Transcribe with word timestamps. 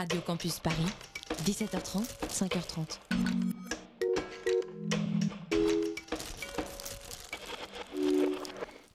Radio 0.00 0.22
Campus 0.22 0.58
Paris, 0.60 0.90
17h30, 1.44 2.08
5h30. 2.26 2.98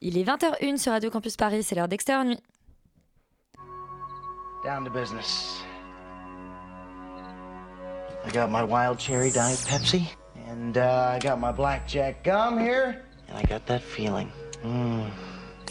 Il 0.01 0.17
est 0.17 0.23
20h01 0.23 0.77
sur 0.77 0.93
Radio 0.93 1.11
Campus 1.11 1.37
Paris, 1.37 1.61
c'est 1.61 1.75
l'heure 1.75 1.87
d'extérieur 1.87 2.25
nuit. 2.25 2.39
Down 4.63 4.83
to 4.83 4.89
business. 4.89 5.61
I 8.25 8.31
got 8.31 8.49
my 8.49 8.63
wild 8.63 8.97
cherry 8.97 9.29
diet 9.29 9.59
Pepsi, 9.67 10.07
and 10.49 10.75
uh, 10.75 11.13
I 11.13 11.19
got 11.19 11.39
my 11.39 11.51
blackjack 11.51 12.23
gum 12.23 12.57
here, 12.57 13.05
and 13.29 13.37
I 13.37 13.43
got 13.43 13.67
that 13.67 13.83
feeling. 13.83 14.31
Mm, 14.63 15.11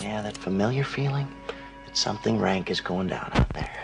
yeah, 0.00 0.22
that 0.22 0.36
familiar 0.36 0.84
feeling 0.84 1.26
that 1.86 1.96
something 1.96 2.38
rank 2.38 2.70
is 2.70 2.80
going 2.80 3.08
down 3.08 3.32
out 3.34 3.52
there. 3.52 3.83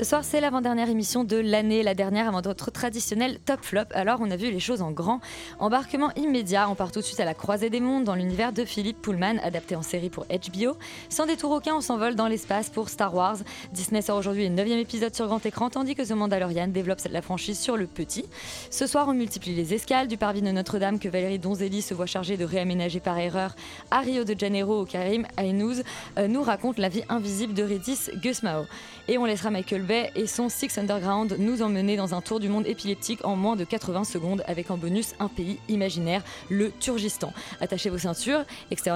Ce 0.00 0.06
soir, 0.06 0.24
c'est 0.24 0.40
l'avant-dernière 0.40 0.88
émission 0.88 1.24
de 1.24 1.36
l'année, 1.36 1.82
la 1.82 1.92
dernière 1.92 2.26
avant 2.26 2.40
notre 2.40 2.70
traditionnel 2.70 3.38
top 3.38 3.60
flop. 3.60 3.84
Alors, 3.92 4.20
on 4.22 4.30
a 4.30 4.36
vu 4.36 4.50
les 4.50 4.58
choses 4.58 4.80
en 4.80 4.92
grand. 4.92 5.20
Embarquement 5.58 6.10
immédiat, 6.16 6.70
on 6.70 6.74
part 6.74 6.90
tout 6.90 7.00
de 7.00 7.04
suite 7.04 7.20
à 7.20 7.26
la 7.26 7.34
croisée 7.34 7.68
des 7.68 7.80
mondes 7.80 8.04
dans 8.04 8.14
l'univers 8.14 8.54
de 8.54 8.64
Philippe 8.64 9.02
Pullman, 9.02 9.36
adapté 9.42 9.76
en 9.76 9.82
série 9.82 10.08
pour 10.08 10.24
HBO. 10.24 10.78
Sans 11.10 11.26
détour 11.26 11.50
aucun, 11.50 11.74
on 11.74 11.82
s'envole 11.82 12.14
dans 12.14 12.28
l'espace 12.28 12.70
pour 12.70 12.88
Star 12.88 13.14
Wars. 13.14 13.36
Disney 13.74 14.00
sort 14.00 14.16
aujourd'hui 14.16 14.48
le 14.48 14.54
9 14.54 14.68
épisode 14.68 15.14
sur 15.14 15.26
grand 15.26 15.44
écran, 15.44 15.68
tandis 15.68 15.94
que 15.94 16.00
The 16.00 16.12
Mandalorian 16.12 16.68
développe 16.68 17.00
la 17.10 17.20
franchise 17.20 17.58
sur 17.58 17.76
le 17.76 17.86
petit. 17.86 18.24
Ce 18.70 18.86
soir, 18.86 19.06
on 19.06 19.12
multiplie 19.12 19.54
les 19.54 19.74
escales 19.74 20.08
du 20.08 20.16
parvis 20.16 20.40
de 20.40 20.50
Notre-Dame 20.50 20.98
que 20.98 21.10
Valérie 21.10 21.38
Donzelli 21.38 21.82
se 21.82 21.92
voit 21.92 22.06
chargée 22.06 22.38
de 22.38 22.46
réaménager 22.46 23.00
par 23.00 23.18
erreur 23.18 23.54
à 23.90 24.00
Rio 24.00 24.24
de 24.24 24.34
Janeiro 24.38 24.80
où 24.80 24.86
Karim 24.86 25.26
Ainouz 25.36 25.82
euh, 26.16 26.26
nous 26.26 26.42
raconte 26.42 26.78
la 26.78 26.88
vie 26.88 27.02
invisible 27.10 27.52
de 27.52 27.64
Redis 27.64 28.08
Gusmao. 28.14 28.64
Et 29.06 29.18
on 29.18 29.26
laissera 29.26 29.50
Michael 29.50 29.89
Et 29.90 30.26
son 30.26 30.48
Six 30.48 30.78
Underground 30.78 31.36
nous 31.38 31.62
emmener 31.62 31.96
dans 31.96 32.14
un 32.14 32.20
tour 32.20 32.38
du 32.38 32.48
monde 32.48 32.64
épileptique 32.66 33.24
en 33.24 33.34
moins 33.34 33.56
de 33.56 33.64
80 33.64 34.04
secondes 34.04 34.44
avec 34.46 34.70
en 34.70 34.76
bonus 34.76 35.14
un 35.18 35.26
pays 35.26 35.58
imaginaire, 35.68 36.22
le 36.48 36.70
Turgistan. 36.70 37.32
Attachez 37.60 37.90
vos 37.90 37.98
ceintures, 37.98 38.44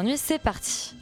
nuit, 0.05 0.17
c'est 0.17 0.39
parti. 0.39 0.95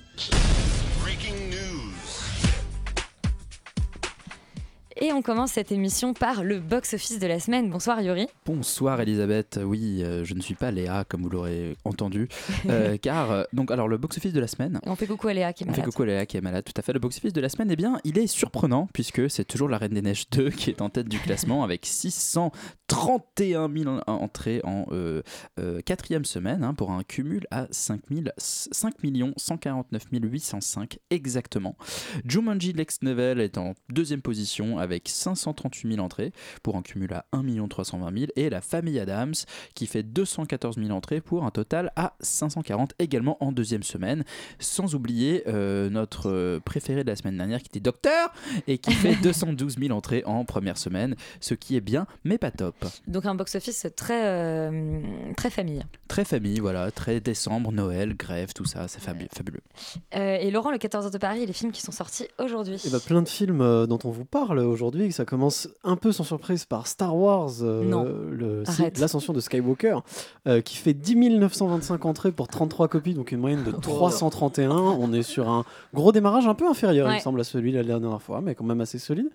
Et 5.05 5.13
on 5.13 5.21
commence 5.21 5.51
cette 5.51 5.73
émission 5.73 6.15
par 6.15 6.45
le 6.45 6.61
box-office 6.61 7.19
de 7.19 7.27
la 7.27 7.41
semaine. 7.41 7.69
Bonsoir 7.71 8.01
Yuri. 8.01 8.29
Bonsoir 8.47 9.01
Elisabeth, 9.01 9.59
oui, 9.61 10.01
euh, 10.05 10.23
je 10.25 10.33
ne 10.33 10.41
suis 10.41 10.55
pas 10.55 10.71
Léa 10.71 11.03
comme 11.09 11.23
vous 11.23 11.29
l'aurez 11.29 11.77
entendu, 11.85 12.29
euh, 12.69 12.97
car 12.99 13.33
euh, 13.33 13.43
donc 13.53 13.73
alors 13.73 13.89
le 13.89 13.97
box-office 13.99 14.33
de 14.33 14.39
la 14.39 14.47
semaine. 14.47 14.79
On 14.87 14.95
fait 14.95 15.09
coucou 15.09 15.27
à 15.27 15.35
Léa 15.35 15.53
qui 15.53 15.65
est 15.65 15.67
On 15.67 15.73
fait 15.73 15.79
malade. 15.81 15.91
coucou 15.91 16.05
à 16.05 16.07
Léa 16.07 16.25
qui 16.25 16.37
est 16.37 16.41
malade, 16.41 16.63
tout 16.65 16.73
à 16.77 16.83
fait. 16.83 16.93
Le 16.93 17.01
box-office 17.01 17.33
de 17.33 17.41
la 17.41 17.49
semaine, 17.49 17.69
eh 17.73 17.75
bien, 17.75 17.99
il 18.05 18.17
est 18.17 18.29
surprenant 18.29 18.89
puisque 18.93 19.29
c'est 19.29 19.45
toujours 19.45 19.69
la 19.69 19.79
Reine 19.79 19.95
des 19.95 20.03
Neiges 20.03 20.31
2 20.31 20.51
qui 20.51 20.71
est 20.71 20.81
en 20.81 20.89
tête 20.89 21.09
du 21.09 21.19
classement 21.19 21.65
avec 21.65 21.85
631 22.93 23.71
000 23.75 24.01
entrées 24.07 24.61
en 24.65 24.87
euh, 24.93 25.23
euh, 25.59 25.81
quatrième 25.81 26.25
semaine 26.25 26.63
hein, 26.63 26.75
pour 26.75 26.91
un 26.91 27.03
cumul 27.03 27.47
à 27.51 27.67
5, 27.71 28.03
000 28.11 28.27
5 28.37 28.95
149 29.37 30.03
805 30.13 30.99
exactement. 31.11 31.77
Jumanji 32.27 32.73
Lex 32.73 33.03
Novel 33.03 33.41
est 33.41 33.57
en 33.57 33.75
deuxième 33.89 34.21
position 34.21 34.79
avec 34.79 35.09
538 35.09 35.95
000 35.95 36.05
entrées 36.05 36.33
pour 36.63 36.77
un 36.77 36.83
cumul 36.83 37.13
à 37.15 37.25
1 37.33 37.67
320 37.67 38.19
000 38.19 38.31
et 38.37 38.51
la 38.51 38.61
famille 38.61 39.01
Adams 39.01 39.35
qui 39.75 39.87
fait 39.87 40.03
214 40.03 40.77
000 40.77 40.91
entrées 40.91 41.21
pour 41.21 41.45
un 41.45 41.51
total 41.51 41.93
à 41.97 42.15
540 42.21 42.95
également 42.99 43.43
en 43.43 43.53
deuxième 43.53 43.83
semaine. 43.83 44.25
Sans 44.59 44.95
oublier 44.95 45.45
euh, 45.47 45.89
notre 45.89 46.61
préféré 46.65 47.05
de 47.05 47.09
la 47.09 47.17
semaine 47.17 47.39
dernière 47.39 47.63
qui 47.63 47.69
était 47.69 47.81
Docteur 47.81 48.33
et 48.67 48.79
qui 48.79 48.93
fait 48.93 49.17
212 49.23 49.79
000 49.79 49.97
entrées 49.97 50.23
en 50.27 50.45
première 50.45 50.77
semaine 50.77 51.17
ce 51.41 51.55
qui 51.55 51.77
est 51.77 51.81
bien 51.81 52.07
mais 52.25 52.39
pas 52.39 52.51
top 52.51 52.82
Donc 53.07 53.27
un 53.27 53.35
box-office 53.35 53.87
très, 53.97 54.27
euh, 54.27 55.01
très 55.37 55.51
famille. 55.51 55.83
très 56.09 56.25
famille 56.25 56.61
voilà 56.61 56.91
très 56.91 57.21
décembre 57.21 57.73
Noël 57.73 58.15
grève 58.17 58.53
tout 58.55 58.65
ça 58.65 58.87
c'est 58.89 59.01
fabu- 59.03 59.29
fabuleux 59.35 59.61
Euh, 60.15 60.37
et 60.41 60.51
Laurent, 60.51 60.71
le 60.71 60.79
14 60.79 61.07
heures 61.07 61.11
de 61.11 61.19
Paris, 61.19 61.45
les 61.47 61.53
films 61.53 61.73
qui 61.73 61.81
sont 61.83 61.93
sortis 61.93 62.27
aujourd'hui. 62.39 62.81
Bah, 62.91 62.99
plein 63.05 63.23
de 63.23 63.29
films 63.29 63.61
euh, 63.61 63.87
dont 63.87 63.99
on 64.05 64.11
vous 64.11 64.25
parle 64.25 64.59
aujourd'hui. 64.61 65.11
Ça 65.13 65.25
commence 65.25 65.69
un 65.85 65.97
peu 65.97 66.13
sans 66.13 66.25
surprise 66.25 66.65
par 66.65 66.87
Star 66.87 67.17
Wars, 67.17 67.51
euh, 67.63 67.83
Non. 67.85 68.05
le- 68.05 68.63
Arrête. 68.67 68.99
l'ascension 68.99 69.33
de 69.33 69.41
Skywalker, 69.41 69.99
euh, 70.47 70.61
qui 70.61 70.77
fait 70.77 70.95
10 70.95 71.17
925 71.39 72.05
entrées 72.05 72.33
pour 72.33 72.49
33 72.49 72.89
copies, 72.89 73.15
donc 73.15 73.33
une 73.33 73.39
moyenne 73.41 73.65
de 73.65 73.71
331. 73.73 74.71
On 74.71 75.13
est 75.13 75.23
sur 75.23 75.49
un 75.49 75.65
gros 75.95 76.13
démarrage 76.13 76.47
un 76.47 76.55
peu 76.55 76.69
inférieur, 76.69 77.11
il 77.11 77.15
me 77.17 77.21
semble, 77.21 77.41
à 77.41 77.45
celui 77.45 77.73
de 77.73 77.79
la 77.79 77.85
dernière 77.85 78.21
fois, 78.23 78.41
mais 78.41 78.55
quand 78.55 78.65
même 78.65 78.81
assez 78.81 78.99
solide. 78.99 79.29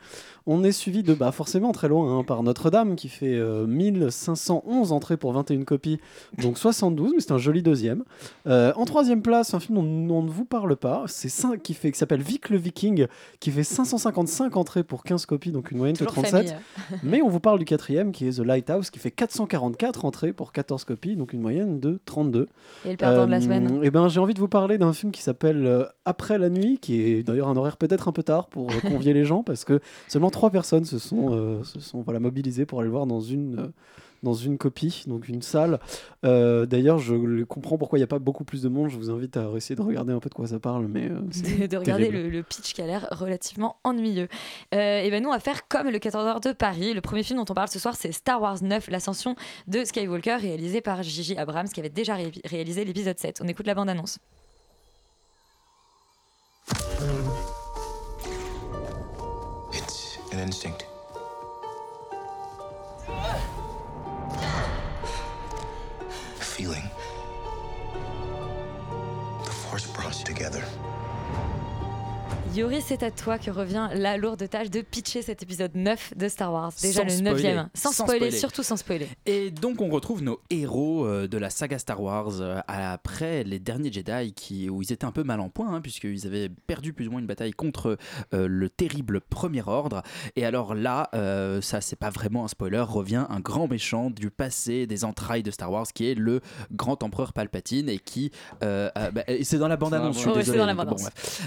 On 0.45 0.63
est 0.63 0.71
suivi 0.71 1.03
de, 1.03 1.13
bah, 1.13 1.31
forcément 1.31 1.71
très 1.71 1.87
loin, 1.87 2.19
hein, 2.19 2.23
par 2.23 2.43
Notre-Dame, 2.43 2.95
qui 2.95 3.09
fait 3.09 3.36
euh, 3.37 3.65
1511 3.67 4.91
entrées 4.91 5.17
pour 5.17 5.31
21 5.33 5.63
copies, 5.63 5.99
donc 6.41 6.57
72, 6.57 7.13
mais 7.15 7.19
c'est 7.19 7.31
un 7.31 7.37
joli 7.37 7.61
deuxième. 7.63 8.03
Euh, 8.47 8.73
en 8.75 8.85
troisième 8.85 9.21
place, 9.21 9.53
un 9.53 9.59
film 9.59 9.77
dont 10.07 10.15
on 10.15 10.23
ne 10.23 10.29
vous 10.29 10.45
parle 10.45 10.75
pas, 10.75 11.03
c'est 11.07 11.29
qui 11.63 11.73
fait 11.73 11.91
qui 11.91 11.97
s'appelle 11.97 12.21
Vic 12.21 12.49
le 12.49 12.57
Viking, 12.57 13.07
qui 13.39 13.51
fait 13.51 13.63
555 13.63 14.55
entrées 14.57 14.83
pour 14.83 15.03
15 15.03 15.25
copies, 15.25 15.51
donc 15.51 15.71
une 15.71 15.77
moyenne 15.77 15.93
de 15.95 15.99
Toujours 16.05 16.23
37. 16.23 16.31
famille. 16.49 16.55
Mais 17.03 17.21
on 17.21 17.29
vous 17.29 17.39
parle 17.39 17.59
du 17.59 17.65
quatrième, 17.65 18.11
qui 18.11 18.27
est 18.27 18.37
The 18.37 18.45
Lighthouse, 18.45 18.89
qui 18.89 18.99
fait 18.99 19.11
444 19.11 20.05
entrées 20.05 20.33
pour 20.33 20.51
14 20.51 20.83
copies, 20.83 21.15
donc 21.15 21.33
une 21.33 21.41
moyenne 21.41 21.79
de 21.79 21.99
32. 22.05 22.47
Et 22.85 22.91
le 22.91 22.97
perdant 22.97 23.25
de 23.25 23.31
la 23.31 23.37
Euh, 23.37 23.41
semaine. 23.41 23.79
Eh 23.83 23.91
ben, 23.91 24.07
j'ai 24.07 24.19
envie 24.19 24.33
de 24.33 24.39
vous 24.39 24.47
parler 24.47 24.77
d'un 24.77 24.93
film 24.93 25.11
qui 25.11 25.21
s'appelle 25.21 25.65
euh, 25.65 25.85
Après 26.05 26.37
la 26.37 26.49
nuit, 26.49 26.79
qui 26.81 27.01
est 27.01 27.23
d'ailleurs 27.23 27.47
un 27.47 27.55
horaire 27.57 27.77
peut-être 27.77 28.07
un 28.07 28.11
peu 28.11 28.23
tard 28.23 28.47
pour 28.47 28.69
euh, 28.71 28.79
convier 28.89 29.13
les 29.13 29.25
gens, 29.25 29.43
parce 29.43 29.63
que 29.65 29.79
seulement 30.07 30.29
trois 30.31 30.49
personnes 30.49 30.85
se 30.85 30.99
sont, 30.99 31.27
euh, 31.31 31.63
se 31.63 31.79
sont 31.79 32.01
voilà, 32.01 32.19
mobilisées 32.19 32.65
pour 32.65 32.79
aller 32.79 32.87
le 32.87 32.91
voir 32.91 33.05
dans 33.05 33.19
une, 33.31 33.59
euh, 33.59 33.67
dans 34.23 34.33
une 34.33 34.57
copie, 34.57 35.03
donc 35.05 35.29
une 35.29 35.41
salle. 35.43 35.79
Euh, 36.25 36.65
d'ailleurs, 36.65 36.97
je 36.97 37.43
comprends 37.43 37.77
pourquoi 37.77 37.99
il 37.99 38.01
n'y 38.01 38.03
a 38.03 38.07
pas 38.07 38.17
beaucoup 38.19 38.43
plus 38.43 38.63
de 38.63 38.69
monde. 38.69 38.89
Je 38.89 38.97
vous 38.97 39.11
invite 39.11 39.37
à 39.37 39.47
essayer 39.55 39.75
de 39.75 39.81
regarder 39.81 40.11
un 40.11 40.19
peu 40.19 40.27
de 40.29 40.33
quoi 40.33 40.47
ça 40.47 40.59
parle, 40.59 40.87
mais 40.87 41.09
euh, 41.09 41.19
de, 41.59 41.67
de 41.67 41.77
regarder 41.77 42.09
le, 42.09 42.27
le 42.29 42.41
pitch 42.43 42.73
qui 42.73 42.81
a 42.81 42.87
l'air 42.87 43.07
relativement 43.11 43.77
ennuyeux. 43.83 44.27
Euh, 44.73 45.01
et 45.01 45.11
ben 45.11 45.21
nous, 45.21 45.29
on 45.29 45.33
va 45.33 45.39
faire 45.39 45.67
comme 45.67 45.89
le 45.89 45.99
14h 45.99 46.43
de 46.47 46.51
Paris. 46.51 46.93
Le 46.95 47.01
premier 47.01 47.21
film 47.23 47.37
dont 47.37 47.45
on 47.49 47.53
parle 47.53 47.67
ce 47.69 47.77
soir, 47.79 47.95
c'est 47.95 48.11
Star 48.11 48.41
Wars 48.41 48.63
9, 48.63 48.89
l'ascension 48.89 49.35
de 49.67 49.83
Skywalker, 49.85 50.37
réalisé 50.37 50.81
par 50.81 51.03
J.J. 51.03 51.37
Abrams, 51.37 51.69
qui 51.69 51.79
avait 51.79 51.89
déjà 51.89 52.15
ré- 52.15 52.31
réalisé 52.43 52.85
l'épisode 52.85 53.19
7. 53.19 53.41
On 53.43 53.47
écoute 53.47 53.67
la 53.67 53.75
bande-annonce. 53.75 54.17
It's 59.73 60.17
an 60.33 60.39
instinct. 60.39 60.86
Feeling. 66.57 66.89
The 69.45 69.51
force 69.51 69.85
brought 69.85 70.07
us 70.07 70.23
together. 70.23 70.63
Yuri, 72.57 72.81
c'est 72.81 73.03
à 73.03 73.11
toi 73.11 73.37
que 73.37 73.51
revient 73.51 73.87
la 73.93 74.17
lourde 74.17 74.49
tâche 74.49 74.71
de 74.71 74.81
pitcher 74.81 75.21
cet 75.21 75.43
épisode 75.43 75.75
9 75.75 76.13
de 76.17 76.27
Star 76.27 76.51
Wars. 76.51 76.71
Déjà 76.81 77.01
Sans 77.01 77.03
le 77.03 77.09
spoiler. 77.11 77.53
9 77.53 77.67
Sans, 77.75 77.91
Sans 77.91 78.03
spoiler, 78.05 78.19
spoiler. 78.19 78.31
surtout 78.39 78.63
sans 78.63 78.77
spoiler. 78.77 79.07
Et 79.27 79.51
donc 79.51 79.79
on 79.79 79.89
retrouve 79.89 80.23
nos 80.23 80.39
héros 80.49 81.05
euh, 81.05 81.27
de 81.27 81.37
la 81.37 81.51
saga 81.51 81.77
Star 81.77 82.01
Wars 82.01 82.41
euh, 82.41 82.59
après 82.67 83.43
les 83.43 83.59
derniers 83.59 83.91
Jedi 83.91 84.33
qui, 84.33 84.71
où 84.71 84.81
ils 84.81 84.91
étaient 84.91 85.05
un 85.05 85.11
peu 85.11 85.21
mal 85.23 85.39
en 85.39 85.49
point 85.49 85.71
hein, 85.71 85.81
puisqu'ils 85.81 86.25
avaient 86.25 86.49
perdu 86.49 86.93
plus 86.93 87.07
ou 87.07 87.11
moins 87.11 87.19
une 87.19 87.27
bataille 87.27 87.51
contre 87.51 87.99
euh, 88.33 88.47
le 88.47 88.69
terrible 88.71 89.21
Premier 89.21 89.61
Ordre. 89.67 90.01
Et 90.35 90.43
alors 90.43 90.73
là, 90.73 91.09
euh, 91.13 91.61
ça 91.61 91.79
c'est 91.79 91.95
pas 91.95 92.09
vraiment 92.09 92.43
un 92.43 92.47
spoiler, 92.47 92.79
revient 92.81 93.27
un 93.29 93.39
grand 93.39 93.67
méchant 93.67 94.09
du 94.09 94.31
passé 94.31 94.87
des 94.87 95.05
entrailles 95.05 95.43
de 95.43 95.51
Star 95.51 95.71
Wars 95.71 95.85
qui 95.93 96.09
est 96.09 96.15
le 96.15 96.41
grand 96.71 97.03
empereur 97.03 97.33
Palpatine 97.33 97.87
et 97.87 97.99
qui... 97.99 98.31
euh, 98.63 98.89
euh, 98.97 99.11
bah, 99.11 99.21
c'est 99.43 99.59
dans 99.59 99.67
la 99.67 99.77
bande-annonce, 99.77 100.15
je 100.15 100.21
suis 100.21 100.29
Ouais, 100.29 100.33
c'est 100.37 100.53
désolé. 100.53 100.57
dans 100.57 100.65
la 100.65 100.73
Bon. 100.73 100.95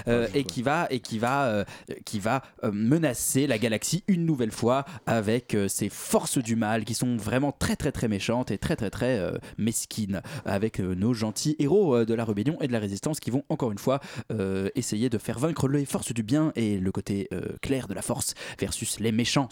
Euh, 0.07 0.27
et 0.33 0.45
qui 0.45 0.61
va 0.61 0.87
et 0.89 1.00
qui 1.01 1.19
va, 1.19 1.45
euh, 1.45 1.63
qui 2.05 2.19
va 2.19 2.41
euh, 2.63 2.71
menacer 2.71 3.47
la 3.47 3.57
galaxie 3.57 4.03
une 4.07 4.25
nouvelle 4.25 4.51
fois 4.51 4.85
avec 5.05 5.55
euh, 5.55 5.67
ses 5.67 5.89
forces 5.89 6.37
du 6.37 6.55
mal 6.55 6.85
qui 6.85 6.93
sont 6.93 7.17
vraiment 7.17 7.51
très 7.51 7.75
très 7.75 7.91
très 7.91 8.07
méchantes 8.07 8.51
et 8.51 8.57
très 8.57 8.75
très 8.75 8.89
très 8.89 9.19
euh, 9.19 9.37
mesquines 9.57 10.21
avec 10.45 10.79
nos 10.79 11.13
gentils 11.13 11.55
héros 11.59 12.05
de 12.05 12.13
la 12.13 12.25
rébellion 12.25 12.57
et 12.61 12.67
de 12.67 12.73
la 12.73 12.79
résistance 12.79 13.19
qui 13.19 13.31
vont 13.31 13.43
encore 13.49 13.71
une 13.71 13.77
fois 13.77 13.99
essayer 14.75 15.09
de 15.09 15.17
faire 15.17 15.39
vaincre 15.39 15.67
les 15.67 15.85
forces 15.85 16.13
du 16.13 16.23
bien 16.23 16.51
et 16.55 16.77
le 16.77 16.91
côté 16.91 17.29
clair 17.61 17.87
de 17.87 17.93
la 17.93 18.01
force 18.01 18.33
versus 18.59 18.99
les 18.99 19.11
méchants. 19.11 19.47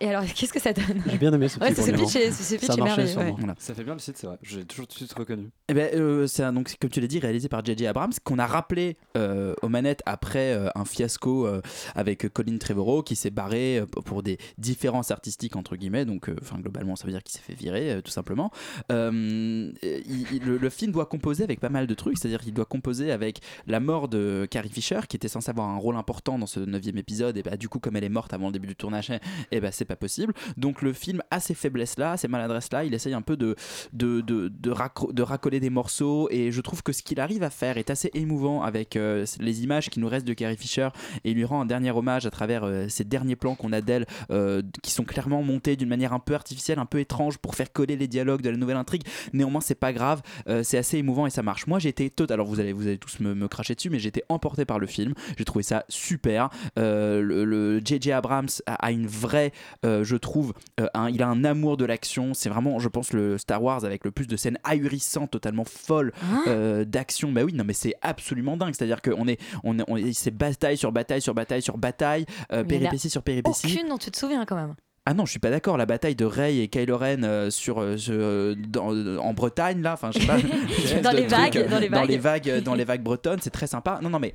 Et 0.00 0.08
alors, 0.08 0.24
qu'est-ce 0.34 0.52
que 0.52 0.60
ça 0.60 0.72
donne 0.72 1.02
J'ai 1.06 1.18
bien 1.18 1.32
aimé 1.32 1.48
ce 1.48 1.58
Ouais, 1.60 1.70
petit 1.72 1.82
ce 1.82 1.90
pitch, 1.92 2.16
est- 2.16 2.30
ce 2.32 2.54
pitch 2.56 2.66
Ça 2.66 2.76
marchait 2.76 3.16
ouais. 3.16 3.34
Voilà. 3.38 3.54
Ça 3.58 3.74
fait 3.74 3.84
bien 3.84 3.92
le 3.94 4.00
site, 4.00 4.16
c'est 4.16 4.26
vrai. 4.26 4.38
J'ai 4.42 4.64
toujours 4.64 4.86
tout 4.88 4.94
de 4.94 4.98
suite 4.98 5.12
reconnu. 5.12 5.50
Eh 5.68 5.74
ben, 5.74 5.88
euh, 5.94 6.26
c'est 6.26 6.42
un- 6.42 6.52
donc 6.52 6.74
comme 6.80 6.90
tu 6.90 7.00
l'as 7.00 7.06
dit 7.06 7.20
réalisé 7.20 7.48
par 7.48 7.64
J.J. 7.64 7.86
Abrams 7.86 8.12
qu'on 8.24 8.38
a 8.38 8.46
rappelé 8.46 8.96
euh, 9.16 9.54
aux 9.62 9.68
manettes 9.68 10.02
après 10.04 10.52
euh, 10.52 10.68
un 10.74 10.84
fiasco 10.84 11.46
euh, 11.46 11.62
avec 11.94 12.28
Colin 12.32 12.58
Trevorrow 12.58 13.02
qui 13.02 13.16
s'est 13.16 13.30
barré 13.30 13.78
euh, 13.78 13.86
pour 13.86 14.22
des 14.22 14.38
différences 14.58 15.10
artistiques 15.10 15.56
entre 15.56 15.76
guillemets 15.76 16.04
donc 16.04 16.28
euh, 16.28 16.36
enfin 16.42 16.58
globalement 16.58 16.96
ça 16.96 17.06
veut 17.06 17.12
dire 17.12 17.22
qu'il 17.22 17.34
s'est 17.38 17.42
fait 17.46 17.54
virer 17.54 17.92
euh, 17.92 18.00
tout 18.02 18.10
simplement 18.10 18.50
Euh, 18.92 19.72
il- 19.82 20.26
il- 20.32 20.42
le, 20.44 20.58
le 20.58 20.70
film 20.70 20.92
doit 20.92 21.06
composer 21.06 21.44
avec 21.44 21.60
pas 21.60 21.68
mal 21.68 21.86
de 21.86 21.94
trucs 21.94 22.18
c'est-à-dire 22.18 22.40
qu'il 22.40 22.54
doit 22.54 22.64
composer 22.64 23.10
avec 23.12 23.40
la 23.66 23.80
mort 23.80 24.08
de 24.08 24.46
Carrie 24.50 24.68
Fisher 24.70 25.00
qui 25.08 25.16
était 25.16 25.28
censée 25.28 25.50
avoir 25.50 25.68
un 25.68 25.76
rôle 25.76 25.96
important 25.96 26.38
dans 26.38 26.46
ce 26.46 26.60
neuvième 26.60 26.98
épisode 26.98 27.36
et 27.36 27.42
bah 27.42 27.56
du 27.56 27.68
coup 27.68 27.78
comme 27.78 27.96
elle 27.96 28.04
est 28.04 28.08
morte 28.08 28.32
avant 28.32 28.46
le 28.46 28.52
début 28.52 28.68
du 28.68 28.76
tournage 28.76 29.10
et 29.50 29.60
bah 29.60 29.70
c'est 29.72 29.83
pas 29.84 29.96
possible 29.96 30.32
donc 30.56 30.82
le 30.82 30.92
film 30.92 31.22
a 31.30 31.40
ces 31.40 31.54
faiblesses 31.54 31.98
là 31.98 32.16
ces 32.16 32.28
maladresses 32.28 32.72
là 32.72 32.84
il 32.84 32.94
essaye 32.94 33.14
un 33.14 33.22
peu 33.22 33.36
de 33.36 33.54
de, 33.92 34.20
de, 34.20 34.48
de, 34.48 34.72
de 35.12 35.22
racoler 35.22 35.60
des 35.60 35.70
morceaux 35.70 36.28
et 36.30 36.52
je 36.52 36.60
trouve 36.60 36.82
que 36.82 36.92
ce 36.92 37.02
qu'il 37.02 37.20
arrive 37.20 37.42
à 37.42 37.50
faire 37.50 37.78
est 37.78 37.90
assez 37.90 38.10
émouvant 38.14 38.62
avec 38.62 38.96
euh, 38.96 39.26
les 39.40 39.62
images 39.62 39.90
qui 39.90 40.00
nous 40.00 40.08
restent 40.08 40.26
de 40.26 40.32
Carrie 40.32 40.56
Fisher 40.56 40.88
et 41.24 41.34
lui 41.34 41.44
rend 41.44 41.60
un 41.62 41.66
dernier 41.66 41.90
hommage 41.90 42.26
à 42.26 42.30
travers 42.30 42.64
euh, 42.64 42.86
ces 42.88 43.04
derniers 43.04 43.36
plans 43.36 43.54
qu'on 43.54 43.72
a 43.72 43.80
d'elle 43.80 44.06
euh, 44.30 44.62
qui 44.82 44.90
sont 44.90 45.04
clairement 45.04 45.42
montés 45.42 45.76
d'une 45.76 45.88
manière 45.88 46.12
un 46.12 46.18
peu 46.18 46.34
artificielle, 46.34 46.78
un 46.78 46.86
peu 46.86 47.00
étrange 47.00 47.38
pour 47.38 47.54
faire 47.54 47.72
coller 47.72 47.96
les 47.96 48.08
dialogues 48.08 48.42
de 48.42 48.50
la 48.50 48.56
nouvelle 48.56 48.76
intrigue. 48.76 49.02
Néanmoins, 49.32 49.60
c'est 49.60 49.74
pas 49.74 49.92
grave, 49.92 50.22
c'est 50.62 50.78
assez 50.78 50.98
émouvant 50.98 51.26
et 51.26 51.30
ça 51.30 51.42
marche. 51.42 51.66
Moi, 51.66 51.78
j'ai 51.78 51.88
été 51.88 52.10
tot. 52.10 52.26
Alors, 52.30 52.46
vous 52.46 52.60
allez, 52.60 52.72
vous 52.72 52.86
allez 52.86 52.98
tous 52.98 53.20
me, 53.20 53.34
me 53.34 53.48
cracher 53.48 53.74
dessus, 53.74 53.90
mais 53.90 53.98
été 54.04 54.22
emporté 54.28 54.64
par 54.64 54.78
le 54.78 54.86
film. 54.86 55.14
J'ai 55.38 55.44
trouvé 55.44 55.62
ça 55.62 55.84
super. 55.88 56.50
Le- 56.76 57.80
J.J. 57.84 58.12
Abrams 58.12 58.48
a, 58.66 58.90
une 58.92 59.06
vraie, 59.06 59.52
je 59.82 60.16
trouve, 60.16 60.52
euh, 60.80 60.86
un- 60.94 61.08
il 61.10 61.22
a 61.22 61.28
un 61.28 61.44
amour 61.44 61.76
de 61.76 61.84
l'action. 61.84 62.34
C'est 62.34 62.48
vraiment, 62.48 62.78
je 62.78 62.88
pense, 62.88 63.12
le 63.12 63.38
Star 63.38 63.62
Wars 63.62 63.84
avec 63.84 64.04
le 64.04 64.10
plus 64.10 64.26
de 64.26 64.36
scènes 64.36 64.58
ahurissantes, 64.64 65.30
totalement 65.30 65.64
folles 65.64 66.12
Hein 66.22 66.42
euh, 66.46 66.84
d'action. 66.84 67.32
Bah 67.32 67.42
oui, 67.44 67.52
non, 67.54 67.64
mais 67.64 67.72
c'est 67.72 67.94
absolument 68.02 68.56
dingue. 68.56 68.74
C'est-à-dire 68.76 69.02
qu'on 69.02 69.26
est, 69.28 69.38
on 69.64 69.78
est, 69.78 69.84
on 69.88 69.96
est- 69.96 70.12
c'est 70.12 70.30
bataille 70.30 70.76
sur 70.76 70.92
bataille 70.92 71.20
sur 71.22 71.34
bataille 71.34 71.62
sur 71.62 71.78
bataille, 71.78 72.26
euh, 72.52 72.64
péripétie 72.64 73.10
sur 73.10 73.22
péripétie. 73.22 73.66
Aucune 73.74 73.88
dont 73.88 73.98
tu 73.98 74.10
te 74.10 74.18
souviens 74.18 74.44
quand 74.44 74.56
même. 74.56 74.74
Ah 75.06 75.12
non, 75.12 75.26
je 75.26 75.32
suis 75.32 75.38
pas 75.40 75.50
d'accord. 75.50 75.76
La 75.76 75.84
bataille 75.84 76.14
de 76.14 76.24
Rey 76.24 76.56
et 76.58 76.68
Kylo 76.68 76.96
Ren 76.96 77.24
euh, 77.24 77.50
sur, 77.50 77.76
euh, 77.82 78.54
dans- 78.68 79.18
en 79.18 79.34
Bretagne, 79.34 79.82
là, 79.82 79.92
enfin, 79.92 80.10
je 80.14 80.18
sais 80.20 80.26
pas. 80.26 80.38
Dans 81.02 81.10
les 81.10 81.26
vagues, 81.26 81.58
euh, 81.58 81.68
dans 81.68 81.78
les 81.78 81.88
vagues. 81.88 82.18
vagues, 82.18 82.48
euh, 82.50 82.60
dans 82.62 82.74
les 82.74 82.84
vagues 82.84 83.02
bretonnes, 83.02 83.40
c'est 83.42 83.50
très 83.50 83.66
sympa. 83.66 83.98
Non, 84.02 84.08
non, 84.08 84.18
mais. 84.18 84.34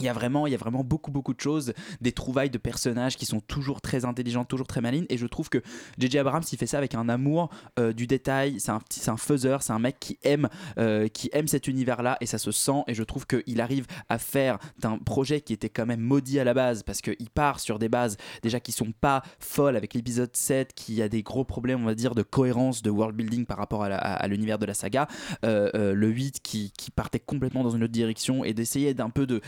Il 0.00 0.06
y, 0.06 0.08
a 0.08 0.12
vraiment, 0.12 0.46
il 0.46 0.50
y 0.50 0.54
a 0.54 0.58
vraiment 0.58 0.84
beaucoup 0.84 1.10
beaucoup 1.10 1.34
de 1.34 1.40
choses, 1.40 1.72
des 2.00 2.12
trouvailles 2.12 2.50
de 2.50 2.58
personnages 2.58 3.16
qui 3.16 3.26
sont 3.26 3.40
toujours 3.40 3.80
très 3.80 4.04
intelligents, 4.04 4.44
toujours 4.44 4.66
très 4.66 4.80
malines. 4.80 5.06
Et 5.08 5.18
je 5.18 5.26
trouve 5.26 5.48
que 5.48 5.58
J.J. 5.98 6.18
Abrams 6.18 6.42
il 6.52 6.58
fait 6.58 6.66
ça 6.66 6.78
avec 6.78 6.94
un 6.94 7.08
amour 7.08 7.50
euh, 7.78 7.92
du 7.92 8.06
détail, 8.06 8.60
c'est 8.60 8.70
un, 8.70 8.80
c'est 8.90 9.10
un 9.10 9.16
faiseur, 9.16 9.62
c'est 9.62 9.72
un 9.72 9.78
mec 9.78 9.96
qui 10.00 10.18
aime, 10.22 10.48
euh, 10.78 11.08
qui 11.08 11.30
aime 11.32 11.48
cet 11.48 11.68
univers 11.68 12.02
là 12.02 12.16
et 12.20 12.26
ça 12.26 12.38
se 12.38 12.50
sent. 12.50 12.82
Et 12.86 12.94
je 12.94 13.02
trouve 13.02 13.26
qu'il 13.26 13.60
arrive 13.60 13.86
à 14.08 14.18
faire 14.18 14.58
d'un 14.78 14.98
projet 14.98 15.40
qui 15.40 15.52
était 15.52 15.68
quand 15.68 15.86
même 15.86 16.00
maudit 16.00 16.40
à 16.40 16.44
la 16.44 16.54
base 16.54 16.82
parce 16.82 17.00
qu'il 17.00 17.30
part 17.30 17.60
sur 17.60 17.78
des 17.78 17.88
bases 17.88 18.16
déjà 18.42 18.60
qui 18.60 18.72
sont 18.72 18.92
pas 18.92 19.22
folles 19.38 19.76
avec 19.76 19.94
l'épisode 19.94 20.34
7 20.34 20.72
qui 20.74 21.02
a 21.02 21.08
des 21.08 21.22
gros 21.22 21.44
problèmes 21.44 21.82
on 21.82 21.86
va 21.86 21.94
dire 21.94 22.14
de 22.14 22.22
cohérence 22.22 22.82
de 22.82 22.90
world 22.90 23.16
building 23.16 23.46
par 23.46 23.58
rapport 23.58 23.84
à, 23.84 24.26
l'univers 24.28 24.58
de 24.58 24.66
la 24.66 24.74
saga. 24.74 25.06
Euh, 25.44 25.94
le 25.94 26.08
8 26.08 26.40
qui, 26.42 26.72
qui 26.76 26.90
partait 26.90 27.20
complètement 27.20 27.62
dans 27.62 27.70
une 27.70 27.82
autre 27.84 27.92
direction 27.92 28.44
et 28.44 28.54
d'essayer 28.54 28.94
d'un 28.94 29.10
peu 29.10 29.26
de 29.26 29.40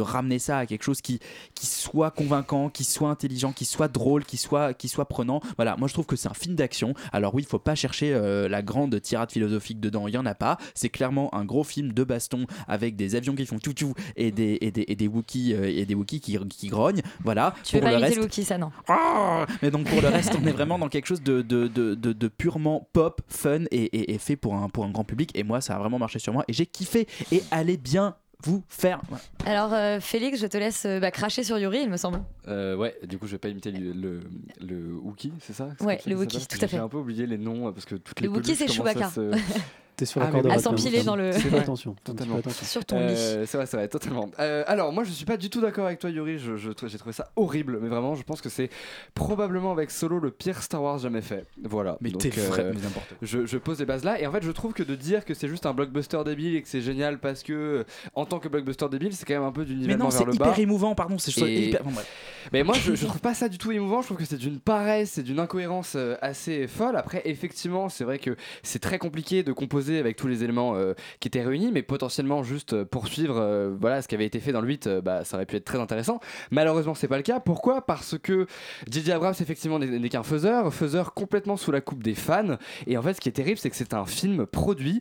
ramener 0.00 0.38
ça 0.38 0.58
à 0.58 0.66
quelque 0.66 0.82
chose 0.82 1.00
qui, 1.00 1.18
qui 1.54 1.66
soit 1.66 2.10
convaincant 2.10 2.68
qui 2.70 2.84
soit 2.84 3.10
intelligent 3.10 3.52
qui 3.52 3.64
soit 3.64 3.88
drôle 3.88 4.24
qui 4.24 4.36
soit, 4.36 4.74
qui 4.74 4.88
soit 4.88 5.06
prenant 5.06 5.40
voilà 5.56 5.76
moi 5.76 5.88
je 5.88 5.92
trouve 5.94 6.06
que 6.06 6.16
c'est 6.16 6.28
un 6.28 6.34
film 6.34 6.54
d'action 6.54 6.94
alors 7.12 7.34
oui 7.34 7.42
il 7.42 7.48
faut 7.48 7.58
pas 7.58 7.74
chercher 7.74 8.12
euh, 8.14 8.48
la 8.48 8.62
grande 8.62 9.00
tirade 9.00 9.30
philosophique 9.30 9.80
dedans 9.80 10.08
il 10.08 10.14
y 10.14 10.18
en 10.18 10.26
a 10.26 10.34
pas 10.34 10.58
c'est 10.74 10.88
clairement 10.88 11.34
un 11.34 11.44
gros 11.44 11.64
film 11.64 11.92
de 11.92 12.04
baston 12.04 12.46
avec 12.68 12.96
des 12.96 13.14
avions 13.14 13.34
qui 13.34 13.46
font 13.46 13.58
tout 13.58 13.74
tout 13.74 13.94
et 14.16 14.30
des, 14.30 14.58
et 14.60 14.70
des, 14.70 14.84
et 14.88 14.96
des 14.96 15.08
Wookiees 15.08 15.54
euh, 15.54 15.64
et 15.68 15.86
des 15.86 15.94
Wookiees 15.94 16.20
qui, 16.20 16.38
qui 16.48 16.68
grognent 16.68 17.02
voilà 17.24 17.54
Tu 17.64 17.76
veux 17.76 17.80
Pour 17.82 17.90
pas 17.90 17.96
le 17.98 18.02
reste- 18.04 18.16
le 18.16 18.22
Wookiee, 18.22 18.44
ça 18.44 18.58
non. 18.58 18.70
ah 18.88 19.46
mais 19.62 19.70
donc 19.70 19.88
pour 19.88 20.00
le 20.02 20.08
reste, 20.08 20.34
on 20.40 20.46
est 20.46 20.52
vraiment 20.52 20.78
dans 20.78 20.88
quelque 20.88 21.06
chose 21.06 21.22
de, 21.22 21.42
de, 21.42 21.66
de, 21.68 21.94
de- 21.94 22.12
de 22.12 22.28
purement 22.28 22.88
pop, 22.92 23.20
fun 23.28 23.64
et, 23.70 23.84
et- 23.84 24.14
et 24.14 24.18
fait 24.18 24.36
pour 24.36 24.54
un, 24.54 24.68
pour 24.68 24.84
un 24.84 24.90
grand 24.90 25.04
public. 25.04 25.30
Et 25.34 25.42
moi, 25.42 25.60
ça 25.60 25.76
a 25.76 25.78
vraiment 25.78 25.98
marché 25.98 26.18
sur 26.18 26.32
moi 26.32 26.44
et 26.48 26.52
j'ai 26.52 26.66
kiffé. 26.66 27.06
Et 27.32 27.42
allez 27.50 27.76
bien 27.76 28.16
vous 28.44 28.62
faire. 28.68 29.00
Voilà. 29.08 29.22
Alors, 29.44 29.72
euh, 29.72 29.98
Félix, 30.00 30.38
je 30.40 30.46
te 30.46 30.56
laisse 30.56 30.84
euh, 30.86 31.00
bah, 31.00 31.10
cracher 31.10 31.42
sur 31.42 31.58
Yuri, 31.58 31.80
il 31.82 31.90
me 31.90 31.96
semble. 31.96 32.20
Euh, 32.48 32.76
ouais, 32.76 32.94
du 33.04 33.18
coup, 33.18 33.26
je 33.26 33.32
vais 33.32 33.38
pas 33.38 33.48
imiter 33.48 33.70
le, 33.72 33.92
le, 33.92 34.20
le 34.60 34.94
Wookie, 34.94 35.32
c'est 35.40 35.52
ça? 35.54 35.68
Ouais, 35.80 36.00
le 36.06 36.14
Wookie, 36.16 36.46
tout 36.46 36.56
à 36.56 36.60
fait. 36.60 36.76
J'ai 36.76 36.78
un 36.78 36.88
peu 36.88 36.98
oublié 36.98 37.26
les 37.26 37.38
noms 37.38 37.72
parce 37.72 37.84
que 37.86 37.94
toutes 37.96 38.20
Le 38.20 38.24
les 38.24 38.28
Wookie, 38.28 38.52
peluches 38.52 38.58
c'est 38.58 38.68
Chewbacca. 38.68 39.10
se- 39.10 39.32
T'es 39.96 40.04
sur 40.04 40.20
Ah, 40.20 40.24
la 40.26 40.30
mais 40.30 40.42
corde 40.42 40.52
à 40.54 40.58
s'empiler 40.58 41.02
dans 41.02 41.16
le- 41.16 41.32
Fais 41.32 41.56
attention. 41.58 41.96
Totalement. 42.04 42.36
Attention. 42.36 42.66
Sur 42.66 42.84
ton 42.84 42.98
lit. 42.98 43.14
Euh, 43.16 43.46
c'est 43.46 43.56
vrai, 43.56 43.66
c'est 43.66 43.78
vrai, 43.78 43.88
totalement. 43.88 44.28
Euh, 44.38 44.62
alors, 44.66 44.92
moi, 44.92 45.04
je 45.04 45.10
suis 45.10 45.24
pas 45.24 45.38
du 45.38 45.48
tout 45.48 45.62
d'accord 45.62 45.86
avec 45.86 45.98
toi, 46.00 46.10
Yuri. 46.10 46.38
Je, 46.38 46.56
je 46.56 46.70
trou- 46.70 46.86
j'ai 46.88 46.98
trouvé 46.98 47.14
ça 47.14 47.30
horrible, 47.34 47.78
mais 47.80 47.88
vraiment, 47.88 48.14
je 48.14 48.22
pense 48.22 48.42
que 48.42 48.50
c'est 48.50 48.68
probablement 49.14 49.72
avec 49.72 49.90
Solo 49.90 50.18
le 50.18 50.30
pire 50.30 50.62
Star 50.62 50.82
Wars 50.82 50.98
jamais 50.98 51.22
fait. 51.22 51.46
Voilà. 51.64 51.96
Mais 52.00 52.10
t'es 52.10 52.28
vrai, 52.28 52.62
euh, 52.64 52.72
mais 52.74 52.80
n'importe 52.82 53.08
quoi. 53.08 53.16
je, 53.22 53.46
je 53.46 53.58
pose 53.58 53.78
les 53.78 53.86
bases 53.86 54.04
là, 54.04 54.20
et 54.20 54.26
en 54.26 54.32
fait, 54.32 54.42
je 54.42 54.50
trouve 54.50 54.72
que 54.74 54.82
de 54.82 54.94
dire 54.94 55.24
que 55.24 55.32
c'est 55.34 55.48
juste 55.48 55.64
un 55.66 55.72
blockbuster 55.72 56.18
débile 56.24 56.56
et 56.56 56.62
que 56.62 56.68
c'est 56.68 56.82
génial 56.82 57.18
parce 57.18 57.42
que, 57.42 57.84
en 58.14 58.26
tant 58.26 58.38
que 58.38 58.48
blockbuster 58.48 58.88
débile, 58.90 59.14
c'est 59.14 59.24
quand 59.24 59.34
même 59.34 59.44
un 59.44 59.52
peu 59.52 59.64
du 59.64 59.72
Mais 59.74 59.80
nivellement 59.80 60.04
non, 60.04 60.10
vers 60.10 60.18
c'est 60.18 60.24
le 60.26 60.34
hyper 60.34 60.46
bas. 60.52 60.58
émouvant, 60.58 60.94
pardon. 60.94 61.16
C'est 61.18 61.40
Et- 61.40 61.68
hyper. 61.68 61.82
bon, 61.84 61.90
bref. 61.92 62.45
Mais 62.52 62.62
moi, 62.62 62.74
je, 62.74 62.92
trouve 63.06 63.20
pas 63.20 63.34
ça 63.34 63.48
du 63.48 63.58
tout 63.58 63.72
émouvant. 63.72 64.00
Je 64.00 64.06
trouve 64.06 64.18
que 64.18 64.24
c'est 64.24 64.36
d'une 64.36 64.60
paresse, 64.60 65.12
c'est 65.12 65.22
d'une 65.22 65.40
incohérence 65.40 65.94
euh, 65.96 66.16
assez 66.22 66.66
folle. 66.66 66.96
Après, 66.96 67.22
effectivement, 67.24 67.88
c'est 67.88 68.04
vrai 68.04 68.18
que 68.18 68.36
c'est 68.62 68.78
très 68.78 68.98
compliqué 68.98 69.42
de 69.42 69.52
composer 69.52 69.98
avec 69.98 70.16
tous 70.16 70.28
les 70.28 70.44
éléments 70.44 70.74
euh, 70.76 70.94
qui 71.20 71.28
étaient 71.28 71.42
réunis, 71.42 71.70
mais 71.72 71.82
potentiellement 71.82 72.42
juste 72.42 72.72
euh, 72.72 72.84
poursuivre 72.84 73.76
voilà, 73.80 74.02
ce 74.02 74.08
qui 74.08 74.14
avait 74.14 74.26
été 74.26 74.40
fait 74.40 74.52
dans 74.52 74.60
le 74.60 74.68
8, 74.68 74.86
euh, 74.86 75.00
bah, 75.00 75.24
ça 75.24 75.36
aurait 75.36 75.46
pu 75.46 75.56
être 75.56 75.64
très 75.64 75.78
intéressant. 75.78 76.20
Malheureusement, 76.50 76.94
c'est 76.94 77.08
pas 77.08 77.16
le 77.16 77.22
cas. 77.22 77.40
Pourquoi? 77.40 77.86
Parce 77.86 78.18
que 78.18 78.46
J.J. 78.90 79.12
Abrams, 79.12 79.34
effectivement, 79.40 79.78
n'est 79.78 80.08
qu'un 80.08 80.22
faiseur, 80.22 80.72
faiseur 80.72 81.14
complètement 81.14 81.56
sous 81.56 81.72
la 81.72 81.80
coupe 81.80 82.02
des 82.02 82.14
fans. 82.14 82.56
Et 82.86 82.96
en 82.96 83.02
fait, 83.02 83.14
ce 83.14 83.20
qui 83.20 83.28
est 83.28 83.32
terrible, 83.32 83.58
c'est 83.58 83.70
que 83.70 83.76
c'est 83.76 83.94
un 83.94 84.06
film 84.06 84.46
produit 84.46 85.00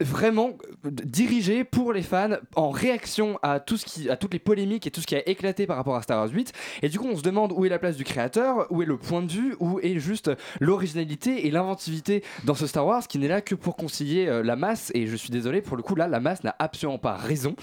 vraiment 0.00 0.50
euh, 0.86 0.90
dirigé 0.90 1.64
pour 1.64 1.92
les 1.92 2.02
fans 2.02 2.36
en 2.56 2.70
réaction 2.70 3.38
à 3.42 3.60
tout 3.60 3.76
ce 3.76 3.84
qui 3.84 4.10
à 4.10 4.16
toutes 4.16 4.32
les 4.32 4.38
polémiques 4.38 4.86
et 4.86 4.90
tout 4.90 5.00
ce 5.00 5.06
qui 5.06 5.16
a 5.16 5.28
éclaté 5.28 5.66
par 5.66 5.76
rapport 5.76 5.96
à 5.96 6.02
Star 6.02 6.18
Wars 6.18 6.30
8 6.30 6.52
et 6.82 6.88
du 6.88 6.98
coup 6.98 7.08
on 7.10 7.16
se 7.16 7.22
demande 7.22 7.52
où 7.52 7.64
est 7.64 7.68
la 7.68 7.78
place 7.78 7.96
du 7.96 8.04
créateur 8.04 8.66
où 8.70 8.82
est 8.82 8.86
le 8.86 8.96
point 8.96 9.22
de 9.22 9.30
vue 9.30 9.56
où 9.60 9.80
est 9.80 9.98
juste 9.98 10.30
l'originalité 10.60 11.46
et 11.46 11.50
l'inventivité 11.50 12.22
dans 12.44 12.54
ce 12.54 12.66
Star 12.66 12.86
Wars 12.86 13.06
qui 13.06 13.18
n'est 13.18 13.28
là 13.28 13.40
que 13.40 13.54
pour 13.54 13.76
concilier 13.76 14.26
euh, 14.26 14.42
la 14.42 14.56
masse. 14.56 14.90
Et 14.94 15.06
je 15.06 15.16
suis 15.16 15.30
désolé 15.30 15.60
pour 15.60 15.76
le 15.76 15.82
coup 15.82 15.94
là 15.94 16.08
la 16.08 16.20
masse 16.20 16.44
n'a 16.44 16.54
absolument 16.58 16.98
pas 16.98 17.16
raison. 17.16 17.54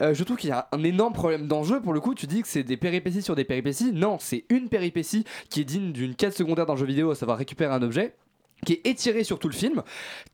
Euh, 0.00 0.14
je 0.14 0.24
trouve 0.24 0.36
qu'il 0.36 0.50
y 0.50 0.52
a 0.52 0.68
un 0.72 0.82
énorme 0.82 1.12
problème 1.12 1.46
d'enjeu. 1.46 1.80
Pour 1.80 1.92
le 1.92 2.00
coup 2.00 2.14
tu 2.14 2.26
dis 2.26 2.42
que 2.42 2.48
c'est 2.48 2.62
des 2.62 2.76
péripéties 2.76 3.22
sur 3.22 3.34
des 3.34 3.44
péripéties. 3.44 3.92
Non 3.92 4.16
c'est 4.20 4.44
une 4.48 4.68
péripétie 4.68 5.24
qui 5.50 5.60
est 5.60 5.64
digne 5.64 5.92
d'une 5.92 6.14
quête 6.14 6.36
secondaire 6.36 6.66
dans 6.66 6.74
le 6.74 6.80
jeu 6.80 6.86
vidéo 6.86 7.10
à 7.10 7.14
savoir 7.14 7.38
récupérer 7.38 7.72
un 7.72 7.82
objet 7.82 8.14
qui 8.64 8.74
est 8.74 8.86
étiré 8.86 9.24
sur 9.24 9.38
tout 9.40 9.48
le 9.48 9.54
film, 9.54 9.82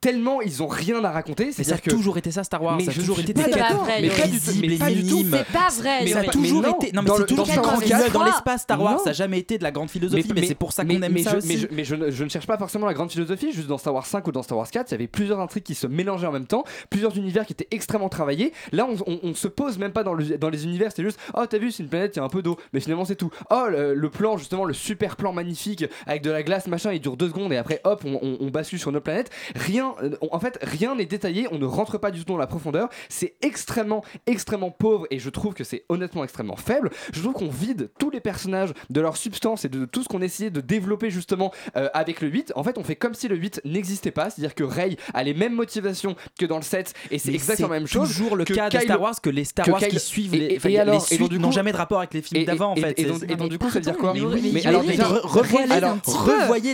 tellement 0.00 0.40
ils 0.42 0.62
ont 0.62 0.66
rien 0.66 1.02
à 1.04 1.10
raconter. 1.10 1.50
Mais 1.56 1.64
ça 1.64 1.76
a 1.76 1.78
que 1.78 1.88
toujours 1.90 2.18
été 2.18 2.30
ça, 2.30 2.44
Star 2.44 2.62
Wars. 2.62 2.76
Mais 2.76 2.84
ça 2.84 2.90
a 2.90 2.94
toujours 2.94 3.18
été 3.20 3.32
pas 3.32 3.44
des 3.44 3.52
mais 3.52 4.08
pas 4.10 4.26
du 4.26 4.38
tout, 4.38 4.52
mais 4.60 4.76
pas 4.78 4.90
du 4.90 5.06
tout. 5.06 5.24
C'est 5.30 5.44
pas 5.52 5.68
vrai, 5.78 6.04
Mais 6.04 6.10
ça 6.12 6.18
a 6.20 6.24
toujours 6.24 6.66
été. 6.66 6.92
Non, 6.92 7.02
mais 7.02 7.08
dans 7.08 7.16
c'est 7.16 7.26
toujours 7.26 7.46
dans 7.46 7.52
été 7.52 7.56
le 7.56 7.62
dans, 7.62 7.68
34, 8.02 8.12
dans 8.12 8.24
l'espace 8.24 8.62
Star 8.62 8.80
Wars. 8.82 8.92
non. 8.92 8.98
Ça 8.98 9.04
n'a 9.06 9.12
jamais 9.12 9.38
été 9.38 9.56
de 9.58 9.62
la 9.62 9.70
grande 9.70 9.90
philosophie, 9.90 10.30
mais, 10.34 10.46
c'est 10.46 10.54
pour 10.54 10.72
ça 10.72 10.84
qu'on 10.84 10.90
aime 11.00 11.12
mais 11.12 11.22
ça 11.22 11.32
je, 11.32 11.36
aussi. 11.38 11.48
Mais, 11.48 11.56
je, 11.56 11.66
mais 11.72 11.84
je 11.84 11.94
ne- 11.94 12.10
je 12.10 12.24
ne 12.24 12.28
cherche 12.28 12.46
pas 12.46 12.58
forcément 12.58 12.86
la 12.86 12.94
grande 12.94 13.10
philosophie, 13.10 13.52
juste 13.52 13.66
dans 13.68 13.78
Star 13.78 13.94
Wars 13.94 14.06
5 14.06 14.26
ou 14.26 14.32
dans 14.32 14.42
Star 14.42 14.58
Wars 14.58 14.70
4, 14.70 14.90
il 14.90 14.92
y 14.92 14.94
avait 14.96 15.06
plusieurs 15.06 15.40
intrigues 15.40 15.64
qui 15.64 15.74
se 15.74 15.86
mélangeaient 15.86 16.26
en 16.26 16.32
même 16.32 16.46
temps, 16.46 16.64
plusieurs 16.90 17.16
univers 17.16 17.46
qui 17.46 17.54
étaient 17.54 17.68
extrêmement 17.70 18.08
travaillés. 18.10 18.52
Là, 18.72 18.86
on, 18.88 18.96
on- 19.10 19.20
on 19.22 19.34
se 19.34 19.48
pose 19.48 19.78
même 19.78 19.92
pas 19.92 20.04
dans, 20.04 20.12
le- 20.14 20.36
dans 20.38 20.50
les 20.50 20.64
univers, 20.64 20.92
c'est 20.94 21.02
juste, 21.02 21.18
oh, 21.34 21.46
t'as 21.48 21.58
vu, 21.58 21.70
c'est 21.72 21.82
une 21.82 21.88
planète, 21.88 22.14
il 22.16 22.18
y 22.18 22.22
a 22.22 22.24
un 22.24 22.28
peu 22.28 22.42
d'eau, 22.42 22.58
mais 22.72 22.80
finalement, 22.80 23.04
c'est 23.06 23.16
tout. 23.16 23.30
Oh, 23.50 23.64
le, 23.70 23.94
le 23.94 24.10
plan, 24.10 24.36
justement, 24.36 24.64
le 24.66 24.74
super 24.74 25.16
plan 25.16 25.32
magnifique 25.32 25.86
avec 26.06 26.22
de 26.22 26.30
la 26.30 26.42
glace, 26.42 26.66
machin, 26.66 26.92
il 26.92 27.00
dure 27.00 27.16
deux 27.16 27.28
secondes 27.28 27.52
et 27.52 27.56
après, 27.56 27.80
hop, 27.84 28.02
on, 28.04 28.17
on, 28.22 28.36
on- 28.40 28.50
sur 28.64 28.90
notre 28.92 29.04
planète. 29.04 29.30
Rien, 29.54 29.94
euh, 30.02 30.16
on- 30.20 30.34
en 30.34 30.40
fait, 30.40 30.58
rien 30.62 30.94
n'est 30.96 31.06
détaillé. 31.06 31.46
On 31.52 31.58
ne 31.58 31.64
rentre 31.64 31.96
pas 31.98 32.10
du 32.10 32.20
tout 32.24 32.32
dans 32.32 32.36
la 32.38 32.46
profondeur. 32.48 32.88
C'est 33.08 33.34
extrêmement, 33.40 34.02
extrêmement 34.26 34.70
pauvre 34.70 35.06
et 35.10 35.18
je 35.18 35.30
trouve 35.30 35.54
que 35.54 35.64
c'est 35.64 35.84
honnêtement 35.88 36.24
extrêmement 36.24 36.56
faible. 36.56 36.90
Je 37.12 37.20
trouve 37.20 37.34
qu'on 37.34 37.48
vide 37.48 37.90
tous 37.98 38.10
les 38.10 38.20
personnages 38.20 38.72
de 38.90 39.00
leur 39.00 39.16
substance 39.16 39.64
et 39.64 39.68
de 39.68 39.84
tout 39.84 40.02
ce 40.02 40.08
qu'on 40.08 40.22
essayait 40.22 40.50
de 40.50 40.60
développer 40.60 41.10
justement 41.10 41.52
euh, 41.76 41.88
avec 41.94 42.20
le 42.20 42.28
8. 42.28 42.52
En 42.56 42.64
fait, 42.64 42.78
on 42.78 42.84
fait 42.84 42.96
comme 42.96 43.14
si 43.14 43.28
le 43.28 43.36
8 43.36 43.60
n'existait 43.64 44.10
pas, 44.10 44.30
c'est-à-dire 44.30 44.54
que 44.54 44.64
Rey 44.64 44.96
a 45.14 45.22
les 45.22 45.34
mêmes 45.34 45.54
motivations 45.54 46.16
que 46.38 46.46
dans 46.46 46.56
le 46.56 46.62
7 46.62 46.94
et 47.10 47.18
c'est 47.18 47.32
exactement 47.32 47.68
la 47.68 47.78
même 47.80 47.86
chose. 47.88 48.08
toujours 48.08 48.34
le 48.36 48.44
cas 48.44 48.68
de 48.68 48.72
Star 48.86 49.00
Wars 49.00 49.20
que 49.20 49.30
les 49.30 49.44
Star 49.44 49.64
Wars 49.72 49.80
qui 49.90 50.00
suivent 50.00 50.34
et- 50.34 50.38
les, 50.38 50.46
et- 50.54 50.56
enfin, 50.56 50.68
et 50.70 50.78
alors- 50.78 50.94
n'ont 51.38 51.52
jamais 51.52 51.72
de 51.72 51.76
rapport 51.76 51.98
avec 51.98 52.14
les 52.14 52.22
films 52.22 52.40
d'avant 52.46 52.72
en 52.72 52.76
fait. 52.76 52.98
et 52.98 53.04
donc- 53.36 53.48
du 53.50 53.58
coup, 53.58 53.68
ça 53.68 53.74
veut 53.74 53.80
dire 53.84 53.96
quoi 53.96 54.12
Mais, 54.52 54.66
alors 54.66 54.82
déjà- 54.92 55.04
re- 55.04 55.20
revoyez- 55.22 55.62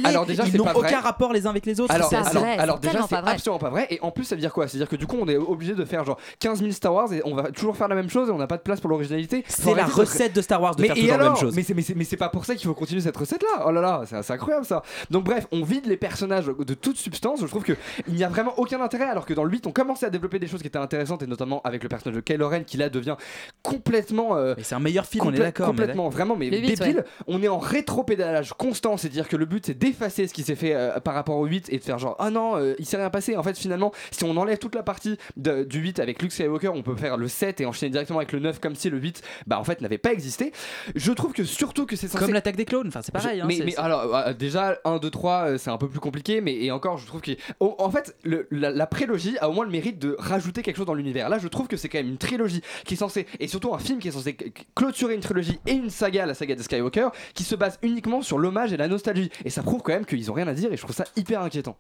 alors- 0.08 0.26
déjà, 0.26 0.44
Ils 0.46 0.56
n'ont 0.56 0.64
aucun 0.88 1.00
rapport 1.00 1.32
les 1.34 1.46
uns 1.46 1.50
avec 1.50 1.66
les 1.66 1.80
autres. 1.80 1.92
Alors, 1.94 2.08
C'est- 2.08 2.16
alors, 2.16 2.30
vrai, 2.42 2.56
alors 2.58 2.78
c'est 2.82 2.88
déjà, 2.92 3.06
c'est 3.08 3.14
absolument 3.16 3.58
pas 3.58 3.70
vrai. 3.70 3.86
Et 3.90 3.98
en 4.00 4.10
plus, 4.10 4.24
ça 4.24 4.34
veut 4.34 4.40
dire 4.40 4.52
quoi? 4.52 4.66
C'est-à-dire 4.68 4.88
que 4.88 4.96
du 4.96 5.06
coup, 5.06 5.16
on 5.20 5.28
est 5.28 5.36
obligé 5.36 5.74
de 5.74 5.84
faire 5.84 6.04
genre 6.04 6.18
15 6.38 6.60
000 6.60 6.72
Star 6.72 6.94
Wars 6.94 7.12
et 7.12 7.20
on 7.24 7.34
va 7.34 7.50
toujours 7.50 7.76
faire 7.76 7.88
la 7.88 7.94
même 7.94 8.08
chose 8.08 8.28
et 8.28 8.32
on 8.32 8.38
n'a 8.38 8.46
pas 8.46 8.56
de 8.56 8.62
place 8.62 8.80
pour 8.80 8.88
l'originalité. 8.90 9.44
C'est 9.48 9.74
la 9.74 9.84
recette 9.84 10.34
de 10.34 10.40
Star 10.40 10.62
Wars 10.62 10.74
de 10.76 10.82
mais 10.82 10.88
faire 10.88 10.96
toujours 10.96 11.18
la 11.18 11.24
même 11.24 11.36
chose. 11.36 11.54
Mais 11.54 11.62
c'est 11.62 11.74
mais 11.74 11.82
c'est- 11.82 11.94
mais 11.94 12.04
c'est 12.04 12.16
pas 12.16 12.28
pour 12.30 12.44
ça 12.44 12.54
qu'il 12.54 12.66
faut 12.66 12.74
continuer 12.74 13.00
cette 13.02 13.16
recette-là. 13.16 13.64
Oh 13.66 13.70
là 13.72 13.80
là, 13.80 14.02
c'est 14.06 14.22
c'est 14.22 14.32
incroyable 14.32 14.64
ça. 14.64 14.82
Donc 15.10 15.24
bref, 15.24 15.46
on 15.52 15.62
vide 15.64 15.86
les 15.86 15.96
personnages 15.96 16.46
de 16.46 16.74
toute 16.74 16.96
substance. 16.96 17.40
Je 17.40 17.46
trouve 17.46 17.64
que 17.64 17.74
il 18.08 18.14
n'y 18.14 18.24
a 18.24 18.28
vraiment 18.28 18.54
aucun 18.58 18.80
intérêt. 18.80 19.04
Alors 19.04 19.26
que 19.26 19.34
dans 19.34 19.44
le 19.44 19.50
8, 19.50 19.66
on 19.66 19.72
commençait 19.72 20.06
à 20.06 20.10
développer 20.10 20.38
des 20.38 20.46
choses 20.46 20.60
qui 20.60 20.66
étaient 20.68 20.78
intéressantes 20.78 21.22
et 21.22 21.26
notamment 21.26 21.60
avec 21.64 21.82
le 21.82 21.88
personnage 21.88 22.16
de 22.16 22.20
Kylo 22.20 22.48
Ren 22.48 22.62
qui 22.64 22.76
là 22.76 22.88
devient 22.88 23.16
complètement. 23.62 24.36
euh, 24.36 24.54
Mais 24.56 24.62
c'est 24.62 24.74
un 24.74 24.80
meilleur 24.80 25.06
film, 25.06 25.26
on 25.26 25.32
est 25.32 25.38
d'accord. 25.38 25.68
mais 25.68 25.72
Complètement, 25.80 26.08
vraiment, 26.08 26.36
mais 26.36 26.50
débile. 26.50 26.78
ouais. 26.98 27.04
On 27.26 27.42
est 27.42 27.48
en 27.48 27.58
rétro-pédalage 27.58 28.52
constant, 28.58 28.96
c'est-à-dire 28.96 29.28
que 29.28 29.36
le 29.36 29.46
but 29.46 29.66
c'est 29.66 29.74
d'effacer 29.78 30.26
ce 30.28 30.34
qui 30.34 30.42
s'est 30.42 30.54
fait 30.54 30.74
euh, 30.74 31.00
par 31.00 31.14
rapport 31.14 31.23
au 31.32 31.46
8 31.46 31.68
et 31.72 31.78
de 31.78 31.82
faire 31.82 31.98
genre, 31.98 32.16
ah 32.18 32.30
non, 32.30 32.56
euh, 32.56 32.74
il 32.78 32.86
s'est 32.86 32.96
rien 32.96 33.10
passé. 33.10 33.36
En 33.36 33.42
fait, 33.42 33.56
finalement, 33.58 33.92
si 34.10 34.24
on 34.24 34.36
enlève 34.36 34.58
toute 34.58 34.74
la 34.74 34.82
partie 34.82 35.16
de- 35.36 35.64
du 35.64 35.78
8 35.80 35.98
avec 36.00 36.20
Luke 36.22 36.32
Skywalker, 36.32 36.68
on 36.68 36.82
peut 36.82 36.96
faire 36.96 37.16
le 37.16 37.28
7 37.28 37.60
et 37.60 37.66
enchaîner 37.66 37.90
directement 37.90 38.18
avec 38.18 38.32
le 38.32 38.38
9 38.40 38.60
comme 38.60 38.74
si 38.74 38.90
le 38.90 38.98
8, 38.98 39.22
bah 39.46 39.58
en 39.58 39.64
fait, 39.64 39.80
n'avait 39.80 39.98
pas 39.98 40.12
existé. 40.12 40.52
Je 40.94 41.12
trouve 41.12 41.32
que 41.32 41.44
surtout 41.44 41.86
que 41.86 41.96
c'est 41.96 42.08
censé. 42.08 42.24
Comme 42.24 42.34
l'attaque 42.34 42.56
des 42.56 42.64
clones, 42.64 42.88
enfin 42.88 43.00
c'est 43.02 43.12
pareil. 43.12 43.38
Je- 43.38 43.42
hein, 43.42 43.46
mais, 43.48 43.56
c'est- 43.56 43.64
mais 43.64 43.76
alors, 43.76 44.14
euh, 44.14 44.32
déjà, 44.34 44.78
1, 44.84 44.98
2, 44.98 45.10
3, 45.10 45.46
euh, 45.50 45.58
c'est 45.58 45.70
un 45.70 45.78
peu 45.78 45.88
plus 45.88 46.00
compliqué, 46.00 46.40
mais 46.40 46.54
et 46.54 46.70
encore, 46.70 46.98
je 46.98 47.06
trouve 47.06 47.20
que. 47.20 47.32
oh, 47.60 47.74
en 47.78 47.90
fait, 47.90 48.16
le- 48.24 48.46
la, 48.50 48.70
la 48.70 48.86
prélogie 48.86 49.36
a 49.40 49.48
au 49.48 49.52
moins 49.52 49.64
le 49.64 49.70
mérite 49.70 49.98
de 49.98 50.16
rajouter 50.18 50.62
quelque 50.62 50.76
chose 50.76 50.86
dans 50.86 50.94
l'univers. 50.94 51.28
Là, 51.28 51.38
je 51.38 51.48
trouve 51.48 51.68
que 51.68 51.76
c'est 51.76 51.88
quand 51.88 51.98
même 51.98 52.08
une 52.08 52.18
trilogie 52.18 52.62
qui 52.84 52.94
est 52.94 52.96
censée. 52.96 53.26
Et 53.40 53.48
surtout 53.48 53.74
un 53.74 53.78
film 53.78 53.98
qui 53.98 54.08
est 54.08 54.12
censé 54.12 54.36
clôturer 54.74 55.14
une 55.14 55.20
trilogie 55.20 55.58
et 55.66 55.72
une 55.72 55.90
saga, 55.90 56.26
la 56.26 56.34
saga 56.34 56.54
de 56.54 56.62
Skywalker, 56.62 57.08
qui 57.34 57.44
se 57.44 57.54
base 57.54 57.78
uniquement 57.82 58.22
sur 58.22 58.38
l'hommage 58.38 58.72
et 58.72 58.76
la 58.76 58.88
nostalgie. 58.88 59.30
Et 59.44 59.50
ça 59.50 59.62
prouve 59.62 59.82
quand 59.82 59.92
même 59.92 60.04
qu'ils 60.06 60.30
ont 60.30 60.34
rien 60.34 60.48
à 60.48 60.54
dire, 60.54 60.72
et 60.72 60.76
je 60.76 60.82
trouve 60.82 60.94
ça 60.96 61.04
hyper 61.16 61.40
inquiétant. 61.42 61.76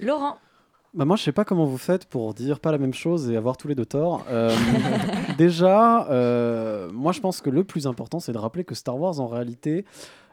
Laurent, 0.00 0.36
Bah 0.94 1.04
moi, 1.04 1.16
je 1.16 1.22
sais 1.22 1.32
pas 1.32 1.44
comment 1.44 1.64
vous 1.66 1.78
faites 1.78 2.06
pour 2.06 2.34
dire 2.34 2.60
pas 2.60 2.72
la 2.72 2.78
même 2.78 2.94
chose 2.94 3.30
et 3.30 3.36
avoir 3.36 3.56
tous 3.56 3.68
les 3.68 3.74
deux 3.74 3.84
torts. 3.86 4.24
Euh, 4.30 4.54
déjà, 5.38 6.06
euh, 6.10 6.90
moi, 6.92 7.12
je 7.12 7.20
pense 7.20 7.40
que 7.40 7.50
le 7.50 7.64
plus 7.64 7.86
important, 7.86 8.20
c'est 8.20 8.32
de 8.32 8.38
rappeler 8.38 8.64
que 8.64 8.74
Star 8.74 8.98
Wars, 8.98 9.20
en 9.20 9.26
réalité, 9.26 9.84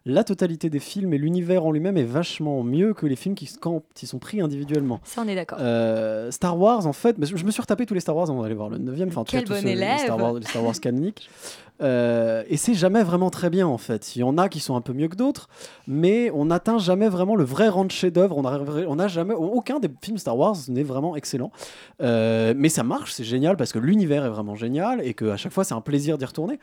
la 0.07 0.23
totalité 0.23 0.69
des 0.69 0.79
films 0.79 1.13
et 1.13 1.17
l'univers 1.17 1.65
en 1.65 1.71
lui-même 1.71 1.97
est 1.97 2.03
vachement 2.03 2.61
mieux 2.63 2.93
que 2.93 3.07
les 3.07 3.15
films 3.15 3.33
qui, 3.33 3.49
quand 3.59 3.81
ils 4.01 4.07
sont 4.07 4.19
pris 4.19 4.39
individuellement. 4.39 4.99
ça 5.03 5.23
on 5.25 5.27
est 5.27 5.33
d'accord. 5.35 5.57
Euh, 5.61 6.29
Star 6.29 6.59
Wars, 6.59 6.85
en 6.85 6.93
fait, 6.93 7.17
mais 7.17 7.25
je 7.25 7.35
je 7.35 7.43
me 7.45 7.49
suis 7.51 7.61
retapé 7.61 7.85
tous 7.87 7.95
les 7.95 7.99
Star 8.01 8.15
Wars 8.15 8.29
avant 8.29 8.43
d'aller 8.43 8.53
voir 8.55 8.69
le 8.69 8.77
9 8.77 9.01
enfin, 9.07 9.21
en 9.21 9.23
tout 9.23 9.31
cas, 9.31 9.39
Quel 9.39 9.47
tous 9.47 9.53
bon 9.53 9.59
ceux- 9.61 9.65
les 9.65 9.71
élève. 9.71 9.97
Star 9.99 10.17
Wars, 10.19 10.33
les 10.35 10.45
Star 10.45 10.63
Wars 10.63 10.79
canoniques. 10.79 11.29
Euh, 11.81 12.43
et 12.47 12.57
c'est 12.57 12.73
jamais 12.73 13.03
vraiment 13.03 13.29
très 13.29 13.49
bien 13.49 13.67
en 13.67 13.77
fait. 13.77 14.15
Il 14.15 14.19
y 14.19 14.23
en 14.23 14.37
a 14.37 14.47
qui 14.49 14.59
sont 14.59 14.75
un 14.75 14.81
peu 14.81 14.93
mieux 14.93 15.07
que 15.09 15.15
d'autres, 15.15 15.49
mais 15.87 16.31
on 16.31 16.45
n'atteint 16.45 16.77
jamais 16.77 17.09
vraiment 17.09 17.35
le 17.35 17.43
vrai 17.43 17.67
rang 17.67 17.83
de 17.85 17.91
chef-d'œuvre. 17.91 18.37
On 18.37 18.45
a, 18.45 18.59
on 18.87 18.97
a 18.99 19.07
jamais 19.07 19.33
aucun 19.33 19.79
des 19.79 19.89
films 20.01 20.17
Star 20.17 20.37
Wars 20.37 20.55
n'est 20.69 20.83
vraiment 20.83 21.15
excellent. 21.15 21.51
Euh, 22.01 22.53
mais 22.55 22.69
ça 22.69 22.83
marche, 22.83 23.11
c'est 23.13 23.23
génial 23.23 23.57
parce 23.57 23.73
que 23.73 23.79
l'univers 23.79 24.25
est 24.25 24.29
vraiment 24.29 24.55
génial 24.55 25.01
et 25.05 25.13
que 25.13 25.25
à 25.25 25.37
chaque 25.37 25.51
fois 25.51 25.63
c'est 25.63 25.73
un 25.73 25.81
plaisir 25.81 26.17
d'y 26.17 26.25
retourner. 26.25 26.59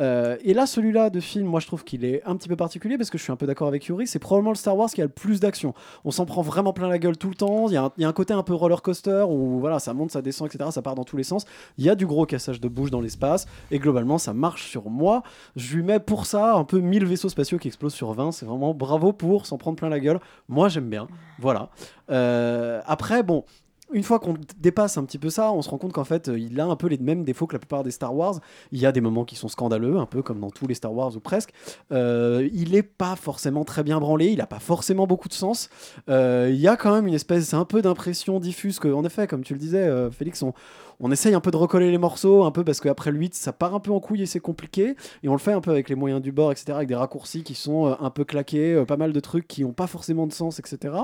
Euh, 0.00 0.36
et 0.44 0.54
là, 0.54 0.66
celui-là 0.66 1.10
de 1.10 1.20
film, 1.20 1.46
moi 1.46 1.60
je 1.60 1.66
trouve 1.66 1.84
qu'il 1.84 2.04
est 2.04 2.22
un 2.24 2.36
petit 2.36 2.48
peu 2.48 2.56
particulier 2.56 2.96
parce 2.96 3.10
que 3.10 3.18
je 3.18 3.22
suis 3.22 3.32
un 3.32 3.36
peu 3.36 3.46
d'accord 3.46 3.68
avec 3.68 3.84
Yuri. 3.86 4.06
C'est 4.06 4.18
probablement 4.18 4.50
le 4.52 4.56
Star 4.56 4.76
Wars 4.76 4.88
qui 4.90 5.00
a 5.02 5.04
le 5.04 5.10
plus 5.10 5.40
d'action. 5.40 5.74
On 6.04 6.10
s'en 6.10 6.24
prend 6.26 6.42
vraiment 6.42 6.72
plein 6.72 6.88
la 6.88 6.98
gueule 6.98 7.16
tout 7.18 7.28
le 7.28 7.34
temps. 7.34 7.68
Il 7.68 7.74
y, 7.74 7.76
a 7.76 7.84
un- 7.84 7.92
y 7.98 8.04
a 8.04 8.08
un 8.08 8.12
côté 8.12 8.32
un 8.32 8.42
peu 8.42 8.54
roller 8.54 8.80
coaster 8.80 9.24
où 9.28 9.60
voilà, 9.60 9.78
ça 9.78 9.92
monte, 9.92 10.10
ça 10.12 10.22
descend, 10.22 10.48
etc. 10.48 10.70
Ça 10.72 10.80
part 10.82 10.94
dans 10.94 11.04
tous 11.04 11.16
les 11.18 11.22
sens. 11.22 11.44
Il 11.76 11.84
y 11.84 11.90
a 11.90 11.94
du 11.94 12.06
gros 12.06 12.24
cassage 12.24 12.60
de 12.60 12.68
bouche 12.68 12.90
dans 12.90 13.00
l'espace 13.00 13.46
et 13.70 13.78
globalement 13.78 14.16
ça 14.18 14.32
marche 14.32 14.53
sur 14.62 14.90
moi. 14.90 15.22
Je 15.56 15.76
lui 15.76 15.82
mets 15.82 16.00
pour 16.00 16.26
ça 16.26 16.54
un 16.54 16.64
peu 16.64 16.80
1000 16.80 17.04
vaisseaux 17.04 17.28
spatiaux 17.28 17.58
qui 17.58 17.68
explosent 17.68 17.94
sur 17.94 18.12
20. 18.12 18.32
C'est 18.32 18.46
vraiment 18.46 18.74
bravo 18.74 19.12
pour 19.12 19.46
s'en 19.46 19.58
prendre 19.58 19.76
plein 19.76 19.88
la 19.88 20.00
gueule. 20.00 20.20
Moi 20.48 20.68
j'aime 20.68 20.88
bien. 20.88 21.08
Voilà. 21.38 21.70
Euh, 22.10 22.80
après, 22.86 23.22
bon. 23.22 23.44
Une 23.92 24.02
fois 24.02 24.18
qu'on 24.18 24.34
dépasse 24.58 24.96
un 24.96 25.04
petit 25.04 25.18
peu 25.18 25.28
ça, 25.28 25.52
on 25.52 25.60
se 25.60 25.68
rend 25.68 25.76
compte 25.76 25.92
qu'en 25.92 26.04
fait, 26.04 26.28
il 26.34 26.58
a 26.58 26.64
un 26.64 26.74
peu 26.74 26.88
les 26.88 26.96
mêmes 26.96 27.22
défauts 27.22 27.46
que 27.46 27.52
la 27.52 27.58
plupart 27.58 27.84
des 27.84 27.90
Star 27.90 28.16
Wars. 28.16 28.40
Il 28.72 28.80
y 28.80 28.86
a 28.86 28.92
des 28.92 29.02
moments 29.02 29.26
qui 29.26 29.36
sont 29.36 29.46
scandaleux, 29.46 29.98
un 29.98 30.06
peu 30.06 30.22
comme 30.22 30.40
dans 30.40 30.50
tous 30.50 30.66
les 30.66 30.74
Star 30.74 30.92
Wars 30.92 31.14
ou 31.14 31.20
presque. 31.20 31.52
Euh, 31.92 32.48
il 32.54 32.72
n'est 32.72 32.82
pas 32.82 33.14
forcément 33.14 33.62
très 33.62 33.82
bien 33.82 34.00
branlé, 34.00 34.28
il 34.28 34.38
n'a 34.38 34.46
pas 34.46 34.58
forcément 34.58 35.06
beaucoup 35.06 35.28
de 35.28 35.34
sens. 35.34 35.68
Euh, 36.08 36.48
il 36.50 36.58
y 36.58 36.66
a 36.66 36.76
quand 36.76 36.94
même 36.94 37.06
une 37.06 37.14
espèce, 37.14 37.52
un 37.52 37.66
peu 37.66 37.82
d'impression 37.82 38.40
diffuse 38.40 38.78
que, 38.78 38.88
en 38.88 39.04
effet, 39.04 39.26
comme 39.26 39.44
tu 39.44 39.52
le 39.52 39.60
disais, 39.60 40.10
Félix, 40.10 40.42
on, 40.42 40.54
on 41.00 41.10
essaye 41.10 41.34
un 41.34 41.40
peu 41.40 41.50
de 41.50 41.56
recoller 41.56 41.90
les 41.90 41.98
morceaux, 41.98 42.44
un 42.44 42.50
peu 42.50 42.64
parce 42.64 42.80
qu'après 42.80 43.10
le 43.10 43.18
8, 43.18 43.34
ça 43.34 43.52
part 43.52 43.74
un 43.74 43.80
peu 43.80 43.90
en 43.90 44.00
couille 44.00 44.22
et 44.22 44.26
c'est 44.26 44.40
compliqué. 44.40 44.96
Et 45.22 45.28
on 45.28 45.32
le 45.32 45.38
fait 45.38 45.52
un 45.52 45.60
peu 45.60 45.70
avec 45.70 45.88
les 45.88 45.94
moyens 45.94 46.22
du 46.22 46.32
bord, 46.32 46.52
etc., 46.52 46.72
avec 46.72 46.88
des 46.88 46.94
raccourcis 46.94 47.42
qui 47.42 47.54
sont 47.54 47.86
euh, 47.86 47.94
un 48.00 48.10
peu 48.10 48.24
claqués, 48.24 48.74
euh, 48.74 48.84
pas 48.84 48.96
mal 48.96 49.12
de 49.12 49.20
trucs 49.20 49.46
qui 49.46 49.62
n'ont 49.62 49.72
pas 49.72 49.86
forcément 49.86 50.26
de 50.26 50.32
sens, 50.32 50.58
etc. 50.58 50.94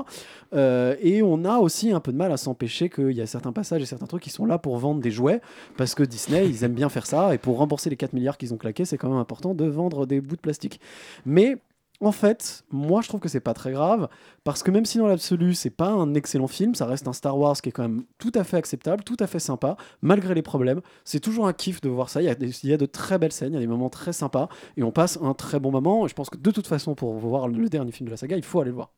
Euh, 0.53 0.95
et 1.01 1.21
on 1.21 1.45
a 1.45 1.57
aussi 1.57 1.91
un 1.91 1.99
peu 1.99 2.11
de 2.11 2.17
mal 2.17 2.31
à 2.31 2.37
s'empêcher 2.37 2.89
qu'il 2.89 3.11
y 3.11 3.21
a 3.21 3.27
certains 3.27 3.51
passages 3.51 3.81
et 3.81 3.85
certains 3.85 4.07
trucs 4.07 4.23
qui 4.23 4.29
sont 4.29 4.45
là 4.45 4.57
pour 4.57 4.77
vendre 4.77 5.01
des 5.01 5.11
jouets, 5.11 5.41
parce 5.77 5.95
que 5.95 6.03
Disney, 6.03 6.47
ils 6.47 6.63
aiment 6.63 6.73
bien 6.73 6.89
faire 6.89 7.05
ça, 7.05 7.33
et 7.33 7.37
pour 7.37 7.57
rembourser 7.57 7.89
les 7.89 7.97
4 7.97 8.13
milliards 8.13 8.37
qu'ils 8.37 8.53
ont 8.53 8.57
claqués, 8.57 8.85
c'est 8.85 8.97
quand 8.97 9.09
même 9.09 9.19
important 9.19 9.53
de 9.53 9.65
vendre 9.65 10.05
des 10.05 10.21
bouts 10.21 10.35
de 10.35 10.41
plastique. 10.41 10.79
Mais 11.25 11.57
en 12.01 12.11
fait, 12.11 12.63
moi 12.71 13.01
je 13.01 13.07
trouve 13.07 13.19
que 13.19 13.29
c'est 13.29 13.39
pas 13.39 13.53
très 13.53 13.71
grave 13.71 14.09
parce 14.43 14.63
que 14.63 14.71
même 14.71 14.85
si 14.85 14.97
dans 14.97 15.07
l'absolu 15.07 15.53
c'est 15.53 15.69
pas 15.69 15.89
un 15.89 16.13
excellent 16.15 16.47
film, 16.47 16.75
ça 16.75 16.85
reste 16.85 17.07
un 17.07 17.13
Star 17.13 17.37
Wars 17.37 17.61
qui 17.61 17.69
est 17.69 17.71
quand 17.71 17.83
même 17.83 18.03
tout 18.17 18.31
à 18.35 18.43
fait 18.43 18.57
acceptable, 18.57 19.03
tout 19.03 19.17
à 19.19 19.27
fait 19.27 19.39
sympa, 19.39 19.77
malgré 20.01 20.33
les 20.33 20.41
problèmes. 20.41 20.81
C'est 21.05 21.19
toujours 21.19 21.47
un 21.47 21.53
kiff 21.53 21.79
de 21.81 21.89
voir 21.89 22.09
ça. 22.09 22.21
Il 22.21 22.25
y, 22.25 22.73
a 22.73 22.77
de 22.77 22.85
très 22.85 23.19
belles 23.19 23.31
scènes, 23.31 23.53
il 23.53 23.55
y 23.55 23.57
a 23.57 23.61
des 23.61 23.67
moments 23.67 23.89
très 23.89 24.13
sympas 24.13 24.49
et 24.77 24.83
on 24.83 24.91
passe 24.91 25.19
un 25.21 25.33
très 25.33 25.59
bon 25.59 25.71
moment. 25.71 26.07
Je 26.07 26.13
pense 26.13 26.29
que 26.29 26.37
de 26.37 26.51
toute 26.51 26.67
façon, 26.67 26.95
pour 26.95 27.13
voir 27.13 27.47
le 27.47 27.69
dernier 27.69 27.91
film 27.91 28.07
de 28.07 28.11
la 28.11 28.17
saga, 28.17 28.35
il 28.35 28.43
faut 28.43 28.59
aller 28.59 28.71
le 28.71 28.75
voir. 28.75 28.91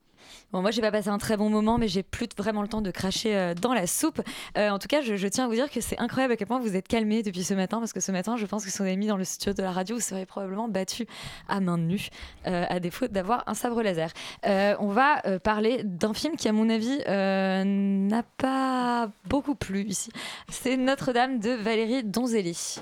Bon, 0.51 0.61
moi, 0.61 0.71
j'ai 0.71 0.81
pas 0.81 0.91
passé 0.91 1.09
un 1.09 1.17
très 1.17 1.35
bon 1.35 1.49
moment, 1.49 1.77
mais 1.77 1.87
j'ai 1.87 2.03
plus 2.03 2.27
vraiment 2.37 2.61
le 2.61 2.67
temps 2.67 2.81
de 2.81 2.91
cracher 2.91 3.35
euh, 3.35 3.53
dans 3.53 3.73
la 3.73 3.87
soupe. 3.87 4.21
Euh, 4.57 4.69
en 4.69 4.79
tout 4.79 4.87
cas, 4.87 5.01
je, 5.01 5.15
je 5.15 5.27
tiens 5.27 5.45
à 5.45 5.47
vous 5.47 5.55
dire 5.55 5.69
que 5.69 5.81
c'est 5.81 5.99
incroyable 5.99 6.33
à 6.33 6.37
quel 6.37 6.47
point 6.47 6.59
vous 6.59 6.75
êtes 6.75 6.87
calmés 6.87 7.23
depuis 7.23 7.43
ce 7.43 7.53
matin, 7.53 7.79
parce 7.79 7.93
que 7.93 7.99
ce 7.99 8.11
matin, 8.11 8.37
je 8.37 8.45
pense 8.45 8.63
que 8.63 8.71
si 8.71 8.81
on 8.81 8.85
est 8.85 8.95
mis 8.95 9.07
dans 9.07 9.17
le 9.17 9.23
studio 9.23 9.53
de 9.53 9.63
la 9.63 9.71
radio, 9.71 9.95
vous 9.95 10.01
serez 10.01 10.25
probablement 10.25 10.67
battu 10.67 11.07
à 11.49 11.59
main 11.59 11.77
nue, 11.77 12.09
euh, 12.45 12.65
à 12.69 12.79
défaut 12.79 13.07
d'avoir 13.07 13.43
un 13.47 13.53
sabre 13.53 13.81
laser. 13.81 14.11
Euh, 14.45 14.75
on 14.79 14.89
va 14.89 15.25
euh, 15.25 15.39
parler 15.39 15.81
d'un 15.83 16.13
film 16.13 16.35
qui, 16.35 16.47
à 16.47 16.53
mon 16.53 16.69
avis, 16.69 17.01
euh, 17.07 17.63
n'a 17.63 18.23
pas 18.23 19.09
beaucoup 19.25 19.55
plu 19.55 19.85
ici. 19.85 20.11
C'est 20.49 20.77
Notre-Dame 20.77 21.39
de 21.39 21.49
Valérie 21.51 22.03
Donzelli. 22.03 22.81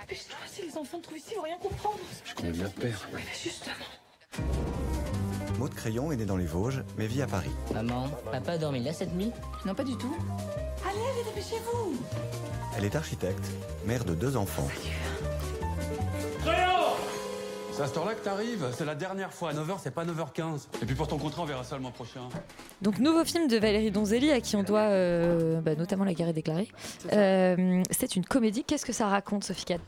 Dépêche-toi, 0.00 0.38
si 0.46 0.62
les 0.62 0.76
enfants 0.78 1.00
trouvent 1.00 1.18
ici, 1.18 1.32
ils 1.32 1.36
vont 1.36 1.42
rien 1.42 1.58
comprendre. 1.58 1.98
Je 2.24 2.34
connais 2.34 2.52
bien 2.52 2.64
le 2.64 2.80
père. 2.80 3.08
Ouais, 3.12 3.20
justement. 3.42 3.74
Maud 5.58 5.74
Crayon 5.74 6.12
est 6.12 6.16
née 6.16 6.24
dans 6.24 6.36
les 6.36 6.46
Vosges, 6.46 6.84
mais 6.96 7.08
vit 7.08 7.20
à 7.20 7.26
Paris. 7.26 7.50
Maman, 7.74 8.08
papa 8.30 8.52
a 8.52 8.58
dormi 8.58 8.80
là 8.80 8.92
cette 8.92 9.12
nuit? 9.12 9.32
Non, 9.66 9.74
pas 9.74 9.82
du 9.82 9.96
tout. 9.96 10.16
Allez, 10.88 11.00
allez, 11.00 11.24
dépêchez-vous. 11.24 11.96
Elle 12.76 12.84
est 12.84 12.94
architecte, 12.94 13.44
mère 13.84 14.04
de 14.04 14.14
deux 14.14 14.36
enfants. 14.36 14.68
C'est 17.72 17.84
à 17.84 17.86
cette 17.86 17.96
heure-là 17.96 18.14
que 18.14 18.24
t'arrives 18.24 18.66
C'est 18.76 18.84
la 18.84 18.96
dernière 18.96 19.32
fois. 19.32 19.50
À 19.50 19.54
9h, 19.54 19.76
c'est 19.80 19.92
pas 19.94 20.04
9h15. 20.04 20.66
Et 20.82 20.86
puis 20.86 20.96
pour 20.96 21.06
ton 21.06 21.16
contrat, 21.16 21.42
on 21.42 21.44
verra 21.44 21.62
ça 21.62 21.76
le 21.76 21.82
mois 21.82 21.92
prochain. 21.92 22.22
Donc, 22.82 22.98
nouveau 22.98 23.24
film 23.24 23.46
de 23.46 23.56
Valérie 23.56 23.92
Donzelli, 23.92 24.32
à 24.32 24.40
qui 24.40 24.56
on 24.56 24.64
doit 24.64 24.80
euh, 24.80 25.60
bah, 25.60 25.76
notamment 25.76 26.02
La 26.04 26.12
guerre 26.14 26.28
est 26.28 26.32
déclarée. 26.32 26.68
Euh, 27.12 27.82
c'est 27.92 28.16
une 28.16 28.24
comédie. 28.24 28.64
Qu'est-ce 28.64 28.84
que 28.84 28.92
ça 28.92 29.06
raconte, 29.06 29.44
Sophie 29.44 29.64
Cat 29.64 29.78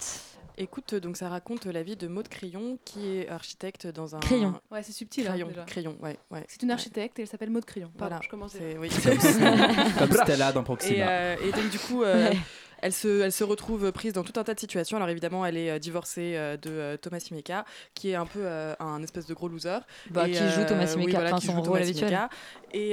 Écoute, 0.63 0.95
donc 0.95 1.17
ça 1.17 1.29
raconte 1.29 1.65
la 1.67 1.83
vie 1.83 1.97
de 1.97 2.07
Maud 2.07 2.29
Crayon, 2.29 2.79
qui 2.85 3.17
est 3.17 3.29
architecte 3.29 3.87
dans 3.87 4.15
un. 4.15 4.21
Crayon. 4.21 4.55
Ouais, 4.71 4.83
c'est 4.83 4.93
subtil. 4.93 5.27
hein, 5.27 5.31
Crayon, 5.31 5.49
déjà. 5.49 5.63
crayon, 5.65 5.97
ouais. 6.03 6.19
ouais. 6.31 6.45
C'est 6.49 6.63
une 6.63 6.71
architecte 6.71 7.19
et 7.19 7.23
elle 7.23 7.29
s'appelle 7.29 7.51
Maud 7.51 7.65
Crayon. 7.65 7.91
Pardon, 7.97 8.17
Voilà, 8.17 8.21
je 8.23 8.29
commençais. 8.29 8.59
c'est- 8.59 8.79
oui. 8.79 8.89
Comme 9.99 10.13
Stella 10.25 10.53
dans 10.53 10.63
Proxima. 10.63 10.95
Et, 10.97 11.03
euh, 11.03 11.37
et 11.45 11.53
donc 11.53 11.71
du 11.71 11.79
coup, 11.79 12.03
euh, 12.03 12.31
Ouais. 12.31 12.37
Elle 12.83 12.93
se, 12.93 13.21
elle 13.23 13.33
se 13.33 13.45
retrouve 13.45 13.93
prise 13.93 14.13
dans 14.13 14.25
tout 14.25 14.39
un 14.39 14.45
tas 14.45 14.55
de 14.55 14.61
situations. 14.61 14.97
Alors 14.97 15.09
évidemment, 15.09 15.45
elle 15.45 15.57
est 15.57 15.71
euh, 15.71 15.79
divorcée 15.79 16.35
euh, 16.37 16.57
de 16.57 16.71
euh, 16.71 16.97
Thomas 16.97 17.21
Simeka, 17.21 17.65
qui 17.95 18.11
est 18.11 18.15
un 18.15 18.27
peu 18.27 18.47
un 18.79 19.03
espèce 19.03 19.27
de 19.27 19.35
gros 19.35 19.49
loser. 19.49 19.79
Bah, 20.11 20.29
qui 20.29 20.35
joue 20.35 20.65
Thomas 20.67 20.87
Simeka, 20.87 21.07
oui, 21.07 21.13
voilà, 21.13 21.33
qui 21.33 21.47
son 21.47 21.53
joue 21.53 21.61
rôle 21.61 21.79
Thomas 21.79 21.83
habituel. 21.83 22.29
Et, 22.73 22.91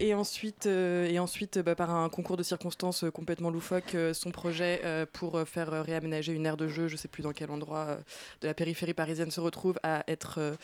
et 0.00 0.14
ensuite, 0.14 0.66
et 0.66 1.18
ensuite 1.18 1.58
bah, 1.58 1.74
par 1.74 1.90
un 1.90 2.08
concours 2.08 2.36
de 2.36 2.42
circonstances 2.42 3.04
complètement 3.12 3.50
loufoque, 3.50 3.96
son 4.12 4.30
projet 4.30 4.80
pour 5.12 5.40
faire 5.46 5.84
réaménager 5.84 6.32
une 6.32 6.46
aire 6.46 6.56
de 6.56 6.68
jeu, 6.68 6.88
je 6.88 6.96
sais 6.96 7.08
plus 7.08 7.22
dans 7.22 7.32
quel 7.32 7.50
endroit 7.50 7.98
de 8.40 8.46
la 8.46 8.54
périphérie 8.54 8.94
parisienne 8.94 9.30
se 9.30 9.40
retrouve 9.40 9.78
à 9.82 10.04
être 10.08 10.56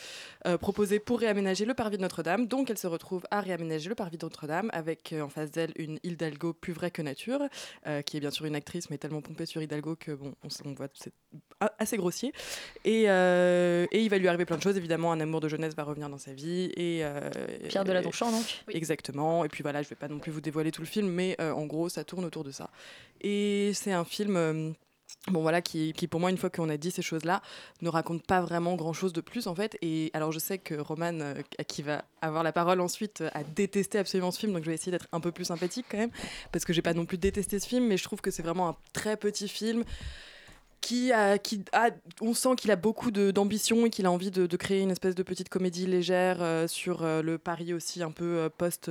proposé 0.60 0.98
pour 0.98 1.20
réaménager 1.20 1.64
le 1.64 1.74
parvis 1.74 1.96
de 1.96 2.02
Notre-Dame. 2.02 2.46
Donc 2.46 2.70
elle 2.70 2.78
se 2.78 2.86
retrouve 2.86 3.24
à 3.30 3.40
réaménager 3.40 3.88
le 3.88 3.94
parvis 3.94 4.18
de 4.18 4.24
Notre-Dame 4.24 4.70
avec 4.72 5.14
en 5.20 5.28
face 5.28 5.50
d'elle 5.50 5.72
une 5.76 5.98
Hidalgo 6.02 6.52
plus 6.52 6.72
vraie 6.72 6.90
que 6.90 7.02
nature, 7.02 7.40
qui 8.06 8.16
est 8.16 8.20
bien 8.20 8.30
sûr 8.30 8.46
une 8.46 8.56
actrice 8.62 8.88
mais 8.90 8.98
tellement 8.98 9.20
pompée 9.20 9.46
sur 9.46 9.60
Hidalgo 9.62 9.96
que 9.96 10.12
bon, 10.12 10.32
on, 10.44 10.68
on 10.70 10.72
voit 10.74 10.88
c'est 10.94 11.12
assez 11.78 11.96
grossier. 11.96 12.32
Et, 12.84 13.04
euh, 13.08 13.86
et 13.92 14.00
il 14.02 14.08
va 14.08 14.18
lui 14.18 14.28
arriver 14.28 14.44
plein 14.44 14.56
de 14.56 14.62
choses. 14.62 14.76
Évidemment, 14.76 15.12
un 15.12 15.20
amour 15.20 15.40
de 15.40 15.48
jeunesse 15.48 15.74
va 15.74 15.84
revenir 15.84 16.08
dans 16.08 16.18
sa 16.18 16.32
vie. 16.32 16.72
Et, 16.76 17.04
euh, 17.04 17.30
Pierre 17.68 17.82
et- 17.82 17.86
Deladonchamp, 17.86 18.30
donc 18.32 18.44
Exactement. 18.68 19.44
Et 19.44 19.48
puis 19.48 19.62
voilà, 19.62 19.82
je 19.82 19.88
vais 19.88 19.96
pas 19.96 20.08
non 20.08 20.18
plus 20.18 20.32
vous 20.32 20.40
dévoiler 20.40 20.70
tout 20.72 20.82
le 20.82 20.86
film, 20.86 21.08
mais 21.08 21.36
euh, 21.40 21.52
en 21.52 21.66
gros, 21.66 21.88
ça 21.88 22.04
tourne 22.04 22.24
autour 22.24 22.44
de 22.44 22.50
ça. 22.50 22.70
Et 23.20 23.72
c'est 23.74 23.92
un 23.92 24.04
film. 24.04 24.74
Bon 25.28 25.40
voilà, 25.42 25.62
qui, 25.62 25.92
pour 26.10 26.18
moi, 26.18 26.30
une 26.30 26.36
fois 26.36 26.50
qu'on 26.50 26.68
a 26.68 26.76
dit 26.76 26.90
ces 26.90 27.02
choses-là, 27.02 27.42
ne 27.80 27.88
raconte 27.88 28.26
pas 28.26 28.40
vraiment 28.40 28.74
grand-chose 28.74 29.12
de 29.12 29.20
plus 29.20 29.46
en 29.46 29.54
fait. 29.54 29.78
Et 29.80 30.10
alors 30.14 30.32
je 30.32 30.40
sais 30.40 30.58
que 30.58 30.74
Roman, 30.74 31.20
euh, 31.20 31.34
qui 31.68 31.82
va 31.82 32.04
avoir 32.20 32.42
la 32.42 32.52
parole 32.52 32.80
ensuite, 32.80 33.20
euh, 33.20 33.30
a 33.32 33.44
détesté 33.44 33.98
absolument 33.98 34.32
ce 34.32 34.40
film, 34.40 34.52
donc 34.52 34.64
je 34.64 34.68
vais 34.68 34.74
essayer 34.74 34.90
d'être 34.90 35.08
un 35.12 35.20
peu 35.20 35.30
plus 35.30 35.44
sympathique 35.44 35.86
quand 35.88 35.98
même, 35.98 36.10
parce 36.50 36.64
que 36.64 36.72
j'ai 36.72 36.82
pas 36.82 36.94
non 36.94 37.06
plus 37.06 37.18
détesté 37.18 37.60
ce 37.60 37.68
film, 37.68 37.86
mais 37.86 37.96
je 37.96 38.04
trouve 38.04 38.20
que 38.20 38.32
c'est 38.32 38.42
vraiment 38.42 38.68
un 38.68 38.76
très 38.92 39.16
petit 39.16 39.48
film 39.48 39.84
qui 40.82 41.12
qui 41.42 41.64
on 42.20 42.34
sent 42.34 42.56
qu'il 42.56 42.70
a 42.70 42.76
beaucoup 42.76 43.10
d'ambition 43.10 43.86
et 43.86 43.90
qu'il 43.90 44.04
a 44.04 44.10
envie 44.10 44.30
de, 44.30 44.56
créer 44.56 44.82
une 44.82 44.90
espèce 44.90 45.14
de 45.14 45.22
petite 45.22 45.48
comédie 45.48 45.86
légère 45.86 46.38
euh, 46.40 46.68
sur 46.68 47.02
le 47.04 47.38
Paris 47.38 47.72
aussi 47.72 48.02
un 48.02 48.10
peu 48.10 48.24
euh, 48.24 48.48
post 48.50 48.90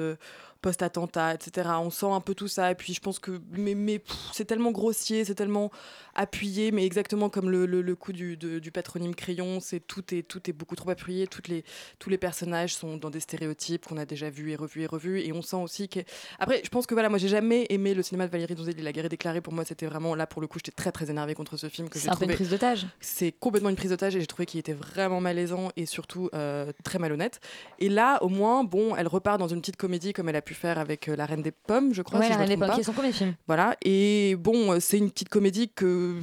post-attentat, 0.62 1.34
etc. 1.34 1.70
On 1.82 1.90
sent 1.90 2.06
un 2.08 2.22
peu 2.22 2.36
tout 2.36 2.48
ça. 2.48 2.72
Et 2.72 2.76
puis 2.76 2.94
je 2.94 3.00
pense 3.02 3.20
que 3.20 3.42
mais, 3.52 3.76
mais 3.76 4.02
c'est 4.34 4.46
tellement 4.46 4.72
grossier, 4.72 5.26
c'est 5.26 5.36
tellement 5.36 5.72
appuyé, 6.16 6.72
mais 6.72 6.86
exactement 6.86 7.30
comme 7.30 7.50
le, 7.50 7.66
le, 7.66 7.82
le 7.82 7.96
coup 7.96 8.12
du, 8.14 8.38
de- 8.38 8.60
du 8.60 8.72
patronyme 8.72 9.16
crayon, 9.16 9.60
c'est 9.62 9.80
tout 9.80 10.14
est 10.14 10.24
tout 10.24 10.50
est 10.50 10.54
beaucoup 10.54 10.76
trop 10.76 10.90
appuyé. 10.90 11.28
Toutes 11.28 11.48
les 11.48 11.64
tous 12.00 12.10
les 12.10 12.18
personnages 12.18 12.76
sont 12.76 12.98
dans 12.98 13.10
des 13.10 13.20
stéréotypes 13.22 13.86
qu'on 13.88 13.98
a 13.98 14.06
déjà 14.06 14.30
vus 14.30 14.52
et 14.52 14.56
revus 14.56 14.84
et 14.84 14.88
revus. 14.88 15.20
Et 15.22 15.32
on 15.34 15.42
sent 15.42 15.56
aussi 15.58 15.88
que 15.90 16.00
après, 16.40 16.62
je 16.64 16.70
pense 16.70 16.86
que 16.86 16.94
voilà, 16.94 17.10
moi 17.10 17.18
j'ai 17.18 17.28
jamais 17.30 17.66
aimé 17.70 17.94
le 17.94 18.04
cinéma 18.04 18.28
de 18.28 18.32
Valérie 18.32 18.56
Donzelli. 18.56 18.82
La 18.82 18.92
guerre 18.92 19.06
est 19.06 19.10
déclarée 19.10 19.42
pour 19.42 19.54
moi, 19.54 19.66
c'était 19.66 19.86
vraiment 19.86 20.16
là 20.16 20.28
pour 20.28 20.42
le 20.42 20.48
coup, 20.48 20.60
j'étais 20.60 20.72
très 20.72 20.92
très 20.92 21.10
énervée 21.10 21.34
contre 21.34 21.58
ce 21.58 21.70
film 21.70 21.90
que 21.90 21.98
C'est 21.98 22.06
j'ai 22.06 22.10
un 22.12 22.16
peu 22.16 22.24
une 22.26 22.30
trouvé 22.30 22.36
prise 22.36 22.50
d'otage. 22.50 22.86
c'est 23.00 23.32
complètement 23.32 23.70
une 23.70 23.76
prise 23.76 23.90
d'otage 23.92 24.16
et 24.16 24.20
j'ai 24.22 24.28
trouvé 24.28 24.46
qu'il 24.46 24.60
était 24.60 24.74
vraiment 24.74 25.22
malaisant 25.22 25.70
et 25.78 25.86
surtout 25.86 26.30
euh, 26.34 26.72
très 26.84 27.00
malhonnête. 27.00 27.40
Et 27.80 27.90
là, 27.90 28.22
au 28.24 28.30
moins, 28.30 28.64
bon, 28.64 28.96
elle 28.96 29.08
repart 29.08 29.40
dans 29.40 29.48
une 29.48 29.62
petite 29.62 29.78
comédie 29.78 30.14
comme 30.14 30.30
elle 30.30 30.36
a 30.36 30.42
pu 30.42 30.51
faire 30.54 30.78
avec 30.80 31.08
euh, 31.10 31.16
La 31.16 31.26
Reine 31.26 31.42
des 31.42 31.52
Pommes, 31.52 31.94
je 31.94 32.02
crois. 32.02 32.20
Ouais, 32.20 32.26
si 32.26 32.32
La 32.32 32.38
Reine 32.38 32.50
des 32.50 32.58
Pommes, 32.58 32.68
pas. 32.68 32.76
qui 32.76 32.82
est 32.82 32.84
son 32.84 32.94
premier 32.94 33.12
film. 33.12 33.34
Voilà. 33.48 33.76
Et 33.84 34.36
bon, 34.40 34.74
euh, 34.74 34.78
c'est 34.80 34.98
une 34.98 35.10
petite 35.12 35.30
comédie 35.30 35.70
que. 35.74 36.16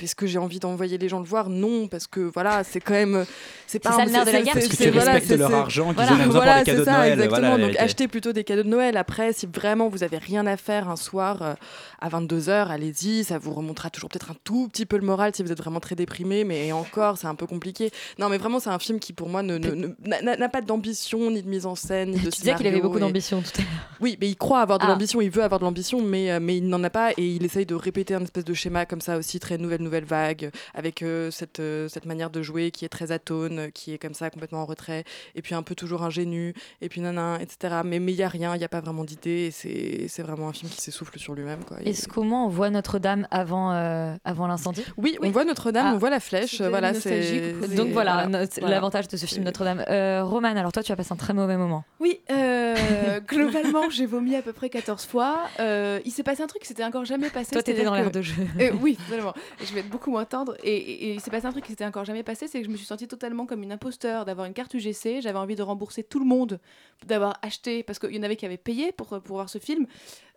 Est-ce 0.00 0.14
que 0.14 0.28
j'ai 0.28 0.38
envie 0.38 0.60
d'envoyer 0.60 0.96
les 0.96 1.08
gens 1.08 1.18
le 1.18 1.24
voir? 1.26 1.48
Non, 1.50 1.88
parce 1.88 2.06
que 2.06 2.20
voilà, 2.20 2.62
c'est 2.62 2.78
quand 2.78 2.92
même. 2.94 3.26
C'est 3.66 3.80
pas 3.80 3.90
ça 3.90 4.02
un- 4.02 4.04
le 4.04 4.12
nerf 4.12 4.24
de 4.26 4.30
la 4.30 4.42
guerre. 4.42 4.54
Parce 4.54 4.68
que 4.68 4.76
tu 4.76 4.90
voilà, 4.90 5.12
respectes 5.12 5.26
c'est- 5.26 5.36
leur 5.36 5.52
argent 5.54 5.86
qu'ils 5.86 5.94
voilà, 5.94 6.12
ont 6.12 6.16
besoin 6.18 6.32
voilà, 6.32 6.52
pour 6.52 6.58
les 6.60 6.64
cadeaux 6.64 6.76
c'est 6.76 6.80
de 6.80 6.84
ça, 6.84 6.98
Noël. 6.98 7.12
Exactement. 7.14 7.48
Voilà 7.48 7.66
Donc 7.66 7.76
achetez 7.78 8.06
plutôt 8.08 8.32
des 8.32 8.44
cadeaux 8.44 8.62
de 8.62 8.68
Noël. 8.68 8.96
Après, 8.96 9.32
si 9.32 9.46
vraiment 9.52 9.88
vous 9.88 10.04
avez 10.04 10.18
rien 10.18 10.46
à 10.46 10.56
faire 10.56 10.88
un 10.88 10.94
soir 10.94 11.42
euh, 11.42 11.54
à 12.00 12.08
22h, 12.08 12.68
allez-y. 12.68 13.24
Ça 13.24 13.38
vous 13.38 13.52
remontera 13.52 13.90
toujours 13.90 14.08
peut-être 14.08 14.30
un 14.30 14.36
tout 14.44 14.68
petit 14.68 14.86
peu 14.86 14.96
le 14.96 15.04
moral 15.04 15.32
si 15.34 15.42
vous 15.42 15.50
êtes 15.52 15.58
vraiment 15.58 15.80
très 15.80 15.94
déprimé. 15.94 16.44
Mais 16.44 16.72
encore, 16.72 17.18
c'est 17.18 17.26
un 17.26 17.34
peu 17.34 17.46
compliqué. 17.46 17.90
Non, 18.18 18.28
mais 18.28 18.38
vraiment, 18.38 18.60
c'est 18.60 18.70
un 18.70 18.78
film 18.78 18.98
qui, 19.00 19.12
pour 19.12 19.28
moi, 19.28 19.42
ne- 19.42 19.58
ne- 19.58 19.74
ne- 19.74 20.36
n'a 20.36 20.48
pas 20.48 20.60
d'ambition, 20.60 21.30
ni 21.30 21.42
de 21.42 21.48
mise 21.48 21.66
en 21.66 21.74
scène, 21.74 22.10
ni 22.10 22.20
de 22.20 22.30
Tu 22.30 22.40
disais 22.40 22.54
qu'il 22.54 22.66
avait 22.66 22.80
beaucoup 22.80 22.98
et- 22.98 23.00
d'ambition 23.00 23.40
tout 23.42 23.50
à 23.56 23.58
l'heure. 23.62 23.70
oui, 24.00 24.16
mais 24.20 24.28
il 24.28 24.36
croit 24.36 24.60
avoir 24.60 24.78
de 24.78 24.84
Ah. 24.84 24.88
l'ambition, 24.88 25.20
il 25.20 25.30
veut 25.30 25.42
avoir 25.42 25.58
de 25.60 25.64
l'ambition, 25.64 26.00
mais, 26.02 26.30
euh, 26.30 26.38
mais 26.40 26.56
il 26.56 26.68
n'en 26.68 26.82
a 26.84 26.90
pas 26.90 27.12
et 27.16 27.26
il 27.26 27.44
essaye 27.44 27.66
de 27.66 27.74
répéter 27.74 28.14
un 28.14 28.22
espèce 28.22 28.44
de 28.44 28.54
schéma 28.54 28.86
comme 28.86 29.00
ça 29.00 29.16
aussi, 29.18 29.40
très 29.40 29.58
nouvelle, 29.58 29.82
nouvelle 29.82 30.04
vague, 30.04 30.50
avec 30.74 31.02
euh, 31.02 31.30
cette, 31.30 31.60
euh, 31.60 31.88
cette 31.88 32.06
manière 32.06 32.30
de 32.30 32.42
jouer 32.42 32.70
qui 32.70 32.84
est 32.84 32.88
très 32.88 33.12
atone, 33.12 33.70
qui 33.72 33.92
est 33.92 33.98
comme 33.98 34.14
ça 34.14 34.30
complètement 34.30 34.62
en 34.62 34.66
retrait, 34.66 35.04
et 35.34 35.42
puis 35.42 35.54
un 35.54 35.62
peu 35.62 35.74
toujours 35.74 36.02
ingénu, 36.02 36.54
et 36.80 36.88
puis 36.88 37.00
nanan, 37.00 37.38
etc. 37.40 37.80
Mais 37.84 37.98
mais 37.98 38.12
il 38.12 38.16
n'y 38.16 38.22
a 38.22 38.28
rien, 38.28 38.54
il 38.54 38.58
n'y 38.58 38.64
a 38.64 38.68
pas 38.68 38.80
vraiment 38.80 39.04
d'idée, 39.04 39.46
et 39.46 39.50
c'est 39.50 40.06
c'est 40.08 40.22
vraiment 40.22 40.48
un 40.48 40.52
film 40.52 40.70
qui 40.70 40.80
s'essouffle 40.80 41.18
sur 41.18 41.34
lui-même. 41.34 41.64
quoi. 41.64 41.78
Et- 41.88 41.90
Est-ce 41.92 42.08
comment 42.08 42.46
on 42.46 42.48
voit 42.48 42.70
Notre-Dame 42.70 43.26
avant, 43.30 43.72
euh, 43.72 44.14
avant 44.24 44.46
l'incendie? 44.46 44.84
Oui, 44.96 45.18
on 45.22 45.30
voit 45.30 45.44
Notre-Dame, 45.44 45.86
Ah. 45.90 45.94
on 45.94 45.98
voit 45.98 46.10
la 46.10 46.20
flèche, 46.20 46.60
voilà, 46.60 46.94
c'est... 46.94 47.52
Donc 47.76 47.88
voilà, 47.90 48.28
l'avantage 48.62 49.08
de 49.08 49.16
ce 49.16 49.26
film 49.26 49.44
Notre-Dame. 49.44 49.84
Euh, 49.88 50.22
Roman, 50.24 50.48
alors 50.56 50.72
toi, 50.72 50.82
tu 50.82 50.92
as 50.92 50.96
passé 50.96 51.12
un 51.12 51.16
très 51.16 51.34
mauvais 51.34 51.56
moment. 51.56 51.84
Oui, 52.00 52.20
euh, 52.30 52.74
globalement, 53.26 53.90
j'ai 53.90 54.06
vomi 54.06 54.36
à 54.36 54.42
peu 54.42 54.52
près 54.52 54.68
14 54.70 55.04
fois. 55.06 55.40
Euh, 55.60 56.00
il 56.04 56.10
s'est 56.10 56.22
passé 56.22 56.42
un 56.42 56.46
truc 56.46 56.62
qui 56.62 56.68
s'était 56.68 56.84
encore 56.84 57.04
jamais 57.04 57.30
passé. 57.30 57.52
Toi, 57.52 57.62
t'étais 57.62 57.84
dans 57.84 57.94
l'air 57.94 58.06
que- 58.06 58.10
de 58.18 58.22
jeu. 58.22 58.34
Euh, 58.60 58.70
oui, 58.80 58.96
totalement. 59.08 59.34
Je 59.64 59.72
vais 59.74 59.80
être 59.80 59.88
beaucoup 59.88 60.10
moins 60.10 60.24
tendre. 60.24 60.56
Et, 60.62 60.76
et- 60.76 61.08
et 61.08 61.14
il 61.14 61.20
s'est 61.20 61.30
passé 61.30 61.46
un 61.46 61.50
truc 61.52 61.64
qui 61.64 61.70
s'était 61.70 61.84
encore 61.86 62.04
jamais 62.04 62.22
passé, 62.22 62.46
c'est 62.48 62.58
que 62.60 62.66
je 62.66 62.70
me 62.70 62.76
suis 62.76 62.86
sentie 62.86 63.08
totalement 63.08 63.46
comme 63.46 63.62
une 63.62 63.72
imposteur 63.72 64.24
d'avoir 64.24 64.46
une 64.46 64.54
carte 64.54 64.74
UGC. 64.74 65.20
J'avais 65.22 65.38
envie 65.38 65.56
de 65.56 65.62
rembourser 65.62 66.02
tout 66.04 66.18
le 66.18 66.26
monde 66.26 66.58
d'avoir 67.06 67.38
acheté, 67.42 67.82
parce 67.82 67.98
qu'il 67.98 68.14
y 68.14 68.18
en 68.18 68.22
avait 68.22 68.36
qui 68.36 68.44
avaient 68.46 68.56
payé 68.56 68.92
pour, 68.92 69.06
pour 69.08 69.36
voir 69.36 69.48
ce 69.48 69.58
film, 69.58 69.86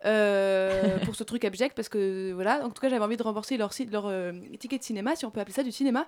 euh, 0.04 0.98
pour 1.04 1.14
ce 1.14 1.24
truc 1.24 1.44
abject, 1.44 1.74
parce 1.76 1.88
que 1.88 2.32
voilà. 2.32 2.64
En 2.64 2.70
tout 2.70 2.80
cas, 2.80 2.88
j'avais 2.88 3.04
envie 3.04 3.16
de 3.16 3.22
rembourser 3.22 3.56
leur, 3.56 3.70
leur 3.90 4.06
euh, 4.06 4.32
ticket 4.58 4.78
de 4.78 4.82
cinéma, 4.82 5.16
si 5.16 5.24
on 5.24 5.30
peut 5.30 5.40
appeler 5.40 5.54
ça 5.54 5.62
du 5.62 5.72
cinéma. 5.72 6.06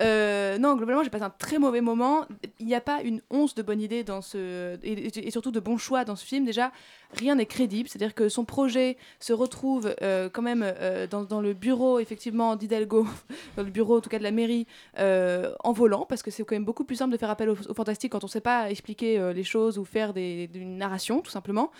Euh, 0.00 0.58
non, 0.58 0.76
globalement, 0.76 1.02
j'ai 1.02 1.10
passé 1.10 1.24
un 1.24 1.30
très 1.30 1.58
mauvais 1.58 1.80
moment. 1.80 2.26
Il 2.58 2.66
n'y 2.66 2.74
a 2.74 2.80
pas 2.80 3.02
une 3.02 3.20
once 3.30 3.54
de 3.54 3.62
bonne 3.62 3.80
idée 3.80 4.04
dans 4.04 4.22
ce. 4.22 4.78
Et, 4.82 5.26
et- 5.26 5.30
surtout 5.30 5.50
de 5.50 5.60
bons 5.60 5.78
choix 5.78 6.04
dans 6.04 6.16
ce 6.16 6.24
film. 6.24 6.44
Déjà, 6.44 6.72
rien 7.12 7.34
n'est 7.34 7.46
crédible. 7.46 7.88
C'est-à-dire 7.88 8.14
que 8.14 8.28
son 8.28 8.44
projet 8.44 8.96
se 9.20 9.32
retrouve 9.32 9.94
euh, 10.02 10.28
quand 10.32 10.42
même 10.42 10.62
euh, 10.64 11.06
dans, 11.06 11.22
dans 11.22 11.40
le 11.40 11.52
bureau, 11.54 11.98
effectivement, 11.98 12.56
d'Hidalgo, 12.56 13.06
dans 13.56 13.62
le 13.62 13.70
bureau, 13.70 13.98
en 13.98 14.00
tout 14.00 14.10
cas 14.10 14.18
de 14.18 14.22
la 14.22 14.30
mairie, 14.30 14.66
euh, 14.98 15.52
en 15.64 15.72
volant, 15.72 16.06
parce 16.08 16.22
que 16.22 16.30
c'est 16.30 16.42
quand 16.44 16.54
même 16.54 16.64
beaucoup 16.64 16.84
plus 16.84 16.96
simple 16.96 17.12
de 17.12 17.16
faire 17.16 17.30
appel 17.30 17.48
au, 17.50 17.56
au 17.68 17.74
fantastique 17.74 18.12
quand 18.12 18.24
on 18.24 18.26
ne 18.26 18.30
sait 18.30 18.40
pas 18.40 18.70
expliquer 18.70 19.32
les 19.34 19.44
choses 19.44 19.78
ou 19.78 19.84
faire 19.84 20.12
des, 20.12 20.48
une 20.54 20.78
narration, 20.78 21.20
tout 21.20 21.30
simplement. 21.30 21.70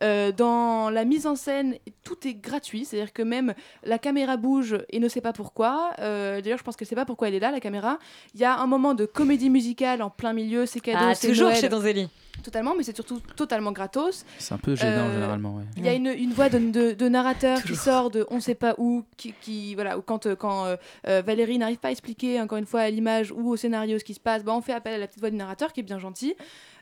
Dans 0.00 0.90
la 0.90 1.04
mise 1.04 1.26
en 1.26 1.36
scène, 1.36 1.76
tout 2.02 2.26
est 2.26 2.34
gratuit. 2.34 2.84
C'est-à-dire 2.84 3.12
que 3.12 3.22
même 3.22 3.54
la 3.84 3.98
caméra 3.98 4.36
bouge 4.36 4.78
et 4.90 4.98
ne 4.98 5.08
sait 5.08 5.20
pas 5.20 5.32
pourquoi. 5.32 5.92
D'ailleurs, 5.98 6.58
je 6.58 6.62
pense 6.64 6.76
qu'elle 6.76 6.86
ne 6.86 6.90
sait 6.90 6.96
pas 6.96 7.04
pourquoi 7.04 7.28
elle 7.28 7.34
est 7.34 7.40
là, 7.40 7.50
la 7.50 7.60
caméra. 7.60 7.98
Il 8.34 8.40
y 8.40 8.44
a 8.44 8.58
un 8.58 8.66
moment 8.66 8.94
de 8.94 9.06
comédie 9.06 9.50
musicale 9.50 10.02
en 10.02 10.10
plein 10.10 10.32
milieu, 10.32 10.66
c'est 10.66 10.80
cadeau, 10.80 10.98
Ah, 11.00 11.14
c'est 11.14 11.28
toujours 11.28 11.48
Noël. 11.48 11.60
chez 11.60 11.68
Donzelli. 11.68 12.08
Totalement, 12.42 12.74
mais 12.76 12.82
c'est 12.82 12.94
surtout 12.96 13.20
totalement 13.36 13.70
gratos. 13.72 14.24
C'est 14.38 14.52
un 14.54 14.58
peu 14.58 14.74
gênant 14.74 15.06
Euh, 15.08 15.12
généralement. 15.14 15.56
ouais. 15.56 15.62
Il 15.76 15.84
y 15.84 15.88
a 15.88 15.92
une, 15.94 16.06
une 16.08 16.32
voix 16.32 16.48
de, 16.48 16.58
de- 16.58 16.92
de 16.92 17.08
narrateur 17.08 17.62
qui 17.62 17.76
sort 17.76 18.10
de 18.10 18.26
on 18.30 18.40
sait 18.40 18.54
pas 18.56 18.74
où, 18.78 19.04
qui, 19.16 19.32
qui- 19.40 19.74
voilà, 19.76 19.96
ou 19.96 20.02
quand, 20.02 20.26
euh, 20.26 20.34
quand 20.34 20.64
euh, 21.06 21.22
Valérie 21.22 21.58
n'arrive 21.58 21.78
pas 21.78 21.88
à 21.88 21.90
expliquer 21.92 22.40
encore 22.40 22.58
une 22.58 22.66
fois 22.66 22.80
à 22.80 22.90
l'image 22.90 23.30
ou 23.30 23.48
au 23.50 23.56
scénario 23.56 23.98
ce 23.98 24.04
qui 24.04 24.14
se 24.14 24.20
passe, 24.20 24.42
bah, 24.42 24.52
on 24.56 24.60
fait 24.60 24.72
appel 24.72 24.94
à 24.94 24.98
la 24.98 25.06
petite 25.06 25.20
voix 25.20 25.30
du 25.30 25.36
narrateur 25.36 25.72
qui 25.72 25.80
est 25.80 25.84
bien 25.84 25.98
gentil. 26.00 26.34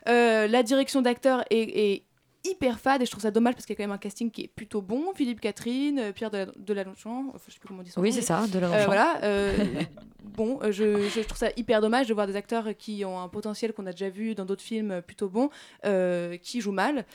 Euh, 0.09 0.47
la 0.47 0.63
direction 0.63 1.01
d'acteur 1.03 1.43
est, 1.51 1.57
est 1.93 2.03
hyper 2.43 2.79
fade 2.79 3.01
et 3.01 3.05
je 3.05 3.11
trouve 3.11 3.21
ça 3.23 3.31
dommage 3.31 3.53
parce 3.53 3.65
qu'il 3.65 3.73
y 3.73 3.77
a 3.77 3.77
quand 3.77 3.83
même 3.87 3.95
un 3.95 3.97
casting 3.97 4.31
qui 4.31 4.43
est 4.43 4.47
plutôt 4.47 4.81
bon. 4.81 5.13
Philippe 5.15 5.39
Catherine, 5.41 5.99
euh, 5.99 6.11
Pierre 6.11 6.31
de, 6.31 6.51
de 6.57 6.79
enfin, 6.89 7.31
je 7.47 7.53
sais 7.53 7.59
plus 7.59 7.67
comment 7.67 7.81
on 7.81 7.83
dit 7.83 7.91
son 7.91 8.01
Oui, 8.01 8.11
c'est 8.11 8.21
ça, 8.21 8.45
de 8.47 8.59
la 8.59 8.71
Euh, 8.71 8.85
voilà. 8.85 9.19
euh, 9.23 9.53
bon, 10.23 10.59
euh, 10.63 10.71
je, 10.71 11.07
je 11.09 11.21
trouve 11.21 11.37
ça 11.37 11.49
hyper 11.55 11.81
dommage 11.81 12.07
de 12.07 12.13
voir 12.13 12.27
des 12.27 12.35
acteurs 12.35 12.69
qui 12.77 13.05
ont 13.05 13.19
un 13.19 13.27
potentiel 13.27 13.73
qu'on 13.73 13.85
a 13.85 13.91
déjà 13.91 14.09
vu 14.09 14.33
dans 14.35 14.45
d'autres 14.45 14.63
films 14.63 15.01
plutôt 15.01 15.29
bons, 15.29 15.49
euh, 15.85 16.37
qui 16.37 16.61
jouent 16.61 16.71
mal. 16.71 17.05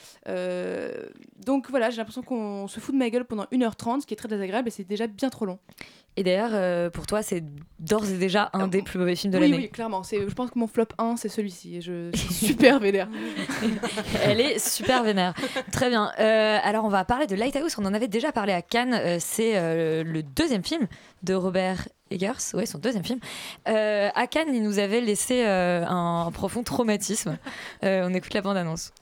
Donc 1.44 1.70
voilà, 1.70 1.90
j'ai 1.90 1.96
l'impression 1.98 2.22
qu'on 2.22 2.68
se 2.68 2.80
fout 2.80 2.94
de 2.94 2.98
ma 2.98 3.10
gueule 3.10 3.24
pendant 3.24 3.44
1h30, 3.52 4.02
ce 4.02 4.06
qui 4.06 4.14
est 4.14 4.16
très 4.16 4.28
désagréable 4.28 4.68
et 4.68 4.70
c'est 4.70 4.84
déjà 4.84 5.06
bien 5.06 5.28
trop 5.30 5.44
long. 5.46 5.58
Et 6.18 6.22
d'ailleurs, 6.22 6.50
euh, 6.52 6.88
pour 6.88 7.06
toi, 7.06 7.22
c'est 7.22 7.44
d'ores 7.78 8.08
et 8.10 8.16
déjà 8.16 8.48
un 8.54 8.68
des 8.68 8.80
plus 8.80 8.98
mauvais 8.98 9.14
films 9.14 9.34
de 9.34 9.38
oui, 9.38 9.50
l'année. 9.50 9.64
oui, 9.64 9.70
clairement. 9.70 10.02
Je 10.02 10.32
pense 10.32 10.50
que 10.50 10.58
mon 10.58 10.66
flop 10.66 10.86
1, 10.96 11.16
c'est 11.16 11.28
celui-ci. 11.28 11.76
Et 11.76 11.80
je 11.82 12.10
suis 12.14 12.34
super 12.46 12.80
vénère. 12.80 13.08
Elle 14.24 14.40
est 14.40 14.58
super 14.58 15.02
vénère. 15.02 15.34
Très 15.72 15.90
bien. 15.90 16.10
Euh, 16.18 16.58
alors, 16.62 16.86
on 16.86 16.88
va 16.88 17.04
parler 17.04 17.26
de 17.26 17.36
Lighthouse. 17.36 17.76
On 17.78 17.84
en 17.84 17.92
avait 17.92 18.08
déjà 18.08 18.32
parlé 18.32 18.54
à 18.54 18.62
Cannes. 18.62 18.94
Euh, 18.94 19.18
c'est 19.20 19.56
euh, 19.56 20.04
le 20.04 20.22
deuxième 20.22 20.64
film 20.64 20.86
de 21.22 21.34
Robert 21.34 21.86
Eggers. 22.10 22.54
Ouais, 22.54 22.64
son 22.64 22.78
deuxième 22.78 23.04
film. 23.04 23.20
À 23.66 24.26
Cannes, 24.26 24.54
il 24.54 24.62
nous 24.62 24.78
avait 24.78 25.02
laissé 25.02 25.44
un, 25.44 26.30
profond 26.32 26.62
traumatisme. 26.62 27.36
On 27.82 28.14
écoute 28.14 28.32
la 28.32 28.40
bande-annonce. 28.40 28.92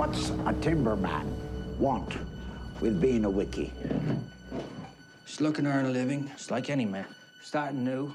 What's 0.00 0.30
a 0.46 0.54
timberman 0.62 1.26
want 1.78 2.16
with 2.80 2.98
being 3.02 3.26
a 3.26 3.28
wiki? 3.28 3.70
Just 5.26 5.42
looking 5.42 5.66
to 5.66 5.70
earn 5.70 5.84
a 5.84 5.90
living, 5.90 6.26
just 6.38 6.50
like 6.50 6.70
any 6.70 6.86
man. 6.86 7.04
Starting 7.42 7.84
new, 7.84 8.10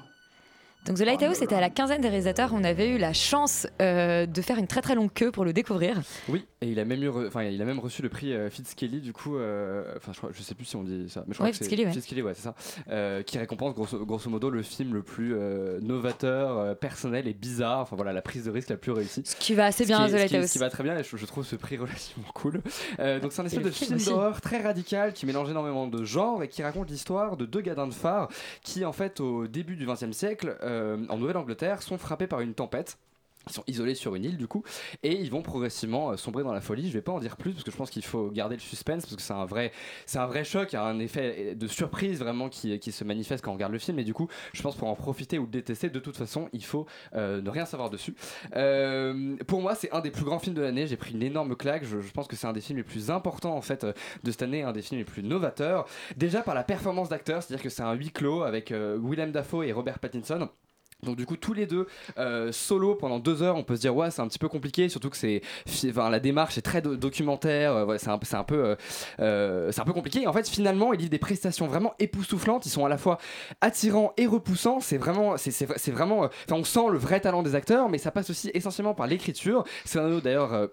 Donc 0.86 0.98
The 0.98 1.02
Lighthouse 1.02 1.42
était 1.42 1.56
à 1.56 1.60
la 1.60 1.70
quinzaine 1.70 2.00
des 2.00 2.08
réalisateurs. 2.08 2.50
On 2.54 2.62
avait 2.62 2.88
eu 2.90 2.98
la 2.98 3.12
chance 3.12 3.66
euh, 3.82 4.24
de 4.24 4.40
faire 4.40 4.56
une 4.56 4.68
très 4.68 4.82
très 4.82 4.94
longue 4.94 5.12
queue 5.12 5.32
pour 5.32 5.44
le 5.44 5.52
découvrir. 5.52 6.00
Oui, 6.28 6.44
et 6.62 6.68
il 6.70 6.80
a 6.80 6.84
même 6.86 7.02
eu, 7.02 7.08
enfin, 7.08 7.42
il 7.44 7.60
a 7.60 7.64
même 7.66 7.78
reçu 7.78 8.00
le 8.00 8.08
prix 8.08 8.32
euh, 8.32 8.48
Fitzkelly 8.48 9.00
du 9.02 9.12
coup, 9.12 9.36
euh, 9.36 9.92
enfin, 9.96 10.12
je, 10.12 10.18
crois- 10.18 10.30
je 10.32 10.40
sais 10.42 10.54
plus 10.54 10.64
si 10.64 10.74
on 10.76 10.84
dit 10.84 11.08
ça, 11.10 11.22
mais 11.26 11.32
je 11.32 11.34
crois 11.34 11.44
Ouais, 11.46 11.50
que 11.50 11.56
c'est 11.58 11.64
Fitzkelly, 11.64 11.84
ouais. 11.86 11.92
Fitzkelly, 11.92 12.22
ouais, 12.22 12.32
c'est 12.34 12.42
ça, 12.42 12.54
euh, 12.88 13.22
qui 13.22 13.36
récompense 13.38 13.74
grosso, 13.74 14.04
grosso 14.06 14.30
modo 14.30 14.48
le 14.48 14.62
film 14.62 14.94
le 14.94 15.02
plus 15.02 15.34
euh, 15.34 15.80
novateur, 15.82 16.76
personnel 16.78 17.28
et 17.28 17.34
bizarre. 17.34 17.80
Enfin 17.80 17.94
voilà, 17.96 18.12
la 18.14 18.22
prise 18.22 18.44
de 18.46 18.50
risque 18.50 18.70
la 18.70 18.76
plus 18.78 18.92
réussie. 18.92 19.22
Ce 19.26 19.36
qui 19.36 19.52
va 19.54 19.66
assez 19.66 19.84
bien 19.84 19.98
à 19.98 20.06
The 20.08 20.12
Ce 20.12 20.14
qui, 20.14 20.18
Lighthouse. 20.32 20.46
ce 20.48 20.52
qui 20.54 20.58
va 20.58 20.70
très 20.70 20.82
bien, 20.82 20.96
et 20.98 21.04
je, 21.04 21.16
je 21.16 21.26
trouve 21.26 21.44
ce 21.44 21.56
prix 21.56 21.76
relativement 21.78 22.28
cool. 22.34 22.54
Donc 22.98 23.32
c'est 23.32 23.42
un 23.42 23.46
espèce 23.46 23.62
de 23.64 23.70
film 23.70 23.86
film 23.88 23.96
aussi. 23.96 24.08
d'horreur 24.08 24.40
très 24.40 24.62
radical 24.62 25.12
qui 25.12 25.26
mélange 25.26 25.50
énormément 25.50 25.86
de 25.86 26.04
genres 26.04 26.42
et 26.42 26.48
qui 26.48 26.62
raconte 26.62 26.88
l'histoire 26.88 27.36
de 27.36 27.44
deux 27.44 27.60
gadins 27.60 27.86
de 27.86 27.92
phare 27.94 28.28
qui 28.62 28.84
en 28.84 28.92
fait 28.92 29.20
au 29.20 29.46
début 29.46 29.76
du 29.76 29.86
XXe 29.86 30.12
siècle 30.12 30.56
en 30.62 31.16
Nouvelle-Angleterre 31.18 31.82
sont 31.82 31.98
frappés 31.98 32.26
par 32.26 32.40
une 32.40 32.54
tempête. 32.54 32.96
Ils 33.48 33.52
sont 33.52 33.64
isolés 33.66 33.94
sur 33.94 34.14
une 34.14 34.24
île 34.24 34.36
du 34.36 34.48
coup 34.48 34.64
et 35.02 35.12
ils 35.12 35.30
vont 35.30 35.42
progressivement 35.42 36.10
euh, 36.10 36.16
sombrer 36.16 36.42
dans 36.42 36.52
la 36.52 36.60
folie. 36.60 36.88
Je 36.88 36.94
vais 36.94 37.02
pas 37.02 37.12
en 37.12 37.20
dire 37.20 37.36
plus 37.36 37.52
parce 37.52 37.64
que 37.64 37.70
je 37.70 37.76
pense 37.76 37.90
qu'il 37.90 38.04
faut 38.04 38.30
garder 38.30 38.56
le 38.56 38.60
suspense 38.60 39.04
parce 39.04 39.16
que 39.16 39.22
c'est 39.22 39.32
un 39.32 39.44
vrai, 39.44 39.72
c'est 40.04 40.18
un 40.18 40.26
vrai 40.26 40.44
choc, 40.44 40.74
a 40.74 40.84
un 40.84 40.98
effet 40.98 41.54
de 41.54 41.66
surprise 41.66 42.18
vraiment 42.18 42.48
qui, 42.48 42.78
qui 42.78 42.92
se 42.92 43.04
manifeste 43.04 43.44
quand 43.44 43.50
on 43.50 43.54
regarde 43.54 43.72
le 43.72 43.78
film 43.78 43.98
et 43.98 44.04
du 44.04 44.14
coup 44.14 44.28
je 44.52 44.62
pense 44.62 44.76
pour 44.76 44.88
en 44.88 44.94
profiter 44.94 45.38
ou 45.38 45.42
le 45.42 45.50
détester 45.50 45.90
de 45.90 45.98
toute 45.98 46.16
façon 46.16 46.48
il 46.52 46.64
faut 46.64 46.86
euh, 47.14 47.40
ne 47.40 47.50
rien 47.50 47.66
savoir 47.66 47.90
dessus. 47.90 48.14
Euh, 48.56 49.36
pour 49.46 49.60
moi 49.60 49.74
c'est 49.74 49.92
un 49.92 50.00
des 50.00 50.10
plus 50.10 50.24
grands 50.24 50.38
films 50.38 50.54
de 50.54 50.62
l'année. 50.62 50.86
J'ai 50.86 50.96
pris 50.96 51.12
une 51.14 51.22
énorme 51.22 51.56
claque. 51.56 51.84
Je, 51.84 51.98
pense 52.12 52.26
que 52.26 52.36
c'est 52.36 52.46
un 52.46 52.52
des 52.52 52.60
films 52.60 52.78
les 52.78 52.84
plus 52.84 53.10
importants 53.10 53.56
en 53.56 53.60
fait 53.60 53.84
euh, 53.84 53.92
de 54.24 54.30
cette 54.30 54.42
année, 54.42 54.62
un 54.62 54.72
des 54.72 54.82
films 54.82 54.98
les 54.98 55.04
plus 55.04 55.22
novateurs. 55.22 55.86
Déjà 56.16 56.42
par 56.42 56.54
la 56.54 56.64
performance 56.64 57.08
d'acteurs, 57.08 57.42
c'est-à-dire 57.42 57.62
que 57.62 57.70
c'est 57.70 57.82
un 57.82 57.92
huis 57.94 58.10
clos 58.10 58.42
avec 58.42 58.72
euh, 58.72 58.98
Willem 59.00 59.32
Dafoe 59.32 59.64
et 59.64 59.72
Robert 59.72 59.98
Pattinson. 59.98 60.48
Donc 61.02 61.16
du 61.16 61.26
coup 61.26 61.36
tous 61.36 61.52
les 61.52 61.66
deux 61.66 61.86
euh, 62.18 62.52
solo 62.52 62.94
pendant 62.94 63.18
deux 63.18 63.42
heures 63.42 63.56
on 63.56 63.64
peut 63.64 63.76
se 63.76 63.82
dire 63.82 63.94
ouais 63.94 64.10
c'est 64.10 64.22
un 64.22 64.28
petit 64.28 64.38
peu 64.38 64.48
compliqué 64.48 64.88
surtout 64.88 65.10
que 65.10 65.16
c'est 65.16 65.42
la 65.94 66.20
démarche 66.20 66.56
est 66.56 66.62
très 66.62 66.80
do- 66.80 66.96
documentaire 66.96 67.86
c'est 67.98 68.08
un, 68.08 68.18
peu 68.18 68.76
compliqué. 69.92 70.26
En 70.26 70.32
fait 70.32 70.48
finalement 70.48 70.92
ils 70.92 70.98
livrent 70.98 71.10
des 71.10 71.18
prestations 71.18 71.66
vraiment 71.66 71.94
époustouflantes. 71.98 72.66
Ils 72.66 72.70
sont 72.70 72.84
à 72.84 72.88
la 72.88 72.98
fois 72.98 73.18
attirants 73.60 74.12
et 74.16 74.26
repoussants. 74.26 74.80
C'est 74.80 74.98
vraiment 74.98 75.36
c'est 75.36 75.90
vraiment 75.90 76.24
euh, 76.24 76.28
on 76.50 76.64
sent 76.64 76.88
le 76.90 76.98
vrai 76.98 77.20
talent 77.20 77.42
des 77.42 77.54
acteurs 77.54 77.88
mais 77.88 77.98
ça 77.98 78.10
passe 78.10 78.30
aussi 78.30 78.50
essentiellement 78.54 78.94
par 78.94 79.06
l'écriture. 79.06 79.64
C'est 79.84 79.98
un 79.98 80.18
d'ailleurs 80.18 80.52
euh, 80.54 80.66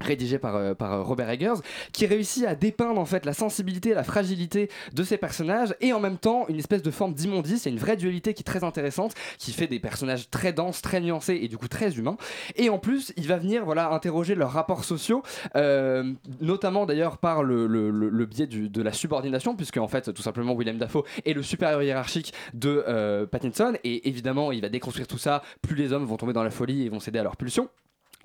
rédigé 0.00 0.38
par, 0.38 0.56
euh, 0.56 0.74
par 0.74 0.92
euh, 0.92 1.02
Robert 1.02 1.30
Eggers, 1.30 1.54
qui 1.92 2.06
réussit 2.06 2.44
à 2.44 2.54
dépeindre 2.54 3.00
en 3.00 3.04
fait 3.04 3.24
la 3.26 3.32
sensibilité, 3.32 3.94
la 3.94 4.04
fragilité 4.04 4.70
de 4.94 5.02
ces 5.02 5.16
personnages 5.16 5.74
et 5.80 5.92
en 5.92 6.00
même 6.00 6.18
temps 6.18 6.46
une 6.48 6.58
espèce 6.58 6.82
de 6.82 6.90
forme 6.90 7.14
d'immondice. 7.14 7.66
A 7.66 7.70
une 7.70 7.78
vraie 7.78 7.96
dualité 7.96 8.34
qui 8.34 8.42
est 8.42 8.44
très 8.44 8.64
intéressante, 8.64 9.14
qui 9.38 9.52
fait 9.52 9.66
des 9.66 9.80
personnages 9.80 10.30
très 10.30 10.52
denses, 10.52 10.82
très 10.82 11.00
nuancés 11.00 11.38
et 11.42 11.48
du 11.48 11.56
coup 11.58 11.68
très 11.68 11.94
humains. 11.96 12.16
Et 12.56 12.68
en 12.70 12.78
plus, 12.78 13.12
il 13.16 13.26
va 13.26 13.36
venir 13.36 13.64
voilà 13.64 13.90
interroger 13.90 14.34
leurs 14.34 14.52
rapports 14.52 14.84
sociaux, 14.84 15.22
euh, 15.56 16.12
notamment 16.40 16.86
d'ailleurs 16.86 17.18
par 17.18 17.42
le, 17.42 17.66
le- 17.66 17.90
le- 17.90 18.26
biais 18.26 18.46
de 18.46 18.82
la 18.82 18.92
subordination, 18.92 19.54
puisque 19.56 19.76
en 19.78 19.88
fait 19.88 20.12
tout 20.12 20.22
simplement 20.22 20.54
Willem 20.54 20.78
Dafoe 20.78 21.04
est 21.24 21.32
le 21.32 21.42
supérieur 21.42 21.82
hiérarchique 21.82 22.32
de 22.54 23.24
Pattinson 23.30 23.74
et 23.84 24.08
évidemment 24.08 24.52
il 24.52 24.60
va 24.60 24.68
déconstruire 24.68 25.06
tout 25.06 25.18
ça. 25.18 25.42
Plus 25.62 25.76
les 25.76 25.92
hommes 25.92 26.04
vont 26.04 26.16
tomber 26.16 26.32
dans 26.32 26.42
la 26.42 26.50
folie 26.50 26.84
et 26.84 26.88
vont 26.88 27.00
céder 27.00 27.18
à 27.18 27.22
leur 27.22 27.36
pulsion. 27.36 27.68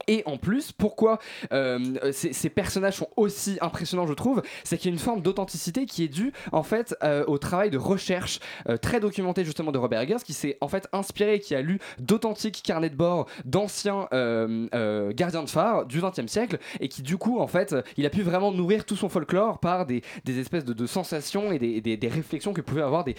Et 0.07 0.23
en 0.25 0.37
plus, 0.37 0.71
pourquoi 0.71 1.19
euh, 1.51 2.11
ces, 2.11 2.49
personnages 2.49 2.95
sont 2.95 3.09
aussi 3.15 3.57
impressionnants, 3.61 4.07
je 4.07 4.13
trouve, 4.13 4.41
c'est 4.63 4.77
qu'il 4.77 4.89
y 4.89 4.91
a 4.91 4.93
une 4.93 4.99
forme 4.99 5.21
d'authenticité 5.21 5.85
qui 5.85 6.03
est 6.03 6.07
due 6.07 6.33
en 6.51 6.63
fait 6.63 6.95
euh, 7.03 7.23
au 7.27 7.37
travail 7.37 7.69
de 7.69 7.77
recherche 7.77 8.39
euh, 8.69 8.77
très 8.77 8.99
documenté 8.99 9.45
justement 9.45 9.71
de 9.71 9.77
Robert 9.77 10.01
Eggers, 10.01 10.23
qui 10.25 10.33
s'est 10.33 10.57
en 10.61 10.67
fait 10.67 10.87
inspiré, 10.93 11.39
qui 11.39 11.55
a 11.55 11.61
lu 11.61 11.79
d'authentiques 11.99 12.61
carnets 12.63 12.89
de 12.89 12.95
bord 12.95 13.27
d'anciens 13.45 14.07
gardiens 14.11 15.43
de 15.43 15.49
phare 15.49 15.85
du 15.85 16.01
XXe 16.01 16.27
siècle, 16.27 16.57
et 16.79 16.89
qui 16.89 17.01
du 17.01 17.17
coup 17.17 17.39
en 17.39 17.47
fait, 17.47 17.75
il 17.97 18.05
a 18.05 18.09
pu 18.09 18.21
vraiment 18.21 18.51
nourrir 18.51 18.85
tout 18.85 18.95
son 18.95 19.09
folklore 19.09 19.59
par 19.59 19.85
des, 19.85 20.01
espèces 20.27 20.65
de, 20.65 20.85
sensations 20.85 21.51
et 21.51 21.81
des 21.81 22.07
réflexions 22.07 22.53
que 22.53 22.61
pouvaient 22.61 22.81
avoir 22.81 23.03
des- 23.03 23.15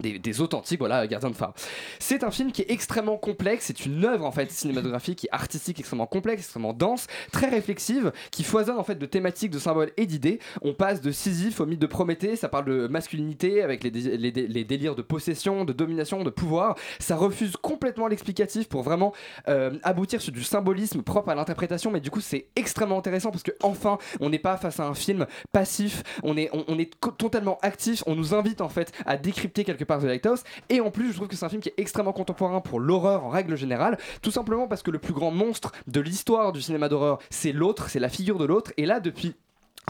des- 0.00 0.40
authentiques 0.40 0.78
voilà 0.80 1.06
gardiens 1.06 1.30
de 1.30 1.34
phare. 1.36 1.54
C'est 1.98 2.22
un 2.24 2.30
film 2.30 2.52
qui 2.52 2.62
est 2.62 2.70
extrêmement 2.70 3.16
complexe, 3.16 3.66
c'est 3.66 3.86
une 3.86 4.04
œuvre 4.04 4.24
en 4.26 4.32
fait 4.32 4.50
cinématographique 4.50 5.24
et 5.24 5.28
artistique 5.32 5.80
extrêmement 5.80 6.06
complexe, 6.06 6.42
extrêmement 6.42 6.72
dense, 6.72 7.06
très 7.32 7.48
réflexive, 7.48 8.12
qui 8.30 8.44
foisonne 8.44 8.78
en 8.78 8.84
fait 8.84 8.96
de 8.96 9.06
thématiques, 9.06 9.50
de 9.50 9.58
symboles 9.58 9.92
et 9.96 10.06
d'idées. 10.06 10.38
On 10.62 10.74
passe 10.74 11.00
de 11.00 11.10
Sisyphe 11.10 11.60
au 11.60 11.66
mythe 11.66 11.80
de 11.80 11.86
Prométhée, 11.86 12.36
ça 12.36 12.48
parle 12.48 12.66
de 12.66 12.86
masculinité 12.88 13.62
avec 13.62 13.82
les, 13.84 13.90
les 13.90 14.32
dé- 14.32 14.64
délires 14.64 14.94
de 14.94 15.02
possession, 15.02 15.64
de 15.64 15.72
domination, 15.72 16.22
de 16.22 16.30
pouvoir. 16.30 16.76
Ça 16.98 17.16
refuse 17.16 17.56
complètement 17.56 18.08
l'explicatif 18.08 18.68
pour 18.68 18.82
vraiment 18.82 19.12
euh, 19.48 19.78
aboutir 19.82 20.20
sur 20.20 20.32
du 20.32 20.42
symbolisme 20.42 21.02
propre 21.02 21.30
à 21.30 21.34
l'interprétation, 21.34 21.90
mais 21.90 22.00
du 22.00 22.10
coup 22.10 22.20
c'est 22.20 22.48
extrêmement 22.56 22.98
intéressant 22.98 23.30
parce 23.30 23.42
que 23.42 23.52
enfin 23.62 23.98
on 24.20 24.28
n'est 24.30 24.38
pas 24.38 24.56
face 24.56 24.80
à 24.80 24.86
un 24.86 24.94
film 24.94 25.26
passif, 25.52 26.02
on 26.22 26.36
est, 26.36 26.50
on, 26.52 26.78
est 26.78 26.92
totalement 27.16 27.58
actif, 27.62 28.02
on 28.06 28.14
nous 28.14 28.34
invite 28.34 28.60
en 28.60 28.68
fait 28.68 28.92
à 29.06 29.16
décrypter 29.16 29.64
quelque 29.64 29.84
part 29.86 30.00
The 30.00 30.04
Lighthouse. 30.04 30.42
Et 30.68 30.80
en 30.80 30.90
plus 30.90 31.10
je 31.10 31.16
trouve 31.16 31.28
que 31.28 31.36
c'est 31.36 31.46
un 31.46 31.48
film 31.48 31.62
qui 31.62 31.70
est 31.70 31.74
extrêmement 31.78 32.12
contemporain 32.12 32.60
pour 32.60 32.80
l'horreur 32.80 33.24
en 33.24 33.28
règle 33.28 33.56
générale, 33.56 33.98
tout 34.22 34.30
simplement 34.30 34.68
parce 34.68 34.82
que 34.82 34.90
le 34.90 34.98
plus 34.98 35.14
grand 35.14 35.30
monstre 35.30 35.72
de 35.86 36.00
l'histoire 36.00 36.52
du 36.52 36.60
cinéma 36.60 36.88
d'horreur 36.88 37.18
c'est 37.30 37.52
l'autre, 37.52 37.88
c'est 37.88 38.00
la 38.00 38.08
figure 38.08 38.38
de 38.38 38.44
l'autre. 38.44 38.72
Et 38.76 38.86
là 38.86 39.00
depuis 39.00 39.34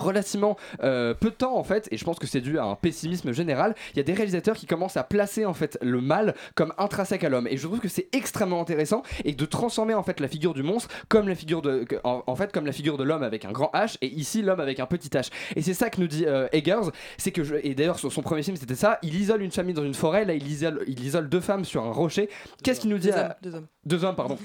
relativement 0.00 0.56
euh, 0.82 1.14
peu 1.14 1.30
de 1.30 1.34
temps 1.34 1.56
en 1.56 1.64
fait 1.64 1.88
et 1.90 1.96
je 1.96 2.04
pense 2.04 2.18
que 2.18 2.26
c'est 2.26 2.40
dû 2.40 2.58
à 2.58 2.64
un 2.64 2.74
pessimisme 2.74 3.32
général 3.32 3.74
il 3.94 3.96
y 3.96 4.00
a 4.00 4.02
des 4.02 4.12
réalisateurs 4.12 4.56
qui 4.56 4.66
commencent 4.66 4.96
à 4.96 5.04
placer 5.04 5.44
en 5.46 5.54
fait 5.54 5.78
le 5.82 6.00
mal 6.00 6.34
comme 6.54 6.72
intrinsèque 6.78 7.24
à 7.24 7.28
l'homme. 7.28 7.46
Et 7.48 7.56
je 7.56 7.66
trouve 7.66 7.80
que 7.80 7.88
c'est 7.88 8.08
extrêmement 8.14 8.60
intéressant 8.60 9.02
et 9.24 9.32
de 9.32 9.44
transformer 9.44 9.94
en 9.94 10.02
fait 10.02 10.20
la 10.20 10.28
figure 10.28 10.54
du 10.54 10.62
monstre 10.62 10.88
comme 11.08 11.28
la 11.28 11.34
figure 11.34 11.62
de 11.62 11.84
en, 12.04 12.22
en 12.26 12.36
fait 12.36 12.52
comme 12.52 12.66
la 12.66 12.72
figure 12.72 12.96
de 12.98 13.04
l'homme 13.04 13.22
avec 13.22 13.44
un 13.44 13.52
grand 13.52 13.70
H 13.74 13.96
et 14.02 14.06
ici 14.08 14.42
l'homme 14.42 14.60
avec 14.60 14.80
un 14.80 14.86
petit 14.86 15.08
H. 15.08 15.30
Et 15.54 15.62
c'est 15.62 15.74
ça 15.74 15.90
que 15.90 16.00
nous 16.00 16.06
dit 16.08 16.24
euh, 16.26 16.48
Eggers 16.52 16.90
c'est 17.18 17.32
que 17.32 17.42
je, 17.44 17.54
et 17.62 17.74
d'ailleurs 17.74 17.98
sur 17.98 18.12
son 18.12 18.22
premier 18.22 18.42
film 18.42 18.56
c'était 18.56 18.74
ça 18.74 18.98
il 19.02 19.14
isole 19.14 19.42
une 19.42 19.50
famille 19.50 19.74
dans 19.74 19.84
une 19.84 19.94
forêt 19.94 20.24
là 20.24 20.34
il 20.34 20.46
isole, 20.46 20.82
il 20.86 21.02
isole 21.04 21.28
deux 21.28 21.40
femmes 21.40 21.64
sur 21.64 21.84
un 21.84 21.92
rocher. 21.92 22.28
Qu'est-ce 22.62 22.80
qu'il 22.80 22.90
nous 22.90 22.98
dit 22.98 23.08
Deux 23.08 23.14
à- 23.14 23.24
hommes, 23.26 23.34
deux 23.42 23.54
hommes. 23.54 23.66
deux 23.84 24.04
hommes, 24.04 24.16
pardon, 24.16 24.38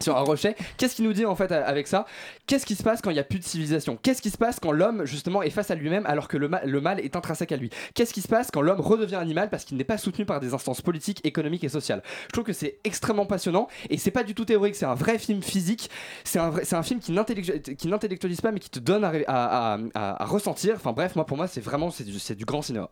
sur 0.00 0.16
un 0.16 0.20
rocher. 0.20 0.54
Qu'est-ce 0.76 0.94
qu'il 0.96 1.04
nous 1.04 1.12
dit 1.12 1.24
en 1.24 1.34
fait 1.36 1.50
avec 1.52 1.86
ça? 1.86 2.06
Qu'est-ce 2.46 2.66
qui 2.66 2.74
se 2.74 2.82
passe 2.82 3.00
quand 3.00 3.10
il 3.10 3.14
n'y 3.14 3.20
a 3.20 3.24
plus 3.24 3.38
de 3.38 3.44
civilisation? 3.44 3.96
Qu'est-ce 4.02 4.22
qui 4.22 4.30
se 4.30 4.38
passe 4.38 4.58
quand 4.60 4.72
l'homme 4.72 4.97
justement 5.04 5.42
est 5.42 5.50
face 5.50 5.70
à 5.70 5.74
lui-même 5.74 6.04
alors 6.06 6.28
que 6.28 6.36
le, 6.36 6.50
le 6.64 6.80
mal 6.80 7.00
est 7.00 7.16
intrinsèque 7.16 7.52
à 7.52 7.56
lui 7.56 7.70
Qu'est-ce 7.94 8.12
qui 8.14 8.22
se 8.22 8.28
passe 8.28 8.50
quand 8.50 8.60
l'homme 8.60 8.80
redevient 8.80 9.16
animal 9.16 9.50
parce 9.50 9.64
qu'il 9.64 9.76
n'est 9.76 9.84
pas 9.84 9.98
soutenu 9.98 10.24
par 10.24 10.40
des 10.40 10.54
instances 10.54 10.82
politiques, 10.82 11.24
économiques 11.24 11.64
et 11.64 11.68
sociales? 11.68 12.02
Je 12.26 12.32
trouve 12.32 12.44
que 12.44 12.52
c'est 12.52 12.78
extrêmement 12.84 13.26
passionnant 13.26 13.68
et 13.90 13.98
c'est 13.98 14.10
pas 14.10 14.24
du 14.24 14.34
tout 14.34 14.44
théorique, 14.44 14.74
c'est 14.76 14.86
un 14.86 14.94
vrai 14.94 15.18
film 15.18 15.42
physique. 15.42 15.90
C'est 16.24 16.38
un, 16.38 16.52
un 16.72 16.82
film 16.82 17.00
qui 17.00 17.12
n'intellectu- 17.12 17.76
qui 17.76 17.88
n'intellectualise 17.88 18.40
pas 18.40 18.52
mais 18.52 18.60
qui 18.60 18.70
te 18.70 18.78
donne 18.78 19.04
à, 19.04 19.78
ressentir. 20.24 20.74
Enfin 20.76 20.92
bref, 20.92 21.16
moi 21.16 21.26
pour 21.26 21.36
moi 21.36 21.46
c'est 21.46 21.60
vraiment 21.60 21.90
c'est 21.90 22.34
du 22.34 22.44
grand 22.44 22.62
cinéma. 22.62 22.90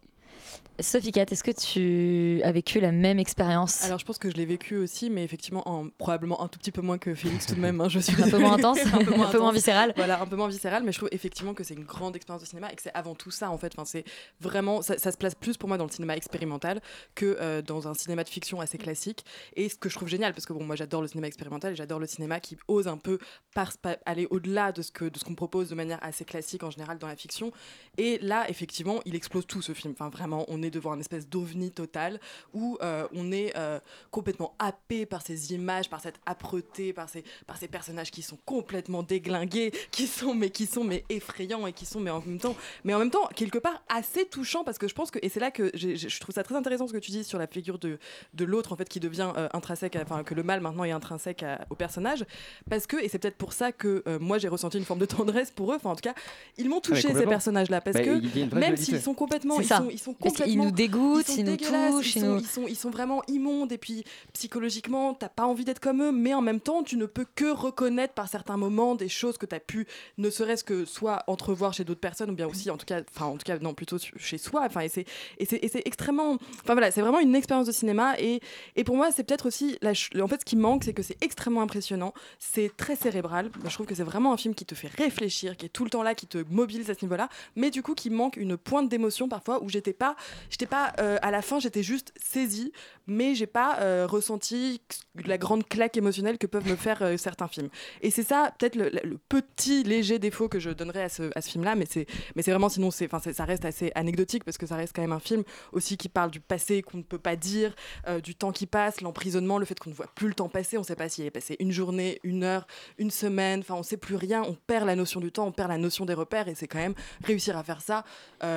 Sophie 0.78 1.10
Cat, 1.12 1.24
est-ce 1.30 1.42
que 1.42 1.50
tu 1.52 2.42
as 2.42 2.52
vécu 2.52 2.80
la 2.80 2.92
même 2.92 3.18
expérience 3.18 3.82
Alors 3.84 3.98
je 3.98 4.04
pense 4.04 4.18
que 4.18 4.28
je 4.30 4.34
l'ai 4.36 4.44
vécu 4.44 4.76
aussi, 4.76 5.08
mais 5.08 5.24
effectivement 5.24 5.66
en 5.66 5.88
probablement 5.88 6.42
un 6.42 6.48
tout 6.48 6.58
petit 6.58 6.70
peu 6.70 6.82
moins 6.82 6.98
que 6.98 7.14
Félix 7.14 7.46
tout 7.46 7.54
de 7.54 7.60
même. 7.60 7.80
hein, 7.80 7.88
je 7.88 7.98
suis 7.98 8.22
Un 8.22 8.28
peu 8.28 8.36
moins 8.38 8.52
intense, 8.54 8.78
un 8.92 8.98
peu 9.04 9.14
moins 9.16 9.28
intense. 9.28 9.54
viscéral. 9.54 9.94
Voilà, 9.96 10.20
un 10.20 10.26
peu 10.26 10.36
moins 10.36 10.48
viscéral, 10.48 10.82
mais 10.84 10.92
je 10.92 10.98
trouve 10.98 11.08
effectivement 11.12 11.54
que 11.54 11.64
c'est 11.64 11.72
une 11.74 11.84
grande 11.84 12.14
expérience 12.14 12.42
de 12.42 12.46
cinéma 12.46 12.70
et 12.70 12.76
que 12.76 12.82
c'est 12.82 12.92
avant 12.94 13.14
tout 13.14 13.30
ça 13.30 13.50
en 13.50 13.56
fait. 13.56 13.72
Enfin, 13.74 13.86
c'est 13.86 14.04
vraiment 14.40 14.82
ça, 14.82 14.98
ça 14.98 15.12
se 15.12 15.16
place 15.16 15.34
plus 15.34 15.56
pour 15.56 15.68
moi 15.68 15.78
dans 15.78 15.86
le 15.86 15.90
cinéma 15.90 16.14
expérimental 16.14 16.82
que 17.14 17.38
euh, 17.40 17.62
dans 17.62 17.88
un 17.88 17.94
cinéma 17.94 18.22
de 18.22 18.28
fiction 18.28 18.60
assez 18.60 18.76
classique. 18.76 19.24
Et 19.54 19.70
ce 19.70 19.76
que 19.76 19.88
je 19.88 19.94
trouve 19.94 20.08
génial, 20.08 20.34
parce 20.34 20.44
que 20.44 20.52
bon, 20.52 20.62
moi 20.64 20.76
j'adore 20.76 21.00
le 21.00 21.08
cinéma 21.08 21.26
expérimental 21.26 21.72
et 21.72 21.76
j'adore 21.76 22.00
le 22.00 22.06
cinéma 22.06 22.38
qui 22.38 22.58
ose 22.68 22.86
un 22.86 22.98
peu 22.98 23.18
par- 23.54 23.72
aller 24.04 24.26
au-delà 24.30 24.72
de 24.72 24.82
ce 24.82 24.92
que 24.92 25.06
de 25.06 25.18
ce 25.18 25.24
qu'on 25.24 25.34
propose 25.34 25.70
de 25.70 25.74
manière 25.74 25.98
assez 26.02 26.26
classique 26.26 26.64
en 26.64 26.70
général 26.70 26.98
dans 26.98 27.06
la 27.08 27.16
fiction. 27.16 27.50
Et 27.96 28.18
là, 28.20 28.44
effectivement, 28.50 29.00
il 29.06 29.14
explose 29.14 29.46
tout 29.46 29.62
ce 29.62 29.72
film. 29.72 29.94
Enfin, 29.98 30.10
vraiment, 30.10 30.44
on 30.48 30.62
est 30.62 30.65
devant 30.70 30.92
un 30.92 31.00
espèce 31.00 31.28
d'ovni 31.28 31.70
total 31.70 32.20
où 32.54 32.78
euh, 32.82 33.06
on 33.14 33.32
est 33.32 33.56
euh, 33.56 33.78
complètement 34.10 34.54
happé 34.58 35.06
par 35.06 35.22
ces 35.22 35.52
images, 35.52 35.88
par 35.90 36.00
cette 36.00 36.16
âpreté, 36.26 36.92
par 36.92 37.08
ces, 37.08 37.24
par 37.46 37.56
ces 37.56 37.68
personnages 37.68 38.10
qui 38.10 38.22
sont 38.22 38.38
complètement 38.44 39.02
déglingués, 39.02 39.72
qui 39.90 40.06
sont 40.06 40.34
mais 40.34 40.50
qui 40.50 40.66
sont 40.66 40.84
mais 40.84 41.04
effrayants 41.08 41.66
et 41.66 41.72
qui 41.72 41.86
sont 41.86 42.00
mais 42.00 42.10
en 42.10 42.20
même 42.20 42.38
temps, 42.38 42.56
mais 42.84 42.94
en 42.94 42.98
même 42.98 43.10
temps 43.10 43.26
quelque 43.34 43.58
part 43.58 43.82
assez 43.88 44.26
touchants 44.26 44.64
parce 44.64 44.78
que 44.78 44.88
je 44.88 44.94
pense 44.94 45.10
que 45.10 45.18
et 45.22 45.28
c'est 45.28 45.40
là 45.40 45.50
que 45.50 45.70
je 45.74 46.20
trouve 46.20 46.34
ça 46.34 46.42
très 46.42 46.54
intéressant 46.56 46.86
ce 46.88 46.92
que 46.92 46.98
tu 46.98 47.10
dis 47.10 47.24
sur 47.24 47.38
la 47.38 47.46
figure 47.46 47.78
de, 47.78 47.98
de 48.34 48.44
l'autre 48.44 48.72
en 48.72 48.76
fait 48.76 48.88
qui 48.88 49.00
devient 49.00 49.32
euh, 49.36 49.48
intrinsèque, 49.52 49.96
enfin 50.00 50.22
que 50.24 50.34
le 50.34 50.42
mal 50.42 50.60
maintenant 50.60 50.84
est 50.84 50.90
intrinsèque 50.92 51.42
à- 51.42 51.64
au 51.70 51.74
personnage 51.74 52.24
parce 52.70 52.86
que 52.86 52.96
et 53.02 53.08
c'est 53.08 53.18
peut-être 53.18 53.36
pour 53.36 53.52
ça 53.52 53.72
que 53.72 54.02
euh, 54.06 54.18
moi 54.18 54.38
j'ai 54.38 54.48
ressenti 54.48 54.78
une 54.78 54.84
forme 54.84 55.00
de 55.00 55.06
tendresse 55.06 55.50
pour 55.50 55.72
eux. 55.72 55.76
Enfin 55.76 55.90
en 55.90 55.94
tout 55.96 56.02
cas, 56.02 56.14
ils 56.58 56.68
m'ont 56.68 56.78
Ah, 56.78 56.80
touché 56.80 57.00
ces 57.02 57.08
complètement. 57.08 57.30
personnages 57.30 57.70
là 57.70 57.80
parce 57.80 57.96
Bah, 57.96 58.02
que 58.04 58.54
même 58.54 58.76
s'ils 58.76 59.00
sont 59.00 59.14
complètement 59.14 59.60
ils 59.60 59.66
sont, 59.66 59.88
ils 59.90 59.98
sont 59.98 60.14
Mais 60.20 60.30
complètement- 60.56 60.64
nous 60.64 60.70
dégoûtent, 60.70 61.28
ils, 61.28 61.40
ils 61.40 61.44
nous 61.44 61.56
touchent, 61.56 62.14
ils 62.16 62.18
ils 62.18 62.20
sont, 62.20 62.26
nous- 62.34 62.40
ils, 62.40 62.46
sont, 62.46 62.66
ils 62.68 62.76
sont 62.76 62.90
vraiment 62.90 63.22
immondes 63.28 63.72
et 63.72 63.78
puis 63.78 64.04
psychologiquement 64.32 65.14
t'as 65.14 65.28
pas 65.28 65.44
envie 65.46 65.64
d'être 65.64 65.80
comme 65.80 66.02
eux 66.02 66.12
mais 66.12 66.34
en 66.34 66.42
même 66.42 66.60
temps 66.60 66.82
tu 66.82 66.96
ne 66.96 67.06
peux 67.06 67.26
que 67.34 67.50
reconnaître 67.50 68.14
par 68.14 68.28
certains 68.28 68.56
moments 68.56 68.94
des 68.94 69.08
choses 69.08 69.38
que 69.38 69.46
tu 69.46 69.54
as 69.54 69.60
pu 69.60 69.86
ne 70.18 70.30
serait-ce 70.30 70.62
que 70.64 70.84
soit 70.84 71.24
entrevoir 71.26 71.72
chez 71.72 71.84
d'autres 71.84 72.00
personnes 72.00 72.30
ou 72.30 72.34
bien 72.34 72.46
aussi 72.46 72.70
en 72.70 72.76
tout 72.76 72.86
cas 72.86 73.00
enfin 73.14 73.26
en 73.26 73.32
tout 73.36 73.44
cas 73.44 73.58
non 73.58 73.74
plutôt 73.74 73.96
chez 74.16 74.38
soi 74.38 74.62
enfin 74.66 74.82
et 74.82 74.88
c'est 74.88 75.82
extrêmement 75.86 76.34
enfin 76.62 76.74
voilà 76.74 76.90
c'est 76.90 77.00
vraiment 77.00 77.20
une 77.20 77.34
expérience 77.34 77.66
de 77.66 77.72
cinéma 77.72 78.14
et 78.18 78.40
et 78.76 78.84
pour 78.84 78.96
moi 78.96 79.10
c'est 79.10 79.24
peut-être 79.24 79.46
aussi 79.46 79.78
la 79.82 79.92
en 80.22 80.28
fait 80.28 80.40
ce 80.40 80.44
qui 80.44 80.56
manque 80.56 80.84
c'est 80.84 80.92
que 80.92 81.02
c'est 81.02 81.16
extrêmement 81.22 81.62
impressionnant 81.62 82.12
c'est 82.38 82.70
très 82.76 82.96
cérébral 82.96 83.50
je 83.64 83.70
trouve 83.74 83.86
que 83.86 83.94
c'est 83.94 84.02
vraiment 84.04 84.32
un 84.32 84.36
film 84.36 84.54
qui 84.54 84.64
te 84.66 84.74
fait 84.74 84.88
réfléchir 84.96 85.56
qui 85.56 85.66
est 85.66 85.70
tout 85.70 85.84
le 85.84 85.90
temps 85.90 86.02
là 86.02 86.14
qui 86.14 86.26
te 86.26 86.38
mobilise 86.50 86.90
à 86.90 86.94
ce 86.94 87.04
niveau-là 87.04 87.28
mais 87.56 87.70
du 87.70 87.82
coup 87.82 87.94
qui 87.94 88.10
manque 88.10 88.36
une 88.36 88.56
pointe 88.56 88.88
d'émotion 88.88 89.28
parfois 89.28 89.62
où 89.62 89.68
j'étais 89.68 89.92
pas 89.92 90.16
j'étais 90.50 90.66
pas 90.66 90.92
euh, 91.00 91.18
à 91.22 91.30
la 91.30 91.42
fin 91.42 91.58
j'étais 91.60 91.82
juste 91.82 92.12
saisie 92.16 92.72
mais 93.06 93.34
j'ai 93.34 93.46
pas 93.46 93.78
euh, 93.80 94.06
ressenti 94.08 94.80
la 95.24 95.38
grande 95.38 95.66
claque 95.68 95.96
émotionnelle 95.96 96.38
que 96.38 96.46
peuvent 96.46 96.66
me 96.68 96.74
faire 96.76 97.02
euh, 97.02 97.16
certains 97.16 97.46
films. 97.48 97.68
Et 98.02 98.10
c'est 98.10 98.22
ça 98.24 98.52
peut-être 98.58 98.74
le, 98.76 98.90
petit 99.28 99.82
léger 99.84 100.18
défaut 100.18 100.48
que 100.48 100.58
je 100.58 100.70
donnerais 100.70 101.02
à 101.04 101.08
ce, 101.08 101.30
à 101.36 101.40
ce 101.40 101.50
film 101.50 101.64
là 101.64 101.74
mais 101.74 101.86
c'est 101.88 102.06
mais 102.34 102.42
c'est 102.42 102.50
vraiment 102.50 102.68
sinon 102.68 102.90
c'est 102.90 103.08
ça 103.32 103.44
reste 103.44 103.64
assez 103.64 103.92
anecdotique 103.94 104.44
parce 104.44 104.58
que 104.58 104.66
ça 104.66 104.76
reste 104.76 104.94
quand 104.94 105.02
même 105.02 105.12
un 105.12 105.20
film 105.20 105.42
aussi 105.72 105.96
qui 105.96 106.08
parle 106.08 106.30
du 106.30 106.40
passé 106.40 106.82
qu'on 106.82 106.98
ne 106.98 107.02
peut 107.02 107.18
pas 107.18 107.36
dire 107.36 107.74
du 108.22 108.34
temps 108.34 108.52
qui 108.52 108.66
passe 108.66 109.00
l'emprisonnement 109.00 109.58
le 109.58 109.64
fait 109.64 109.78
qu'on 109.78 109.90
ne 109.90 109.94
voit 109.94 110.06
plus 110.14 110.28
le 110.28 110.34
temps 110.34 110.48
passer 110.48 110.76
on 110.78 110.82
sait 110.82 110.96
pas 110.96 111.08
s'il 111.08 111.24
est 111.24 111.30
passé 111.30 111.56
une 111.60 111.72
journée 111.72 112.20
une 112.24 112.44
heure 112.44 112.66
une 112.98 113.10
semaine 113.10 113.60
enfin 113.60 113.74
on 113.74 113.82
sait 113.82 113.96
plus 113.96 114.16
rien 114.16 114.42
on 114.42 114.54
perd 114.54 114.86
la 114.86 114.96
notion 114.96 115.20
du 115.20 115.30
temps 115.32 115.46
on 115.46 115.52
perd 115.52 115.70
la 115.70 115.78
notion 115.78 116.04
des 116.06 116.14
repères 116.14 116.48
et 116.48 116.54
c'est 116.54 116.66
quand 116.68 116.78
même 116.78 116.94
réussir 117.24 117.56
à 117.56 117.62
faire 117.64 117.80
ça 117.80 118.04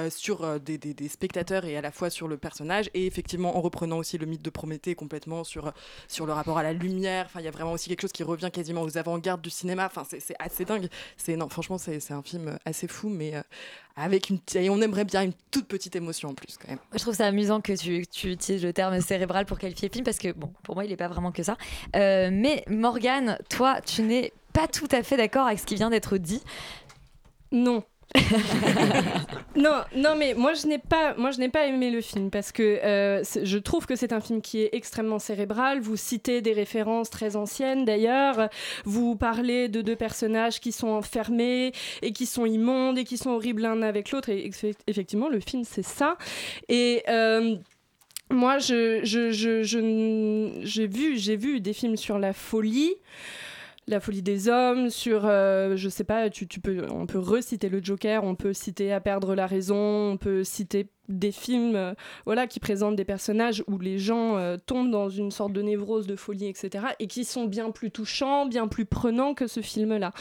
sur 0.10 0.60
des, 0.60 0.78
des- 0.78 0.94
des 0.94 1.08
spectateurs 1.08 1.66
et 1.66 1.76
à 1.80 1.82
la 1.82 1.92
fois 1.92 2.10
sur 2.10 2.28
le 2.28 2.38
personnage 2.38 2.90
et 2.94 3.06
effectivement 3.06 3.58
en 3.58 3.62
reprenant 3.62 3.98
aussi 3.98 4.18
le 4.18 4.26
mythe 4.26 4.42
de 4.42 4.50
Prométhée 4.50 4.96
complètement 4.96 5.44
sur, 5.44 5.74
sur 6.08 6.26
le 6.26 6.34
rapport 6.34 6.58
à 6.58 6.64
la 6.64 6.74
lumière 6.74 7.26
enfin 7.26 7.40
il 7.40 7.46
y 7.46 7.48
a 7.48 7.52
vraiment 7.52 7.72
aussi 7.72 7.90
quelque 7.90 8.02
chose 8.02 8.12
qui 8.12 8.24
revient 8.24 8.50
quasiment 8.52 8.82
aux 8.82 8.98
avant-gardes 8.98 9.42
du 9.42 9.50
cinéma 9.50 9.86
enfin 9.86 10.04
c'est 10.08 10.36
assez 10.40 10.66
dingue 10.66 10.88
c'est 11.18 11.36
non 11.36 11.50
franchement 11.50 11.78
c'est 11.78 12.00
c'est 12.00 12.14
un 12.14 12.24
film 12.24 12.58
assez 12.66 12.88
fou 12.88 13.10
mais 13.10 13.36
euh, 13.36 13.42
avec 13.96 14.30
une 14.30 14.40
et 14.56 14.70
on 14.70 14.82
aimerait 14.82 15.06
bien 15.06 15.24
une 15.24 15.34
toute 15.52 15.68
petite 15.68 15.96
émotion 15.96 16.30
en 16.30 16.34
plus 16.34 16.58
quand 16.58 16.70
même 16.70 16.80
Je 16.94 17.00
trouve 17.00 17.14
ça 17.14 17.26
amusant 17.28 17.62
que 17.62 17.74
tu, 17.74 18.06
tu 18.08 18.32
utilises 18.32 18.64
le 18.64 18.74
terme 18.74 19.00
cérébral 19.02 19.46
pour 19.46 19.60
qualifier 19.60 19.90
le 19.90 19.94
film 19.94 20.06
parce 20.06 20.20
que, 20.20 20.32
bon, 20.32 20.54
pour 20.64 20.76
moi, 20.76 20.86
il 20.86 20.90
n'est 20.90 20.98
pas 20.98 21.08
vraiment 21.08 21.32
que 21.32 21.44
ça. 21.44 21.58
Euh, 21.96 22.30
mais 22.32 22.64
Morgane, 22.68 23.38
toi, 23.50 23.82
tu 23.82 24.04
n'es 24.04 24.32
pas 24.54 24.68
tout 24.68 24.88
à 24.92 25.04
fait 25.04 25.18
d'accord 25.18 25.48
avec 25.48 25.60
ce 25.60 25.66
qui 25.66 25.76
vient 25.76 25.90
d'être 25.90 26.18
dit. 26.18 26.42
Non. 27.52 27.84
non, 29.56 29.82
non, 29.96 30.16
mais 30.18 30.34
moi 30.34 30.54
je 30.54 30.68
n'ai 30.68 30.80
pas, 30.80 31.14
moi 31.16 31.32
je 31.32 31.40
n'ai 31.40 31.50
pas 31.50 31.68
aimé 31.68 31.92
le 31.92 32.02
film 32.02 32.30
parce 32.32 32.52
que 32.52 32.64
euh, 32.64 33.24
je 33.44 33.58
trouve 33.58 33.86
que 33.86 33.96
c'est 33.96 34.14
un 34.14 34.22
film 34.22 34.42
qui 34.42 34.62
est 34.62 34.70
extrêmement 34.74 35.20
cérébral. 35.20 35.80
Vous 35.80 35.96
citez 35.98 36.42
des 36.42 36.54
références 36.54 37.10
très 37.10 37.36
anciennes 37.36 37.86
d'ailleurs. 37.86 38.50
Vous 38.86 39.16
parlez 39.16 39.68
de 39.70 39.82
deux 39.82 39.96
personnages 39.96 40.60
qui 40.60 40.72
sont 40.72 40.88
enfermés 40.90 41.72
et 42.02 42.12
qui 42.12 42.26
sont 42.26 42.46
immondes 42.46 42.98
et 42.98 43.04
qui 43.04 43.18
sont 43.18 43.32
horribles 43.32 43.62
l'un 43.62 43.82
avec 43.82 44.12
l'autre. 44.12 44.30
Et 44.30 44.50
eff- 44.50 44.76
effectivement, 44.88 45.30
le 45.30 45.40
film 45.40 45.64
c'est 45.64 45.86
ça. 45.86 46.18
Et 46.68 47.04
euh, 47.10 47.56
moi, 48.32 48.60
j'ai 48.60 49.02
vu, 50.88 51.18
j'ai 51.18 51.36
vu 51.36 51.62
des 51.62 51.74
films 51.74 51.98
sur 51.98 52.20
la 52.20 52.34
folie. 52.34 52.94
La 53.90 54.00
folie 54.00 54.22
des 54.22 54.50
hommes, 54.50 54.92
sur, 54.92 55.22
euh, 55.26 55.76
je 55.76 55.90
sais 55.90 56.04
pas, 56.04 56.30
tu, 56.30 56.48
tu 56.48 56.60
peux, 56.60 56.86
on 56.92 57.08
peut 57.08 57.18
reciter 57.18 57.70
le 57.70 57.84
Joker, 57.84 58.24
on 58.24 58.36
peut 58.36 58.54
citer 58.54 58.94
À 58.94 59.02
perdre 59.02 59.34
la 59.34 59.48
raison, 59.48 60.12
on 60.12 60.18
peut 60.18 60.44
citer 60.44 60.92
des 61.08 61.32
films 61.32 61.76
euh, 61.76 61.94
voilà, 62.28 62.46
qui 62.46 62.60
présentent 62.60 62.96
des 62.96 63.04
personnages 63.04 63.64
où 63.66 63.80
les 63.80 63.98
gens 63.98 64.38
euh, 64.38 64.58
tombent 64.64 64.92
dans 64.92 65.10
une 65.10 65.32
sorte 65.32 65.54
de 65.54 65.64
névrose, 65.64 66.06
de 66.06 66.16
folie, 66.16 66.46
etc. 66.46 66.86
et 67.00 67.08
qui 67.08 67.26
sont 67.26 67.46
bien 67.46 67.72
plus 67.72 67.90
touchants, 67.90 68.46
bien 68.46 68.68
plus 68.68 68.86
prenants 68.86 69.34
que 69.34 69.48
ce 69.48 69.60
film-là. 69.62 70.12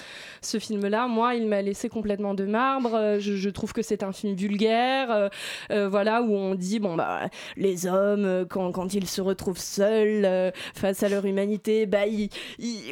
Ce 0.41 0.59
film-là, 0.59 1.07
moi, 1.07 1.35
il 1.35 1.47
m'a 1.47 1.61
laissé 1.61 1.91
complètement 1.91 2.33
de 2.33 2.47
marbre. 2.47 2.95
Euh, 2.95 3.19
Je, 3.21 3.51
trouve 3.51 3.75
que 3.75 3.83
c'est 3.83 4.03
un 4.03 4.13
film 4.13 4.35
vulgaire, 4.35 5.29
voilà, 5.69 6.23
où 6.23 6.33
on 6.35 6.55
dit, 6.55 6.79
bon, 6.79 6.97
bah, 6.97 7.29
les 7.59 7.87
hommes, 7.87 8.47
quand, 8.49 8.73
quand 8.73 8.95
ils 8.95 9.07
se 9.07 9.21
retrouvent 9.21 9.59
seuls 9.59 10.53
face 10.75 11.03
à 11.03 11.11
leur 11.11 11.27
humanité, 11.27 11.85
bah, 11.85 12.07
ils- 12.07 12.31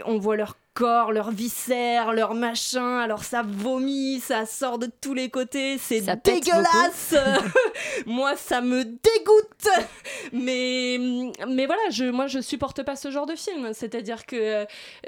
on 0.04 0.18
voit 0.18 0.36
leur 0.36 0.58
corps, 0.76 1.10
leurs 1.10 1.30
viscères, 1.30 2.12
leurs 2.12 2.34
machins, 2.34 3.00
alors 3.02 3.24
ça 3.24 3.42
vomit, 3.42 4.20
ça 4.20 4.44
sort 4.44 4.78
de 4.78 4.90
tous 5.00 5.14
les 5.14 5.30
côtés, 5.30 5.78
c'est 5.78 6.02
dégueulasse 6.22 7.14
Moi, 8.06 8.36
ça 8.36 8.60
me 8.60 8.84
dégoûte 8.84 9.68
mais, 10.32 10.98
mais 11.48 11.66
voilà, 11.66 11.82
je, 11.90 12.04
moi, 12.04 12.26
je 12.26 12.40
supporte 12.40 12.82
pas 12.82 12.96
ce 12.96 13.10
genre 13.10 13.26
de 13.26 13.34
film. 13.34 13.72
C'est-à-dire 13.72 14.26
que, 14.26 14.36
euh, 14.36 14.64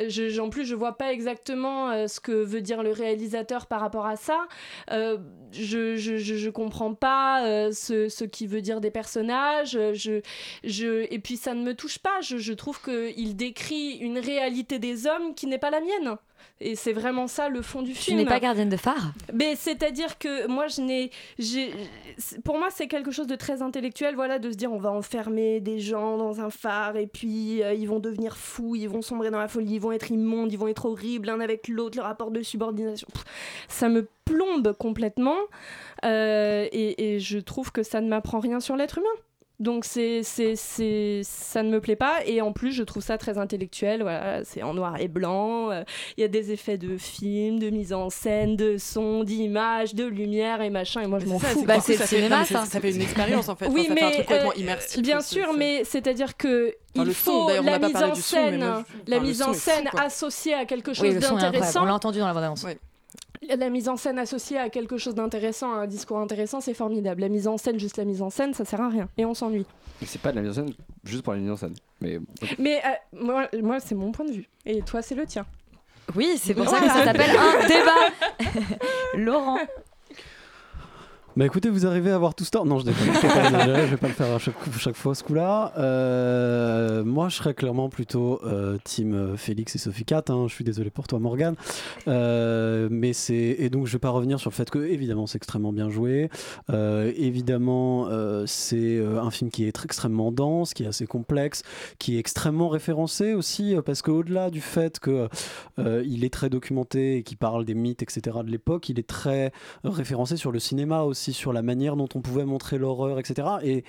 je, 0.08 0.40
en 0.40 0.50
plus, 0.50 0.64
je 0.64 0.74
vois 0.74 0.96
pas 0.96 1.12
exactement 1.12 1.90
euh, 1.90 2.06
ce 2.06 2.20
que 2.20 2.32
veut 2.32 2.60
dire 2.60 2.82
le 2.82 2.92
réalisateur 2.92 3.66
par 3.66 3.80
rapport 3.80 4.06
à 4.06 4.16
ça. 4.16 4.46
Euh, 4.90 5.18
je, 5.52 5.96
je, 5.96 6.16
je, 6.18 6.50
comprends 6.50 6.94
pas 6.94 7.44
euh, 7.44 7.72
ce, 7.72 8.08
ce 8.08 8.24
qu'il 8.24 8.48
veut 8.48 8.60
dire 8.60 8.80
des 8.80 8.90
personnages. 8.90 9.78
Je, 9.94 10.20
je, 10.64 11.06
et 11.12 11.18
puis, 11.18 11.36
ça 11.36 11.54
ne 11.54 11.62
me 11.62 11.74
touche 11.74 11.98
pas. 11.98 12.20
Je, 12.20 12.38
je 12.38 12.52
trouve 12.52 12.80
qu'il 12.80 13.36
décrit 13.36 13.96
une 13.98 14.18
réalité 14.18 14.78
des 14.78 15.06
hommes 15.06 15.34
qui 15.34 15.46
n'est 15.46 15.57
pas 15.58 15.70
la 15.70 15.80
mienne. 15.80 16.16
Et 16.60 16.74
c'est 16.74 16.92
vraiment 16.92 17.26
ça 17.28 17.48
le 17.48 17.62
fond 17.62 17.82
du 17.82 17.92
Tu 17.92 17.98
film. 17.98 18.16
n'es 18.18 18.24
pas 18.24 18.40
gardienne 18.40 18.68
de 18.68 18.76
phare? 18.76 19.12
Mais 19.32 19.54
c'est-à-dire 19.56 20.18
que 20.18 20.48
moi, 20.48 20.66
je 20.68 20.80
n'ai, 20.80 21.10
pour 22.44 22.58
moi, 22.58 22.68
c'est 22.70 22.88
quelque 22.88 23.10
chose 23.12 23.26
de 23.28 23.36
très 23.36 23.62
intellectuel, 23.62 24.14
voilà, 24.16 24.38
de 24.38 24.50
se 24.50 24.56
dire 24.56 24.72
on 24.72 24.78
va 24.78 24.90
enfermer 24.90 25.60
des 25.60 25.78
gens 25.78 26.16
dans 26.16 26.40
un 26.40 26.50
phare 26.50 26.96
et 26.96 27.06
puis 27.06 27.62
euh, 27.62 27.74
ils 27.74 27.86
vont 27.88 28.00
devenir 28.00 28.36
fous, 28.36 28.74
ils 28.74 28.88
vont 28.88 29.02
sombrer 29.02 29.30
dans 29.30 29.38
la 29.38 29.48
folie, 29.48 29.74
ils 29.74 29.80
vont 29.80 29.92
être 29.92 30.10
immondes, 30.10 30.52
ils 30.52 30.58
vont 30.58 30.68
être 30.68 30.86
horribles 30.86 31.26
l'un 31.26 31.40
avec 31.40 31.68
l'autre, 31.68 31.96
le 31.96 32.02
rapport 32.02 32.30
de 32.30 32.42
subordination, 32.42 33.06
Pff, 33.12 33.24
ça 33.68 33.88
me 33.88 34.08
plombe 34.24 34.72
complètement 34.78 35.36
euh, 36.04 36.66
et, 36.72 37.14
et 37.14 37.20
je 37.20 37.38
trouve 37.38 37.72
que 37.72 37.82
ça 37.82 38.00
ne 38.00 38.08
m'apprend 38.08 38.40
rien 38.40 38.60
sur 38.60 38.76
l'être 38.76 38.98
humain. 38.98 39.06
Donc 39.60 39.84
c'est, 39.84 40.22
c'est, 40.22 40.54
c'est, 40.54 41.22
ça 41.24 41.64
ne 41.64 41.70
me 41.70 41.80
plaît 41.80 41.96
pas 41.96 42.18
et 42.24 42.40
en 42.40 42.52
plus 42.52 42.70
je 42.70 42.84
trouve 42.84 43.02
ça 43.02 43.18
très 43.18 43.38
intellectuel, 43.38 44.02
voilà, 44.02 44.44
c'est 44.44 44.62
en 44.62 44.72
noir 44.72 45.00
et 45.00 45.08
blanc, 45.08 45.72
euh, 45.72 45.82
il 46.16 46.20
y 46.20 46.24
a 46.24 46.28
des 46.28 46.52
effets 46.52 46.78
de 46.78 46.96
film, 46.96 47.58
de 47.58 47.68
mise 47.70 47.92
en 47.92 48.08
scène, 48.08 48.54
de 48.54 48.76
son, 48.78 49.24
d'image, 49.24 49.96
de 49.96 50.04
lumière 50.04 50.62
et 50.62 50.70
machin 50.70 51.00
et 51.00 51.08
moi 51.08 51.18
je 51.18 51.26
m'en 51.26 51.40
fous. 51.40 51.58
c'est 51.60 51.66
Bah, 51.66 51.80
c'est 51.80 51.92
le 51.94 51.98
ça 51.98 52.06
fait- 52.06 52.16
cinéma, 52.16 52.36
non, 52.36 52.40
mais 52.42 52.46
ça. 52.56 52.66
ça 52.66 52.80
fait 52.80 52.92
une 52.94 53.02
expérience, 53.02 53.48
en 53.48 53.56
fait. 53.56 53.66
Oui 53.66 53.80
Enfin, 53.80 53.88
ça 53.88 53.94
fait 53.96 54.00
un 54.00 54.04
mais 54.06 54.12
truc 54.12 54.26
complètement 54.26 54.50
euh, 54.50 54.60
immersif 54.60 55.02
bien 55.02 55.20
sûr 55.20 55.48
c'est- 55.50 55.58
mais 55.58 55.82
c'est-à-dire 55.84 56.36
que 56.36 56.74
Enfin, 56.96 57.08
il 57.08 57.14
son, 57.14 57.30
faut 57.32 57.48
la 57.48 57.78
mise 57.80 57.96
en 57.96 58.08
mais 58.10 58.14
scène, 58.14 58.58
moi, 58.60 58.84
je- 59.06 59.10
la 59.10 59.16
enfin, 59.16 59.26
mise 59.26 59.38
son 59.42 59.50
en 59.50 59.52
fou, 59.54 59.58
scène 59.58 59.88
associée 59.98 60.54
à 60.54 60.64
quelque 60.66 60.92
chose 60.94 61.04
Oui, 61.14 61.18
d'intéressant. 61.18 61.82
On 61.82 61.86
l'a 61.86 61.94
entendu 61.94 62.20
dans 62.20 62.28
la 62.28 62.32
bande-annonce. 62.34 62.64
La 63.56 63.70
mise 63.70 63.88
en 63.88 63.96
scène 63.96 64.18
associée 64.18 64.58
à 64.58 64.68
quelque 64.68 64.98
chose 64.98 65.14
d'intéressant, 65.14 65.72
à 65.72 65.78
un 65.78 65.86
discours 65.86 66.18
intéressant, 66.18 66.60
c'est 66.60 66.74
formidable. 66.74 67.20
La 67.20 67.28
mise 67.28 67.46
en 67.46 67.56
scène, 67.56 67.78
juste 67.78 67.96
la 67.96 68.04
mise 68.04 68.20
en 68.22 68.30
scène, 68.30 68.52
ça 68.54 68.64
sert 68.64 68.80
à 68.80 68.88
rien 68.88 69.08
et 69.16 69.24
on 69.24 69.34
s'ennuie. 69.34 69.66
Mais 70.00 70.06
c'est 70.06 70.20
pas 70.20 70.30
de 70.30 70.36
la 70.36 70.42
mise 70.42 70.50
en 70.52 70.54
scène 70.54 70.74
juste 71.04 71.22
pour 71.22 71.32
la 71.32 71.38
mise 71.38 71.50
en 71.50 71.56
scène. 71.56 71.74
Mais 72.00 72.18
Mais 72.58 72.82
euh, 72.84 72.88
moi, 73.24 73.48
moi 73.62 73.80
c'est 73.80 73.94
mon 73.94 74.12
point 74.12 74.26
de 74.26 74.32
vue. 74.32 74.48
Et 74.66 74.82
toi, 74.82 75.02
c'est 75.02 75.14
le 75.14 75.26
tien. 75.26 75.46
Oui, 76.14 76.34
c'est 76.36 76.54
pour 76.54 76.68
ça 76.68 76.80
que 76.80 76.88
ça 76.88 77.04
s'appelle 77.04 77.30
un 77.30 77.66
débat. 77.66 78.76
Laurent. 79.14 79.58
Bah 81.38 81.46
écoutez, 81.46 81.70
vous 81.70 81.86
arrivez 81.86 82.10
à 82.10 82.16
avoir 82.16 82.34
tout 82.34 82.42
ce 82.42 82.50
temps. 82.50 82.64
Non, 82.64 82.80
je 82.80 82.86
déconne, 82.86 83.14
je 83.14 83.20
vais 83.20 83.28
pas 83.28 83.44
exagérer, 83.44 83.86
je 83.86 83.90
vais 83.92 83.96
pas 83.96 84.08
le 84.08 84.12
faire 84.12 84.34
à 84.34 84.40
chaque, 84.40 84.56
chaque 84.76 84.96
fois 84.96 85.14
ce 85.14 85.22
coup-là. 85.22 85.72
Euh, 85.78 87.04
moi, 87.04 87.28
je 87.28 87.36
serais 87.36 87.54
clairement 87.54 87.88
plutôt 87.88 88.40
euh, 88.44 88.76
team 88.82 89.36
Félix 89.36 89.76
et 89.76 89.78
Sophie 89.78 90.04
Cat. 90.04 90.24
hein. 90.30 90.46
Je 90.48 90.54
suis 90.54 90.64
désolé 90.64 90.90
pour 90.90 91.06
toi, 91.06 91.20
Morgane. 91.20 91.54
Euh, 92.08 92.88
mais 92.90 93.12
c'est 93.12 93.36
et 93.36 93.70
donc 93.70 93.86
je 93.86 93.92
vais 93.92 94.00
pas 94.00 94.10
revenir 94.10 94.40
sur 94.40 94.50
le 94.50 94.54
fait 94.56 94.68
que 94.68 94.80
évidemment 94.80 95.28
c'est 95.28 95.36
extrêmement 95.36 95.72
bien 95.72 95.88
joué. 95.90 96.28
Évidemment, 96.72 98.08
c'est 98.46 98.98
un 99.00 99.30
film 99.30 99.52
qui 99.52 99.68
est 99.68 99.70
très- 99.70 99.84
extrêmement 99.84 100.32
dense, 100.32 100.74
qui 100.74 100.82
est 100.82 100.88
assez 100.88 101.06
complexe, 101.06 101.62
qui 102.00 102.16
est 102.16 102.18
extrêmement 102.18 102.68
référencé 102.68 103.34
aussi, 103.34 103.76
parce 103.86 104.02
qu'au-delà 104.02 104.50
du 104.50 104.60
fait 104.60 104.98
que 104.98 105.28
il 105.78 106.24
est 106.24 106.32
très 106.32 106.50
documenté 106.50 107.18
et 107.18 107.22
qui 107.22 107.36
parle 107.36 107.64
des 107.64 107.74
mythes, 107.74 108.02
etc. 108.02 108.38
de 108.44 108.50
l'époque, 108.50 108.88
il 108.88 108.98
est 108.98 109.06
très 109.06 109.52
référencé 109.84 110.36
sur 110.36 110.50
le 110.50 110.58
cinéma 110.58 111.02
aussi, 111.02 111.27
sur 111.32 111.52
la 111.52 111.62
manière 111.62 111.96
dont 111.96 112.08
on 112.14 112.20
pouvait 112.20 112.44
montrer 112.44 112.78
l'horreur, 112.78 113.18
etc. 113.18 113.48
Et 113.62 113.84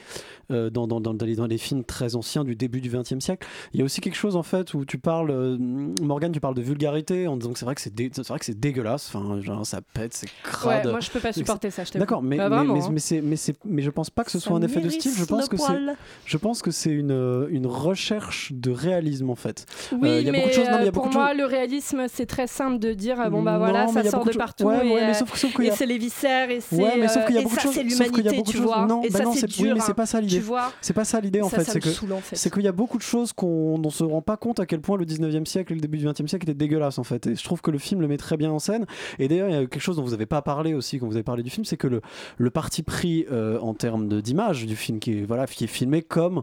euh, 0.52 0.70
dans, 0.70 0.88
dans, 0.88 1.00
dans, 1.00 1.14
les, 1.26 1.36
dans 1.36 1.46
les 1.48 1.58
films 1.58 1.84
très 1.84 2.16
anciens 2.16 2.44
du 2.44 2.56
début 2.56 2.82
du 2.82 2.90
XXe 2.90 3.20
siècle, 3.20 3.48
il 3.74 3.80
y 3.80 3.82
a 3.82 3.86
aussi 3.86 4.02
quelque 4.02 4.16
chose 4.16 4.36
en 4.36 4.44
fait 4.44 4.74
où 4.74 4.86
tu 4.86 4.98
parles, 4.98 5.32
euh, 5.32 5.58
Morgane, 6.02 6.32
tu 6.32 6.40
parles 6.40 6.56
de 6.56 6.62
vulgarité 6.62 7.28
en 7.28 7.38
disant 7.38 7.54
que 7.54 7.60
c'est 7.60 7.66
vrai 7.66 7.76
que 7.76 7.82
c'est 7.82 7.94
dé- 7.94 8.10
vrai 8.28 8.40
que 8.40 8.46
c'est 8.46 8.60
dégueulasse, 8.60 9.14
enfin 9.14 9.42
genre 9.42 9.66
ça 9.66 9.82
pète, 9.94 10.14
c'est 10.14 10.30
crade. 10.44 10.86
Ouais, 10.86 10.92
moi, 10.92 11.00
je 11.00 11.10
peux 11.12 11.20
pas 11.20 11.34
supporter 11.34 11.70
ça, 11.72 11.84
je. 11.84 11.98
D'accord, 11.98 12.22
mais, 12.22 12.38
Bah, 12.38 12.50
mais, 12.50 12.64
mais, 12.64 12.80
hein. 12.84 13.22
mais 13.24 13.36
mais 13.66 13.82
je 13.82 13.90
pense 13.90 14.10
pas 14.10 14.24
que 14.24 14.32
ce 14.32 14.40
Ça 14.40 14.46
soit 14.48 14.58
un 14.58 14.62
effet 14.62 14.82
de 14.82 14.90
style. 14.90 15.12
Je 15.16 15.26
pense 15.26 15.48
que 15.50 15.58
c'est 15.58 15.80
je 16.26 16.38
pense 16.38 16.62
que 16.62 16.72
c'est 16.72 16.92
une 16.92 17.12
euh, 17.12 17.48
une 17.50 17.68
recherche 17.68 18.52
de 18.54 18.72
réalisme 18.72 19.30
en 19.30 19.36
fait. 19.36 19.66
Oui, 19.92 20.10
Euh, 20.10 20.20
il 20.20 20.26
y 20.26 20.30
a 20.30 20.32
mais 20.32 20.40
beaucoup 20.40 20.50
de 20.50 20.54
choses. 20.54 20.66
non, 20.70 20.78
mais 20.78 20.84
y 20.84 20.86
a 20.86 20.88
euh, 20.88 20.92
pour 20.92 21.04
beaucoup 21.06 21.18
moi, 21.18 21.34
le 21.34 21.46
réalisme, 21.46 22.06
c'est 22.08 22.26
très 22.26 22.48
simple 22.48 22.80
de 22.80 22.94
dire 22.94 23.30
bon 23.30 23.42
bah 23.44 23.58
voilà, 23.58 23.88
ça 23.88 24.04
sort 24.04 24.26
de 24.26 24.32
partout 24.34 24.66
Ouais, 24.66 24.88
et, 24.88 24.94
ouais, 24.94 25.02
euh, 25.12 25.72
c'est 25.76 25.86
les 25.86 25.98
viscères 25.98 26.50
et 26.50 26.60
c'est 26.60 26.76
Ouais, 26.76 26.98
qu'il 27.30 27.36
y 27.36 27.40
a 27.40 27.44
beaucoup 27.44 27.56
de 27.56 27.62
choses. 27.62 27.78
l'humanité, 27.78 28.22
beaucoup 28.24 28.42
de 28.44 28.50
tu 28.52 28.58
choses- 28.58 28.66
vois. 28.66 28.86
Non, 28.86 29.02
Et 29.04 29.10
bah 29.10 29.20
ça, 29.20 29.24
non, 29.26 29.34
c'est 29.34 29.48
dur, 29.48 29.74
mais 29.76 29.82
c'est 29.82 29.92
hein. 29.92 29.94
pas 29.96 30.06
ça 30.06 30.22
l'idée. 30.22 30.42
C'est 30.82 30.94
pas 30.94 31.06
ça 31.06 31.20
l'idée 31.20 31.42
en 31.42 31.50
fait. 31.50 31.64
C'est 31.64 31.80
que 31.80 31.90
c'est 32.34 32.52
qu'il 32.54 32.64
y 32.64 32.68
a 32.68 32.72
beaucoup 32.72 32.98
de 32.98 33.04
choses 33.04 33.34
qu'on 33.34 33.82
on 33.84 33.90
se 33.90 34.04
rend 34.04 34.22
pas 34.22 34.38
compte 34.38 34.60
à 34.60 34.66
quel 34.66 34.82
point 34.82 34.98
le 34.98 35.06
19e 35.06 35.46
siècle 35.46 35.72
et 35.74 35.76
le 35.76 35.82
début 35.82 35.98
du 35.98 36.06
20e 36.06 36.28
siècle 36.28 36.44
étaient 36.50 36.54
dégueulasses 36.54 37.00
en 37.00 37.04
fait. 37.04 37.28
Et 37.28 37.36
je 37.36 37.44
trouve 37.44 37.62
que 37.62 37.72
le 37.72 37.78
film 37.78 38.02
le 38.02 38.08
met 38.08 38.18
très 38.18 38.38
bien 38.38 38.52
en 38.52 38.60
scène. 38.60 38.86
Et 39.20 39.28
d'ailleurs, 39.28 39.50
il 39.50 39.54
y 39.54 39.58
a 39.58 39.60
quelque 39.62 39.80
chose 39.80 39.96
dont 39.98 40.04
vous 40.04 40.14
avez 40.14 40.26
pas 40.26 40.42
parlé 40.42 40.74
aussi 40.74 41.00
quand 41.00 41.08
vous 41.08 41.16
avez 41.16 41.24
parlé 41.24 41.44
du 41.44 41.50
film, 41.50 41.66
c'est 41.66 41.78
que 41.78 41.88
le, 41.88 42.02
le 42.38 42.50
parti 42.50 42.84
pris 42.84 43.26
euh, 43.32 43.60
en 43.60 43.74
termes 43.74 44.22
d'image 44.22 44.66
du 44.66 44.76
film 44.76 45.00
qui 45.00 45.20
est 45.20 45.26
voilà 45.26 45.46
qui 45.48 45.64
est 45.64 45.68
filmé 45.68 46.02
comme 46.02 46.42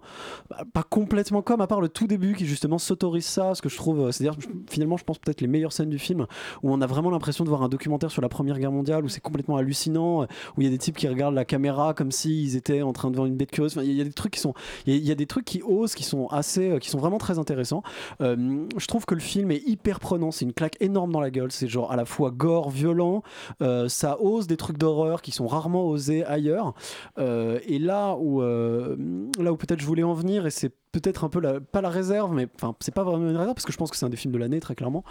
bah, 0.51 0.65
pas 0.73 0.83
complètement 0.83 1.43
comme 1.43 1.61
à 1.61 1.67
part 1.67 1.81
le 1.81 1.89
tout 1.89 2.07
début 2.07 2.35
qui 2.35 2.47
justement 2.47 2.79
s'autorise 2.79 3.27
ça, 3.27 3.55
ce 3.55 3.63
que 3.63 3.69
je 3.69 3.77
trouve, 3.77 4.01
euh, 4.01 4.13
c'est-à-dire 4.13 4.37
finalement 4.69 4.97
je 4.97 5.05
pense 5.05 5.19
peut-être 5.19 5.41
les 5.41 5.47
meilleures 5.47 5.73
scènes 5.73 5.91
du 5.91 5.99
film 5.99 6.27
où 6.63 6.73
on 6.73 6.81
a 6.81 6.87
vraiment 6.87 7.11
l'impression 7.11 7.45
de 7.45 7.49
voir 7.49 7.63
un 7.63 7.69
documentaire 7.69 8.11
sur 8.11 8.23
la 8.23 8.29
Première 8.29 8.59
Guerre 8.59 8.73
mondiale 8.73 9.05
où 9.05 9.09
c'est 9.09 9.21
complètement 9.21 9.57
hallucinant, 9.57 10.23
où 10.57 10.63
il 10.63 10.66
y 10.67 10.69
a 10.69 10.71
des 10.71 10.79
types 10.79 10.97
qui 10.97 11.09
regardent 11.09 11.35
la 11.35 11.45
caméra 11.45 11.95
comme 11.95 12.11
s'ils 12.11 12.57
étaient 12.57 12.83
en 12.83 12.93
train 12.93 13.11
de 13.11 13.17
voir 13.17 13.27
une 13.27 13.37
bête 13.37 13.51
curieuse. 13.51 13.79
Il 13.83 13.93
y, 13.93 14.01
a- 14.01 14.05
des 14.05 14.13
trucs 14.13 14.33
qui 14.33 14.41
sont, 14.41 14.55
il 14.87 14.97
y, 14.97 15.11
a- 15.11 15.15
des 15.15 15.27
trucs 15.27 15.45
qui 15.45 15.63
osent, 15.63 15.95
qui 15.95 16.05
sont 16.05 16.27
assez, 16.29 16.71
euh, 16.71 16.79
qui 16.79 16.91
sont 16.91 16.99
vraiment 16.99 17.19
très 17.19 17.39
intéressants. 17.39 17.83
Euh, 18.21 18.67
je 18.77 18.87
trouve 18.87 19.07
que 19.07 19.15
le 19.15 19.21
film 19.21 19.51
est 19.51 19.63
hyper 19.67 20.01
prenant, 20.01 20.31
c'est 20.31 20.45
une 20.45 20.53
claque 20.53 20.77
énorme 20.81 21.13
dans 21.13 21.21
la 21.21 21.31
gueule. 21.31 21.53
C'est 21.53 21.69
genre 21.69 21.91
à 21.93 21.97
la 21.97 22.05
fois 22.05 22.31
gore, 22.31 22.71
violent, 22.71 23.23
euh, 23.63 23.89
ça 23.89 24.21
ose 24.21 24.47
des 24.47 24.57
trucs 24.57 24.79
d'horreur 24.79 25.23
qui 25.23 25.31
sont 25.33 25.47
rarement 25.47 25.87
osés 25.87 26.25
ailleurs. 26.25 26.75
Et 27.19 27.79
là 27.79 28.17
où, 28.19 28.41
là 28.43 29.53
où 29.53 29.57
peut-être 29.57 29.81
je 29.81 29.87
voulais 29.87 30.03
en 30.03 30.15
venir, 30.15 30.47
et 30.47 30.51
c'est 30.51 30.73
peut-être 31.01 31.25
un 31.25 31.29
peu 31.29 31.41
pas 31.61 31.81
la 31.81 31.91
réserve, 31.91 32.33
mais 32.33 32.49
enfin 32.57 32.75
c'est 32.81 32.95
pas 32.95 33.05
vraiment 33.05 33.29
une 33.29 33.37
réserve 33.37 33.55
parce 33.55 33.65
que 33.65 33.73
je 33.73 33.77
pense 33.77 33.91
que 33.91 33.97
c'est 33.97 34.07
un 34.07 34.09
des 34.11 34.17
films 34.17 34.33
de 34.33 34.39
l'année 34.39 34.61
très 34.61 34.75
clairement. 34.75 35.05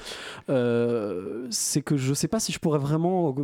Euh, 0.49 1.47
c'est 1.49 1.81
que 1.81 1.97
je 1.97 2.13
sais 2.13 2.27
pas 2.27 2.39
si 2.39 2.51
je 2.51 2.59
pourrais 2.59 2.79
vraiment 2.79 3.35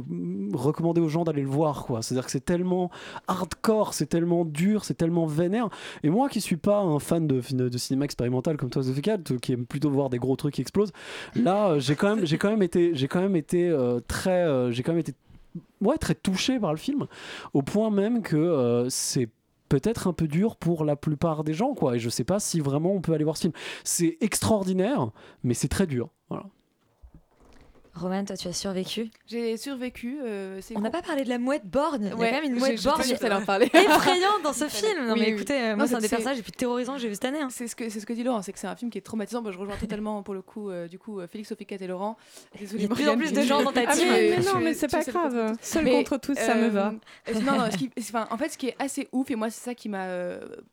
recommander 0.53 1.01
aux 1.01 1.09
gens 1.09 1.23
d'aller 1.23 1.41
le 1.41 1.49
voir 1.49 1.85
quoi. 1.85 2.01
C'est-à-dire 2.01 2.25
que 2.25 2.31
c'est 2.31 2.45
tellement 2.45 2.89
hardcore, 3.27 3.93
c'est 3.93 4.07
tellement 4.07 4.45
dur, 4.45 4.85
c'est 4.85 4.95
tellement 4.95 5.25
vénère. 5.25 5.69
Et 6.03 6.09
moi 6.09 6.29
qui 6.29 6.41
suis 6.41 6.57
pas 6.57 6.79
un 6.79 6.99
fan 6.99 7.27
de, 7.27 7.41
cinéma 7.77 8.05
expérimental 8.05 8.57
comme 8.57 8.69
toi 8.69 8.81
Zofika, 8.81 9.17
qui 9.41 9.53
aime 9.53 9.65
plutôt 9.65 9.89
voir 9.89 10.09
des 10.09 10.19
gros 10.19 10.35
trucs 10.35 10.55
qui 10.55 10.61
explosent, 10.61 10.91
là 11.35 11.71
euh, 11.71 11.79
j'ai 11.79 11.95
quand 11.95 12.49
même 12.49 12.63
été 12.63 12.91
j'ai 12.93 13.07
quand 13.07 13.21
même 13.21 13.35
été 13.35 13.69
euh, 13.69 13.99
très 14.07 14.71
j'ai 14.71 14.83
quand 14.83 14.91
même 14.91 14.99
été 14.99 15.13
ouais 15.81 15.97
très 15.97 16.15
touché 16.15 16.59
par 16.59 16.71
le 16.71 16.77
film 16.77 17.07
au 17.53 17.61
point 17.61 17.89
même 17.89 18.21
que 18.21 18.87
c'est 18.89 19.29
peut-être 19.71 20.07
un 20.07 20.13
peu 20.13 20.27
dur 20.27 20.57
pour 20.57 20.83
la 20.83 20.97
plupart 20.97 21.45
des 21.45 21.53
gens 21.53 21.73
quoi. 21.73 21.95
Et 21.95 21.99
je 21.99 22.09
sais 22.09 22.25
pas 22.25 22.41
si 22.41 22.59
vraiment 22.59 22.91
on 22.91 22.99
peut 22.99 23.13
aller 23.13 23.23
voir 23.23 23.37
ce 23.37 23.43
film. 23.43 23.53
C'est 23.85 24.17
extraordinaire 24.19 25.11
mais 25.43 25.53
c'est 25.53 25.69
très 25.69 25.87
dur. 25.87 26.09
Voilà 26.29 26.45
Roman, 27.93 28.23
toi, 28.23 28.37
tu 28.37 28.47
as 28.47 28.53
survécu. 28.53 29.09
J'ai 29.27 29.57
survécu. 29.57 30.19
euh, 30.23 30.61
On 30.75 30.79
n'a 30.79 30.89
pas 30.89 31.01
parlé 31.01 31.23
de 31.25 31.29
la 31.29 31.37
mouette 31.37 31.65
borgne. 31.65 32.03
Il 32.05 32.07
y 32.07 32.11
a 32.11 32.15
Ouais, 32.15 32.29
quand 32.29 32.35
même 32.41 32.53
une 32.53 32.59
mouette 32.59 32.81
parler. 33.45 33.65
effrayante 33.73 34.41
dans 34.43 34.53
ce 34.53 34.65
film. 34.69 35.07
Non, 35.07 35.13
Oui, 35.13 35.19
mais 35.19 35.25
oui. 35.27 35.31
écoutez, 35.33 35.59
euh, 35.61 35.71
Non, 35.71 35.77
moi, 35.77 35.87
c'est 35.87 35.95
un 35.95 35.99
des 35.99 36.07
personnages 36.07 36.37
les 36.37 36.43
plus 36.43 36.53
terrorisants 36.53 36.93
que 36.95 36.99
j'ai 37.01 37.09
vu 37.09 37.15
cette 37.15 37.25
année. 37.25 37.41
hein. 37.41 37.49
C'est 37.51 37.67
ce 37.67 37.75
que 37.75 37.89
c'est 37.89 37.99
ce 37.99 38.05
que 38.05 38.13
dit 38.13 38.23
Laurent, 38.23 38.41
c'est 38.41 38.53
que 38.53 38.59
c'est 38.59 38.67
un 38.67 38.75
film 38.77 38.89
qui 38.91 38.97
est 38.97 39.01
traumatisant. 39.01 39.41
Moi, 39.41 39.51
je 39.51 39.57
rejoins 39.57 39.75
totalement 39.75 40.23
pour 40.23 40.33
le 40.33 40.41
coup, 40.41 40.69
euh, 40.69 40.87
du 40.87 40.97
coup, 40.99 41.19
euh, 41.19 41.27
Félix, 41.27 41.49
Sophie, 41.49 41.65
Kat 41.65 41.75
et 41.81 41.87
Laurent. 41.87 42.15
Désolée, 42.57 42.79
Il 42.79 42.81
y 42.83 42.85
a 42.85 42.87
de 42.89 42.93
plus 42.93 43.09
en 43.09 43.17
plus 43.17 43.33
de 43.33 43.41
gens 43.41 43.61
dans 43.61 43.73
ta 43.73 43.81
Ah, 43.85 43.93
team. 43.93 44.07
mais, 44.09 44.35
mais 44.37 44.43
non, 44.45 44.59
mais 44.61 44.73
c'est 44.73 44.87
pas 44.87 45.03
grave. 45.03 45.53
Seul 45.61 45.89
contre 45.89 46.17
tous, 46.17 46.35
ça 46.35 46.55
me 46.55 46.69
va. 46.69 46.93
non, 47.43 47.57
non, 47.57 47.71
ce 47.71 47.77
qui- 47.77 47.91
enfin, 47.99 48.25
en 48.31 48.37
fait, 48.37 48.49
ce 48.49 48.57
qui 48.57 48.67
est 48.69 48.75
assez 48.79 49.09
ouf, 49.11 49.29
et 49.31 49.35
moi, 49.35 49.49
c'est 49.49 49.63
ça 49.63 49.75
qui 49.75 49.89
m'a 49.89 50.07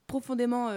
profondément 0.06 0.70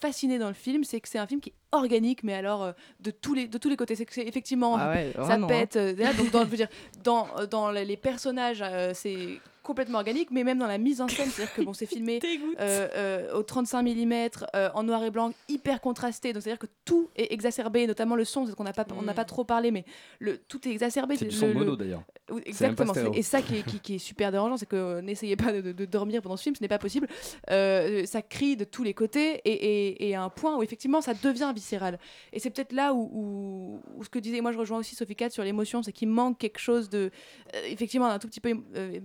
fasciné 0.00 0.38
dans 0.38 0.48
le 0.48 0.54
film, 0.54 0.84
c'est 0.84 1.00
que 1.00 1.08
c'est 1.08 1.18
un 1.18 1.26
film 1.26 1.40
qui 1.40 1.50
est 1.50 1.54
organique, 1.72 2.22
mais 2.24 2.34
alors 2.34 2.62
euh, 2.62 2.72
de, 3.00 3.10
tous 3.10 3.34
les, 3.34 3.46
de 3.48 3.58
tous 3.58 3.68
les 3.68 3.76
côtés. 3.76 3.94
C'est 3.94 4.06
que 4.06 4.14
c'est 4.14 4.26
effectivement, 4.26 4.76
Ah 4.78 4.90
ouais, 4.90 5.12
ça 5.14 5.22
vraiment, 5.22 5.46
pète. 5.46 5.76
euh, 5.76 5.94
donc, 6.16 6.30
dans, 6.30 6.40
je 6.44 6.50
veux 6.50 6.56
dire, 6.56 6.68
dans, 7.04 7.26
euh, 7.38 7.46
dans 7.46 7.70
les 7.70 7.96
personnages, 7.96 8.64
c'est 8.94 9.40
complètement 9.70 9.98
organique, 9.98 10.30
mais 10.30 10.44
même 10.44 10.58
dans 10.58 10.66
la 10.66 10.78
mise 10.78 11.00
en 11.00 11.08
scène, 11.08 11.28
c'est-à-dire 11.30 11.54
que 11.54 11.62
bon, 11.62 11.72
c'est 11.72 11.86
filmé 11.96 12.18
euh, 12.60 12.88
euh, 12.94 13.34
au 13.38 13.42
35 13.42 13.82
mm, 13.82 14.28
en 14.74 14.82
noir 14.82 15.02
et 15.04 15.10
blanc, 15.10 15.32
hyper 15.48 15.80
contrasté. 15.80 16.32
Donc 16.32 16.42
c'est-à-dire 16.42 16.58
que 16.58 16.66
tout 16.84 17.08
est 17.16 17.32
exacerbé, 17.32 17.86
notamment 17.86 18.16
le 18.16 18.24
son, 18.24 18.44
c'est 18.44 18.52
ce 18.52 18.56
qu'on 18.56 18.64
n'a 18.64 18.72
pas, 18.72 18.86
on 18.96 19.02
n'a 19.02 19.14
pas 19.14 19.24
trop 19.24 19.44
parlé, 19.44 19.70
mais 19.70 19.84
le, 20.18 20.38
tout 20.38 20.66
est 20.66 20.70
exacerbé. 20.72 21.16
C'est 21.16 21.26
du 21.26 21.30
son 21.36 21.46
le- 21.48 21.54
mono, 21.54 21.76
d'ailleurs. 21.76 22.02
Exactement. 22.44 22.92
Et 23.14 23.22
ça 23.22 23.42
qui 23.42 23.56
est, 23.56 23.62
qui, 23.62 23.80
qui 23.80 23.94
est 23.96 23.98
super 23.98 24.30
dérangeant, 24.32 24.56
c'est 24.56 24.66
que 24.66 24.76
euh, 24.76 25.02
n'essayez 25.02 25.36
pas 25.36 25.52
de, 25.52 25.60
de- 25.60 25.72
de 25.72 25.84
dormir 25.84 26.22
pendant 26.22 26.36
ce 26.36 26.42
film, 26.44 26.54
ce 26.54 26.62
n'est 26.62 26.68
pas 26.68 26.78
possible. 26.78 27.08
Euh, 27.50 28.04
ça 28.06 28.22
crie 28.22 28.56
de 28.56 28.64
tous 28.64 28.82
les 28.82 28.94
côtés 28.94 29.40
et, 29.44 29.50
et- 29.52 30.08
et 30.08 30.14
à 30.14 30.22
un 30.22 30.28
point 30.30 30.56
où 30.56 30.62
effectivement 30.62 31.00
ça 31.00 31.14
devient 31.14 31.52
viscéral. 31.54 31.98
Et 32.32 32.38
c'est 32.40 32.50
peut-être 32.50 32.72
là 32.72 32.92
où, 32.94 33.10
où- 33.12 33.80
où 33.96 34.04
ce 34.04 34.08
que 34.08 34.18
disait, 34.18 34.40
moi 34.40 34.52
je 34.52 34.58
rejoins 34.58 34.78
aussi 34.78 34.94
Sophie 34.94 35.16
Kat 35.16 35.30
sur 35.30 35.42
l'émotion, 35.44 35.82
c'est 35.82 35.92
qu'il 35.92 36.08
manque 36.08 36.38
quelque 36.38 36.58
chose 36.58 36.88
de, 36.88 37.10
euh, 37.54 37.58
effectivement, 37.68 38.06
un 38.06 38.18
tout 38.18 38.28
petit 38.28 38.40
peu 38.40 38.52
euh, 38.76 39.00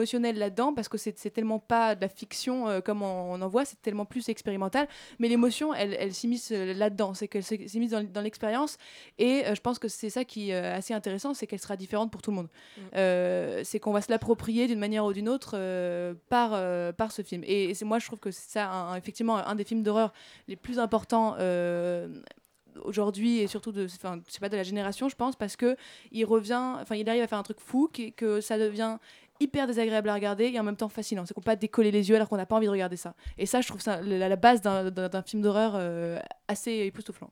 émotionnel 0.00 0.38
là-dedans 0.38 0.72
parce 0.72 0.88
que 0.88 0.96
c'est 0.98 1.18
c'est 1.18 1.30
tellement 1.30 1.58
pas 1.58 1.94
de 1.94 2.00
la 2.00 2.08
fiction 2.08 2.68
euh, 2.68 2.80
comme 2.80 3.02
on, 3.02 3.32
on 3.34 3.40
en 3.42 3.48
voit, 3.48 3.64
c'est 3.66 3.80
tellement 3.82 4.06
plus 4.06 4.28
expérimental. 4.30 4.88
Mais 5.18 5.28
l'émotion, 5.28 5.74
elle, 5.74 5.94
elle 5.98 6.14
s'immisce 6.14 6.52
euh, 6.52 6.72
là-dedans, 6.74 7.12
c'est 7.14 7.28
qu'elle 7.28 7.44
s'immisce 7.44 7.90
dans, 7.90 8.02
dans 8.02 8.20
l'expérience. 8.22 8.78
Et 9.18 9.44
euh, 9.46 9.54
je 9.54 9.60
pense 9.60 9.78
que 9.78 9.88
c'est 9.88 10.10
ça 10.10 10.24
qui 10.24 10.50
est 10.50 10.56
assez 10.56 10.94
intéressant, 10.94 11.34
c'est 11.34 11.46
qu'elle 11.46 11.60
sera 11.60 11.76
différente 11.76 12.10
pour 12.10 12.22
tout 12.22 12.30
le 12.30 12.36
monde. 12.36 12.48
Euh, 12.96 13.60
c'est 13.64 13.78
qu'on 13.78 13.92
va 13.92 14.00
se 14.00 14.10
l'approprier 14.10 14.66
d'une 14.66 14.78
manière 14.78 15.04
ou 15.04 15.12
d'une 15.12 15.28
autre 15.28 15.50
par, 16.28 16.50
par 16.94 17.12
ce 17.12 17.22
film. 17.22 17.42
Et, 17.44 17.64
et 17.70 17.74
c'est 17.74 17.84
moi, 17.84 17.98
je 17.98 18.06
trouve 18.06 18.20
que 18.20 18.30
c'est 18.30 18.50
ça, 18.50 18.70
un- 18.70 18.96
effectivement, 18.96 19.36
un 19.36 19.54
des 19.54 19.64
films 19.64 19.82
d'horreur 19.82 20.12
les 20.48 20.56
plus 20.56 20.78
importants. 20.78 21.36
aujourd'hui 22.84 23.40
et 23.40 23.46
surtout 23.48 23.72
de 23.72 23.84
enfin 23.86 24.20
sais 24.28 24.38
pas 24.38 24.48
de 24.48 24.56
la 24.56 24.62
génération 24.62 25.08
je 25.08 25.16
pense 25.16 25.34
parce 25.36 25.56
que 25.56 25.76
il 26.12 26.24
revient 26.24 26.76
enfin 26.80 26.94
il 26.94 27.08
arrive 27.10 27.22
à 27.22 27.26
faire 27.26 27.38
un 27.38 27.42
truc 27.42 27.58
fou 27.60 27.90
qui, 27.92 28.12
que 28.12 28.40
ça 28.40 28.58
devient 28.58 28.96
hyper 29.40 29.66
désagréable 29.66 30.08
à 30.10 30.14
regarder 30.14 30.46
et 30.52 30.60
en 30.60 30.62
même 30.62 30.76
temps 30.76 30.88
fascinant 30.88 31.24
c'est 31.26 31.34
qu'on 31.34 31.40
peut 31.40 31.46
pas 31.46 31.56
décoller 31.56 31.90
les 31.90 32.08
yeux 32.10 32.16
alors 32.16 32.28
qu'on 32.28 32.36
n'a 32.36 32.46
pas 32.46 32.56
envie 32.56 32.66
de 32.66 32.70
regarder 32.70 32.96
ça 32.96 33.14
et 33.38 33.46
ça 33.46 33.60
je 33.62 33.68
trouve 33.68 33.80
ça 33.80 34.00
la, 34.02 34.28
la 34.28 34.36
base 34.36 34.60
d'un- 34.60 35.22
film 35.22 35.42
d'horreur 35.42 35.72
euh, 35.76 36.18
assez 36.48 36.72
époustouflant 36.72 37.30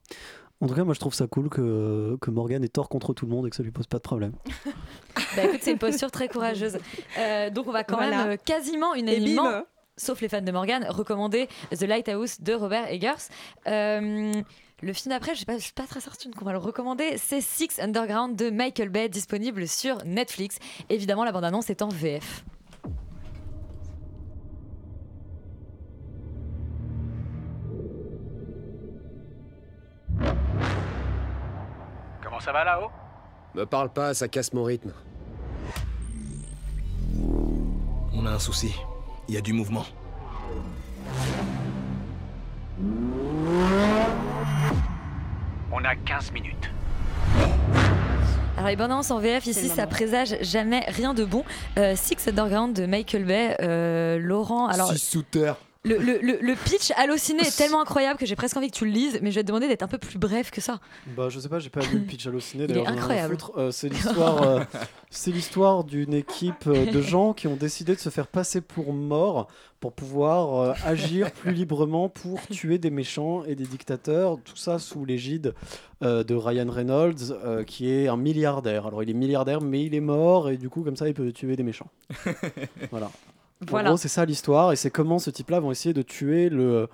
en 0.61 0.67
tout 0.67 0.75
cas 0.75 0.85
moi 0.85 0.95
je 0.95 1.01
trouve 1.01 1.15
ça 1.15 1.27
cool 1.27 1.49
que, 1.49 2.17
que 2.21 2.31
Morgan 2.31 2.65
ait 2.65 2.69
tort 2.69 2.89
contre 2.89 3.13
tout 3.15 3.27
le 3.27 3.33
monde 3.33 3.47
et 3.47 3.51
que 3.51 3.57
ça 3.57 3.63
lui 3.63 3.71
pose 3.71 3.87
pas 3.87 3.99
de 3.99 4.03
problème 4.03 4.33
Bah 5.37 5.45
écoute, 5.45 5.61
c'est 5.63 5.73
une 5.73 5.79
posture 5.79 6.11
très 6.11 6.29
courageuse. 6.29 6.79
Euh, 7.19 7.51
donc 7.51 7.67
on 7.69 7.73
va 7.73 7.85
quand 7.85 7.97
Voilà. 7.97 8.17
même 8.25 8.31
euh, 8.31 8.37
quasiment 8.43 8.95
unanimement, 8.95 9.63
sauf 9.97 10.21
les 10.21 10.29
fans 10.29 10.41
de 10.41 10.51
Morgan, 10.53 10.87
recommander 10.89 11.49
The 11.71 11.83
Lighthouse 11.83 12.41
de 12.41 12.55
Robert 12.55 12.87
Eggers. 12.89 13.29
Le 14.81 14.93
film 14.93 15.13
d'après, 15.13 15.35
je 15.35 15.45
ne 15.51 15.59
suis 15.59 15.73
pas 15.73 15.89
très 15.89 16.01
certaine 16.01 16.33
qu'on 16.33 16.45
va 16.45 16.53
le 16.53 16.59
recommander, 16.59 17.19
c'est 17.19 17.41
Six 17.41 17.81
Underground 17.81 18.37
de 18.37 18.49
Michael 18.49 18.91
Bay, 18.91 19.09
disponible 19.09 19.67
sur 19.67 20.05
Netflix. 20.05 20.61
Évidemment, 20.89 21.25
la 21.25 21.33
bande-annonce 21.33 21.69
est 21.69 21.83
en 21.83 21.89
VF. 21.89 22.45
Comment 32.23 32.39
ça 32.39 32.53
va 32.53 32.63
là-haut? 32.63 32.91
Me 33.57 33.67
parle 33.67 33.93
pas, 33.93 34.15
ça 34.15 34.29
casse 34.29 34.53
mon 34.53 34.63
rythme. 34.63 34.93
On 38.13 38.25
a 38.27 38.31
un 38.31 38.39
souci. 38.39 38.73
Il 39.27 39.35
y 39.35 39.39
a 39.39 39.41
du 39.41 39.53
mouvement. 39.53 39.85
On 45.81 45.85
a 45.85 45.95
15 45.95 46.33
minutes. 46.33 46.71
Alors 48.57 48.69
les 48.69 48.75
bandes 48.75 48.91
annonces 48.91 49.13
en 49.13 49.21
VF 49.21 49.47
ici, 49.47 49.69
ça 49.69 49.87
présage 49.87 50.35
jamais 50.41 50.81
rien 50.89 51.15
de 51.15 51.25
bon. 51.25 51.45
Euh, 51.79 51.95
Six 51.95 52.27
Underground 52.27 52.75
de 52.75 52.87
Michael 52.87 53.25
Bay, 53.25 53.57
euh, 53.61 54.19
Laurent. 54.19 54.67
Alors 54.67 54.91
Six 54.91 54.99
sous 54.99 55.23
terre. 55.23 55.55
Le, 55.89 55.99
le- 55.99 56.19
le- 56.23 56.39
le 56.41 56.55
pitch 56.55 56.93
halluciné 56.97 57.41
est 57.43 57.57
tellement 57.57 57.81
incroyable 57.81 58.19
que 58.19 58.27
j'ai 58.27 58.37
presque 58.37 58.57
envie 58.57 58.71
que 58.71 58.77
tu 58.77 58.85
le 58.85 58.91
lises, 58.93 59.19
mais 59.23 59.31
je 59.31 59.37
vais 59.37 59.43
te 59.43 59.49
demander 59.49 59.67
d'être 59.69 59.83
un 59.83 59.89
peu 59.89 59.99
plus 59.99 60.19
bref 60.19 60.51
que 60.51 60.61
ça. 60.61 60.79
Bah, 61.17 61.29
je 61.31 61.41
sais 61.41 61.49
pas, 61.49 61.59
j'ai 61.59 61.71
pas 61.71 61.81
lu 61.81 61.99
le 61.99 62.05
pitch 62.05 62.27
halluciné. 62.27 62.67
Il 62.69 62.77
est 62.77 62.87
incroyable. 62.87 63.37
Euh, 63.57 63.71
c'est 63.71 63.89
l'histoire, 63.89 64.43
euh, 64.43 64.61
c'est 65.11 65.31
l'histoire 65.31 65.85
d'une 65.85 66.15
équipe 66.15 66.67
euh, 66.67 66.87
de 66.91 67.01
gens 67.03 67.33
qui 67.33 67.47
ont 67.49 67.57
décidé 67.57 67.95
de 67.95 68.01
se 68.01 68.11
faire 68.11 68.27
passer 68.27 68.61
pour 68.61 68.93
morts 68.93 69.49
pour 69.81 69.93
pouvoir 69.93 70.55
euh, 70.61 70.73
agir 70.85 71.31
plus 71.31 71.53
librement 71.53 72.09
pour 72.09 72.41
tuer 72.51 72.79
des 72.79 72.91
méchants 72.91 73.45
et 73.45 73.55
des 73.55 73.65
dictateurs. 73.65 74.39
Tout 74.45 74.57
ça 74.57 74.79
sous 74.81 75.05
l'égide 75.05 75.55
euh, 76.03 76.25
de 76.25 76.35
Ryan 76.35 76.69
Reynolds, 76.69 77.33
euh, 77.45 77.63
qui 77.63 77.89
est 77.91 78.09
un 78.09 78.17
milliardaire. 78.17 78.87
Alors, 78.87 79.03
il 79.05 79.11
est 79.11 79.15
milliardaire, 79.15 79.61
mais 79.61 79.85
il 79.85 79.95
est 79.95 80.01
mort 80.01 80.51
et 80.51 80.57
du 80.57 80.69
coup, 80.69 80.83
comme 80.83 80.97
ça, 80.97 81.07
il 81.09 81.15
peut 81.15 81.31
tuer 81.33 81.55
des 81.57 81.63
méchants. 81.63 81.91
voilà. 82.91 83.11
Voilà. 83.67 83.89
En 83.89 83.93
gros, 83.93 83.99
c'est 83.99 84.09
ça 84.09 84.25
l'histoire 84.25 84.73
et 84.73 84.77
c'est 84.77 84.91
comment 84.91 85.19
ce 85.19 85.31
type-là 85.31 85.61
vont 85.61 85.71
essayer 85.73 85.93
de 85.93 86.03
tuer 86.03 86.49
le 86.49 86.89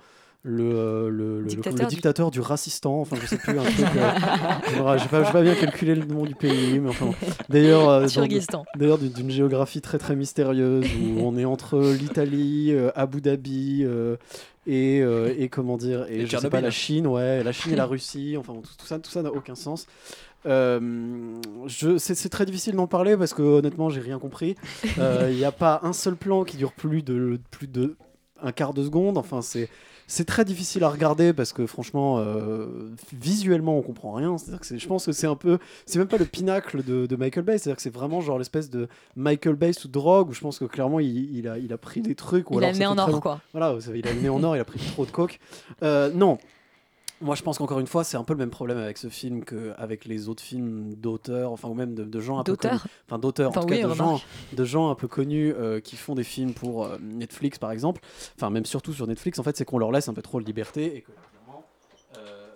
le, 0.47 0.63
euh, 0.63 1.09
le, 1.09 1.41
le- 1.41 1.47
Dictateur 1.47 1.73
le 1.85 1.89
du- 1.89 1.95
dictateur 1.95 2.29
du 2.31 2.39
racistan, 2.39 3.01
enfin 3.01 3.15
je 3.19 3.25
sais 3.25 3.37
plus, 3.37 3.57
un 3.57 3.63
truc. 3.63 3.79
euh, 3.97 5.31
pas, 5.31 5.41
bien 5.41 5.55
calculé 5.55 5.95
le 5.95 6.05
nom 6.05 6.23
du 6.23 6.35
pays, 6.35 6.79
mais 6.79 6.89
enfin. 6.89 7.09
D'ailleurs, 7.49 7.89
euh, 7.89 8.07
d'ailleurs 8.77 8.99
d'une 8.99 9.31
géographie 9.31 9.81
très 9.81 9.97
très 9.97 10.15
mystérieuse 10.15 10.85
où 10.85 11.19
on 11.23 11.35
est 11.37 11.45
entre 11.45 11.79
l'Italie, 11.99 12.71
euh, 12.73 12.91
Abu 12.95 13.21
Dhabi 13.21 13.81
euh, 13.83 14.17
et, 14.67 15.01
euh, 15.01 15.33
et 15.35 15.49
comment 15.49 15.77
dire, 15.77 16.05
et, 16.09 16.21
Et 16.21 16.27
je 16.27 16.37
sais 16.37 16.49
pas, 16.51 16.61
la 16.61 16.69
Chine, 16.71 17.07
ouais, 17.07 17.43
la 17.43 17.51
Chine 17.51 17.73
et 17.73 17.75
la 17.75 17.85
Russie, 17.87 18.35
enfin 18.37 18.53
tout 18.77 18.85
ça, 18.85 18.99
tout 18.99 19.09
ça 19.09 19.23
n'a 19.23 19.31
aucun 19.31 19.55
sens. 19.55 19.87
Euh, 20.45 21.39
c'est 21.67 22.29
très 22.29 22.45
difficile 22.45 22.75
d'en 22.75 22.87
parler 22.87 23.17
parce 23.17 23.33
que 23.33 23.41
honnêtement 23.41 23.89
j'ai 23.89 24.01
rien 24.01 24.19
compris. 24.19 24.55
Euh, 24.99 25.29
Il 25.31 25.37
n'y 25.37 25.45
a 25.45 25.51
pas 25.51 25.79
un 25.83 25.93
seul 25.93 26.15
plan 26.15 26.43
qui 26.43 26.57
dure 26.57 26.71
plus 26.71 27.01
de 27.03 27.39
plus 27.51 27.67
de 27.67 27.95
un 28.41 28.51
quart 28.51 28.73
de 28.73 28.83
seconde. 28.83 29.17
Enfin 29.17 29.41
c'est 29.41 29.69
c'est 30.07 30.25
très 30.25 30.45
difficile 30.45 30.83
à 30.83 30.89
regarder 30.89 31.33
parce 31.33 31.51
que 31.51 31.65
franchement 31.65 32.19
euh, 32.19 32.67
visuellement 33.11 33.77
on 33.77 33.81
comprend 33.81 34.13
rien. 34.13 34.37
C'est-à-dire 34.37 34.59
que 34.61 34.77
je 34.77 34.87
pense 34.87 35.05
que 35.07 35.11
c'est 35.11 35.27
un 35.27 35.35
peu 35.35 35.57
c'est 35.85 35.97
même 35.99 36.07
pas 36.07 36.17
le 36.17 36.25
pinacle 36.25 36.83
de, 36.83 37.07
de 37.07 37.15
Michael 37.15 37.43
Bay. 37.43 37.57
C'est-à-dire 37.57 37.77
que 37.77 37.81
c'est 37.81 37.93
vraiment 37.93 38.21
genre 38.21 38.37
l'espèce 38.37 38.69
de 38.69 38.87
Michael 39.15 39.55
Bay 39.55 39.73
sous 39.73 39.87
drogue 39.87 40.29
où 40.29 40.33
je 40.33 40.41
pense 40.41 40.59
que 40.59 40.65
clairement 40.65 40.99
il, 40.99 41.35
il 41.35 41.47
a 41.47 41.57
il 41.57 41.73
a 41.73 41.77
pris 41.77 42.01
des 42.01 42.15
trucs. 42.15 42.51
Ou 42.51 42.59
Il 42.59 42.63
a 42.63 42.67
alors 42.67 42.73
le 42.73 42.77
nez 42.77 42.85
fait 42.85 42.85
en 42.85 42.97
or, 42.97 43.09
long- 43.09 43.19
quoi. 43.19 43.41
Voilà 43.51 43.75
il 43.95 44.07
a 44.07 44.13
le 44.13 44.31
en 44.31 44.43
or. 44.43 44.55
Il 44.55 44.59
a 44.59 44.65
pris 44.65 44.79
trop 44.79 45.05
de 45.05 45.11
coke. 45.11 45.39
Euh, 45.81 46.11
non. 46.13 46.37
Moi, 47.21 47.35
je 47.35 47.43
pense 47.43 47.57
qu'encore 47.57 47.79
une 47.79 47.87
fois, 47.87 48.03
c'est 48.03 48.17
un 48.17 48.23
peu 48.25 48.33
le 48.33 48.39
même 48.39 48.49
problème 48.49 48.77
avec 48.77 48.97
ce 48.97 49.07
film 49.07 49.45
qu'avec 49.45 50.05
les 50.05 50.27
autres 50.27 50.43
films 50.43 50.95
d'auteurs, 50.95 51.51
enfin, 51.53 51.69
ou 51.69 51.73
même 51.73 51.95
de, 51.95 52.03
de 52.03 52.19
gens 52.19 52.39
un 52.39 52.43
peu 52.43 52.55
connus. 52.57 52.75
Enfin, 53.07 53.19
d'auteurs, 53.19 53.49
Enfin, 53.51 53.61
en 53.61 53.65
tout 53.65 53.73
oui, 53.73 53.81
cas, 53.81 53.87
de 53.87 53.93
gens, 53.93 54.21
de 54.51 54.65
gens 54.65 54.89
un 54.91 54.95
peu 54.95 55.07
connus 55.07 55.53
euh, 55.53 55.79
qui 55.79 55.95
font 55.95 56.13
des 56.13 56.25
films 56.25 56.53
pour 56.53 56.85
euh, 56.85 56.97
Netflix, 57.01 57.57
par 57.57 57.71
exemple. 57.71 58.01
Enfin, 58.35 58.49
même 58.49 58.65
surtout 58.65 58.91
sur 58.93 59.07
Netflix, 59.07 59.39
en 59.39 59.43
fait, 59.43 59.55
c'est 59.55 59.65
qu'on 59.65 59.77
leur 59.77 59.91
laisse 59.91 60.09
un 60.09 60.13
peu 60.13 60.21
trop 60.21 60.41
de 60.41 60.45
liberté 60.45 60.97
et 60.97 61.01
que 61.01 61.11
euh, 62.17 62.47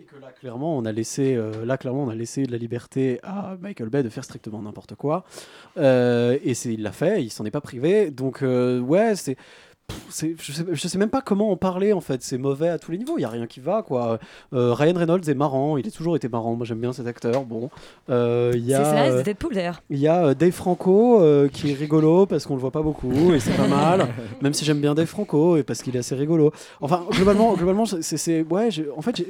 et 0.00 0.04
que 0.04 0.16
là, 0.16 0.32
clairement, 0.32 0.76
on 0.76 0.84
a 0.86 0.92
laissé, 0.92 1.36
euh, 1.36 1.64
là, 1.66 1.76
clairement, 1.76 2.04
on 2.04 2.08
a 2.08 2.14
laissé 2.14 2.44
de 2.44 2.50
la 2.52 2.58
liberté 2.58 3.20
à 3.22 3.56
Michael 3.60 3.90
Bay 3.90 4.02
de 4.02 4.08
faire 4.08 4.24
strictement 4.24 4.62
n'importe 4.62 4.94
quoi. 4.94 5.24
Euh, 5.76 6.38
et 6.42 6.54
c'est, 6.54 6.72
il 6.72 6.82
l'a 6.82 6.92
fait, 6.92 7.22
il 7.22 7.30
s'en 7.30 7.44
est 7.44 7.50
pas 7.50 7.60
privé. 7.60 8.10
Donc, 8.10 8.42
euh, 8.42 8.80
ouais, 8.80 9.14
c'est. 9.16 9.36
C'est- 10.08 10.34
je, 10.40 10.52
sais, 10.52 10.64
je 10.70 10.88
sais 10.88 10.98
même 10.98 11.10
pas 11.10 11.20
comment 11.20 11.50
en 11.50 11.56
parler 11.56 11.92
en 11.92 12.00
fait, 12.00 12.22
c'est 12.22 12.38
mauvais 12.38 12.68
à 12.68 12.78
tous 12.78 12.90
les 12.92 12.98
niveaux, 12.98 13.14
il 13.18 13.22
y 13.22 13.24
a 13.24 13.28
rien 13.28 13.46
qui 13.46 13.60
va 13.60 13.82
quoi. 13.82 14.18
Euh, 14.52 14.72
Ryan 14.74 14.94
Reynolds 14.96 15.28
est 15.28 15.34
marrant, 15.34 15.76
il 15.76 15.86
a 15.86 15.90
toujours 15.90 16.16
été 16.16 16.28
marrant, 16.28 16.54
moi 16.54 16.66
j'aime 16.66 16.80
bien 16.80 16.92
cet 16.92 17.06
acteur. 17.06 17.44
Bon, 17.44 17.70
Euh, 18.10 18.52
il 18.54 18.64
y 18.64 18.68
C'est 18.68 18.74
a 18.74 18.78
le 18.80 18.84
scénariste 18.84 19.14
euh, 19.14 19.18
de 19.18 19.22
Deadpool 19.24 19.54
d'ailleurs. 19.54 19.82
il 19.90 19.98
y 19.98 20.08
a 20.08 20.26
euh, 20.26 20.34
Dave 20.34 20.52
Franco 20.52 21.20
euh, 21.20 21.48
qui 21.48 21.70
est 21.70 21.74
rigolo 21.74 22.26
parce 22.26 22.46
qu'on 22.46 22.54
le 22.54 22.60
voit 22.60 22.70
pas 22.70 22.82
beaucoup 22.82 23.32
et 23.32 23.40
c'est 23.40 23.56
pas 23.56 23.66
mal. 23.68 24.08
Même 24.42 24.54
si 24.54 24.64
j'aime 24.64 24.80
bien 24.80 24.94
Dave 24.94 25.06
Franco 25.06 25.56
et 25.56 25.62
parce 25.62 25.82
qu'il 25.82 25.94
est 25.96 26.00
assez 26.00 26.14
rigolo. 26.14 26.52
Enfin, 26.80 27.04
globalement, 27.10 27.54
globalement, 27.54 27.86
c'est, 27.86 28.02
c'est- 28.02 28.42
ouais, 28.42 28.70
j'ai- 28.70 28.88
en 28.96 29.02
fait, 29.02 29.16
j'ai- 29.16 29.26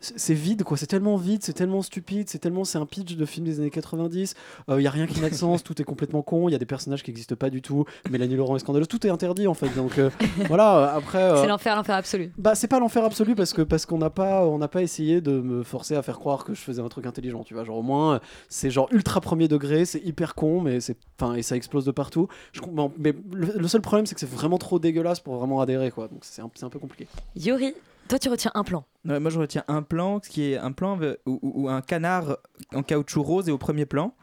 c'est 0.00 0.34
vide 0.34 0.62
quoi. 0.64 0.76
C'est 0.76 0.86
tellement 0.86 1.16
vide, 1.16 1.42
c'est 1.42 1.52
tellement 1.52 1.82
stupide, 1.82 2.28
c'est 2.28 2.38
tellement, 2.38 2.64
c'est 2.64 2.78
un 2.78 2.86
pitch 2.86 3.16
de 3.16 3.24
film 3.24 3.46
des 3.46 3.60
années 3.60 3.70
90. 3.70 4.34
Il 4.68 4.80
y 4.80 4.86
a 4.86 4.90
rien 4.90 5.06
qui 5.06 5.20
n'a 5.20 5.30
de 5.30 5.34
sens, 5.34 5.62
tout 5.62 5.80
est 5.80 5.84
complètement 5.84 6.22
con. 6.22 6.48
Il 6.48 6.52
y 6.52 6.54
a 6.54 6.58
des 6.58 6.66
personnages 6.66 7.02
qui 7.02 7.10
n'existent 7.10 7.36
pas 7.36 7.50
du 7.50 7.62
tout. 7.62 7.84
Mélanie 8.10 8.36
Laurent 8.36 8.56
est 8.56 8.60
scandaleuse, 8.60 8.88
tout 8.88 9.06
est 9.06 9.10
interdit 9.10 9.46
en 9.46 9.54
fait. 9.54 9.68
Donc 9.74 9.98
euh, 9.98 10.10
voilà. 10.48 10.76
euh, 10.94 10.98
Après. 10.98 11.22
euh, 11.22 11.40
C'est 11.42 11.48
l'enfer, 11.48 11.76
l'enfer 11.76 11.94
absolu. 11.96 12.32
bah, 12.38 12.54
c'est 12.54 12.68
pas 12.68 12.78
l'enfer 12.78 13.04
absolu 13.04 13.34
parce 13.34 13.52
que 13.52 13.62
parce 13.62 13.86
qu'on 13.86 13.98
n'a 13.98 14.10
pas 14.10 14.46
on 14.46 14.58
n'a 14.58 14.68
pas 14.68 14.82
essayé 14.82 15.20
de 15.20 15.40
me 15.40 15.62
forcer 15.62 15.94
à 15.96 16.02
faire 16.02 16.18
croire 16.18 16.44
que 16.44 16.54
je 16.54 16.60
faisais 16.60 16.82
un 16.82 16.88
truc 16.88 17.06
intelligent, 17.06 17.42
tu 17.44 17.54
vois. 17.54 17.64
Genre 17.64 17.76
au 17.78 17.82
moins 17.82 18.20
c'est 18.48 18.70
genre 18.70 18.88
ultra 18.92 19.20
premier 19.20 19.48
degré, 19.48 19.84
c'est 19.84 20.00
hyper 20.04 20.34
con 20.34 20.60
mais 20.60 20.80
c'est 20.80 20.96
enfin 21.20 21.34
et 21.34 21.42
ça 21.42 21.56
explose 21.56 21.84
de 21.84 21.90
partout. 21.90 22.28
Je 22.52 22.60
mais 22.98 23.14
le, 23.32 23.52
le 23.56 23.68
seul 23.68 23.80
problème 23.80 24.06
c'est 24.06 24.14
que 24.14 24.20
c'est 24.20 24.28
vraiment 24.30 24.58
trop 24.58 24.78
dégueulasse 24.78 25.20
pour 25.20 25.36
vraiment 25.36 25.60
adhérer 25.60 25.90
quoi. 25.90 26.08
Donc 26.08 26.20
c'est 26.22 26.42
un, 26.42 26.50
c'est 26.54 26.64
un 26.64 26.70
peu 26.70 26.78
compliqué. 26.78 27.06
Yuri, 27.36 27.74
toi 28.08 28.18
tu 28.18 28.28
retiens 28.28 28.50
un 28.54 28.64
plan. 28.64 28.84
Ouais, 29.04 29.20
moi 29.20 29.30
je 29.30 29.38
retiens 29.38 29.64
un 29.68 29.82
plan 29.82 30.20
qui 30.20 30.52
est 30.52 30.56
un 30.58 30.72
plan 30.72 30.98
euh, 31.00 31.16
où, 31.26 31.68
un 31.68 31.80
canard 31.80 32.38
en 32.74 32.82
caoutchouc 32.82 33.22
rose 33.22 33.48
est 33.48 33.52
au 33.52 33.58
premier 33.58 33.86
plan. 33.86 34.14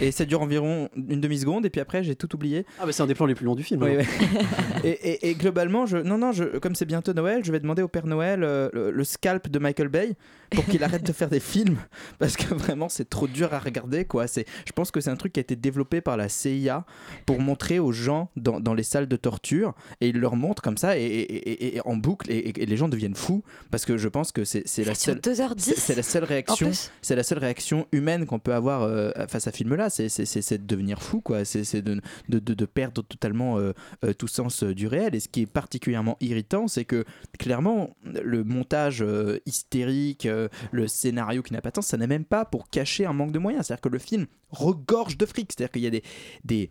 Et 0.00 0.12
ça 0.12 0.24
dure 0.24 0.40
environ 0.40 0.88
une 0.94 1.20
demi-seconde, 1.20 1.66
et 1.66 1.70
puis 1.70 1.80
après 1.80 2.04
j'ai 2.04 2.14
tout 2.14 2.32
oublié. 2.34 2.64
Ah, 2.78 2.84
mais 2.86 2.92
c'est 2.92 3.02
un 3.02 3.06
des 3.06 3.14
plans 3.14 3.26
les 3.26 3.34
plus 3.34 3.44
longs 3.46 3.56
du 3.56 3.64
film. 3.64 3.82
Oui, 3.82 3.96
hein. 3.98 4.04
et, 4.84 4.88
et- 4.90 5.30
et 5.30 5.34
globalement, 5.34 5.84
je, 5.86 5.96
non, 5.96 6.16
non, 6.16 6.30
je, 6.30 6.44
comme 6.58 6.74
c'est 6.76 6.84
bientôt 6.84 7.12
Noël, 7.12 7.44
je 7.44 7.50
vais 7.50 7.58
demander 7.58 7.82
au 7.82 7.88
Père 7.88 8.06
Noël 8.06 8.44
euh, 8.44 8.68
le, 8.72 8.90
le 8.92 9.04
scalp 9.04 9.48
de 9.48 9.58
Michael 9.58 9.88
Bay 9.88 10.12
pour 10.50 10.64
qu'il 10.66 10.82
arrête 10.84 11.04
de 11.06 11.12
faire 11.12 11.28
des 11.30 11.40
films 11.40 11.78
parce 12.18 12.36
que 12.36 12.52
vraiment 12.54 12.88
c'est 12.88 13.08
trop 13.08 13.26
dur 13.28 13.52
à 13.54 13.58
regarder. 13.58 14.04
Quoi. 14.04 14.26
C'est, 14.26 14.46
je 14.66 14.72
pense 14.72 14.90
que 14.90 15.00
c'est 15.00 15.10
un 15.10 15.16
truc 15.16 15.32
qui 15.32 15.40
a 15.40 15.42
été 15.42 15.56
développé 15.56 16.00
par 16.00 16.16
la 16.16 16.28
CIA 16.28 16.84
pour 17.26 17.40
montrer 17.40 17.78
aux 17.78 17.92
gens 17.92 18.30
dans, 18.36 18.60
dans 18.60 18.74
les 18.74 18.82
salles 18.82 19.06
de 19.08 19.16
torture 19.16 19.74
et 20.00 20.08
il 20.08 20.18
leur 20.18 20.36
montre 20.36 20.62
comme 20.62 20.76
ça 20.76 20.98
et, 20.98 21.02
et- 21.02 21.50
et- 21.50 21.76
et 21.76 21.80
en 21.84 21.96
boucle 21.96 22.30
et, 22.30 22.52
les 22.52 22.76
gens 22.76 22.88
deviennent 22.88 23.14
fous 23.14 23.42
parce 23.70 23.84
que 23.84 23.96
je 23.96 24.08
pense 24.08 24.32
que 24.32 24.44
c'est, 24.44 24.62
c'est 24.66 24.84
la 24.84 24.94
seule 24.94 25.18
2h10. 25.18 25.74
c'est, 25.76 25.94
la 25.94 26.02
seule 26.02 26.24
réaction 26.24 26.68
c'est 27.02 27.16
la 27.16 27.22
seule 27.22 27.38
réaction 27.38 27.86
humaine 27.92 28.26
qu'on 28.26 28.38
peut 28.38 28.54
avoir 28.54 28.82
euh, 28.82 29.10
face 29.28 29.46
à 29.46 29.50
ce 29.52 29.56
film 29.56 29.74
là 29.74 29.88
c'est, 29.90 30.08
c'est, 30.08 30.58
de 30.58 30.66
devenir 30.66 31.02
fou 31.02 31.20
quoi 31.20 31.44
c'est, 31.44 31.64
c'est 31.64 31.82
de, 31.82 32.00
de, 32.28 32.38
de- 32.38 32.54
de 32.54 32.64
perdre 32.66 33.02
totalement 33.02 33.58
euh, 33.58 33.72
euh, 34.04 34.12
tout 34.12 34.28
sens 34.28 34.62
du 34.64 34.86
réel 34.86 35.14
et 35.14 35.20
ce 35.20 35.28
qui 35.28 35.42
est 35.42 35.46
particulièrement 35.46 36.16
irritant 36.20 36.66
c'est 36.68 36.84
que 36.84 37.04
clairement 37.38 37.96
le 38.04 38.42
montage 38.44 39.04
hystérique 39.46 40.28
euh, 40.40 40.48
le 40.72 40.88
scénario 40.88 41.42
qui 41.42 41.52
n'a 41.52 41.60
pas 41.60 41.70
de 41.70 41.76
sens 41.76 41.86
ça 41.86 41.96
n'est 41.96 42.06
même 42.06 42.24
pas 42.24 42.44
pour 42.44 42.68
cacher 42.68 43.06
un 43.06 43.12
manque 43.12 43.32
de 43.32 43.38
moyens. 43.38 43.66
C'est 43.66 43.72
à 43.72 43.76
dire 43.76 43.82
que 43.82 43.88
le 43.88 43.98
film 43.98 44.26
regorge 44.50 45.16
de 45.16 45.26
fric. 45.26 45.52
C'est 45.52 45.64
à 45.64 45.66
dire 45.66 45.72
qu'il 45.72 45.82
y 45.82 45.86
a 45.86 46.00
des 46.44 46.70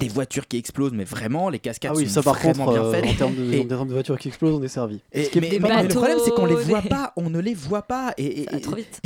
des 0.00 0.08
voitures 0.08 0.48
qui 0.48 0.56
explosent, 0.56 0.92
mais 0.92 1.04
vraiment, 1.04 1.48
les 1.48 1.60
cascades 1.60 1.92
Ah 1.94 1.96
oui, 1.96 2.06
sont 2.08 2.14
ça 2.14 2.22
par 2.22 2.34
vraiment 2.34 2.64
contre, 2.66 2.72
bien 2.80 2.84
euh, 2.86 2.92
faites. 2.92 3.04
en 3.06 3.14
termes 3.14 3.34
de, 3.36 3.52
Et- 3.52 3.60
en 3.60 3.64
termes 3.66 3.88
de 3.88 3.92
voitures 3.92 4.18
qui 4.18 4.28
explosent, 4.28 4.54
on 4.54 4.62
est 4.62 4.68
servi. 4.68 5.00
et- 5.12 5.28
qui 5.28 5.40
mais, 5.40 5.48
le 5.58 5.88
problème, 5.88 6.18
c'est 6.24 6.32
qu'on 6.32 6.44
les 6.46 6.56
voit 6.56 6.82
pas, 6.82 7.12
on 7.16 7.30
ne 7.30 7.38
les 7.38 7.54
voit 7.54 7.82
pas. 7.82 8.12
Et, 8.18 8.46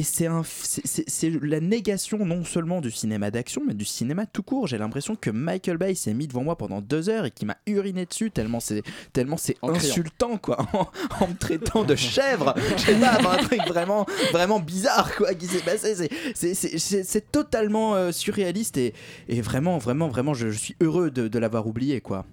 c'est 0.03 1.31
la 1.43 1.61
négation 1.61 2.25
non 2.25 2.45
seulement 2.45 2.81
du 2.81 2.91
cinéma 2.91 3.31
d'action, 3.31 3.63
mais 3.67 3.75
du 3.75 3.85
cinéma 3.85 4.25
tout 4.27 4.43
court. 4.43 4.67
J'ai 4.67 4.79
l'impression 4.79 5.17
que 5.17 5.31
Michael 5.31 5.77
Bay 5.77 5.95
s'est 5.95 6.15
mis 6.15 6.27
devant 6.27 6.43
moi 6.45 6.57
pendant 6.57 6.81
deux 6.81 7.09
heures 7.09 7.27
et 7.27 7.31
qu'il 7.31 7.47
m'a 7.47 7.57
uriné 7.67 8.07
dessus 8.07 8.31
tellement 8.31 8.61
c'est 8.61 8.83
tellement 9.13 9.37
c'est 9.37 9.57
insultant 9.63 10.39
quoi, 10.39 10.59
en, 10.73 10.89
en 11.25 11.29
me 11.29 11.35
traitant 11.37 11.85
de 11.85 11.95
chèvre. 11.95 12.55
Je 12.77 12.83
sais 12.83 12.95
pas, 12.95 13.35
un 13.35 13.37
truc 13.45 13.61
vraiment 13.69 14.07
vraiment 14.33 14.61
bizarre 14.61 15.15
quoi 15.17 15.35
qui 15.35 15.47
s'est 15.47 15.59
passé. 15.61 16.09
C'est- 16.35 17.21
totalement 17.33 17.95
euh, 17.95 18.13
surréaliste 18.13 18.77
et, 18.79 18.95
et 19.29 19.41
vraiment 19.43 19.79
vraiment 19.79 20.09
vraiment 20.09 20.33
je, 20.35 20.51
je 20.51 20.59
suis 20.59 20.70
heureux 20.81 21.11
de, 21.11 21.29
de 21.29 21.39
l'avoir 21.39 21.67
oublié 21.67 22.01
quoi. 22.01 22.25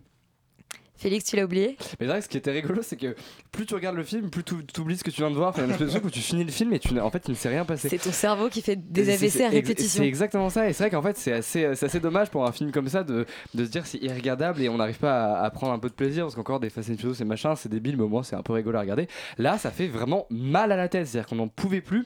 Félix, 0.99 1.25
tu 1.25 1.35
l'as 1.35 1.45
oublié? 1.45 1.77
Mais 1.79 1.85
c'est 1.99 2.05
vrai 2.07 2.17
que 2.17 2.23
ce 2.23 2.29
qui 2.29 2.38
était 2.38 2.49
rigolo, 2.51 2.81
c'est 2.81 2.95
que 2.97 3.15
plus 3.51 3.67
tu 3.67 3.75
regardes 3.75 3.95
le 3.95 4.03
film, 4.03 4.31
plus 4.31 4.43
tu 4.43 4.55
oublies 4.81 4.97
ce 4.97 5.03
que 5.03 5.11
tu 5.11 5.21
viens 5.21 5.29
de 5.29 5.35
voir. 5.35 5.49
Enfin, 5.49 5.61
il 5.65 5.69
y 5.69 5.73
a 5.73 5.97
une 5.99 6.05
où 6.05 6.09
tu 6.09 6.21
finis 6.21 6.43
le 6.43 6.51
film 6.51 6.73
et 6.73 6.79
tu, 6.79 6.99
en 6.99 7.11
fait, 7.11 7.21
il 7.27 7.31
ne 7.31 7.35
s'est 7.35 7.49
rien 7.49 7.65
passé. 7.65 7.88
C'est 7.88 7.99
ton 7.99 8.11
cerveau 8.11 8.49
qui 8.49 8.63
fait 8.63 8.75
des 8.75 9.11
AVC 9.11 9.41
à 9.41 9.49
répétition. 9.49 10.01
C'est 10.01 10.07
exactement 10.07 10.49
ça. 10.49 10.67
Et 10.67 10.73
c'est 10.73 10.85
vrai 10.85 10.89
qu'en 10.89 11.03
fait, 11.03 11.15
c'est 11.15 11.33
assez, 11.33 11.75
c'est 11.75 11.85
assez 11.85 11.99
dommage 11.99 12.31
pour 12.31 12.47
un 12.47 12.51
film 12.51 12.71
comme 12.71 12.88
ça 12.88 13.03
de, 13.03 13.27
de 13.53 13.65
se 13.65 13.69
dire 13.69 13.85
c'est 13.85 13.99
irregardable 14.01 14.59
et 14.59 14.69
on 14.69 14.77
n'arrive 14.77 14.97
pas 14.97 15.35
à, 15.35 15.43
à 15.43 15.51
prendre 15.51 15.71
un 15.71 15.77
peu 15.77 15.89
de 15.89 15.93
plaisir 15.93 16.23
parce 16.23 16.33
qu'encore 16.33 16.59
des 16.59 16.71
Fast 16.71 16.89
and 16.89 16.97
Furious 16.97 17.21
et 17.21 17.25
machin, 17.25 17.55
c'est 17.55 17.69
débile, 17.69 17.95
mais 17.95 18.03
au 18.03 18.09
moins 18.09 18.23
c'est 18.23 18.35
un 18.35 18.41
peu 18.41 18.53
rigolo 18.53 18.79
à 18.79 18.81
regarder. 18.81 19.07
Là, 19.38 19.59
ça 19.59 19.69
fait 19.69 19.88
vraiment 19.88 20.25
mal 20.31 20.71
à 20.71 20.77
la 20.77 20.89
tête. 20.89 21.05
C'est-à-dire 21.05 21.29
qu'on 21.29 21.35
n'en 21.35 21.47
pouvait 21.47 21.81
plus. 21.81 22.05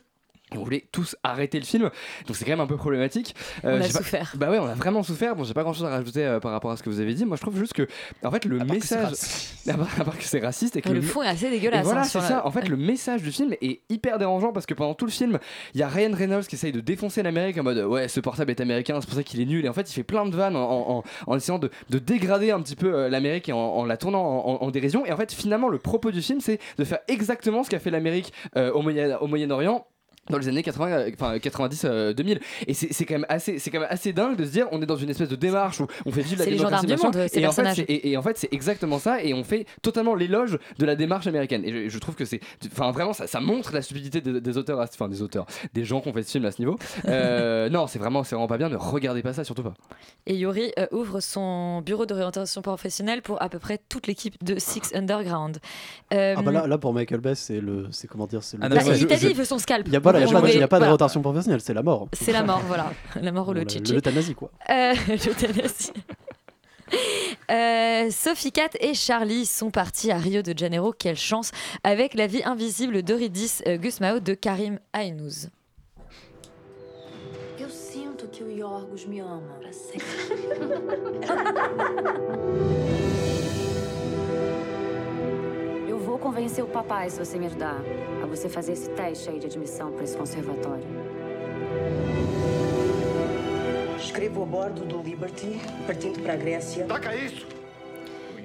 On 0.55 0.63
voulait 0.63 0.85
tous 0.91 1.15
arrêter 1.23 1.59
le 1.59 1.65
film, 1.65 1.89
donc 2.27 2.35
c'est 2.35 2.43
quand 2.45 2.51
même 2.51 2.59
un 2.59 2.67
peu 2.67 2.75
problématique. 2.77 3.35
Euh, 3.63 3.77
On 3.77 3.81
a 3.81 3.83
pas- 3.83 3.89
souffert. 3.99 4.33
Bah 4.35 4.49
ouais, 4.51 4.59
on 4.59 4.65
a 4.67 4.73
vraiment 4.75 5.01
souffert. 5.03 5.35
Bon, 5.35 5.43
j'ai 5.45 5.53
pas 5.53 5.63
grand 5.63 5.73
chose 5.73 5.85
à 5.85 5.89
rajouter 5.89 6.25
euh, 6.25 6.39
par 6.39 6.51
rapport 6.51 6.71
à 6.71 6.77
ce 6.77 6.83
que 6.83 6.89
vous 6.89 6.99
avez 6.99 7.13
dit. 7.13 7.25
Moi, 7.25 7.37
je 7.37 7.41
trouve 7.41 7.57
juste 7.57 7.73
que, 7.73 7.87
en 8.23 8.31
fait, 8.31 8.45
le 8.45 8.59
message. 8.59 9.13
À 9.69 9.75
part, 9.75 9.87
à 9.99 10.03
part 10.03 10.17
que 10.17 10.23
c'est 10.23 10.39
raciste 10.39 10.75
et 10.77 10.81
que 10.81 10.89
Le 10.89 11.01
fond 11.03 11.21
est 11.21 11.27
assez 11.27 11.47
dégueulasse. 11.51 11.81
et 11.81 11.83
voilà, 11.83 12.01
hein, 12.01 12.03
c'est 12.03 12.17
la- 12.17 12.27
ça. 12.27 12.47
En 12.47 12.49
fait, 12.51 12.67
le 12.67 12.75
message 12.77 13.21
du 13.21 13.31
film 13.31 13.53
est 13.61 13.81
hyper 13.89 14.17
dérangeant 14.17 14.51
parce 14.51 14.65
que 14.65 14.73
pendant 14.73 14.95
tout 14.95 15.05
le 15.05 15.11
film, 15.11 15.37
il 15.75 15.79
y 15.79 15.83
a 15.83 15.87
Ryan 15.87 16.09
Reynolds 16.15 16.45
qui 16.47 16.55
essaye 16.55 16.71
de 16.71 16.79
défoncer 16.79 17.21
l'Amérique 17.21 17.59
en 17.59 17.63
mode 17.63 17.77
ouais, 17.77 18.07
ce 18.07 18.19
portable 18.19 18.49
est 18.49 18.59
américain, 18.59 18.97
c'est 18.99 19.05
pour 19.05 19.15
ça 19.15 19.21
qu'il 19.21 19.39
est 19.39 19.45
nul. 19.45 19.63
Et 19.63 19.69
en 19.69 19.73
fait, 19.73 19.87
il 19.89 19.93
fait 19.93 20.01
plein 20.03 20.25
de 20.25 20.35
vannes 20.35 20.55
en, 20.55 20.97
en- 20.97 21.03
en 21.27 21.35
essayant 21.37 21.59
de, 21.59 21.69
de 21.91 21.99
dégrader 21.99 22.49
un 22.49 22.59
petit 22.59 22.75
peu 22.75 22.91
euh, 22.91 23.07
l'Amérique 23.09 23.49
et 23.49 23.53
en, 23.53 23.85
la 23.85 23.97
tournant 23.97 24.23
en, 24.47 24.71
dérision. 24.71 25.05
Et 25.05 25.11
en 25.11 25.17
fait, 25.17 25.31
finalement, 25.31 25.69
le 25.69 25.77
propos 25.77 26.09
du 26.09 26.23
film, 26.23 26.41
c'est 26.41 26.57
de 26.79 26.83
faire 26.83 26.99
exactement 27.07 27.63
ce 27.63 27.69
qu'a 27.69 27.79
fait 27.79 27.91
l'Amérique 27.91 28.33
euh, 28.57 28.71
au 28.71 28.81
Moyen-Orient 29.27 29.85
dans 30.31 30.37
les 30.39 30.47
années 30.47 30.63
80, 30.63 30.87
euh, 30.91 31.11
enfin 31.13 31.37
90 31.39 31.81
euh, 31.85 32.13
2000 32.13 32.39
et 32.67 32.73
c'est 32.73 32.91
c'est 32.91 33.05
quand 33.05 33.15
même 33.15 33.25
assez 33.29 33.59
c'est 33.59 33.69
quand 33.69 33.79
même 33.79 33.89
assez 33.91 34.13
dingue 34.13 34.35
de 34.37 34.45
se 34.45 34.51
dire 34.51 34.67
on 34.71 34.81
est 34.81 34.85
dans 34.85 34.95
une 34.95 35.09
espèce 35.09 35.29
de 35.29 35.35
démarche 35.35 35.79
où 35.81 35.87
on 36.05 36.11
fait 36.11 36.21
vivre 36.21 36.39
la 36.39 36.45
C'est 36.45 36.51
les 36.51 36.57
démocratie, 36.57 36.87
gendarmes 36.87 37.11
du 37.11 37.17
monde, 37.19 37.27
ces 37.29 37.39
et 37.39 37.47
en 37.47 37.51
fait 37.51 37.79
et, 37.87 38.09
et 38.11 38.17
en 38.17 38.21
fait 38.21 38.37
c'est 38.37 38.51
exactement 38.53 38.99
ça 38.99 39.23
et 39.23 39.33
on 39.33 39.43
fait 39.43 39.65
totalement 39.81 40.15
l'éloge 40.15 40.57
de 40.79 40.85
la 40.85 40.95
démarche 40.95 41.27
américaine. 41.27 41.63
Et 41.65 41.71
je, 41.71 41.89
je 41.89 41.99
trouve 41.99 42.15
que 42.15 42.25
c'est 42.25 42.39
enfin 42.71 42.91
vraiment 42.91 43.13
ça, 43.13 43.27
ça 43.27 43.39
montre 43.39 43.73
la 43.73 43.81
stupidité 43.81 44.21
des, 44.21 44.41
des 44.41 44.57
auteurs 44.57 44.79
enfin 44.79 45.07
des 45.09 45.21
auteurs 45.21 45.45
des 45.73 45.83
gens 45.83 46.01
qui 46.01 46.09
ont 46.09 46.13
fait 46.13 46.23
ce 46.23 46.31
film 46.31 46.45
à 46.45 46.51
ce 46.51 46.61
niveau. 46.61 46.77
Euh, 47.07 47.69
non 47.75 47.87
c'est 47.87 47.99
vraiment 47.99 48.23
c'est 48.23 48.35
vraiment 48.35 48.47
pas 48.47 48.57
bien 48.57 48.69
ne 48.69 48.77
regardez 48.77 49.21
pas 49.21 49.33
ça 49.33 49.43
surtout 49.43 49.63
pas. 49.63 49.73
Et 50.25 50.35
Yuri 50.35 50.71
euh, 50.79 50.87
ouvre 50.91 51.19
son 51.19 51.81
bureau 51.81 52.05
d'orientation 52.05 52.61
professionnelle 52.61 53.21
pour 53.21 53.41
à 53.41 53.49
peu 53.49 53.59
près 53.59 53.79
toute 53.89 54.07
l'équipe 54.07 54.35
de 54.43 54.57
Six 54.59 54.93
Underground. 54.95 55.57
Euh, 56.13 56.35
Ah 56.37 56.41
bah 56.41 56.51
là, 56.51 56.67
là 56.67 56.77
pour 56.77 56.93
Michael 56.93 57.19
Bay 57.19 57.35
c'est 57.35 57.59
le 57.59 57.87
c'est 57.91 58.07
comment 58.07 58.27
dire 58.27 58.43
c'est 58.43 58.57
le 58.57 58.63
Ah 58.63 58.69
non, 58.69 58.75
bah, 58.75 58.81
il 58.87 58.95
je- 58.95 59.05
t'a 59.05 59.15
dit, 59.15 59.27
il 59.27 59.35
veut 59.35 59.45
son 59.45 59.57
scalp. 59.59 59.87
il 59.87 59.93
y 59.93 59.95
a 59.95 60.01
pas, 60.01 60.11
il 60.23 60.27
y 60.27 60.29
a 60.29 60.33
pas- 60.33 60.37
avait- 60.39 60.53
il 60.53 60.59
y 60.59 60.63
a 60.63 60.67
pas 60.67 60.77
de 60.77 60.81
voilà. 60.81 60.91
rotation 60.91 61.21
professionnelle 61.21 61.61
c'est 61.61 61.73
la 61.73 61.83
mort 61.83 62.07
C'est 62.13 62.31
la 62.31 62.43
mort, 62.43 62.61
voilà. 62.67 62.91
La 63.21 63.31
mort 63.31 63.49
ou 63.49 63.53
le 63.53 63.63
l'euthanasie 63.91 64.35
quoi 64.35 64.51
Euh, 64.69 64.93
l'euthanasie. 65.07 65.91
Euh, 67.49 68.09
Sophie 68.11 68.51
Cat 68.51 68.69
et 68.81 68.93
Charlie 68.93 69.45
sont 69.45 69.71
partis 69.71 70.11
à 70.11 70.17
Rio 70.17 70.41
de 70.41 70.53
Janeiro. 70.57 70.93
Quelle 70.97 71.15
chance 71.17 71.51
avec 71.83 72.13
La 72.15 72.27
vie 72.27 72.43
invisible 72.43 73.01
d'Eurydice 73.01 73.63
euh, 73.67 73.77
Gusmao 73.77 74.19
de 74.19 74.33
Karim 74.33 74.77
Ainouz. 74.93 75.49
vou 86.11 86.19
convencer 86.19 86.61
o 86.61 86.67
papai 86.67 87.09
se 87.09 87.17
você 87.17 87.39
me 87.39 87.45
ajudar 87.45 87.81
a 88.21 88.25
você 88.25 88.49
fazer 88.49 88.73
esse 88.73 88.89
teste 88.89 89.29
aí 89.29 89.39
de 89.39 89.45
admissão 89.45 89.93
para 89.93 90.03
esse 90.03 90.17
conservatório. 90.17 90.83
Escrevo 93.97 94.43
a 94.43 94.45
bordo 94.45 94.83
do 94.83 95.01
Liberty, 95.01 95.61
partindo 95.87 96.21
para 96.21 96.33
a 96.33 96.35
Grécia. 96.35 96.83
Taca 96.85 97.15
isso! 97.15 97.60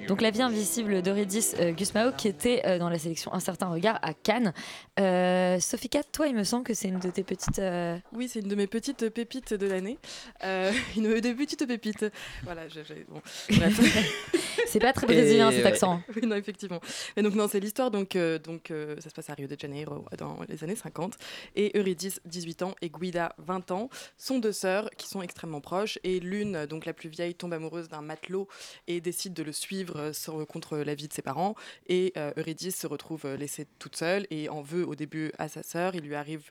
Donc 0.07 0.21
La 0.21 0.31
vie 0.31 0.41
invisible 0.41 1.01
d'Eurydice 1.01 1.55
euh, 1.59 1.71
Gusmao 1.71 2.11
qui 2.13 2.29
était 2.29 2.61
euh, 2.65 2.79
dans 2.79 2.89
la 2.89 2.97
sélection 2.97 3.33
Un 3.33 3.41
certain 3.41 3.67
regard 3.67 3.99
à 4.01 4.13
Cannes. 4.13 4.53
Euh, 4.99 5.59
Sophie 5.59 5.89
Cat, 5.89 6.03
toi 6.11 6.27
il 6.27 6.35
me 6.35 6.43
semble 6.45 6.63
que 6.63 6.73
c'est 6.73 6.87
une 6.87 6.99
de 6.99 7.09
tes 7.09 7.23
petites... 7.23 7.59
euh, 7.59 7.97
Oui, 8.13 8.29
c'est 8.29 8.39
une 8.39 8.47
de 8.47 8.55
mes 8.55 8.67
petites 8.67 9.09
pépites 9.09 9.53
de 9.53 9.67
l'année. 9.67 9.97
Euh, 10.45 10.71
une 10.95 11.19
des 11.19 11.33
petites 11.33 11.67
pépites. 11.67 12.05
Voilà, 12.43 12.69
j'ai- 12.69 12.85
j'ai- 12.85 13.05
bon, 13.09 13.21
bref. 13.57 14.33
C'est 14.67 14.79
pas 14.79 14.91
très 14.91 15.07
brésilien, 15.07 15.49
cet 15.51 15.65
accent. 15.65 16.01
Oui, 16.15 16.27
non, 16.27 16.35
effectivement. 16.35 16.81
Mais 17.15 17.23
donc, 17.23 17.35
non, 17.35 17.47
c'est 17.47 17.59
l'histoire. 17.59 17.89
Donc, 17.89 18.15
euh, 18.17 18.37
donc 18.37 18.69
euh, 18.71 18.95
ça 18.99 19.09
se 19.09 19.13
passe 19.15 19.29
à 19.29 19.33
Rio 19.33 19.47
de 19.47 19.55
Janeiro 19.57 20.03
dans 20.17 20.39
les 20.49 20.61
années 20.63 20.75
50. 20.75 21.13
Et 21.55 21.77
Eurydice, 21.77 22.19
18 22.25 22.63
ans, 22.63 22.75
et 22.81 22.89
Guida, 22.89 23.33
20 23.37 23.71
ans, 23.71 23.89
sont 24.17 24.39
deux 24.39 24.51
sœurs 24.51 24.89
qui 24.97 25.07
sont 25.07 25.21
extrêmement 25.21 25.61
proches. 25.61 25.99
Et 26.03 26.19
l'une, 26.19 26.65
donc 26.65 26.85
la 26.85 26.91
plus 26.93 27.07
vieille, 27.07 27.33
tombe 27.35 27.53
amoureuse 27.53 27.87
d'un 27.87 28.01
matelot 28.01 28.47
et 28.87 28.99
décide 28.99 29.33
de 29.33 29.43
le 29.43 29.53
suivre 29.53 29.96
euh, 29.97 30.45
contre 30.45 30.77
l'avis 30.77 31.07
de 31.07 31.13
ses 31.13 31.21
parents. 31.21 31.55
Et 31.87 32.13
euh, 32.17 32.31
Eurydice 32.37 32.77
se 32.77 32.87
retrouve 32.87 33.25
euh, 33.25 33.37
laissée 33.37 33.67
toute 33.79 33.95
seule 33.95 34.27
et 34.29 34.49
en 34.49 34.61
veut 34.61 34.87
au 34.87 34.95
début 34.95 35.31
à 35.37 35.47
sa 35.47 35.63
sœur. 35.63 35.95
Il 35.95 36.01
lui 36.01 36.15
arrive 36.15 36.49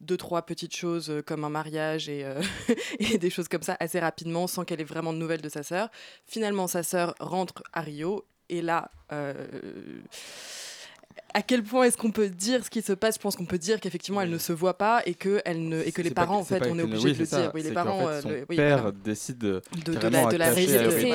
deux, 0.00 0.16
trois 0.16 0.42
petites 0.42 0.74
choses 0.74 1.12
comme 1.26 1.44
un 1.44 1.50
mariage 1.50 2.08
et, 2.08 2.24
des 3.18 3.30
choses 3.30 3.48
comme 3.48 3.62
ça 3.62 3.76
assez 3.80 4.00
rapidement 4.00 4.46
sans 4.46 4.64
qu'elle 4.64 4.80
ait 4.80 4.84
vraiment 4.84 5.12
de 5.12 5.18
nouvelles 5.18 5.42
de 5.42 5.48
sa 5.48 5.62
sœur. 5.62 5.90
Finalement, 6.26 6.66
sa 6.66 6.82
sœur 6.82 7.14
rentre 7.20 7.62
à 7.72 7.82
Rio 7.82 8.24
et 8.48 8.62
là, 8.62 8.90
à 11.34 11.42
quel 11.42 11.62
point 11.62 11.84
est-ce 11.84 11.96
qu'on 11.96 12.10
peut 12.10 12.28
dire 12.28 12.64
ce 12.64 12.70
qui 12.70 12.82
se 12.82 12.92
passe 12.92 13.16
Je 13.16 13.20
pense 13.20 13.36
qu'on 13.36 13.44
peut 13.44 13.58
dire 13.58 13.80
qu'effectivement 13.80 14.20
elle 14.20 14.30
ne 14.30 14.38
se 14.38 14.52
voit 14.52 14.76
pas 14.78 15.02
et 15.06 15.14
que, 15.14 15.40
elle 15.44 15.68
ne, 15.68 15.80
et 15.82 15.92
que 15.92 16.02
les 16.02 16.10
pas 16.10 16.22
parents, 16.22 16.38
en 16.38 16.44
fait, 16.44 16.62
on 16.68 16.78
est 16.78 16.82
obligé 16.82 17.08
oui, 17.08 17.12
de 17.14 17.18
le 17.18 17.24
ça. 17.24 17.40
dire. 17.42 17.50
Oui, 17.54 17.62
les 17.62 17.72
parents. 17.72 18.08
euh, 18.08 18.20
son 18.20 18.28
le- 18.30 18.46
père 18.46 18.92
décide 18.92 19.38
de, 19.38 19.62
de, 19.84 19.94
de 19.94 20.08
la, 20.08 20.26
de 20.26 20.36
la 20.36 20.50
rayer 20.50 20.68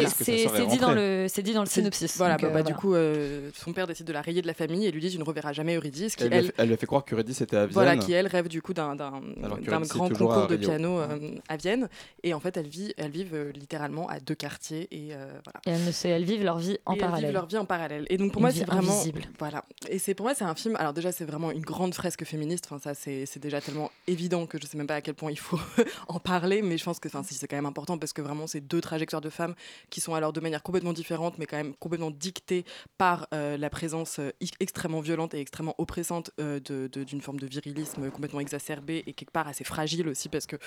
C'est 0.07 0.65
dit, 0.67 0.77
dans 0.77 0.91
le, 0.93 1.27
c'est 1.29 1.41
dit 1.41 1.53
dans 1.53 1.61
le 1.61 1.65
C'est- 1.67 1.81
synopsis. 1.81 2.17
Voilà, 2.17 2.37
bah, 2.37 2.47
euh, 2.47 2.47
bah, 2.47 2.61
voilà. 2.61 2.63
du 2.65 2.73
coup, 2.75 2.93
euh, 2.95 3.49
son 3.53 3.73
père 3.73 3.87
décide 3.87 4.05
de 4.07 4.13
la 4.13 4.21
rayer 4.21 4.41
de 4.41 4.47
la 4.47 4.53
famille 4.53 4.85
et 4.85 4.91
lui 4.91 5.01
dit 5.01 5.09
Tu 5.11 5.17
ne 5.19 5.23
reverras 5.23 5.53
jamais 5.53 5.75
Eurydice, 5.75 6.15
qui 6.15 6.23
Elle, 6.23 6.29
lui 6.29 6.35
a 6.35 6.39
elle, 6.39 6.45
fait- 6.47 6.53
elle 6.57 6.67
lui 6.67 6.73
a 6.73 6.77
fait 6.77 6.85
croire 6.85 7.03
qu'Eurydice 7.05 7.41
était 7.41 7.57
à 7.57 7.65
Vienne. 7.65 7.73
voilà, 7.73 7.97
qui 7.97 8.13
elle 8.13 8.27
rêve 8.27 8.47
du 8.47 8.61
coup 8.61 8.73
d'un 8.73 8.95
grand 8.95 10.09
concours 10.09 10.47
de 10.47 10.55
piano 10.57 10.99
à 11.47 11.57
Vienne. 11.57 11.89
Et 12.23 12.33
en 12.33 12.39
fait, 12.39 12.57
elles 12.57 12.67
vivent, 12.67 12.93
elles 12.97 13.11
vivent 13.11 13.51
littéralement 13.53 14.07
à 14.07 14.19
deux 14.19 14.35
quartiers 14.35 14.87
et 14.91 15.09
voilà. 15.43 15.61
Et 15.65 15.71
elles, 15.71 15.83
ne 15.85 16.07
elles 16.15 16.23
vivent 16.25 16.43
leur 16.43 16.57
vie 16.59 16.77
en 16.85 16.93
Et 16.93 16.95
elles 16.95 17.01
parallèle. 17.01 17.25
vivent 17.25 17.33
leur 17.33 17.45
vie 17.47 17.57
en 17.57 17.65
parallèle. 17.65 18.05
Et 18.09 18.17
donc 18.17 18.31
pour 18.31 18.41
moi, 18.41 18.51
c'est 18.51 18.65
vraiment 18.65 19.01
voilà. 19.39 19.63
C'est 20.05 20.13
pour 20.13 20.27
moi, 20.27 20.35
c'est 20.35 20.43
un 20.43 20.53
film. 20.53 20.75
Alors 20.75 20.93
déjà, 20.93 21.11
c'est 21.11 21.25
vraiment 21.25 21.49
une 21.49 21.63
grande 21.63 21.95
fresque 21.95 22.25
féministe. 22.25 22.67
Enfin, 22.69 22.77
ça, 22.77 22.93
c'est 22.93 23.39
déjà 23.39 23.59
tellement 23.59 23.89
évident 24.05 24.45
que 24.45 24.59
je 24.61 24.67
sais 24.67 24.77
même 24.77 24.85
pas 24.85 24.93
à 24.93 25.01
quel 25.01 25.15
point 25.15 25.31
il 25.31 25.39
faut 25.39 25.59
en 26.07 26.19
parler. 26.19 26.61
Mais 26.61 26.77
je 26.77 26.83
pense 26.83 26.99
que, 26.99 27.07
enfin, 27.07 27.23
c'est 27.23 27.47
quand 27.47 27.55
même 27.55 27.65
important 27.65 27.97
parce 27.97 28.13
que 28.13 28.21
vraiment, 28.21 28.45
c'est 28.45 28.61
deux 28.61 28.81
trajectoires 28.81 29.23
de 29.23 29.31
femmes 29.31 29.55
qui 29.89 30.01
sont 30.01 30.13
alors 30.13 30.31
de 30.31 30.39
manière 30.41 30.61
complètement 30.61 30.93
différente, 30.93 31.39
mais 31.39 31.47
quand 31.47 31.57
même 31.57 31.73
complètement 31.73 32.11
dictées 32.11 32.65
par 32.99 33.27
euh, 33.33 33.57
la 33.57 33.71
présence 33.71 34.19
euh, 34.19 34.29
extrêmement 34.59 34.99
violente 34.99 35.33
et 35.33 35.39
extrêmement 35.39 35.73
oppressante 35.79 36.29
euh, 36.39 36.59
d'une 36.59 37.21
forme 37.21 37.39
de 37.39 37.47
virilisme 37.47 38.11
complètement 38.11 38.41
exacerbé 38.41 39.03
et 39.07 39.13
quelque 39.13 39.31
part 39.31 39.47
assez 39.47 39.63
fragile 39.63 40.07
aussi 40.07 40.29
parce 40.29 40.45
que 40.45 40.57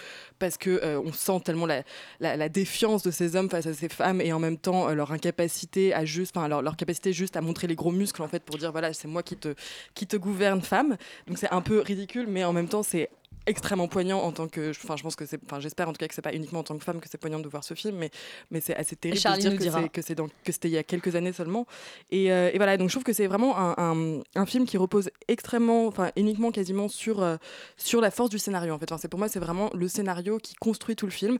parce 0.41 0.59
que 0.59 0.71
euh, 0.83 1.01
on 1.01 1.13
sent 1.13 1.43
tellement 1.45 1.67
la, 1.67 1.85
la, 2.19 2.49
défiance 2.49 3.05
de 3.05 3.13
ces 3.13 3.37
hommes 3.37 3.49
face 3.49 3.67
à 3.67 3.75
ces 3.75 3.89
femmes 3.89 4.21
et 4.21 4.33
en 4.33 4.41
même 4.41 4.59
temps 4.59 4.89
leur 4.89 5.13
incapacité 5.13 5.95
à 5.95 6.05
juste, 6.05 6.37
enfin 6.37 6.49
leur, 6.49 6.61
leur 6.63 6.77
capacité 6.77 7.13
juste 7.13 7.37
à 7.37 7.41
montrer 7.41 7.69
les 7.69 7.77
gros 7.77 7.93
muscles 7.93 8.23
en 8.23 8.29
fait 8.29 8.43
pour 8.43 8.59
dire 8.59 8.73
voilà 8.73 8.93
c'est 8.93 9.07
moi 9.07 9.23
qui 9.28 9.28
te 9.37 9.55
qui 9.95 10.07
te 10.07 10.17
gouverne 10.17 10.63
femme. 10.63 10.97
Donc 11.27 11.39
c'est 11.39 11.51
un 11.51 11.61
peu 11.63 11.81
ridicule, 11.81 12.27
mais 12.29 12.45
en 12.45 12.53
même 12.53 12.69
temps 12.69 12.83
c'est 12.83 13.11
extrêmement 13.49 13.89
poignant 13.89 14.21
en 14.21 14.31
tant 14.31 14.47
que 14.47 14.71
enfin 14.71 14.97
je 14.97 15.03
pense 15.03 15.17
que 15.17 15.25
c'est 15.25 15.41
enfin 15.47 15.59
j'espère 15.59 15.89
en 15.89 15.93
tout 15.93 15.99
cas 15.99 16.07
que 16.07 16.15
c'est 16.15 16.23
pas 16.23 16.35
uniquement 16.35 16.61
en 16.61 16.65
tant 16.65 16.77
que 16.77 16.85
femme 16.85 17.01
que 17.01 17.09
c'est 17.09 17.19
poignant 17.19 17.39
de 17.41 17.49
voir 17.49 17.65
ce 17.65 17.73
film 17.73 17.97
mais 17.97 18.11
mais 18.51 18.61
c'est 18.61 18.77
assez 18.77 18.95
terrible 18.95 19.21
de 19.21 19.41
dire 19.41 19.57
que 19.57 19.65
c'est 19.65 19.89
que 19.89 20.03
c'est 20.03 20.15
dans 20.15 20.29
que 20.45 20.53
c'était 20.53 20.69
il 20.69 20.73
y 20.75 20.79
a 20.79 20.83
quelques 20.83 21.17
années 21.17 21.33
seulement. 21.33 21.67
Et, 22.11 22.31
euh, 22.31 22.51
et 22.53 22.59
voilà 22.59 22.77
donc 22.77 22.89
je 22.89 22.95
trouve 22.95 23.05
que 23.05 23.13
c'est 23.15 23.27
vraiment 23.27 23.57
un, 23.59 23.75
un, 23.79 24.21
un 24.35 24.47
film 24.47 24.67
qui 24.67 24.77
repose 24.77 25.11
extrêmement 25.29 25.87
enfin 25.87 26.11
uniquement 26.17 26.51
quasiment 26.51 26.89
sur 26.89 27.23
euh, 27.23 27.37
sur 27.77 28.01
la 28.01 28.11
force 28.11 28.31
du 28.31 28.39
scénario 28.39 28.75
en 28.75 28.79
fait. 28.79 28.93
Enfin, 28.93 29.01
c'est 29.01 29.09
pour 29.09 29.19
moi 29.19 29.29
c'est 29.29 29.41
vraiment 29.41 29.71
le 29.75 29.89
scénario 29.89 30.39
qui 30.39 30.55
construit 30.55 30.95
tout 30.95 31.07
le 31.07 31.13
film 31.13 31.39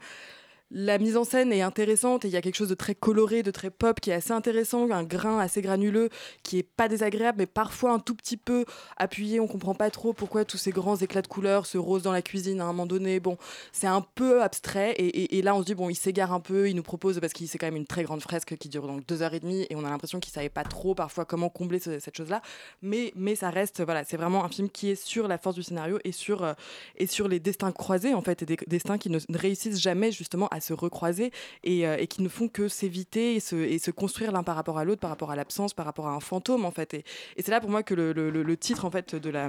la 0.71 0.99
mise 0.99 1.17
en 1.17 1.25
scène 1.25 1.53
est 1.53 1.63
intéressante 1.63 2.25
et 2.25 2.29
il 2.29 2.33
y 2.33 2.37
a 2.37 2.43
quelque 2.43 2.57
chose 2.57 2.69
de 2.69 2.75
très 2.75 2.95
coloré, 2.95 3.43
de 3.43 3.51
très 3.51 3.71
pop 3.71 4.01
qui 4.01 4.11
est 4.11 4.15
assez 4.15 4.33
intéressant, 4.33 4.91
un 4.91 5.03
grain 5.03 5.39
assez 5.39 5.63
granuleux 5.63 6.11
qui 6.43 6.59
est 6.59 6.63
pas 6.63 6.89
désagréable 6.89 7.39
mais 7.39 7.47
parfois 7.47 7.93
un 7.93 7.99
tout 7.99 8.15
petit 8.15 8.37
peu 8.37 8.65
appuyé, 8.99 9.41
on 9.41 9.47
comprend 9.47 9.75
pas 9.75 9.91
trop 9.91 10.13
pourquoi 10.13 10.45
tous 10.45 10.59
ces 10.59 10.71
grands 10.71 10.97
éclats 10.97 11.23
de 11.23 11.27
couleurs, 11.27 11.65
ce 11.65 11.79
rose 11.79 12.03
dans 12.03 12.13
la 12.13 12.21
cuisine 12.21 12.61
à 12.61 12.65
un 12.65 12.69
moment 12.69 12.87
donné, 12.87 13.19
bon, 13.19 13.39
c'est 13.73 13.87
un 13.87 14.03
peu 14.15 14.43
abstrait 14.43 14.95
et, 14.99 15.41
là 15.43 15.55
on 15.55 15.61
se 15.61 15.65
dit 15.67 15.75
bon, 15.75 15.89
il 15.89 15.95
s'égare 15.95 16.33
un 16.33 16.41
peu, 16.41 16.69
il 16.69 16.77
nous 16.77 16.83
propose 16.83 17.19
parce 17.21 17.33
qu'il 17.33 17.49
c'est 17.49 17.57
quand 17.59 17.67
même 17.67 17.77
une 17.77 17.87
très 17.87 18.03
grande 18.03 18.21
fresque 18.21 18.57
qui 18.59 18.69
dure 18.69 18.87
donc 18.87 19.07
deux 19.07 19.23
heures 19.23 19.35
et 19.35 19.41
demie 19.41 19.67
et 19.71 19.77
on 19.77 19.85
a 19.85 19.91
l'impression 19.91 20.21
qu'il 20.21 20.33
savait 20.33 20.49
pas 20.51 20.65
trop 20.65 20.95
parfois 20.95 21.25
comment 21.25 21.49
combler 21.49 21.79
ce- 21.79 21.99
cette 21.99 22.17
chose-là, 22.17 22.43
mais 22.83 23.13
mais 23.17 23.35
ça 23.37 23.49
reste 23.51 23.83
voilà, 23.83 24.05
c'est 24.05 24.17
vraiment 24.19 24.45
un 24.45 24.49
film 24.49 24.69
qui 24.69 24.91
est 24.91 25.03
sur 25.03 25.29
la 25.29 25.39
force 25.39 25.55
du 25.57 25.63
scénario 25.63 25.99
et 26.05 26.13
sur 26.13 26.43
euh, 26.45 26.53
et 26.97 27.07
sur 27.07 27.27
les 27.29 27.41
destins 27.41 27.73
croisés 27.73 28.13
en 28.13 28.21
fait 28.23 28.43
et 28.43 28.47
des 28.47 28.59
destins 28.67 28.99
qui 28.99 29.09
ne 29.09 29.19
ne 29.29 29.39
réussissent 29.39 29.81
jamais 29.81 30.13
justement 30.13 30.49
à 30.49 30.58
se 30.61 30.73
recroiser 30.73 31.31
et, 31.65 31.87
euh, 31.87 31.97
et 31.99 32.07
qui 32.07 32.23
ne 32.23 32.29
font 32.29 32.49
que 32.49 32.69
s'éviter 32.69 33.37
et 33.37 33.41
se, 33.41 33.91
construire 33.91 34.33
l'un 34.33 34.43
par 34.43 34.57
rapport 34.57 34.79
à 34.79 34.85
l'autre, 34.85 35.01
par 35.01 35.11
rapport 35.11 35.31
à 35.31 35.37
l'absence, 35.37 35.75
par 35.75 35.87
rapport 35.87 36.07
à 36.09 36.13
un 36.13 36.21
fantôme 36.21 36.65
en 36.65 36.71
fait. 36.71 36.95
Et, 36.95 37.05
c'est 37.39 37.51
là 37.51 37.61
pour 37.61 37.71
moi 37.71 37.83
que 37.83 37.95
le- 37.95 38.13
le 38.31 38.57
titre 38.57 38.85
en 38.85 38.91
fait 38.91 39.15
de 39.15 39.31
la 39.31 39.49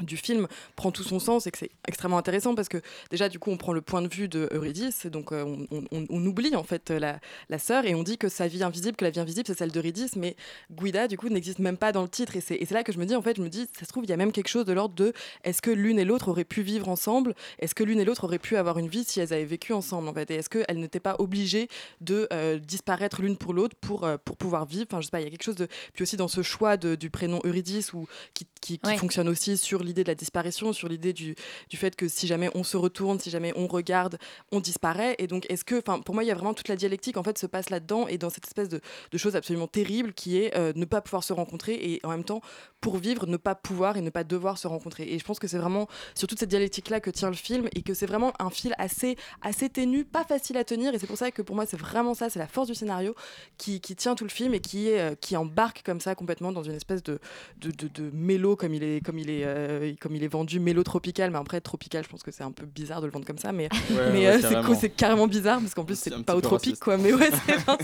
du 0.00 0.16
film 0.16 0.46
prend 0.76 0.90
tout 0.90 1.02
son 1.02 1.18
sens 1.18 1.46
et 1.46 1.50
que 1.50 1.58
c'est 1.58 1.70
extrêmement 1.86 2.18
intéressant 2.18 2.54
parce 2.54 2.68
que 2.68 2.78
déjà 3.10 3.28
du 3.28 3.38
coup 3.38 3.50
on 3.50 3.56
prend 3.56 3.72
le 3.72 3.80
point 3.80 4.02
de 4.02 4.08
vue 4.08 4.28
de 4.28 4.48
Eurydice 4.52 5.06
donc 5.06 5.32
euh, 5.32 5.44
on, 5.44 5.66
on- 5.76 5.84
on- 5.92 6.06
on 6.08 6.26
oublie 6.26 6.54
en 6.56 6.62
fait 6.62 6.90
la, 6.90 7.20
la 7.48 7.58
sœur 7.58 7.84
et 7.86 7.94
on 7.94 8.02
dit 8.02 8.18
que 8.18 8.28
sa 8.28 8.46
vie 8.48 8.62
invisible 8.62 8.96
que 8.96 9.04
la 9.04 9.10
vie 9.10 9.20
invisible 9.20 9.46
c'est 9.46 9.58
celle 9.58 9.72
d'Eurydice 9.72 10.16
mais 10.16 10.36
Guida 10.70 11.08
du 11.08 11.16
coup 11.16 11.28
n'existe 11.28 11.58
même 11.58 11.76
pas 11.76 11.92
dans 11.92 12.02
le 12.02 12.08
titre 12.08 12.36
et 12.36 12.40
c'est 12.40 12.54
et 12.56 12.64
c'est 12.64 12.74
là 12.74 12.84
que 12.84 12.92
je 12.92 12.98
me 12.98 13.06
dis 13.06 13.14
en 13.16 13.22
fait 13.22 13.36
je 13.36 13.42
me 13.42 13.48
dis 13.48 13.66
ça 13.78 13.84
se 13.84 13.88
trouve 13.90 14.04
il 14.04 14.10
y 14.10 14.12
a 14.12 14.16
même 14.16 14.32
quelque 14.32 14.48
chose 14.48 14.64
de 14.64 14.72
l'ordre 14.72 14.94
de 14.94 15.12
est-ce 15.44 15.62
que 15.62 15.70
l'une 15.70 15.98
et 15.98 16.04
l'autre 16.04 16.28
auraient 16.28 16.44
pu 16.44 16.62
vivre 16.62 16.88
ensemble? 16.88 17.34
Est-ce 17.58 17.74
que 17.74 17.84
l'une 17.84 18.00
et 18.00 18.04
l'autre 18.04 18.24
auraient 18.24 18.38
pu 18.38 18.56
avoir 18.56 18.78
une 18.78 18.88
vie 18.88 19.04
si 19.04 19.20
elles 19.20 19.32
avaient 19.32 19.44
vécu 19.44 19.72
ensemble 19.72 20.08
en 20.08 20.14
fait? 20.14 20.30
Et 20.30 20.34
est-ce 20.36 20.48
qu'elles 20.50 20.78
n'étaient 20.78 21.00
pas 21.00 21.16
obligées 21.18 21.68
de 22.00 22.28
euh, 22.32 22.58
disparaître 22.58 23.20
l'une 23.22 23.36
pour 23.36 23.52
l'autre 23.54 23.76
pour, 23.80 24.04
euh, 24.04 24.16
pour 24.24 24.36
pouvoir 24.36 24.66
vivre? 24.66 24.86
Enfin 24.90 25.00
je 25.00 25.06
sais 25.06 25.10
pas 25.10 25.20
il 25.20 25.24
y 25.24 25.26
a 25.26 25.30
quelque 25.30 25.42
chose 25.44 25.56
de 25.56 25.68
puis 25.94 26.02
aussi 26.02 26.16
dans 26.16 26.28
ce 26.28 26.42
choix 26.42 26.76
de- 26.76 26.94
du 26.94 27.10
prénom 27.10 27.40
Eurydice 27.44 27.92
ou 27.92 28.06
qui, 28.34 28.46
qui, 28.60 28.78
qui 28.78 28.86
Ouais. 28.88 28.96
fonctionne 28.96 29.28
aussi 29.28 29.56
sur 29.58 29.82
l'idée 29.88 30.04
de 30.04 30.08
la 30.08 30.14
disparition, 30.14 30.72
sur 30.72 30.88
l'idée 30.88 31.12
du, 31.12 31.34
fait 31.74 31.96
que 31.96 32.08
si 32.08 32.26
jamais 32.26 32.50
on 32.54 32.62
se 32.62 32.76
retourne, 32.76 33.18
si 33.18 33.30
jamais 33.30 33.52
on 33.56 33.66
regarde, 33.66 34.18
on 34.52 34.60
disparaît. 34.60 35.16
Et 35.18 35.26
donc, 35.26 35.46
est-ce 35.48 35.64
que, 35.64 35.78
enfin, 35.78 36.00
pour 36.00 36.14
moi, 36.14 36.24
il 36.24 36.28
y 36.28 36.30
a 36.30 36.34
vraiment 36.34 36.54
toute 36.54 36.68
la 36.68 36.76
dialectique 36.76 37.16
en 37.16 37.22
fait 37.22 37.38
se 37.38 37.46
passe 37.46 37.70
là-dedans 37.70 38.06
et 38.06 38.18
dans 38.18 38.30
cette 38.30 38.46
espèce 38.46 38.68
de, 38.68 38.80
de 39.10 39.18
chose 39.18 39.34
absolument 39.36 39.66
terrible 39.66 40.12
qui 40.12 40.38
est 40.38 40.56
euh, 40.56 40.72
ne 40.76 40.84
pas 40.84 41.00
pouvoir 41.00 41.24
se 41.24 41.32
rencontrer 41.32 41.74
et 41.74 42.00
en 42.04 42.10
même 42.10 42.24
temps, 42.24 42.40
pour 42.80 42.96
vivre, 42.98 43.26
ne 43.26 43.36
pas 43.36 43.54
pouvoir 43.54 43.96
et 43.96 44.00
ne 44.00 44.10
pas 44.10 44.24
devoir 44.24 44.56
se 44.58 44.68
rencontrer. 44.68 45.04
Et 45.04 45.18
je 45.18 45.24
pense 45.24 45.38
que 45.38 45.48
c'est 45.48 45.58
vraiment 45.58 45.88
sur 46.14 46.28
toute 46.28 46.38
cette 46.38 46.48
dialectique-là 46.48 47.00
que 47.00 47.10
tient 47.10 47.28
le 47.28 47.34
film 47.36 47.68
et 47.74 47.82
que 47.82 47.94
c'est 47.94 48.06
vraiment 48.06 48.32
un 48.38 48.50
fil 48.50 48.74
assez, 48.78 49.16
assez 49.42 49.68
ténu, 49.68 50.04
pas 50.04 50.24
facile 50.24 50.56
à 50.56 50.64
tenir. 50.64 50.94
Et 50.94 50.98
c'est 50.98 51.06
pour 51.06 51.18
ça 51.18 51.30
que 51.30 51.42
pour 51.42 51.56
moi, 51.56 51.66
c'est 51.66 51.76
vraiment 51.78 52.14
ça, 52.14 52.30
c'est 52.30 52.38
la 52.38 52.46
force 52.46 52.68
du 52.68 52.74
scénario 52.74 53.14
qui, 53.56 53.80
qui 53.80 53.96
tient 53.96 54.14
tout 54.14 54.24
le 54.24 54.30
film 54.30 54.54
et 54.54 54.60
qui, 54.60 54.88
est, 54.88 55.00
euh, 55.00 55.14
qui 55.20 55.36
embarque 55.36 55.82
comme 55.84 56.00
ça 56.00 56.14
complètement 56.14 56.52
dans 56.52 56.62
une 56.62 56.74
espèce 56.74 57.02
de, 57.02 57.18
de, 57.58 57.70
de, 57.70 57.88
de 57.88 58.10
mélo 58.12 58.54
comme 58.56 58.74
il 58.74 58.82
est, 58.84 59.04
comme 59.04 59.18
il 59.18 59.30
est, 59.30 59.42
euh, 59.44 59.92
comme 60.00 60.14
il 60.14 60.22
est 60.22 60.28
vendu, 60.28 60.60
mélo 60.60 60.82
tropical. 60.84 61.30
Mais 61.30 61.38
après, 61.38 61.60
tropical, 61.60 62.04
je 62.04 62.08
pense 62.08 62.22
que 62.22 62.30
c'est 62.30 62.44
un 62.44 62.52
peu 62.52 62.66
bizarre 62.66 63.00
de 63.00 63.06
le 63.06 63.12
vendre 63.12 63.26
comme 63.26 63.38
ça. 63.38 63.52
Mais, 63.52 63.68
Ouais, 63.90 64.12
mais 64.12 64.18
ouais, 64.20 64.26
euh, 64.26 64.74
c'est 64.78 64.90
carrément. 64.90 65.26
bizarre 65.26 65.60
parce 65.60 65.74
qu'en 65.74 65.84
plus, 65.84 65.98
C'est 65.98 66.24
pas 66.24 66.36
au 66.36 66.40
tropique, 66.40 66.78
quoi. 66.78 66.96
Mais, 66.96 67.12
ouais, 67.12 67.30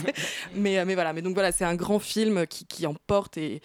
mais, 0.54 0.84
mais 0.84 0.94
voilà. 0.94 1.12
Mais 1.12 1.22
donc 1.22 1.34
voilà, 1.34 1.52
c'est 1.52 1.64
un 1.64 1.74
grand 1.74 1.98
film 1.98 2.46
qui, 2.46 2.64
qui 2.66 2.86
emporte 2.86 3.36
et, 3.38 3.60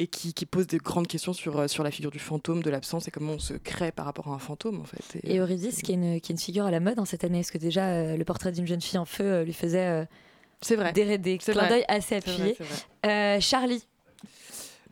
et 0.00 0.06
qui, 0.06 0.32
qui 0.32 0.46
pose 0.46 0.66
de 0.68 0.78
grandes 0.78 1.08
questions 1.08 1.32
sur, 1.32 1.58
euh, 1.58 1.66
sur 1.68 1.82
la 1.84 1.90
figure 1.90 2.10
du 2.12 2.18
fantôme, 2.20 2.62
de 2.62 2.70
l'absence 2.70 3.08
et 3.08 3.10
comment 3.10 3.32
on 3.34 3.38
se 3.38 3.54
crée 3.54 3.90
par 3.92 4.04
rapport 4.06 4.28
à 4.28 4.30
un 4.34 4.38
fantôme, 4.38 4.80
en 4.80 4.84
fait. 4.84 5.20
Et 5.24 5.38
Eurydice, 5.38 5.82
qui 5.82 5.90
est, 5.92 5.96
une, 5.96 6.20
qui 6.20 6.32
est 6.32 6.34
une 6.34 6.38
figure 6.40 6.64
à 6.66 6.70
la 6.70 6.80
mode 6.80 6.98
en 7.00 7.04
cette 7.04 7.24
année, 7.24 7.40
est-ce 7.40 7.52
que 7.52 7.58
déjà 7.58 7.86
euh, 7.88 8.16
le 8.16 8.24
portrait 8.24 8.52
d'une 8.52 8.66
jeune 8.66 8.80
fille 8.80 8.98
en 8.98 9.04
feu 9.04 9.24
euh, 9.24 9.44
lui 9.44 9.52
faisait 9.52 9.86
euh, 9.86 10.04
c'est 10.60 10.76
vrai. 10.76 10.92
des, 10.92 11.18
des 11.18 11.38
C'est 11.40 11.52
clins 11.52 11.68
d'œil 11.68 11.84
assez 11.88 12.14
appuyés. 12.16 12.56
Euh, 13.06 13.38
Charlie, 13.40 13.84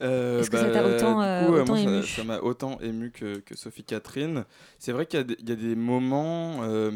Euh, 0.03 0.41
Est-ce 0.41 0.51
que 0.51 0.59
ça 0.59 0.69
t'a 0.69 0.85
autant, 0.87 1.21
du 1.41 1.47
coup, 1.47 1.53
autant 1.55 1.67
moi, 1.73 1.77
ça- 1.83 1.83
ému 1.91 2.03
Ça 2.03 2.25
m'a 2.25 2.39
autant 2.41 2.79
ému 2.81 3.11
que, 3.11 3.39
que 3.39 3.57
Sophie 3.57 3.83
Catherine. 3.83 4.45
C'est 4.79 4.93
vrai 4.93 5.07
qu'il 5.07 5.19
y, 5.19 5.23
a 5.23 5.25
des- 5.25 5.37
il 5.41 5.49
y 5.49 5.53
a 5.53 5.57
des 5.57 5.75
moments, 5.75 6.59
euh, 6.65 6.91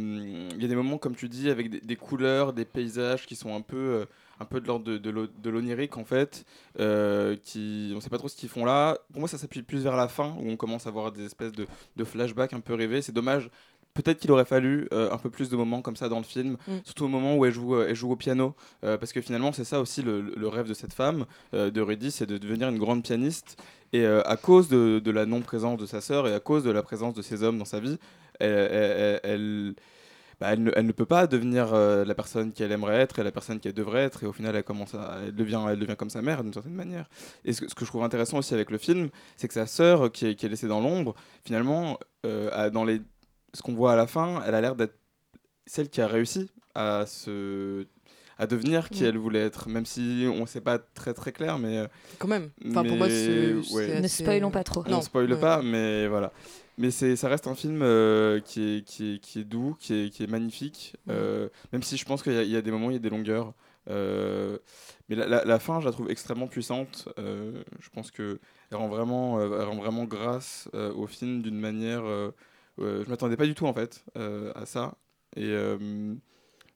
il 0.55 0.61
y 0.61 0.65
a 0.67 0.69
des 0.69 0.75
moments 0.75 0.99
comme 0.99 1.17
tu 1.17 1.27
dis, 1.31 1.49
avec 1.49 1.71
des, 1.71 1.81
des 1.81 1.97
couleurs, 1.97 2.53
des 2.53 2.67
paysages 2.67 3.25
qui 3.27 3.37
sont 3.37 3.55
un 3.57 3.63
peu, 3.63 3.77
euh, 3.79 4.05
un 4.41 4.45
peu 4.47 4.61
de 4.61 4.67
l'ordre 4.67 4.85
de, 4.87 4.99
de 4.99 5.11
l'o- 5.11 5.27
de 5.43 5.51
l'onirique 5.51 5.97
en 5.99 6.05
fait. 6.05 6.45
euh, 6.81 7.37
qui, 7.43 7.93
on 7.95 8.01
sait 8.01 8.11
pas 8.11 8.19
trop 8.19 8.29
ce 8.29 8.37
qu'ils 8.37 8.49
font 8.49 8.65
là. 8.65 8.99
Pour 9.13 9.21
moi, 9.21 9.29
ça 9.29 9.39
s'appuie 9.39 9.63
plus 9.63 9.83
vers 9.83 9.97
la 9.97 10.09
fin 10.09 10.35
où 10.41 10.49
on 10.51 10.57
commence 10.57 10.87
à 10.87 10.91
voir 10.91 11.13
des 11.13 11.25
espèces 11.27 11.53
de, 11.53 11.67
de 11.97 12.05
flashbacks 12.05 12.53
un 12.53 12.61
peu 12.61 12.75
rêvés. 12.75 13.03
C'est 13.03 13.13
dommage. 13.13 13.51
Peut-être 13.93 14.21
qu'il 14.21 14.31
aurait 14.31 14.45
fallu 14.45 14.87
euh, 14.93 15.11
un 15.11 15.19
peu 15.19 15.31
plus 15.31 15.49
de 15.51 15.57
moments 15.57 15.83
comme 15.83 15.97
ça 15.97 16.09
dans 16.09 16.19
le 16.19 16.25
film, 16.25 16.57
Mm. 16.69 16.73
surtout 16.85 17.05
au 17.07 17.09
moment 17.09 17.37
où 17.37 17.45
elle 17.45 17.53
joue, 17.53 17.75
euh, 17.75 17.87
elle 17.89 17.97
joue 17.97 18.11
au 18.13 18.17
piano, 18.17 18.55
euh, 18.85 18.97
parce 18.97 19.13
que 19.13 19.21
finalement 19.21 19.53
c'est 19.53 19.65
ça 19.65 19.81
aussi 19.81 20.01
le, 20.01 20.21
le 20.23 20.49
rêve 20.49 20.69
de 20.69 20.75
cette 20.75 20.93
femme, 20.95 21.27
de 21.53 21.81
Rudy, 21.81 22.13
c'est 22.13 22.27
de 22.27 22.39
devenir 22.39 22.69
une 22.69 22.79
grande 22.79 23.03
pianiste. 23.03 23.61
Et 23.93 24.07
à 24.07 24.37
cause 24.37 24.69
de, 24.69 25.01
de 25.01 25.11
la 25.11 25.27
non-présence 25.27 25.77
de 25.77 25.87
sa 25.87 26.01
sœur 26.01 26.29
et 26.29 26.33
à 26.35 26.39
cause 26.39 26.63
de 26.63 26.71
la 26.71 26.85
présence 26.85 27.15
de 27.15 27.23
ces 27.23 27.43
hommes 27.43 27.59
dans 27.59 27.65
sa 27.65 27.81
vie, 27.81 27.99
elle- 28.39 29.21
elle- 29.25 29.75
bah, 30.41 30.49
elle 30.53 30.63
ne, 30.63 30.71
elle 30.75 30.87
ne 30.87 30.93
peut 30.93 31.05
pas 31.07 31.27
devenir 31.27 31.75
euh, 31.75 32.05
la 32.05 32.15
personne 32.15 32.53
qu'elle 32.53 32.73
aimerait 32.73 32.97
être 33.01 33.19
et 33.19 33.23
la 33.23 33.31
personne 33.33 33.61
qu'elle 33.61 33.75
devrait 33.75 34.03
être. 34.05 34.23
Et 34.25 34.27
au 34.27 34.33
final, 34.33 34.57
elle, 34.57 34.65
commence 34.65 34.95
à, 34.95 35.19
elle, 35.27 35.35
devient, 35.35 35.61
elle 35.69 35.79
devient 35.79 35.97
comme 35.97 36.11
sa 36.11 36.23
mère 36.23 36.43
d'une 36.43 36.53
certaine 36.55 36.73
manière. 36.75 37.09
Et 37.45 37.53
ce, 37.53 37.61
que- 37.61 37.69
ce 37.69 37.75
que 37.75 37.85
je 37.85 37.91
trouve 37.91 38.03
intéressant 38.05 38.39
aussi 38.39 38.55
avec 38.55 38.71
le 38.71 38.79
film, 38.79 39.11
c'est 39.37 39.49
que 39.49 39.55
sa 39.55 39.67
sœur, 39.67 40.11
qui 40.11 40.27
est, 40.27 40.35
qui 40.35 40.47
est 40.47 40.49
laissée 40.49 40.69
dans 40.69 40.81
l'ombre, 40.81 41.15
finalement, 41.45 41.99
euh, 42.25 42.49
a- 42.53 42.71
dans 42.71 42.85
les, 42.85 43.03
ce 43.53 43.63
qu'on 43.63 43.75
voit 43.75 43.93
à 43.93 43.97
la 43.97 44.07
fin, 44.07 44.43
elle 44.47 44.55
a 44.55 44.61
l'air 44.61 44.77
d'être 44.77 44.95
celle 45.67 45.89
qui 45.91 46.01
a 46.01 46.07
réussi 46.07 46.51
à 46.75 47.05
se 47.07 47.87
à 48.39 48.47
devenir 48.47 48.89
qui 48.89 49.05
elle 49.05 49.19
voulait 49.19 49.45
être 49.45 49.69
même 49.69 49.85
si 49.85 50.27
on 50.35 50.47
sait 50.47 50.63
pas 50.63 50.79
très 50.79 51.13
très 51.13 51.31
clair 51.31 51.59
mais 51.59 51.77
euh, 51.77 51.87
Quand 52.19 52.27
même. 52.29 52.49
Enfin, 52.71 52.83
pour 52.85 52.97
moi, 52.97 53.07
ouais. 53.07 54.01
Ne 54.01 54.09
spoilons 54.09 54.51
pas 54.51 54.65
trop. 54.65 54.83
on 54.87 54.91
Non. 54.91 55.01
spoile 55.03 55.31
Ouais. 55.31 55.39
pas 55.39 55.61
mais 55.61 56.09
voilà 56.09 56.33
mais 56.79 56.91
ça 56.91 57.29
reste 57.29 57.47
un 57.47 57.55
film 57.55 57.81
euh, 57.83 58.41
qui, 58.41 58.63
est, 58.79 58.85
qui, 58.87 59.15
est, 59.15 59.19
qui 59.19 59.41
est 59.41 59.45
doux 59.45 59.77
qui 59.79 59.95
est, 59.95 60.11
qui 60.11 60.23
est 60.25 60.27
magnifique 60.27 60.97
euh, 61.09 61.49
même 61.73 61.83
si 61.83 61.97
je 61.97 62.05
pense 62.05 62.23
qu'il 62.23 62.33
y, 62.33 62.51
y 62.51 62.57
a 62.57 62.63
des 62.63 62.71
moments 62.71 62.91
il 62.91 62.95
y 62.95 62.97
a 62.97 63.01
des 63.01 63.11
longueurs 63.11 63.53
euh, 63.89 64.59
mais 65.09 65.17
la, 65.17 65.27
la- 65.27 65.45
la 65.45 65.59
fin 65.59 65.81
je 65.81 65.87
la 65.87 65.93
trouve 65.93 66.11
extrêmement 66.11 66.47
puissante 66.49 67.09
je 67.19 67.89
pense 67.93 68.11
que 68.11 68.39
elle 68.71 68.79
rend 68.79 68.89
vraiment 68.89 69.41
elle 69.43 69.65
rend 69.69 69.77
vraiment 69.77 70.05
grâce 70.05 70.69
au 70.75 71.07
film 71.07 71.43
d'une 71.43 71.59
manière 71.59 72.03
je 72.79 73.09
m'attendais 73.09 73.37
pas 73.37 73.47
du 73.47 73.55
tout 73.55 73.67
en 73.67 73.75
fait 73.75 74.05
à 74.17 74.67
ça 74.67 74.97
et 75.37 75.55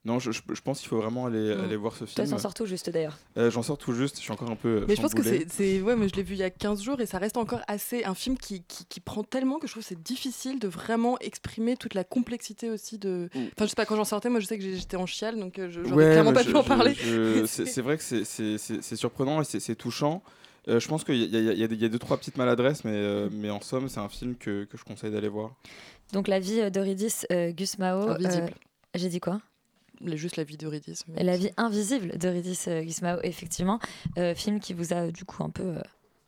non 0.05 0.19
je, 0.19 0.31
je- 0.33 0.43
je 0.53 0.61
pense 0.61 0.81
qu'il 0.81 0.89
faut 0.89 0.99
vraiment 0.99 1.27
aller, 1.27 1.55
Mm. 1.55 1.61
aller 1.65 1.77
voir 1.77 1.93
ce 1.95 2.01
Toi, 2.05 2.25
film 2.25 2.29
t'en 2.31 2.39
sors 2.39 2.53
tout 2.55 2.67
juste 2.67 2.91
d'ailleurs. 2.91 3.17
Euh, 3.39 3.51
j'en 3.51 3.63
sors 3.63 3.79
tout 3.79 3.93
juste 3.93 4.17
je 4.17 4.23
suis 4.23 4.33
encore 4.33 4.51
un 4.51 4.57
peu 4.57 4.85
Mais 4.89 4.97
je 4.97 5.01
pense 5.03 5.15
que 5.15 5.23
c'est. 5.23 5.47
c'est- 5.51 5.81
Ouais, 5.81 5.97
mais 5.97 6.09
je 6.09 6.15
l'ai 6.17 6.23
vu 6.23 6.35
il 6.35 6.39
y 6.41 6.43
a 6.43 6.51
15 6.51 6.83
jours 6.83 7.01
et 7.01 7.07
ça 7.07 7.19
reste 7.19 7.37
encore 7.37 7.61
assez. 7.69 8.05
Un 8.05 8.15
film 8.15 8.37
qui, 8.37 8.63
qui, 8.65 8.85
qui 8.87 9.01
prend 9.01 9.23
tellement 9.25 9.59
que 9.59 9.67
je 9.67 9.73
trouve 9.73 9.83
que 9.83 9.89
c'est 9.89 10.03
difficile 10.03 10.59
de 10.59 10.69
vraiment 10.69 11.19
exprimer 11.21 11.77
toute 11.77 11.95
la 11.95 12.05
complexité 12.05 12.71
aussi 12.71 12.99
de. 12.99 13.29
Enfin, 13.35 13.65
je 13.65 13.67
sais 13.67 13.75
pas, 13.77 13.87
quand 13.87 13.97
j'en 13.97 14.05
sortais, 14.05 14.29
moi 14.31 14.41
je 14.41 14.47
sais 14.47 14.59
que 14.59 14.65
j'étais 14.65 14.97
en 14.97 15.07
chiale 15.07 15.39
donc 15.41 15.59
euh, 15.59 15.71
je- 15.71 15.83
j'aurais 15.85 16.05
Ouais, 16.07 16.13
clairement 16.13 16.33
pas 16.33 16.45
pu 16.45 16.55
en 16.55 16.63
parler. 16.65 16.95
je- 16.95 17.45
c'est 17.47 17.67
c'est 17.67 17.83
vrai 17.83 17.97
que 17.97 18.03
c'est- 18.03 18.25
c'est 18.25 18.59
c'est- 18.59 18.83
c'est 18.83 18.97
surprenant 18.97 19.41
et 19.41 19.45
c'est 19.45 19.61
c'est 19.61 19.75
touchant. 19.75 20.23
Euh, 20.67 20.81
je 20.81 20.89
pense 20.89 21.05
qu'il 21.05 21.17
y, 21.17 21.25
y 21.27 21.37
a- 21.37 21.53
il 21.53 21.59
y 21.83 21.85
a 21.85 21.89
deux 21.91 21.99
trois 21.99 22.17
petites 22.17 22.39
maladresses, 22.39 22.85
mais, 22.85 22.93
euh, 22.95 23.29
mais 23.31 23.51
en 23.51 23.61
somme, 23.61 23.89
c'est 23.91 24.01
un 24.01 24.09
film 24.09 24.35
que, 24.35 24.65
que 24.65 24.79
je 24.79 24.85
conseille 24.85 25.11
d'aller 25.11 25.29
voir. 25.29 25.55
Donc 26.15 26.27
la 26.27 26.41
vie 26.41 26.71
d'Eurydice 26.71 27.27
euh, 27.33 27.51
Gusmao. 27.53 28.09
Invisible. 28.13 28.45
euh, 28.51 28.95
J'ai 28.95 29.09
dit 29.11 29.21
quoi? 29.21 29.41
Juste 30.17 30.37
la 30.37 30.45
vie 30.45 30.57
d'Eurydice. 30.57 31.05
mais- 31.09 31.23
La 31.23 31.37
vie 31.37 31.51
invisible 31.57 32.17
d'Eurydice 32.19 32.67
euh, 32.69 32.83
Gusmao, 32.83 33.19
effectivement. 33.23 33.79
Euh, 34.19 34.35
film 34.35 34.61
qui 34.61 34.75
vous 34.75 34.93
a 34.93 35.09
du 35.09 35.25
coup 35.25 35.43
un 35.45 35.51
peu 35.51 35.63
euh, 35.63 35.81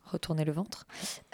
retourné 0.04 0.44
le 0.44 0.52
ventre. 0.52 0.86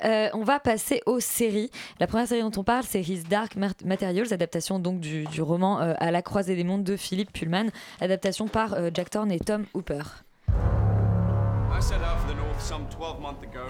Euh, 0.05 0.28
on 0.34 0.45
va 0.45 0.59
passer 0.61 1.03
aux 1.07 1.20
séries. 1.20 1.70
La 2.01 2.07
première 2.07 2.26
série 2.28 2.43
dont 2.43 2.53
on 2.57 2.64
parle, 2.64 2.84
c'est 2.84 3.01
His 3.03 3.22
Dark 3.24 3.57
Mat- 3.57 3.84
Materials, 3.84 4.32
adaptation 4.32 4.78
donc 4.78 5.01
du, 5.01 5.24
du 5.24 5.43
roman 5.43 5.80
euh, 5.80 5.95
À 5.99 6.11
la 6.11 6.22
croisée 6.22 6.57
des 6.57 6.64
mondes 6.64 6.84
de 6.84 6.97
Philippe 6.97 7.32
Pullman, 7.32 7.66
adaptation 8.01 8.49
par 8.49 8.74
euh, 8.74 8.90
Jack 8.93 9.11
Thorne 9.11 9.30
et 9.32 9.40
Tom 9.40 9.64
Hooper. 9.74 10.03
I 10.49 11.80
set 11.84 11.99
out 12.01 12.18
for 12.20 12.28
the 12.32 12.36
north 12.36 12.61
some 12.61 12.86
12 12.90 13.20
months 13.20 13.43
ago, 13.43 13.66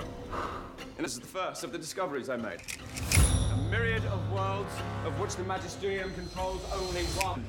and 0.98 1.02
this 1.04 1.14
is 1.14 1.20
the 1.20 1.26
first 1.26 1.64
of 1.64 1.72
the 1.72 1.78
discoveries 1.78 2.28
I 2.28 2.36
made. 2.36 2.60
A 3.52 3.70
myriad 3.70 4.02
of 4.06 4.20
worlds, 4.32 4.70
of 5.06 5.18
which 5.20 5.34
the 5.36 5.44
Magisterium 5.44 6.10
controls 6.14 6.60
only 6.74 7.04
one. 7.24 7.42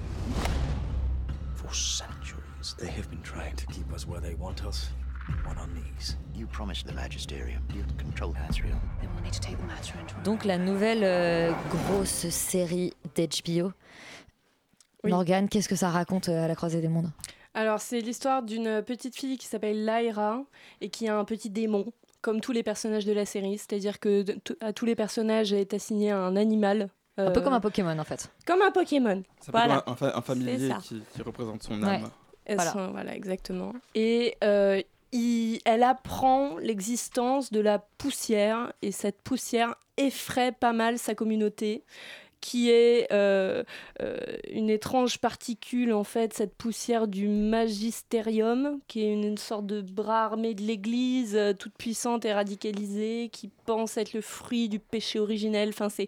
For 1.63 1.73
centuries, 1.73 2.75
they 2.77 2.87
have 2.89 3.09
been 3.09 3.21
trying 3.21 3.55
to 3.55 3.65
keep 3.67 3.91
us 3.93 4.05
where 4.07 4.19
they 4.21 4.35
want 4.35 4.63
us, 4.65 4.89
on 5.47 5.57
our 5.57 5.67
knees. 5.67 6.17
You 6.35 6.45
promised 6.47 6.85
the 6.87 6.93
Magisterium 6.93 7.61
you'd 7.73 7.97
control 7.97 8.33
Asriel. 8.49 8.79
They 9.01 9.07
will 9.07 9.21
need 9.23 9.33
to 9.33 9.39
take 9.39 9.57
the 9.57 9.65
matter 9.65 9.97
into 9.99 10.15
Donc 10.23 10.43
la 10.45 10.57
nouvelle 10.57 11.03
euh, 11.03 11.51
grosse 11.69 12.27
série 12.29 12.93
d'HBO. 13.15 13.71
Oui. 15.03 15.11
Morgane, 15.11 15.47
qu'est-ce 15.49 15.69
que 15.69 15.75
ça 15.75 15.89
raconte 15.89 16.29
euh, 16.29 16.43
à 16.43 16.47
la 16.47 16.55
croisée 16.55 16.81
des 16.81 16.87
mondes? 16.89 17.11
Alors, 17.53 17.79
c'est 17.79 17.99
l'histoire 18.01 18.41
d'une 18.43 18.81
petite 18.81 19.15
fille 19.15 19.37
qui 19.37 19.47
s'appelle 19.47 19.85
Lyra 19.85 20.41
et 20.81 20.89
qui 20.89 21.07
a 21.07 21.17
un 21.17 21.23
petit 21.25 21.49
démon, 21.49 21.85
comme 22.21 22.41
tous 22.41 22.51
les 22.51 22.63
personnages 22.63 23.05
de 23.05 23.13
la 23.13 23.25
série. 23.25 23.57
C'est-à-dire 23.57 23.99
que 23.99 24.23
t- 24.23 24.55
à 24.59 24.73
tous 24.73 24.85
les 24.85 24.95
personnages 24.95 25.53
est 25.53 25.73
assigné 25.73 26.11
un 26.11 26.35
animal. 26.35 26.89
Un 27.17 27.31
peu 27.31 27.39
euh, 27.39 27.43
comme 27.43 27.53
un 27.53 27.59
Pokémon 27.59 27.97
en 27.99 28.03
fait. 28.03 28.29
Comme 28.45 28.61
un 28.61 28.71
Pokémon. 28.71 29.21
C'est 29.39 29.51
Voilà. 29.51 29.81
comme 29.81 29.89
un, 29.89 29.93
un 29.93 29.95
fa- 29.95 30.17
un 30.17 30.21
familier 30.21 30.73
qui, 30.81 31.01
qui 31.13 31.21
représente 31.21 31.61
son 31.63 31.81
Ouais. 31.81 31.87
âme. 31.89 32.09
Elles 32.45 32.55
Voilà. 32.55 32.71
sont- 32.71 32.91
voilà, 32.91 33.15
exactement. 33.15 33.73
Et 33.95 34.35
euh, 34.43 34.81
il- 35.11 35.59
elle 35.65 35.83
apprend 35.83 36.57
l'existence 36.57 37.51
de 37.51 37.59
la 37.59 37.79
poussière, 37.79 38.73
et 38.81 38.91
cette 38.91 39.21
poussière 39.21 39.75
effraie 39.97 40.51
pas 40.51 40.73
mal 40.73 40.97
sa 40.97 41.13
communauté, 41.15 41.83
qui 42.43 42.69
est 42.69 43.07
euh, 43.13 43.63
euh, 44.01 44.17
une 44.51 44.69
étrange 44.69 45.17
particule, 45.19 45.93
en 45.93 46.03
fait, 46.03 46.33
cette 46.33 46.53
poussière 46.55 47.07
du 47.07 47.29
magistérium, 47.29 48.81
qui 48.89 49.01
est 49.01 49.13
une, 49.13 49.23
une 49.23 49.37
sorte 49.37 49.65
de 49.65 49.79
bras 49.79 50.25
armé 50.25 50.53
de 50.53 50.61
l'Église, 50.61 51.37
euh, 51.37 51.53
toute 51.53 51.73
puissante 51.77 52.25
et 52.25 52.33
radicalisée, 52.33 53.29
qui 53.31 53.49
pense 53.65 53.95
être 53.95 54.11
le 54.11 54.19
fruit 54.19 54.67
du 54.67 54.79
péché 54.79 55.19
originel. 55.19 55.69
Enfin, 55.69 55.87
c'est 55.87 56.07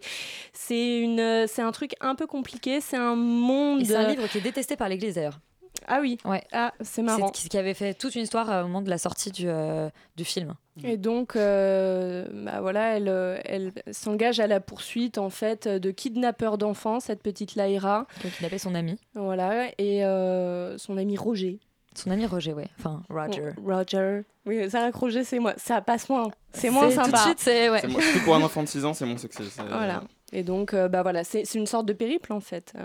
c'est 0.52 1.00
une, 1.00 1.46
c'est 1.46 1.62
un 1.62 1.72
truc 1.72 1.94
un 2.02 2.14
peu 2.14 2.26
compliqué. 2.26 2.82
C'est 2.82 2.98
un 2.98 3.16
monde. 3.16 3.80
Et 3.80 3.86
c'est 3.86 3.96
un 3.96 4.08
livre 4.08 4.28
qui 4.28 4.36
est 4.36 4.42
détesté 4.42 4.76
par 4.76 4.90
l'Église 4.90 5.14
d'ailleurs. 5.14 5.40
Ah 5.86 5.98
oui. 6.00 6.18
Ouais. 6.24 6.42
Ah, 6.52 6.72
c'est 6.80 7.02
marrant. 7.02 7.30
C'est 7.34 7.48
qui 7.48 7.58
avait 7.58 7.74
fait 7.74 7.94
toute 7.94 8.14
une 8.14 8.22
histoire 8.22 8.50
euh, 8.50 8.60
au 8.62 8.66
moment 8.66 8.82
de 8.82 8.90
la 8.90 8.98
sortie 8.98 9.30
du, 9.30 9.48
euh, 9.48 9.88
du 10.16 10.24
film. 10.24 10.54
Et 10.84 10.96
donc, 10.96 11.36
euh, 11.36 12.26
bah 12.44 12.60
voilà, 12.60 12.96
elle, 12.96 13.40
elle 13.46 13.72
s'engage 13.92 14.40
à 14.40 14.46
la 14.46 14.60
poursuite 14.60 15.16
en 15.16 15.30
fait 15.30 15.66
de 15.68 15.90
kidnappeurs 15.90 16.58
d'enfants, 16.58 17.00
cette 17.00 17.22
petite 17.22 17.54
Lyra. 17.54 18.06
Donc 18.22 18.32
il 18.40 18.44
appelle 18.46 18.60
son 18.60 18.74
ami. 18.74 18.98
Voilà, 19.14 19.68
et 19.78 20.04
euh, 20.04 20.76
son 20.78 20.98
ami 20.98 21.16
Roger. 21.16 21.58
Son 21.94 22.10
ami 22.10 22.26
Roger, 22.26 22.52
ouais. 22.52 22.68
Enfin, 22.78 23.02
Roger. 23.08 23.52
Roger. 23.64 24.20
Oui, 24.44 24.68
Sarah 24.70 24.90
Roger, 24.92 25.24
c'est 25.24 25.38
moi. 25.38 25.54
Ça 25.56 25.80
passe 25.80 26.10
moins. 26.10 26.30
C'est 26.52 26.68
moins 26.68 26.90
C'est- 26.90 26.96
tout 26.96 27.00
de 27.00 27.06
sympa. 27.06 27.18
suite, 27.22 27.38
c'est- 27.40 27.70
ouais. 27.70 27.86
Moi- 27.88 28.02
pour 28.24 28.34
un 28.34 28.42
enfant 28.42 28.62
de 28.62 28.68
6 28.68 28.84
ans, 28.84 28.92
c'est 28.92 29.06
mon 29.06 29.16
sexy. 29.16 29.42
Voilà. 29.70 30.02
Et 30.32 30.42
donc, 30.42 30.74
euh, 30.74 30.88
bah 30.88 31.02
voilà, 31.02 31.24
c'est 31.24 31.46
c'est 31.46 31.58
une 31.58 31.66
sorte 31.66 31.86
de 31.86 31.94
périple 31.94 32.34
en 32.34 32.40
fait. 32.40 32.74
Euh, 32.76 32.84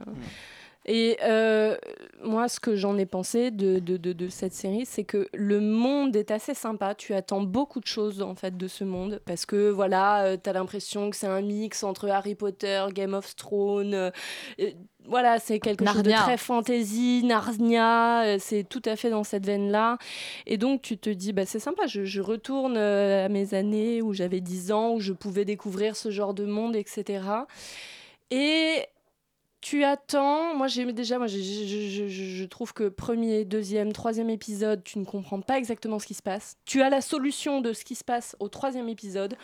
Et 0.86 1.18
euh, 1.24 1.78
moi, 2.24 2.48
ce 2.48 2.60
que 2.60 2.76
j'en 2.76 2.98
ai 2.98 3.06
pensé 3.06 3.52
de, 3.52 3.78
de, 3.78 3.98
de, 3.98 4.14
de 4.14 4.30
cette 4.30 4.54
série, 4.54 4.86
c'est 4.86 5.04
que 5.04 5.28
le 5.34 5.60
monde 5.60 6.16
est 6.16 6.32
assez 6.32 6.56
sympa. 6.56 6.96
Tu 6.96 7.14
attends 7.14 7.42
beaucoup 7.42 7.80
de 7.80 7.86
choses 7.86 8.22
en 8.24 8.34
fait 8.34 8.58
de 8.58 8.68
ce 8.68 8.84
monde 8.84 9.22
parce 9.26 9.46
que 9.46 9.70
voilà, 9.70 10.24
euh, 10.24 10.38
t'as 10.42 10.54
l'impression 10.54 11.12
que 11.12 11.16
c'est 11.16 11.28
un 11.28 11.42
mix 11.42 11.84
entre 11.84 12.10
Harry 12.10 12.34
Potter, 12.34 12.84
Game 12.94 13.14
of 13.14 13.36
Thrones. 13.36 13.94
euh, 13.94 14.12
voilà, 15.06 15.40
c'est 15.40 15.60
quelque 15.60 15.86
chose 15.86 16.04
de 16.04 16.12
très 16.12 16.38
fantasy, 16.38 17.24
Narnia, 17.26 18.24
euh, 18.24 18.38
c'est 18.40 18.64
tout 18.64 18.84
à 18.86 18.96
fait 18.96 19.10
dans 19.10 19.24
cette 19.24 19.46
veine-là. 19.46 19.98
Et 20.46 20.58
donc, 20.58 20.84
tu 20.84 20.98
te 20.98 21.10
dis, 21.10 21.34
bah, 21.34 21.46
c'est 21.46 21.60
sympa, 21.60 21.88
je, 21.88 22.06
je 22.06 22.22
retourne 22.22 22.78
à 22.78 23.28
mes 23.28 23.56
années 23.56 24.02
où 24.04 24.14
j'avais 24.14 24.42
10 24.42 24.72
ans, 24.72 24.94
où 24.94 25.00
je 25.00 25.14
pouvais 25.14 25.44
découvrir 25.44 25.96
ce 25.96 26.12
genre 26.12 26.36
de 26.36 26.46
monde, 26.46 26.76
etc. 26.76 27.24
Et 28.30 28.86
tu 29.62 29.84
attends, 29.84 30.55
moi 30.55 30.68
j'ai 30.68 30.91
déjà, 30.91 31.18
moi 31.20 31.28
je, 31.28 31.38
je- 31.38 32.07
je- 32.07 32.07
je 32.07 32.45
trouve 32.45 32.74
que 32.74 32.89
premier, 32.89 33.45
deuxième, 33.45 33.93
troisième 33.93 34.30
épisode, 34.30 34.84
tu 34.84 34.97
ne 34.99 35.05
comprends 35.05 35.39
pas 35.41 35.57
exactement 35.57 35.99
ce 35.99 36.07
qui 36.07 36.16
se 36.16 36.24
passe. 36.24 36.55
Tu 36.66 36.82
as 36.82 36.89
la 36.89 37.01
solution 37.01 37.62
de 37.62 37.72
ce 37.74 37.86
qui 37.86 37.95
se 37.95 38.03
passe 38.03 38.36
au 38.39 38.47
troisième 38.49 38.89
épisode, 38.89 39.36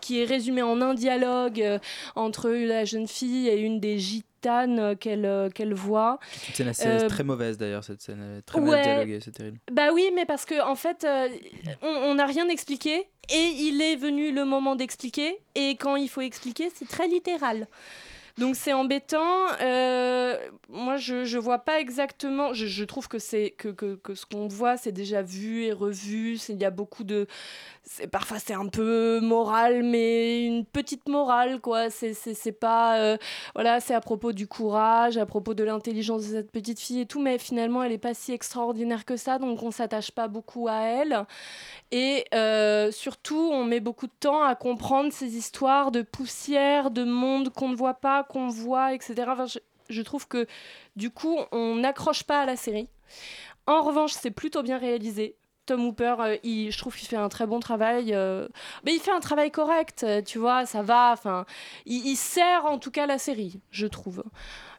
qui 0.00 0.20
est 0.20 0.24
résumé 0.24 0.62
en 0.62 0.80
un 0.82 0.94
dialogue 0.94 1.60
euh, 1.62 1.78
entre 2.16 2.50
la 2.50 2.84
jeune 2.84 3.08
fille 3.08 3.48
et 3.48 3.58
une 3.60 3.80
des 3.80 3.98
gitanes 3.98 4.78
euh, 4.78 4.94
qu'elle 4.94 5.24
euh, 5.24 5.48
qu'elle 5.48 5.72
voit. 5.74 6.18
Cette 6.32 6.56
scène 6.56 6.68
assez 6.68 6.86
Euh, 6.88 7.08
très 7.08 7.24
mauvaise 7.24 7.56
d'ailleurs, 7.56 7.84
cette 7.84 8.02
scène 8.02 8.42
très 8.44 8.60
ouais. 8.60 8.70
mal 8.70 8.82
dialoguée, 8.82 9.20
c'est 9.24 9.30
terrible. 9.30 9.58
Bah 9.70 9.92
oui, 9.94 10.10
mais 10.14 10.26
parce 10.26 10.44
que 10.44 10.60
en 10.60 10.74
fait, 10.74 11.04
euh, 11.04 11.28
on 11.82 12.14
n'a 12.16 12.26
rien 12.26 12.48
expliqué 12.48 13.06
et 13.32 13.42
il 13.58 13.80
est 13.80 13.96
venu 13.96 14.32
le 14.32 14.44
moment 14.44 14.74
d'expliquer 14.76 15.38
et 15.54 15.76
quand 15.76 15.96
il 15.96 16.08
faut 16.08 16.20
expliquer, 16.20 16.68
c'est 16.74 16.88
très 16.88 17.06
littéral. 17.08 17.68
Donc 18.38 18.56
c'est 18.56 18.72
embêtant. 18.72 19.46
Euh, 19.60 20.36
moi, 20.68 20.96
je, 20.96 21.24
je 21.24 21.38
vois 21.38 21.58
pas 21.58 21.80
exactement. 21.80 22.52
Je, 22.54 22.66
je 22.66 22.84
trouve 22.84 23.08
que 23.08 23.18
que, 23.50 23.68
que, 23.68 23.94
que 23.96 24.14
ce 24.14 24.26
qu'on 24.26 24.48
voit, 24.48 24.76
c'est 24.76 24.92
déjà 24.92 25.22
vu 25.22 25.64
et 25.64 25.72
revu. 25.72 26.38
Il 26.48 26.60
y 26.60 26.64
a 26.64 26.70
beaucoup 26.70 27.04
de. 27.04 27.26
Parfois, 28.10 28.38
c'est 28.38 28.54
un 28.54 28.68
peu 28.68 29.20
moral, 29.20 29.82
mais 29.82 30.46
une 30.46 30.64
petite 30.64 31.08
morale, 31.08 31.60
quoi. 31.60 31.90
C'est 31.90 32.52
pas. 32.52 32.98
euh, 32.98 33.16
voilà, 33.54 33.80
c'est 33.80 33.94
à 33.94 34.00
propos 34.00 34.32
du 34.32 34.46
courage, 34.46 35.16
à 35.18 35.26
propos 35.26 35.54
de 35.54 35.64
l'intelligence 35.64 36.22
de 36.28 36.32
cette 36.36 36.50
petite 36.50 36.80
fille 36.80 37.00
et 37.00 37.06
tout, 37.06 37.20
mais 37.20 37.38
finalement, 37.38 37.82
elle 37.82 37.92
est 37.92 37.98
pas 37.98 38.14
si 38.14 38.32
extraordinaire 38.32 39.04
que 39.04 39.16
ça, 39.16 39.38
donc 39.38 39.62
on 39.62 39.70
s'attache 39.70 40.10
pas 40.10 40.28
beaucoup 40.28 40.68
à 40.68 40.80
elle. 40.80 41.26
Et 41.90 42.24
euh, 42.34 42.90
surtout, 42.90 43.50
on 43.52 43.64
met 43.64 43.80
beaucoup 43.80 44.06
de 44.06 44.12
temps 44.18 44.42
à 44.42 44.54
comprendre 44.54 45.12
ces 45.12 45.36
histoires 45.36 45.90
de 45.90 46.02
poussière, 46.02 46.90
de 46.90 47.04
monde 47.04 47.50
qu'on 47.50 47.68
ne 47.68 47.76
voit 47.76 47.94
pas, 47.94 48.21
qu'on 48.22 48.48
voit, 48.48 48.94
etc. 48.94 49.14
Je, 49.88 50.02
trouve 50.02 50.28
que 50.28 50.46
du 50.96 51.10
coup, 51.10 51.38
on 51.52 51.76
n'accroche 51.76 52.24
pas 52.24 52.40
à 52.42 52.46
la 52.46 52.56
série. 52.56 52.88
En 53.66 53.82
revanche, 53.82 54.12
c'est 54.12 54.30
plutôt 54.30 54.62
bien 54.62 54.78
réalisé. 54.78 55.36
Tom 55.66 55.84
Hooper, 55.86 56.16
euh, 56.18 56.36
je 56.42 56.76
trouve 56.78 56.96
qu'il 56.96 57.06
fait 57.06 57.16
un 57.16 57.28
très 57.28 57.46
bon 57.46 57.60
travail. 57.60 58.12
euh, 58.14 58.48
mais 58.84 58.94
il 58.94 59.00
fait 59.00 59.12
un 59.12 59.20
travail 59.20 59.50
correct, 59.52 60.02
euh, 60.02 60.20
tu 60.20 60.38
vois, 60.38 60.66
ça 60.66 60.82
va. 60.82 61.12
Enfin, 61.12 61.46
il, 61.86 62.04
il 62.06 62.16
sert 62.16 62.64
en 62.66 62.78
tout 62.78 62.90
cas 62.90 63.06
la 63.06 63.18
série, 63.18 63.60
je 63.70 63.86
trouve. 63.86 64.24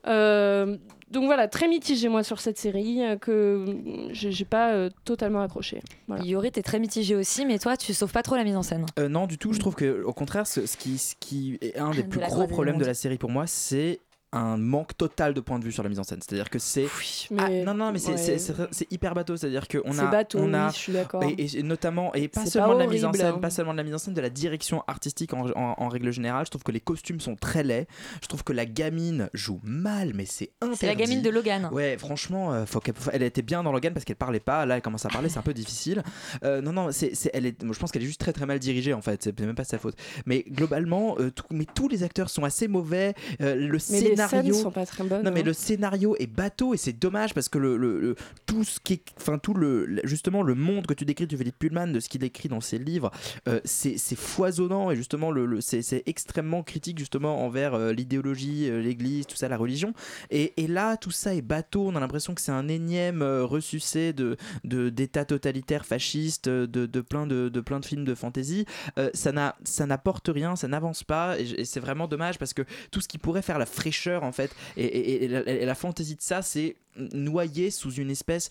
Euh, 0.07 0.77
donc 1.13 1.25
voilà, 1.25 1.47
très 1.47 1.67
mitigé 1.67 2.09
moi 2.09 2.23
sur 2.23 2.39
cette 2.39 2.57
série 2.57 3.03
euh, 3.03 3.17
que 3.17 3.65
j'ai 4.11 4.45
pas 4.45 4.71
euh, 4.73 4.89
totalement 5.05 5.41
accroché. 5.41 5.79
Voilà. 6.07 6.23
Yori, 6.23 6.51
t'es 6.51 6.63
très 6.63 6.79
mitigé 6.79 7.15
aussi, 7.15 7.45
mais 7.45 7.59
toi, 7.59 7.77
tu 7.77 7.93
sauves 7.93 8.11
pas 8.11 8.23
trop 8.23 8.35
la 8.35 8.43
mise 8.43 8.55
en 8.55 8.63
scène. 8.63 8.87
Euh, 8.97 9.07
non, 9.09 9.27
du 9.27 9.37
tout. 9.37 9.53
Je 9.53 9.59
trouve 9.59 9.75
que, 9.75 10.01
au 10.03 10.13
contraire, 10.13 10.47
ce, 10.47 10.65
ce 10.65 10.75
qui, 10.75 10.97
ce 10.97 11.13
qui 11.19 11.59
est 11.61 11.77
un 11.77 11.91
des 11.91 12.01
De 12.01 12.07
plus 12.07 12.19
gros 12.19 12.47
problèmes 12.47 12.79
de 12.79 12.85
la 12.85 12.95
série 12.95 13.19
pour 13.19 13.29
moi, 13.29 13.45
c'est 13.45 13.99
un 14.33 14.57
manque 14.57 14.97
total 14.97 15.33
de 15.33 15.39
point 15.41 15.59
de 15.59 15.63
vue 15.63 15.71
sur 15.71 15.83
la 15.83 15.89
mise 15.89 15.99
en 15.99 16.03
scène. 16.03 16.19
C'est-à-dire 16.21 16.49
que 16.49 16.59
c'est. 16.59 16.87
mais- 17.31 17.37
Ah, 17.43 17.49
non, 17.65 17.73
non, 17.73 17.91
mais 17.91 17.99
c'est 17.99 18.11
ouais. 18.13 18.87
hyper 18.91 19.13
bateau. 19.13 19.37
C'est-à-dire 19.37 19.67
qu'on 19.67 19.91
a. 19.91 19.93
C'est 19.93 20.07
bateau, 20.11 20.39
on 20.41 20.53
a 20.53 20.67
oui, 20.67 20.73
je 20.73 20.77
suis 20.79 20.93
d'accord. 20.93 21.23
Et, 21.37 21.63
notamment, 21.63 22.13
et 22.13 22.27
pas 22.27 22.45
seulement 22.45 22.69
pas 22.69 22.73
de 22.75 22.79
la 22.79 22.87
mise 22.87 23.05
en 23.05 23.13
scène, 23.13 23.25
hein. 23.27 23.39
pas 23.39 23.49
seulement 23.49 23.71
de 23.73 23.77
la 23.77 23.83
mise 23.83 23.93
en 23.93 23.97
scène, 23.97 24.13
de 24.13 24.21
la 24.21 24.29
direction 24.29 24.83
artistique 24.87 25.33
en, 25.33 25.45
en- 25.51 25.75
en 25.77 25.87
règle 25.87 26.11
générale. 26.11 26.45
Je 26.45 26.51
trouve 26.51 26.63
que 26.63 26.71
les 26.71 26.79
costumes 26.79 27.19
sont 27.19 27.35
très 27.35 27.63
laids. 27.63 27.87
Je 28.21 28.27
trouve 28.27 28.43
que 28.43 28.53
la 28.53 28.65
gamine 28.65 29.29
joue 29.33 29.59
mal, 29.63 30.13
mais 30.15 30.25
c'est 30.25 30.51
interdit. 30.61 30.77
C'est 30.79 30.87
la 30.87 30.95
gamine 30.95 31.21
de 31.21 31.29
Logan. 31.29 31.69
Ouais, 31.71 31.97
franchement, 31.97 32.53
euh, 32.53 32.65
faut 32.65 32.81
faut- 32.95 33.11
elle 33.13 33.23
était 33.23 33.41
bien 33.41 33.63
dans 33.63 33.71
Logan 33.71 33.93
parce 33.93 34.03
qu'elle 34.05 34.15
parlait 34.15 34.39
pas. 34.39 34.65
Là, 34.65 34.75
elle 34.77 34.81
commence 34.81 35.05
à 35.05 35.09
parler, 35.09 35.29
c'est 35.29 35.39
un 35.39 35.43
peu 35.43 35.53
difficile. 35.53 36.03
Euh, 36.43 36.61
non, 36.61 36.73
non, 36.73 36.91
c'est, 36.91 37.15
c'est- 37.15 37.31
elle 37.33 37.45
est, 37.45 37.61
moi, 37.63 37.73
je 37.73 37.79
pense 37.79 37.91
qu'elle 37.91 38.03
est 38.03 38.07
juste 38.07 38.19
très 38.19 38.33
très 38.33 38.45
mal 38.45 38.59
dirigée 38.59 38.93
en 38.93 39.01
fait. 39.01 39.23
C'est 39.23 39.39
même 39.39 39.55
pas 39.55 39.63
sa 39.63 39.77
faute. 39.77 39.95
Mais 40.25 40.43
globalement, 40.49 41.15
euh, 41.19 41.31
tout- 41.31 41.43
mais 41.51 41.65
tous 41.65 41.87
les 41.87 42.03
acteurs 42.03 42.29
sont 42.29 42.43
assez 42.43 42.67
mauvais. 42.67 43.13
Euh, 43.41 43.55
le 43.55 43.77
Mais 43.89 44.01
les 44.01 44.19
scénario, 44.29 44.53
sont 44.53 44.71
pas 44.71 44.85
très 44.85 45.03
bonnes. 45.03 45.23
non, 45.23 45.31
mais 45.31 45.41
hein. 45.41 45.43
le 45.45 45.53
scénario 45.53 46.15
est 46.19 46.27
bateau 46.27 46.73
et 46.73 46.77
c'est 46.77 46.93
dommage 46.93 47.33
parce 47.33 47.49
que 47.49 47.57
le, 47.57 47.77
le- 47.77 47.99
le- 47.99 48.15
tout 48.45 48.63
ce 48.63 48.79
qui 48.79 48.93
est, 48.93 49.03
enfin 49.17 49.37
tout 49.37 49.53
le, 49.53 49.99
justement 50.03 50.43
le 50.43 50.55
monde 50.55 50.85
que 50.87 50.93
tu 50.93 51.05
décris 51.05 51.27
de 51.27 51.35
Philippe 51.37 51.59
Pullman, 51.59 51.87
de 51.87 51.99
ce 51.99 52.09
qu'il 52.09 52.23
écrit 52.23 52.49
dans 52.49 52.61
ses 52.61 52.77
livres, 52.79 53.11
euh, 53.47 53.59
c'est 53.65 53.97
foisonnant 54.15 54.91
et 54.91 54.95
justement 54.95 55.31
le, 55.31 55.45
le- 55.45 55.61
c'est 55.61 56.03
extrêmement 56.05 56.63
critique 56.63 56.99
justement 56.99 57.43
envers 57.45 57.73
euh, 57.73 57.91
l'idéologie, 57.93 58.69
euh, 58.69 58.81
l'Église, 58.81 59.25
tout 59.27 59.35
ça, 59.35 59.47
la 59.47 59.57
religion. 59.57 59.93
Et, 60.29 60.53
et 60.57 60.67
là, 60.67 60.97
tout 60.97 61.11
ça 61.11 61.33
est 61.35 61.41
bateau. 61.41 61.87
On 61.87 61.95
a 61.95 61.99
l'impression 61.99 62.33
que 62.35 62.41
c'est 62.41 62.51
un 62.51 62.67
énième 62.67 63.21
ressucé 63.23 64.13
de 64.13 64.37
d'États 64.63 65.25
totalitaires 65.25 65.85
fascistes, 65.85 66.47
de, 66.49 66.65
de 66.85 67.01
plein 67.01 67.27
de, 67.27 67.49
de 67.49 67.61
plein 67.61 67.79
de 67.79 67.85
films 67.85 68.05
de 68.05 68.15
fantasy. 68.15 68.65
Ça 69.13 69.31
n'a 69.31 69.55
ça 69.63 69.85
n'apporte 69.85 70.29
rien, 70.33 70.55
ça 70.55 70.67
n'avance 70.67 71.03
pas 71.03 71.37
et 71.39 71.65
c'est 71.65 71.79
vraiment 71.79 72.07
dommage 72.07 72.37
parce 72.37 72.53
que 72.53 72.61
tout 72.91 73.01
ce 73.01 73.07
qui 73.07 73.17
pourrait 73.17 73.41
faire 73.41 73.57
la 73.59 73.65
fraîcheur 73.65 74.12
en 74.21 74.31
fait. 74.31 74.51
Et, 74.77 75.27
la, 75.27 75.41
et 75.47 75.65
la 75.65 75.75
fantaisie 75.75 76.15
de 76.15 76.21
ça, 76.21 76.41
c'est 76.41 76.75
noyé 76.95 77.71
sous 77.71 77.93
une 77.93 78.11
espèce 78.11 78.49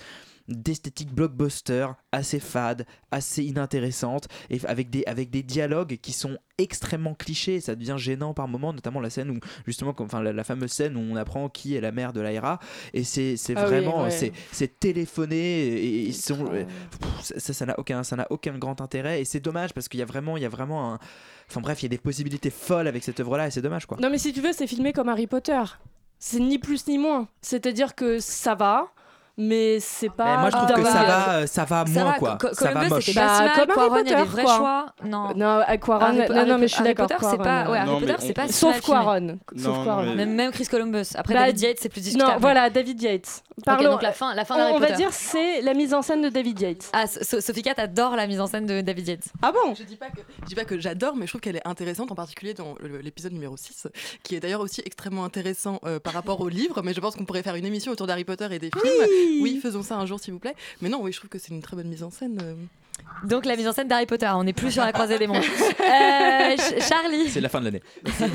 d'esthétique 0.48 1.12
blockbuster 1.12 1.86
assez 2.12 2.40
fade, 2.40 2.86
assez 3.10 3.44
inintéressante 3.44 4.28
et 4.50 4.60
avec 4.66 4.90
des 4.90 5.04
avec 5.06 5.30
des 5.30 5.42
dialogues 5.42 5.98
qui 6.02 6.12
sont 6.12 6.38
extrêmement 6.58 7.14
clichés, 7.14 7.60
ça 7.60 7.74
devient 7.74 7.96
gênant 7.96 8.34
par 8.34 8.48
moments, 8.48 8.72
notamment 8.72 9.00
la 9.00 9.10
scène 9.10 9.30
où 9.30 9.38
justement 9.66 9.92
comme 9.92 10.06
enfin 10.06 10.22
la, 10.22 10.32
la 10.32 10.44
fameuse 10.44 10.72
scène 10.72 10.96
où 10.96 11.00
on 11.00 11.16
apprend 11.16 11.48
qui 11.48 11.74
est 11.74 11.80
la 11.80 11.92
mère 11.92 12.12
de 12.12 12.20
Lyra 12.20 12.58
et 12.92 13.04
c'est 13.04 13.36
Ah 13.56 13.64
oui, 13.64 13.70
vraiment 13.70 14.04
ouais. 14.04 14.32
c'est 14.52 14.80
téléphoné 14.80 16.06
et, 16.06 16.06
pff, 16.08 17.38
ça 17.38 17.66
n'a 17.66 17.78
aucun 17.78 18.02
ça 18.04 18.26
aucun 18.30 18.58
grand 18.58 18.80
intérêt 18.80 19.20
et 19.20 19.24
c'est 19.24 19.40
dommage 19.40 19.72
parce 19.72 19.88
qu'il 19.88 20.00
y 20.00 20.02
a 20.02 20.06
vraiment 20.06 20.36
il 20.36 20.42
y 20.42 20.46
a 20.46 20.50
vraiment 20.50 20.92
un 20.94 20.98
enfin 21.48 21.60
bref, 21.60 21.82
il 21.82 21.84
y 21.84 21.86
a 21.86 21.90
des 21.90 21.98
possibilités 21.98 22.50
folles 22.50 22.88
avec 22.88 23.04
cette 23.04 23.20
œuvre 23.20 23.36
là 23.36 23.46
et 23.46 23.50
c'est 23.50 23.62
dommage 23.62 23.86
quoi. 23.86 23.98
Non, 24.00 24.10
mais 24.10 24.18
si 24.18 24.32
tu 24.32 24.40
veux, 24.40 24.52
c'est 24.52 24.66
filmé 24.66 24.92
comme 24.92 25.08
Harry 25.08 25.26
Potter. 25.26 25.62
C'est 26.18 26.38
ni 26.38 26.58
plus 26.58 26.86
ni 26.86 26.98
moins. 26.98 27.28
C'est-à-dire 27.42 27.94
que 27.94 28.20
ça 28.20 28.54
va, 28.54 28.92
mais 29.38 29.80
c'est 29.80 30.10
pas. 30.10 30.24
Mais 30.24 30.36
moi 30.42 30.50
je 30.50 30.56
trouve 30.56 30.68
que 30.68 30.74
dingue. 30.74 30.84
ça 30.92 31.02
va 31.04 31.28
euh, 31.34 31.46
ça 31.46 31.64
va 31.64 31.84
Ça 31.86 31.92
moins 31.92 32.12
va, 32.12 32.18
quoi. 32.18 32.38
Ça 32.52 32.64
va 32.66 32.72
Columbus, 32.72 32.88
moche. 32.90 33.14
Bah, 33.14 33.28
comme 33.38 33.46
Harry 33.46 33.66
Quaron, 33.74 34.02
il 34.04 34.10
y 34.10 34.12
a 34.12 34.16
des 34.16 34.28
vrais 34.28 34.42
quoi. 34.44 34.56
choix. 34.56 34.86
Non. 35.04 35.28
Non, 35.34 35.60
Quaron, 35.80 36.04
Harry- 36.04 36.28
non, 36.28 36.46
non, 36.46 36.58
mais 36.58 36.68
je 36.68 36.74
suis 36.74 36.82
Harry 36.82 36.94
d'accord. 36.94 37.08
Potter, 37.18 37.26
c'est 37.30 37.38
pas. 37.38 37.70
Ouais, 37.70 37.78
euh, 37.78 37.80
Harry 37.82 38.00
Potter, 38.00 38.14
c'est 38.18 38.32
pas 38.34 38.48
Sauf. 38.48 38.80
Quaron. 38.82 39.38
Sauf 39.56 39.84
Quaron. 39.84 40.14
Même, 40.14 40.34
même 40.34 40.50
Chris 40.52 40.66
Columbus. 40.66 41.06
Après, 41.14 41.34
Bah, 41.34 41.40
David 41.46 41.60
Yates, 41.60 41.78
c'est 41.80 41.88
plus 41.88 42.00
discutable. 42.02 42.32
Non, 42.32 42.38
voilà, 42.40 42.70
David 42.70 43.00
Yates. 43.02 43.42
Parlons- 43.64 43.90
donc 43.92 44.02
la 44.02 44.12
fin, 44.12 44.34
la 44.34 44.44
fin 44.44 44.54
on, 44.56 44.78
va 44.78 44.86
Potter. 44.86 44.94
dire 44.96 45.12
c'est 45.12 45.60
la 45.60 45.74
mise 45.74 45.92
en 45.94 46.00
scène 46.02 46.22
de 46.22 46.28
David 46.30 46.58
Yates. 46.60 46.90
Ah, 46.94 47.06
So- 47.06 47.40
Sophie 47.40 47.62
Cat 47.62 47.74
adore 47.76 48.16
la 48.16 48.26
mise 48.26 48.40
en 48.40 48.46
scène 48.46 48.66
de 48.66 48.80
David 48.80 49.08
Yates. 49.08 49.24
Ah 49.42 49.52
bon? 49.52 49.74
Je 49.74 49.82
dis 49.84 49.96
pas 49.96 50.06
que, 50.08 50.20
je 50.42 50.46
dis 50.46 50.54
pas 50.54 50.64
que 50.64 50.78
j'adore, 50.80 51.16
mais 51.16 51.26
je 51.26 51.32
trouve 51.32 51.40
qu'elle 51.42 51.56
est 51.56 51.66
intéressante, 51.68 52.10
en 52.10 52.14
particulier 52.14 52.54
dans 52.54 52.74
l'épisode 53.02 53.32
numéro 53.32 53.56
6, 53.56 53.88
qui 54.22 54.34
est 54.36 54.40
d'ailleurs 54.40 54.60
aussi 54.62 54.82
extrêmement 54.84 55.24
intéressant 55.24 55.80
euh, 55.84 56.00
par 56.00 56.12
rapport 56.14 56.40
au 56.40 56.48
livre, 56.48 56.80
mais 56.82 56.94
je 56.94 57.00
pense 57.00 57.14
qu'on 57.14 57.24
pourrait 57.26 57.42
faire 57.42 57.54
une 57.54 57.66
émission 57.66 57.92
autour 57.92 58.06
d'Harry 58.06 58.24
Potter 58.24 58.48
et 58.50 58.58
des 58.58 58.70
films. 58.70 59.06
Oui, 59.40 59.58
faisons 59.62 59.82
ça 59.82 59.96
un 59.96 60.06
jour, 60.06 60.18
s'il 60.20 60.32
vous 60.32 60.38
plaît. 60.40 60.54
Mais 60.80 60.88
non, 60.88 61.00
oui, 61.02 61.12
je 61.12 61.18
trouve 61.18 61.30
que 61.30 61.38
c'est 61.38 61.50
une 61.52 61.62
très 61.62 61.76
bonne 61.76 61.88
mise 61.88 62.02
en 62.02 62.10
scène. 62.10 62.38
euh. 62.42 62.54
Donc 63.24 63.46
la 63.46 63.56
mise 63.56 63.66
en 63.68 63.72
scène 63.72 63.88
d'Harry 63.88 64.06
Potter, 64.06 64.30
on 64.34 64.44
n'est 64.44 64.52
plus 64.52 64.70
sur 64.70 64.82
la 64.84 64.92
croisée 64.92 65.18
des 65.18 65.26
mondes. 65.26 65.42
Euh, 65.82 66.56
Ch- 66.56 66.88
Charlie. 66.88 67.28
C'est 67.28 67.40
la 67.40 67.48
fin 67.48 67.60
de 67.60 67.66
l'année. 67.66 67.82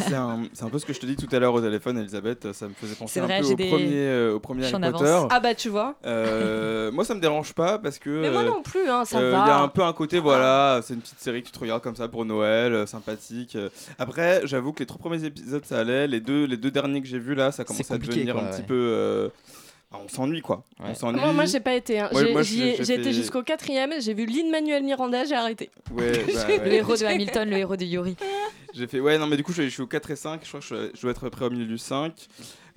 C'est 0.07 0.13
un, 0.13 0.43
c'est 0.53 0.63
un 0.63 0.69
peu 0.69 0.79
ce 0.79 0.85
que 0.85 0.93
je 0.93 0.99
te 0.99 1.05
dis 1.05 1.15
tout 1.15 1.27
à 1.35 1.39
l'heure 1.39 1.53
au 1.53 1.61
téléphone, 1.61 1.97
Elisabeth. 1.97 2.51
Ça 2.53 2.67
me 2.67 2.73
faisait 2.73 2.95
penser 2.95 3.13
C'est 3.15 3.19
un 3.21 3.25
vrai, 3.25 3.39
peu 3.41 3.47
j'ai 3.47 3.53
au 3.53 3.55
des- 3.55 3.67
premier, 3.69 3.89
euh, 3.93 4.33
au 4.35 4.39
premier 4.39 4.61
Je 4.63 4.67
suis 4.67 4.75
Harry 4.75 4.87
en 4.87 4.91
Potter. 4.91 5.05
avance. 5.09 5.31
Ah 5.31 5.39
bah 5.39 5.55
tu 5.55 5.69
vois. 5.69 5.95
Euh, 6.05 6.91
moi, 6.91 7.03
ça 7.05 7.15
me 7.15 7.19
dérange 7.19 7.53
pas 7.53 7.77
parce 7.79 7.97
que. 7.99 8.09
Mais 8.21 8.29
moi 8.31 8.43
non 8.43 8.61
plus, 8.61 8.87
hein, 8.89 9.05
ça 9.05 9.19
euh, 9.19 9.31
va. 9.31 9.43
Il 9.45 9.47
y 9.47 9.51
a 9.51 9.59
un 9.59 9.67
peu 9.67 9.83
un 9.83 9.93
côté, 9.93 10.19
voilà, 10.19 10.81
c'est 10.83 10.93
une 10.93 11.01
petite 11.01 11.19
série 11.19 11.41
que 11.41 11.47
tu 11.47 11.53
te 11.53 11.59
regardes 11.59 11.81
comme 11.83 11.95
ça 11.95 12.07
pour 12.07 12.25
Noël, 12.25 12.73
euh, 12.73 12.85
sympathique. 12.85 13.57
Après, 13.99 14.41
j'avoue 14.45 14.73
que 14.73 14.79
les 14.79 14.85
trois 14.85 14.99
premiers 14.99 15.23
épisodes, 15.23 15.65
ça 15.65 15.79
allait. 15.79 16.07
Les 16.07 16.19
deux, 16.19 16.45
les 16.45 16.57
deux 16.57 16.71
derniers 16.71 17.01
que 17.01 17.07
j'ai 17.07 17.19
vus 17.19 17.35
là, 17.35 17.51
ça 17.51 17.63
commence 17.63 17.89
à 17.91 17.97
devenir 17.97 18.33
quoi, 18.33 18.43
un 18.43 18.45
ouais. 18.45 18.51
petit 18.51 18.63
peu. 18.63 19.29
Euh, 19.93 19.97
ah, 19.97 19.99
on 20.03 20.07
s'ennuie 20.07 20.41
quoi. 20.41 20.63
On 20.79 20.93
s'ennuie. 20.93 21.19
Moi, 21.19 21.33
moi 21.33 21.45
j'ai 21.45 21.59
pas 21.59 21.73
été. 21.75 21.99
hein. 21.99 22.09
Ouais, 22.13 22.43
J'ai- 22.43 22.93
été 22.93 23.13
jusqu'au 23.13 23.43
quatrième, 23.43 23.93
j'ai 23.99 24.13
vu 24.13 24.25
Lin-Manuel 24.25 24.83
Miranda, 24.83 25.23
j'ai 25.25 25.35
arrêté. 25.35 25.69
Ouais, 25.91 26.11
bah, 26.33 26.45
Le 26.47 26.59
ouais. 26.61 26.75
héros 26.75 26.95
de 26.95 27.05
Hamilton, 27.05 27.49
le 27.49 27.57
héros 27.57 27.75
de 27.77 27.85
Yuri. 27.85 28.15
J'ai 28.73 28.87
fait, 28.87 28.99
ouais, 28.99 29.17
non, 29.17 29.27
mais 29.27 29.37
du 29.37 29.43
coup, 29.43 29.53
je, 29.53 29.63
je 29.63 29.69
suis 29.69 29.81
au 29.81 29.87
4 29.87 30.11
et 30.11 30.15
5. 30.15 30.41
Je 30.43 30.47
crois 30.49 30.59
que 30.59 30.65
je, 30.65 30.91
je 30.93 31.01
dois 31.01 31.11
être 31.11 31.29
prêt 31.29 31.45
au 31.45 31.49
milieu 31.49 31.65
du 31.65 31.77
5. 31.77 32.13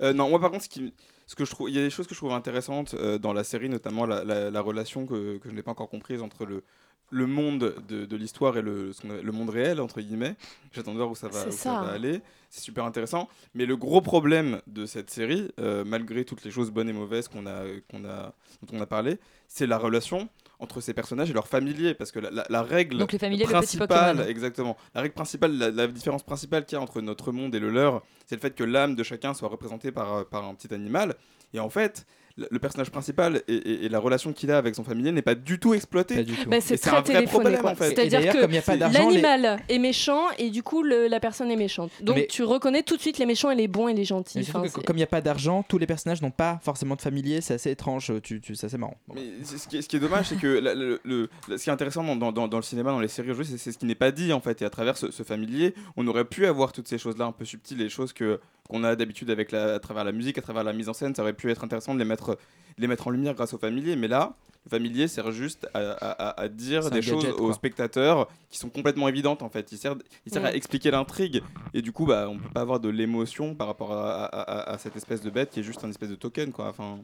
Euh, 0.01 0.13
non, 0.13 0.29
moi, 0.29 0.39
par 0.39 0.49
contre, 0.51 0.63
ce, 0.63 0.69
qui, 0.69 0.93
ce 1.27 1.35
que 1.35 1.45
je 1.45 1.51
trouve, 1.51 1.69
il 1.69 1.75
y 1.75 1.79
a 1.79 1.83
des 1.83 1.89
choses 1.89 2.07
que 2.07 2.15
je 2.15 2.19
trouve 2.19 2.31
intéressantes 2.31 2.95
euh, 2.95 3.17
dans 3.19 3.33
la 3.33 3.43
série, 3.43 3.69
notamment 3.69 4.05
la, 4.05 4.23
la- 4.23 4.49
la 4.49 4.61
relation 4.61 5.05
que, 5.05 5.37
que 5.37 5.49
je 5.49 5.53
n'ai 5.53 5.61
pas 5.61 5.71
encore 5.71 5.89
comprise 5.89 6.21
entre 6.23 6.45
le, 6.45 6.63
le 7.11 7.27
monde 7.27 7.75
de, 7.87 8.05
de 8.05 8.15
l'histoire 8.17 8.57
et 8.57 8.61
le, 8.61 8.91
le 9.21 9.31
monde 9.31 9.49
réel, 9.49 9.79
entre 9.81 10.01
guillemets. 10.01 10.35
J'attends 10.71 10.93
de 10.93 10.97
voir 10.97 11.11
où 11.11 11.15
ça 11.15 11.27
va, 11.27 11.41
C'est 11.41 11.47
où 11.49 11.51
ça 11.51 11.57
ça. 11.57 11.81
va 11.83 11.91
aller. 11.91 12.21
C'est 12.49 12.61
super 12.61 12.83
intéressant. 12.85 13.29
Mais 13.53 13.65
le 13.65 13.77
gros 13.77 14.01
problème 14.01 14.61
de 14.67 14.85
cette 14.85 15.09
série, 15.09 15.51
euh, 15.59 15.83
malgré 15.85 16.25
toutes 16.25 16.43
les 16.43 16.51
choses 16.51 16.71
bonnes 16.71 16.89
et 16.89 16.93
mauvaises 16.93 17.27
qu'on 17.27 17.45
a, 17.45 17.63
qu'on 17.89 18.03
a, 18.05 18.33
dont 18.63 18.77
on 18.77 18.81
a 18.81 18.85
parlé, 18.85 19.19
c'est 19.47 19.67
la 19.67 19.77
relation 19.77 20.27
entre 20.59 20.79
ces 20.81 20.93
personnages 20.93 21.29
et 21.29 21.33
leurs 21.33 21.47
familiers. 21.47 21.93
Parce 21.93 22.11
que 22.11 22.19
la, 22.19 22.31
la- 22.31 22.45
la 22.49 22.61
règle 22.63 22.97
Donc 22.97 23.15
familiers, 23.17 23.45
principale, 23.45 24.25
exactement, 24.29 24.77
la 24.95 25.01
règle 25.01 25.13
principale, 25.13 25.57
la, 25.57 25.69
la 25.71 25.87
différence 25.87 26.23
principale 26.23 26.65
qu'il 26.65 26.77
y 26.77 26.79
a 26.79 26.81
entre 26.81 27.01
notre 27.01 27.31
monde 27.31 27.53
et 27.55 27.59
le 27.59 27.69
leur, 27.69 28.03
c'est 28.25 28.35
le 28.35 28.41
fait 28.41 28.55
que 28.55 28.63
l'âme 28.63 28.95
de 28.95 29.03
chacun 29.03 29.33
soit 29.33 29.49
représentée 29.49 29.91
par, 29.91 30.25
par 30.27 30.45
un 30.45 30.53
petit 30.55 30.73
animal. 30.73 31.15
Et 31.53 31.59
en 31.59 31.69
fait, 31.69 32.05
le, 32.37 32.59
personnage 32.59 32.89
principal 32.91 33.41
et, 33.47 33.53
et- 33.55 33.85
et 33.85 33.89
la 33.89 33.99
relation 33.99 34.33
qu'il 34.33 34.51
a 34.51 34.57
avec 34.57 34.75
son 34.75 34.83
familier 34.83 35.11
n'est 35.11 35.21
pas 35.21 35.35
du 35.35 35.59
tout 35.59 35.73
exploitée. 35.73 36.25
Bah, 36.47 36.61
c'est 36.61 36.77
très 36.77 36.91
un 36.91 36.93
vrai 37.01 37.03
téléphoné. 37.03 37.27
problème 37.27 37.61
quoi. 37.61 37.71
en 37.71 37.75
fait. 37.75 37.89
C'est-à-dire 37.95 38.33
que 38.33 38.37
les- 38.45 38.79
l'animal 39.21 39.59
est 39.69 39.79
méchant 39.79 40.23
et 40.37 40.49
du 40.49 40.63
coup 40.63 40.83
le- 40.83 41.07
la 41.07 41.19
personne 41.19 41.51
est 41.51 41.55
méchante. 41.55 41.91
Donc 42.01 42.15
Mais- 42.15 42.27
tu 42.27 42.43
reconnais 42.43 42.83
tout 42.83 42.95
de 42.95 43.01
suite 43.01 43.17
les 43.17 43.25
méchants 43.25 43.51
et 43.51 43.55
les 43.55 43.67
bons 43.67 43.87
et 43.87 43.93
les 43.93 44.05
gentils. 44.05 44.37
Mais 44.39 44.43
surtout 44.43 44.59
Enfin, 44.67 44.79
que 44.81 44.85
comme 44.85 44.95
il 44.95 44.99
n'y 44.99 45.03
a 45.03 45.07
pas 45.07 45.21
d'argent, 45.21 45.63
tous 45.67 45.77
les 45.77 45.87
personnages 45.87 46.21
n'ont 46.21 46.31
pas 46.31 46.59
forcément 46.63 46.95
de 46.95 47.01
familier, 47.01 47.41
c'est 47.41 47.55
assez 47.55 47.71
étrange, 47.71 48.11
tu, 48.23 48.39
tu, 48.41 48.55
c'est 48.55 48.67
assez 48.67 48.77
marrant. 48.77 48.97
Mais 49.13 49.21
c'est- 49.43 49.57
ce 49.57 49.67
qui 49.67 49.77
est, 49.77 49.81
ce 49.81 49.89
qui 49.89 49.95
est 49.97 49.99
dommage, 49.99 50.27
c'est 50.29 50.37
que 50.37 50.47
la- 50.47 50.73
le, 50.73 50.99
le- 51.03 51.29
le- 51.47 51.57
ce 51.57 51.63
qui 51.63 51.69
est 51.69 51.73
intéressant 51.73 52.03
dans, 52.03 52.15
dans- 52.15 52.31
dans- 52.31 52.47
dans 52.47 52.57
le 52.57 52.63
cinéma, 52.63 52.91
dans 52.91 52.99
les 52.99 53.07
séries 53.07 53.31
aujourd'hui, 53.31 53.57
c'est 53.57 53.71
ce 53.71 53.77
qui 53.77 53.85
n'est 53.85 53.95
pas 53.95 54.11
dit 54.11 54.33
en 54.33 54.39
fait. 54.41 54.61
Et 54.61 54.65
à 54.65 54.69
travers 54.69 54.97
ce, 54.97 55.11
ce 55.11 55.23
familier, 55.23 55.73
on 55.97 56.07
aurait 56.07 56.25
pu 56.25 56.45
avoir 56.45 56.71
toutes 56.71 56.87
ces 56.87 56.97
choses-là 56.97 57.25
un 57.25 57.31
peu 57.31 57.45
subtiles, 57.45 57.77
les 57.77 57.89
choses 57.89 58.13
que 58.13 58.39
qu'on 58.71 58.85
a 58.85 58.95
d'habitude 58.95 59.29
avec 59.29 59.53
à 59.53 59.79
travers 59.79 60.05
la 60.05 60.13
musique, 60.13 60.37
à 60.37 60.41
travers 60.41 60.63
la 60.63 60.71
mise 60.71 60.87
en 60.87 60.93
scène. 60.93 61.13
Ça 61.13 61.23
aurait 61.23 61.33
pu 61.33 61.51
être 61.51 61.63
intéressant 61.63 61.93
de 61.93 61.99
les 61.99 62.05
mettre, 62.05 62.37
les 62.77 62.87
mettre 62.87 63.07
en 63.07 63.09
lumière 63.09 63.33
grâce 63.33 63.53
au 63.53 63.57
familier. 63.57 63.97
Mais 63.97 64.07
là, 64.07 64.33
Le 64.65 64.69
familier 64.69 65.07
sert 65.07 65.31
juste 65.31 65.67
à, 65.73 65.79
à- 65.79 66.11
à- 66.29 66.41
à 66.41 66.47
dire 66.47 66.89
des 66.91 67.01
choses 67.01 67.23
gadget, 67.23 67.39
aux 67.39 67.51
spectateurs 67.51 68.27
qui 68.51 68.59
sont 68.59 68.69
complètement 68.69 69.07
évidentes 69.07 69.41
en 69.41 69.49
fait. 69.49 69.71
Il 69.71 69.77
sert, 69.79 69.95
il 70.27 70.31
sert 70.31 70.45
à 70.45 70.51
Mm. 70.51 70.55
expliquer 70.55 70.91
l'intrigue 70.91 71.41
et 71.73 71.81
du 71.81 71.91
coup, 71.91 72.05
bah, 72.05 72.27
on 72.29 72.37
peut 72.37 72.49
pas 72.53 72.61
avoir 72.61 72.79
de 72.79 72.87
l'émotion 72.89 73.55
par 73.55 73.65
rapport 73.67 73.91
à, 73.93 74.23
à- 74.25 74.41
à- 74.41 74.73
à 74.73 74.77
cette 74.77 74.95
espèce 74.95 75.21
de 75.21 75.31
bête 75.31 75.49
qui 75.49 75.61
est 75.61 75.63
juste 75.63 75.83
un 75.83 75.89
espèce 75.89 76.09
de 76.09 76.15
token 76.15 76.51
quoi. 76.51 76.67
Enfin, 76.69 76.99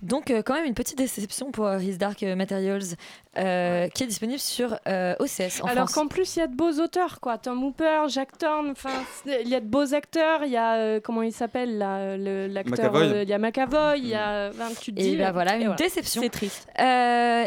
Donc, 0.00 0.30
euh, 0.30 0.42
quand 0.42 0.54
même, 0.54 0.64
une 0.64 0.74
petite 0.74 0.98
déception 0.98 1.50
pour 1.50 1.66
euh, 1.66 1.78
His 1.80 1.96
Dark 1.96 2.22
Materials, 2.22 2.82
euh, 3.38 3.88
qui 3.88 4.04
est 4.04 4.06
disponible 4.06 4.38
sur 4.40 4.76
euh, 4.86 5.14
OCS 5.18 5.60
en 5.62 5.66
Alors 5.66 5.84
France. 5.88 5.94
qu'en 5.94 6.06
plus, 6.08 6.36
il 6.36 6.40
y 6.40 6.42
a 6.42 6.46
de 6.46 6.54
beaux 6.56 6.72
auteurs, 6.80 7.18
quoi. 7.20 7.38
Tom 7.38 7.62
Hooper, 7.64 8.02
Jack 8.08 8.36
Thorne, 8.38 8.74
il 9.26 9.48
y 9.48 9.54
a 9.54 9.60
de 9.60 9.66
beaux 9.66 9.94
acteurs. 9.94 10.44
Il 10.44 10.50
y 10.50 10.56
a, 10.56 10.74
euh, 10.74 11.00
comment 11.02 11.22
il 11.22 11.32
s'appelle, 11.32 11.78
là, 11.78 12.16
le- 12.16 12.46
l'acteur 12.48 12.92
McAvoy. 12.92 13.06
euh, 13.12 13.22
Il 13.22 13.28
y 13.28 13.32
a 13.32 13.38
McAvoy, 13.38 13.98
il 13.98 14.06
y 14.08 14.14
a. 14.14 14.50
enfin, 14.50 14.68
tu 14.80 14.92
te 14.92 15.00
Et 15.00 15.02
dis, 15.10 15.16
bah 15.16 15.32
voilà, 15.32 15.56
et 15.58 15.62
une 15.64 15.74
déception. 15.76 16.20
C'est 16.22 16.28
triste. 16.30 16.68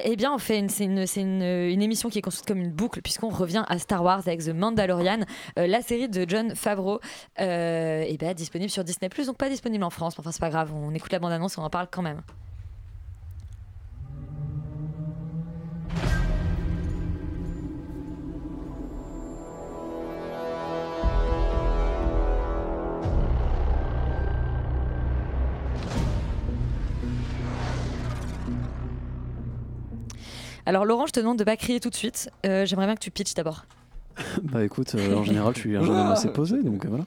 Eh 0.04 0.16
bien, 0.18 0.34
on 0.34 0.38
fait 0.38 0.60
une, 0.60 0.70
c'est 0.70 1.22
une, 1.22 1.82
émission 1.82 2.10
qui 2.10 2.20
est 2.20 2.22
construite 2.22 2.48
comme 2.48 2.60
une 2.60 2.72
boucle, 2.72 3.02
puisqu'on 3.02 3.30
revient 3.30 3.64
à 3.68 3.80
Star 3.80 4.04
Wars 4.04 4.22
avec 4.26 4.43
The 4.43 4.50
Mandalorian, 4.50 5.22
euh, 5.58 5.68
la 5.68 5.82
série 5.82 6.10
de 6.10 6.26
John 6.28 6.56
Favreau, 6.56 7.00
et 7.38 8.18
ben, 8.20 8.34
disponible 8.34 8.70
sur 8.70 8.84
Disney+, 8.84 9.10
donc 9.26 9.38
pas 9.38 9.50
disponible 9.50 9.84
en 9.84 9.89
France. 9.89 10.16
Enfin, 10.20 10.32
c'est 10.32 10.39
pas 10.39 10.50
grave, 10.50 10.72
on 10.74 10.93
écoute 10.93 11.12
la 11.12 11.20
bande-annonce 11.20 11.58
on 11.58 11.64
en 11.64 11.70
parle 11.70 11.88
quand 11.91 12.02
même. 12.02 12.22
Alors 30.66 30.86
Laurent, 30.86 31.05
je 31.05 31.11
te 31.13 31.20
demande 31.20 31.38
de 31.38 31.43
pas 31.43 31.57
crier 31.57 31.80
tout 31.80 31.89
de 31.89 31.95
suite. 31.95 32.30
Euh, 32.45 32.66
J'aimerais 32.66 32.86
bien 32.88 32.95
que 32.95 32.99
tu 33.01 33.11
pitches 33.11 33.34
d'abord. 33.36 33.66
Bah 34.41 34.63
écoute, 34.63 34.95
euh, 34.95 35.16
en 35.16 35.24
général, 35.24 35.53
je 35.55 35.59
suis 35.59 35.76
un 35.76 35.84
jeune 35.84 35.95
homme 35.95 36.11
assez 36.11 36.30
posé, 36.30 36.63
donc 36.63 36.86
euh, 36.86 36.89
voilà. 36.89 37.03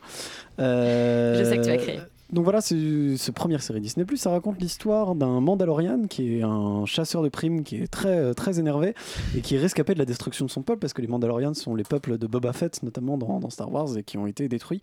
Je 1.38 1.44
sais 1.44 1.56
que 1.56 1.62
tu 1.64 1.70
vas 1.70 1.76
crier. 1.78 2.00
Donc 2.32 2.44
voilà, 2.44 2.60
c'est 2.60 3.16
ce 3.16 3.30
première 3.30 3.62
série 3.62 3.80
Disney+, 3.80 4.04
ça 4.16 4.30
raconte 4.30 4.60
l'histoire 4.60 5.14
d'un 5.14 5.40
Mandalorian 5.40 6.02
qui 6.08 6.36
est 6.38 6.42
un 6.42 6.84
chasseur 6.84 7.22
de 7.22 7.28
primes 7.30 7.62
qui 7.64 7.76
est 7.76 7.86
très, 7.86 8.18
euh, 8.18 8.34
très 8.34 8.58
énervé 8.58 8.94
et 9.36 9.40
qui 9.40 9.54
est 9.54 9.58
rescapé 9.58 9.94
de 9.94 9.98
la 9.98 10.04
destruction 10.04 10.44
de 10.44 10.50
son 10.50 10.62
peuple 10.62 10.80
parce 10.80 10.92
que 10.92 11.00
les 11.00 11.08
Mandalorians 11.08 11.54
sont 11.54 11.74
les 11.74 11.84
peuples 11.84 12.18
de 12.18 12.26
Boba 12.26 12.52
Fett, 12.52 12.82
notamment 12.82 13.16
dans, 13.16 13.40
dans 13.40 13.48
Star 13.50 13.72
Wars, 13.72 13.96
et 13.96 14.02
qui 14.02 14.18
ont 14.18 14.26
été 14.26 14.46
détruits. 14.48 14.82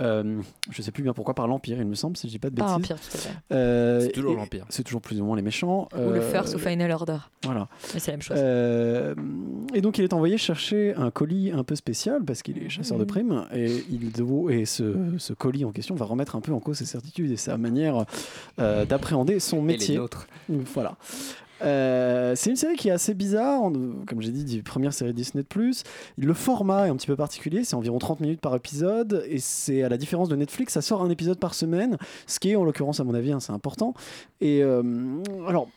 Euh, 0.00 0.40
je 0.70 0.82
sais 0.82 0.90
plus 0.92 1.02
bien 1.02 1.14
pourquoi, 1.14 1.34
par 1.34 1.48
l'Empire, 1.48 1.78
il 1.80 1.86
me 1.86 1.94
semble, 1.94 2.16
si 2.16 2.26
je 2.28 2.32
dis 2.32 2.38
pas 2.38 2.50
de 2.50 2.56
Par 2.56 2.78
bêtises. 2.78 2.90
l'Empire, 2.90 3.02
tout 3.10 3.16
à 3.16 3.20
fait. 3.20 3.34
Euh, 3.52 4.00
C'est 4.02 4.12
toujours 4.12 4.36
l'Empire. 4.36 4.66
C'est 4.68 4.82
toujours 4.82 5.00
plus 5.00 5.20
ou 5.20 5.24
moins 5.24 5.36
les 5.36 5.42
méchants. 5.42 5.88
Ou 5.94 5.98
le 5.98 6.20
Euh, 6.20 6.30
First 6.30 6.54
ou 6.54 6.58
Final 6.58 6.90
Order. 6.90 7.18
Voilà. 7.44 7.68
Mais 7.94 8.00
c'est 8.00 8.10
la 8.10 8.16
même 8.18 8.22
chose. 8.22 8.36
Euh, 8.38 9.14
et 9.74 9.80
donc 9.80 9.96
il 9.98 10.04
est 10.04 10.12
envoyé 10.12 10.36
chercher 10.36 10.94
un 10.96 11.10
colis 11.10 11.50
un 11.52 11.64
peu 11.64 11.74
spécial 11.74 12.22
parce 12.24 12.42
qu'il 12.42 12.58
est 12.58 12.68
chasseur 12.68 12.98
de 12.98 13.04
primes 13.04 13.46
et, 13.54 13.82
il 13.90 14.10
et 14.50 14.64
ce, 14.66 14.94
ce 15.18 15.32
colis 15.32 15.64
en 15.64 15.72
question 15.72 15.94
va 15.94 16.04
remettre 16.04 16.36
un 16.36 16.40
peu 16.40 16.52
en 16.52 16.60
cause 16.60 16.81
ses 16.84 16.92
certitudes 16.92 17.30
et 17.30 17.36
sa 17.36 17.56
manière 17.56 18.04
euh, 18.58 18.84
d'appréhender 18.84 19.40
son 19.40 19.62
métier. 19.62 19.98
Voilà. 20.48 20.96
Euh, 21.62 22.34
c'est 22.34 22.50
une 22.50 22.56
série 22.56 22.76
qui 22.76 22.88
est 22.88 22.92
assez 22.92 23.14
bizarre, 23.14 23.70
comme 24.06 24.20
j'ai 24.20 24.30
dit, 24.30 24.62
première 24.62 24.92
série 24.92 25.12
Disney+. 25.12 25.44
Le 26.16 26.34
format 26.34 26.86
est 26.86 26.90
un 26.90 26.96
petit 26.96 27.06
peu 27.06 27.16
particulier, 27.16 27.64
c'est 27.64 27.76
environ 27.76 27.98
30 27.98 28.20
minutes 28.20 28.40
par 28.40 28.54
épisode, 28.56 29.24
et 29.28 29.38
c'est 29.38 29.82
à 29.82 29.88
la 29.88 29.96
différence 29.96 30.28
de 30.28 30.36
Netflix, 30.36 30.72
ça 30.72 30.82
sort 30.82 31.02
un 31.02 31.10
épisode 31.10 31.38
par 31.38 31.54
semaine, 31.54 31.98
ce 32.26 32.40
qui 32.40 32.50
est 32.50 32.56
en 32.56 32.64
l'occurrence 32.64 33.00
à 33.00 33.04
mon 33.04 33.14
avis, 33.14 33.32
hein, 33.32 33.40
c'est 33.40 33.52
important. 33.52 33.94
Et 34.40 34.62
euh, 34.62 34.82
alors, 35.46 35.68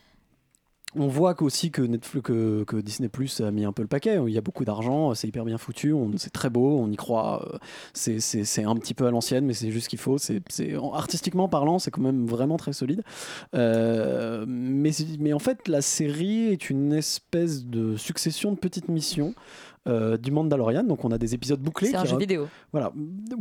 on 0.96 1.08
voit 1.08 1.34
qu'aussi 1.36 1.72
que, 1.72 1.82
Netflix, 1.82 2.26
que, 2.28 2.82
Disney 2.82 3.10
Plus 3.10 3.42
a 3.42 3.52
mis 3.52 3.66
un 3.66 3.72
peu 3.72 3.82
le 3.82 3.88
paquet. 3.88 4.18
Il 4.28 4.34
y 4.34 4.38
a 4.38 4.42
beaucoup 4.42 4.66
d'argent, 4.66 5.14
c'est 5.14 5.28
hyper 5.28 5.46
bien 5.46 5.58
foutu, 5.58 5.94
c'est 6.18 6.32
très 6.32 6.50
beau, 6.50 6.78
on 6.80 6.90
y 6.92 6.96
croit. 6.96 7.48
euh, 7.54 7.58
C'est, 7.94 8.64
un 8.64 8.76
petit 8.76 8.94
peu 8.94 9.06
à 9.08 9.12
l'ancienne, 9.12 9.46
mais 9.46 9.54
c'est 9.54 9.72
juste 9.72 9.86
ce 9.86 9.90
qu'il 9.90 10.00
faut. 10.00 10.18
C'est, 10.18 10.42
c'est- 10.50 10.76
en- 10.78 10.94
artistiquement 10.94 11.48
parlant, 11.50 11.80
c'est 11.80 11.92
quand 11.92 12.02
même 12.02 12.26
vraiment 12.26 12.58
très 12.58 12.74
solide. 12.74 13.04
Euh, 13.54 14.46
mais, 14.48 14.92
mais 15.20 15.34
en 15.34 15.40
fait, 15.40 15.68
la 15.68 15.82
série 15.82 16.46
est 16.48 16.70
une 16.70 16.94
espèce 16.94 17.66
de 17.66 17.96
succession 17.98 18.52
de 18.52 18.58
petites 18.58 18.90
missions. 18.90 19.34
Euh, 19.88 20.18
du 20.18 20.32
Mandalorian, 20.32 20.84
donc 20.84 21.04
on 21.06 21.12
a 21.12 21.18
des 21.18 21.34
épisodes 21.36 21.60
bouclés. 21.60 21.90
C'est 21.90 21.96
un 21.98 22.06
jeu 22.06 22.18
vidéo. 22.18 22.48
Voilà, 22.72 22.92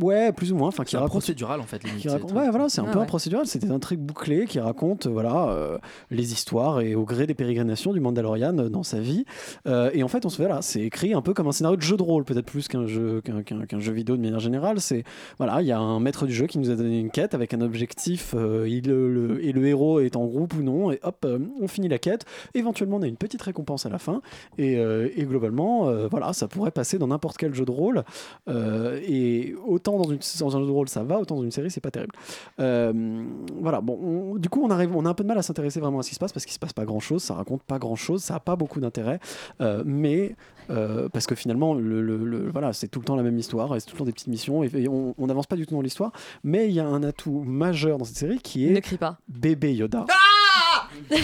ouais, 0.01 0.31
plus 0.31 0.51
ou 0.51 0.55
moins. 0.55 0.67
Enfin, 0.67 0.83
qui 0.83 0.91
C'est 0.91 0.97
un 0.97 1.07
procédural, 1.07 1.59
en 1.59 1.63
fait, 1.65 1.83
limite, 1.83 2.05
ouais, 2.05 2.19
truc. 2.19 2.31
voilà, 2.31 2.69
c'est 2.69 2.81
un 2.81 2.85
Ah 2.87 2.91
peu 2.93 2.99
un 2.99 3.05
procédural. 3.05 3.45
C'est 3.47 3.59
des 3.59 3.71
intrigues 3.71 3.99
bouclées 3.99 4.45
qui 4.45 4.59
racontent, 4.59 5.09
voilà, 5.09 5.49
euh, 5.49 5.77
les 6.11 6.33
histoires 6.33 6.81
et 6.81 6.95
au 6.95 7.03
gré 7.03 7.27
des 7.27 7.33
pérégrinations 7.33 7.93
du 7.93 7.99
Mandalorian 7.99 8.57
euh, 8.57 8.69
dans 8.69 8.83
sa 8.83 8.99
vie. 8.99 9.25
Euh, 9.67 9.89
et 9.93 10.03
en 10.03 10.07
fait, 10.07 10.25
on 10.25 10.29
se 10.29 10.37
fait 10.41 10.47
là, 10.47 10.61
c'est 10.61 10.81
écrit 10.81 11.13
un 11.13 11.21
peu 11.21 11.33
comme 11.33 11.47
un 11.47 11.51
scénario 11.51 11.77
de 11.77 11.81
jeu 11.81 11.97
de 11.97 12.03
rôle, 12.03 12.23
peut-être 12.23 12.45
plus 12.45 12.67
qu'un 12.67 12.85
jeu, 12.87 13.21
qu'un, 13.21 13.41
qu'un- 13.43 13.65
qu'un 13.65 13.79
jeu 13.79 13.91
vidéo 13.93 14.15
de 14.17 14.21
manière 14.21 14.39
générale. 14.39 14.79
C'est 14.79 15.03
voilà, 15.37 15.61
il 15.61 15.67
y 15.67 15.71
a 15.71 15.79
un 15.79 15.99
maître 15.99 16.25
du 16.25 16.33
jeu 16.33 16.45
qui 16.47 16.59
nous 16.59 16.69
a 16.69 16.75
donné 16.75 16.99
une 16.99 17.09
quête 17.11 17.33
avec 17.33 17.53
un 17.53 17.61
objectif. 17.61 18.33
euh, 18.37 18.67
il, 18.69 18.85
le, 18.87 19.43
et 19.43 19.51
le 19.51 19.65
héros 19.67 19.99
est 19.99 20.15
en 20.15 20.25
groupe 20.25 20.53
ou 20.55 20.61
non. 20.63 20.91
Et 20.91 20.99
hop, 21.03 21.25
euh, 21.25 21.39
on 21.61 21.67
finit 21.67 21.87
la 21.87 21.97
quête. 21.97 22.25
Éventuellement, 22.53 22.97
on 22.97 23.01
a 23.01 23.07
une 23.07 23.17
petite 23.17 23.41
récompense 23.41 23.85
à 23.85 23.89
la 23.89 23.97
fin. 23.99 24.21
Et, 24.57 24.77
euh, 24.77 25.09
et 25.15 25.23
globalement, 25.25 25.87
euh, 25.87 26.07
voilà, 26.09 26.33
ça 26.35 26.47
pourrait 26.47 26.71
passer 26.71 26.97
dans 26.99 27.07
n'importe 27.07 27.37
quel 27.37 27.53
jeu 27.53 27.65
de 27.65 27.71
rôle. 27.71 28.03
Euh, 28.47 28.99
et 29.07 29.55
autant 29.65 29.97
dans, 29.97 30.09
une, 30.11 30.19
dans 30.39 30.55
un 30.57 30.59
jeu 30.59 30.65
de 30.65 30.71
rôle, 30.71 30.89
ça 30.89 31.03
va, 31.03 31.19
autant 31.19 31.35
dans 31.35 31.43
une 31.43 31.51
série, 31.51 31.71
c'est 31.71 31.81
pas 31.81 31.91
terrible. 31.91 32.13
Euh, 32.59 33.23
voilà, 33.61 33.81
bon, 33.81 33.97
on- 34.01 34.35
du 34.35 34.49
coup, 34.49 34.61
on, 34.63 34.69
arrive, 34.69 34.95
on 34.95 35.05
a 35.05 35.09
un 35.09 35.13
peu 35.13 35.23
de 35.23 35.27
mal 35.29 35.37
à 35.37 35.41
s'intéresser 35.41 35.79
vraiment 35.79 35.99
à 35.99 36.03
ce 36.03 36.09
qui 36.09 36.15
se 36.15 36.19
passe 36.19 36.31
parce 36.33 36.45
qu'il 36.45 36.53
se 36.53 36.59
passe 36.59 36.73
pas 36.73 36.85
grand 36.85 36.99
chose, 36.99 37.23
ça 37.23 37.33
raconte 37.33 37.63
pas 37.63 37.79
grand 37.79 37.95
chose, 37.95 38.21
ça 38.21 38.35
a 38.35 38.39
pas 38.39 38.55
beaucoup 38.55 38.79
d'intérêt. 38.79 39.19
Euh, 39.61 39.83
mais 39.85 40.35
parce 41.13 41.27
que 41.27 41.35
finalement, 41.35 41.73
le, 41.75 42.01
le- 42.01 42.17
le- 42.17 42.49
voilà, 42.49 42.73
c'est 42.73 42.87
tout 42.87 42.99
le 42.99 43.05
temps 43.05 43.15
la 43.15 43.21
même 43.23 43.37
histoire, 43.37 43.69
c'est 43.79 43.85
tout 43.85 43.93
le 43.95 43.99
temps 43.99 44.05
des 44.05 44.11
petites 44.11 44.27
missions, 44.27 44.63
et, 44.63 44.69
et 44.73 44.87
on 44.89 45.13
n'avance 45.19 45.45
pas 45.47 45.55
du 45.55 45.65
tout 45.67 45.75
dans 45.75 45.81
l'histoire. 45.81 46.11
Mais 46.43 46.67
il 46.67 46.73
y 46.73 46.79
a 46.79 46.87
un 46.87 47.03
atout 47.03 47.43
majeur 47.45 47.97
dans 47.99 48.05
cette 48.05 48.17
série 48.17 48.39
qui 48.39 48.67
est 48.67 48.71
Ne 48.71 48.79
crie 48.79 48.97
pas. 48.97 49.17
bébé 49.27 49.73
Yoda. 49.75 50.05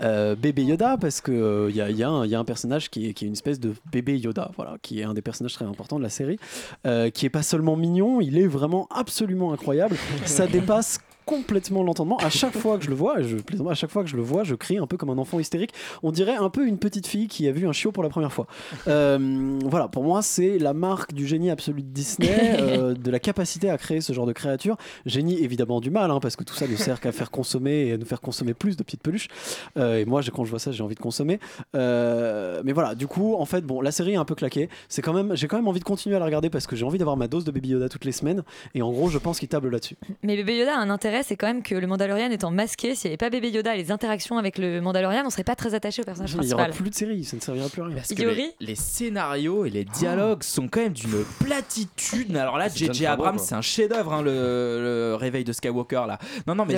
Euh, 0.00 0.36
bébé 0.36 0.62
Yoda 0.62 0.96
parce 0.96 1.20
que 1.20 1.32
euh, 1.32 1.70
il 1.70 1.76
y, 1.76 1.80
a, 1.80 1.90
y 1.90 2.04
a 2.04 2.08
un- 2.08 2.24
y 2.24 2.34
a 2.36 2.38
un 2.38 2.44
personnage 2.44 2.88
qui 2.88 3.08
est, 3.08 3.14
qui 3.14 3.24
est 3.24 3.26
une 3.28 3.32
espèce 3.34 3.58
de 3.58 3.74
bébé 3.90 4.16
Yoda 4.16 4.52
voilà 4.54 4.76
qui 4.80 5.00
est 5.00 5.02
un 5.02 5.12
des 5.12 5.22
personnages 5.22 5.54
très 5.54 5.64
importants 5.64 5.98
de 5.98 6.04
la 6.04 6.08
série 6.08 6.38
euh, 6.86 7.10
qui 7.10 7.26
est 7.26 7.30
pas 7.30 7.42
seulement 7.42 7.74
mignon 7.76 8.20
il 8.20 8.38
est 8.38 8.46
vraiment 8.46 8.86
absolument 8.94 9.52
incroyable. 9.52 9.96
Ça 10.24 10.46
dépasse 10.58 11.00
complètement 11.28 11.82
l'entendement. 11.82 12.16
À 12.16 12.30
chaque 12.30 12.56
fois 12.56 12.78
que 12.78 12.84
je 12.84 12.88
le 12.88 12.96
vois 12.96 13.20
et 13.20 13.24
je 13.24 13.36
plaisante 13.36 13.68
à 13.68 13.74
chaque 13.74 13.90
fois 13.90 14.02
que 14.02 14.08
je 14.08 14.16
le 14.16 14.22
vois 14.22 14.44
je 14.44 14.54
crie 14.54 14.78
un 14.78 14.86
peu 14.86 14.96
comme 14.96 15.10
un 15.10 15.18
enfant 15.18 15.38
hystérique. 15.38 15.72
On 16.02 16.10
dirait 16.10 16.36
un 16.36 16.48
peu 16.48 16.66
une 16.66 16.78
petite 16.78 17.06
fille 17.06 17.28
qui 17.28 17.46
a 17.46 17.52
vu 17.52 17.68
un 17.68 17.72
chiot 17.72 17.92
pour 17.92 18.02
la 18.02 18.08
première 18.08 18.32
fois. 18.32 18.46
Euh, 18.86 19.58
voilà 19.64 19.88
pour 19.88 20.04
moi 20.04 20.22
c'est 20.22 20.58
la 20.58 20.72
marque 20.72 21.12
du 21.12 21.26
génie 21.26 21.50
absolu 21.50 21.82
de 21.82 21.88
Disney 21.88 22.56
euh, 22.58 22.94
de 22.98 23.10
la 23.10 23.18
capacité 23.18 23.68
à 23.68 23.76
créer 23.76 24.00
ce 24.00 24.14
genre 24.14 24.24
de 24.24 24.32
créature. 24.32 24.78
Génie 25.04 25.38
évidemment 25.42 25.80
du 25.80 25.90
mal 25.90 26.10
hein, 26.10 26.18
parce 26.18 26.34
que 26.34 26.44
tout 26.44 26.54
ça 26.54 26.66
ne 26.66 26.76
sert 26.76 26.98
qu'à 26.98 27.12
faire 27.12 27.30
consommer 27.30 27.88
et 27.88 27.92
à 27.92 27.98
nous 27.98 28.06
faire 28.06 28.22
consommer 28.22 28.54
plus 28.54 28.78
de 28.78 28.82
petites 28.82 29.02
peluches. 29.02 29.28
Euh, 29.76 29.98
et 29.98 30.06
moi 30.06 30.22
quand 30.32 30.46
je 30.46 30.50
vois 30.50 30.58
ça 30.58 30.72
j'ai 30.72 30.82
envie 30.82 30.94
de 30.94 31.00
consommer. 31.00 31.40
Mais 31.74 32.72
voilà 32.72 32.94
du 32.94 33.06
coup 33.06 33.34
en 33.34 33.44
fait 33.44 33.66
bon 33.66 33.82
la 33.82 33.92
série 33.92 34.14
est 34.14 34.16
un 34.16 34.24
peu 34.24 34.34
claquée. 34.34 34.70
C'est 34.88 35.02
quand 35.02 35.12
même 35.12 35.36
j'ai 35.36 35.46
quand 35.46 35.58
même 35.58 35.68
envie 35.68 35.80
de 35.80 35.84
continuer 35.84 36.16
à 36.16 36.20
la 36.20 36.24
regarder 36.24 36.48
parce 36.48 36.66
que 36.66 36.74
j'ai 36.74 36.86
envie 36.86 36.96
d'avoir 36.96 37.18
ma 37.18 37.28
dose 37.28 37.44
de 37.44 37.50
Baby 37.50 37.68
Yoda 37.70 37.90
toutes 37.90 38.06
les 38.06 38.12
semaines. 38.12 38.44
Et 38.74 38.80
en 38.80 38.90
gros 38.92 39.10
je 39.10 39.18
pense 39.18 39.38
qu'il 39.38 39.48
table 39.48 39.68
là-dessus. 39.68 39.96
Mais 40.22 40.36
bébé 40.36 40.56
Yoda 40.56 40.74
a 40.74 40.78
un 40.78 40.88
intérêt, 40.88 41.17
c'est 41.22 41.36
quand 41.36 41.46
même 41.46 41.62
que 41.62 41.74
le 41.74 41.86
Mandalorian 41.86 42.30
étant 42.30 42.50
masqué, 42.50 42.94
s'il 42.94 43.08
n'y 43.08 43.12
avait 43.12 43.16
pas 43.18 43.30
bébé 43.30 43.50
Yoda 43.50 43.74
et 43.74 43.78
les 43.78 43.90
interactions 43.90 44.38
avec 44.38 44.58
le 44.58 44.80
Mandalorian, 44.80 45.22
on 45.26 45.30
serait 45.30 45.44
pas 45.44 45.56
très 45.56 45.74
attaché 45.74 46.02
au 46.02 46.04
personnage 46.04 46.32
il 46.34 46.40
n'y 46.40 46.52
aura 46.54 46.66
plus 46.68 46.90
de 46.90 46.94
série 46.94 47.24
ça 47.24 47.36
ne 47.36 47.40
servira 47.42 47.68
plus 47.68 47.82
à 47.82 47.86
rien 47.86 47.96
Parce 47.96 48.08
que 48.14 48.22
les, 48.22 48.54
les 48.60 48.74
scénarios 48.74 49.64
et 49.64 49.70
les 49.70 49.84
dialogues 49.84 50.42
sont 50.42 50.68
quand 50.68 50.80
même 50.80 50.92
d'une 50.92 51.24
platitude. 51.40 52.36
Alors 52.36 52.58
là, 52.58 52.68
John 52.74 52.92
J.J. 52.92 53.06
Abrams, 53.06 53.38
c'est 53.38 53.54
un 53.54 53.62
chef-d'œuvre, 53.62 54.12
hein, 54.12 54.22
le, 54.22 54.30
le 54.30 55.14
réveil 55.14 55.44
de 55.44 55.52
Skywalker 55.52 56.04
là. 56.06 56.18
Non, 56.46 56.54
non, 56.54 56.64
mais 56.66 56.74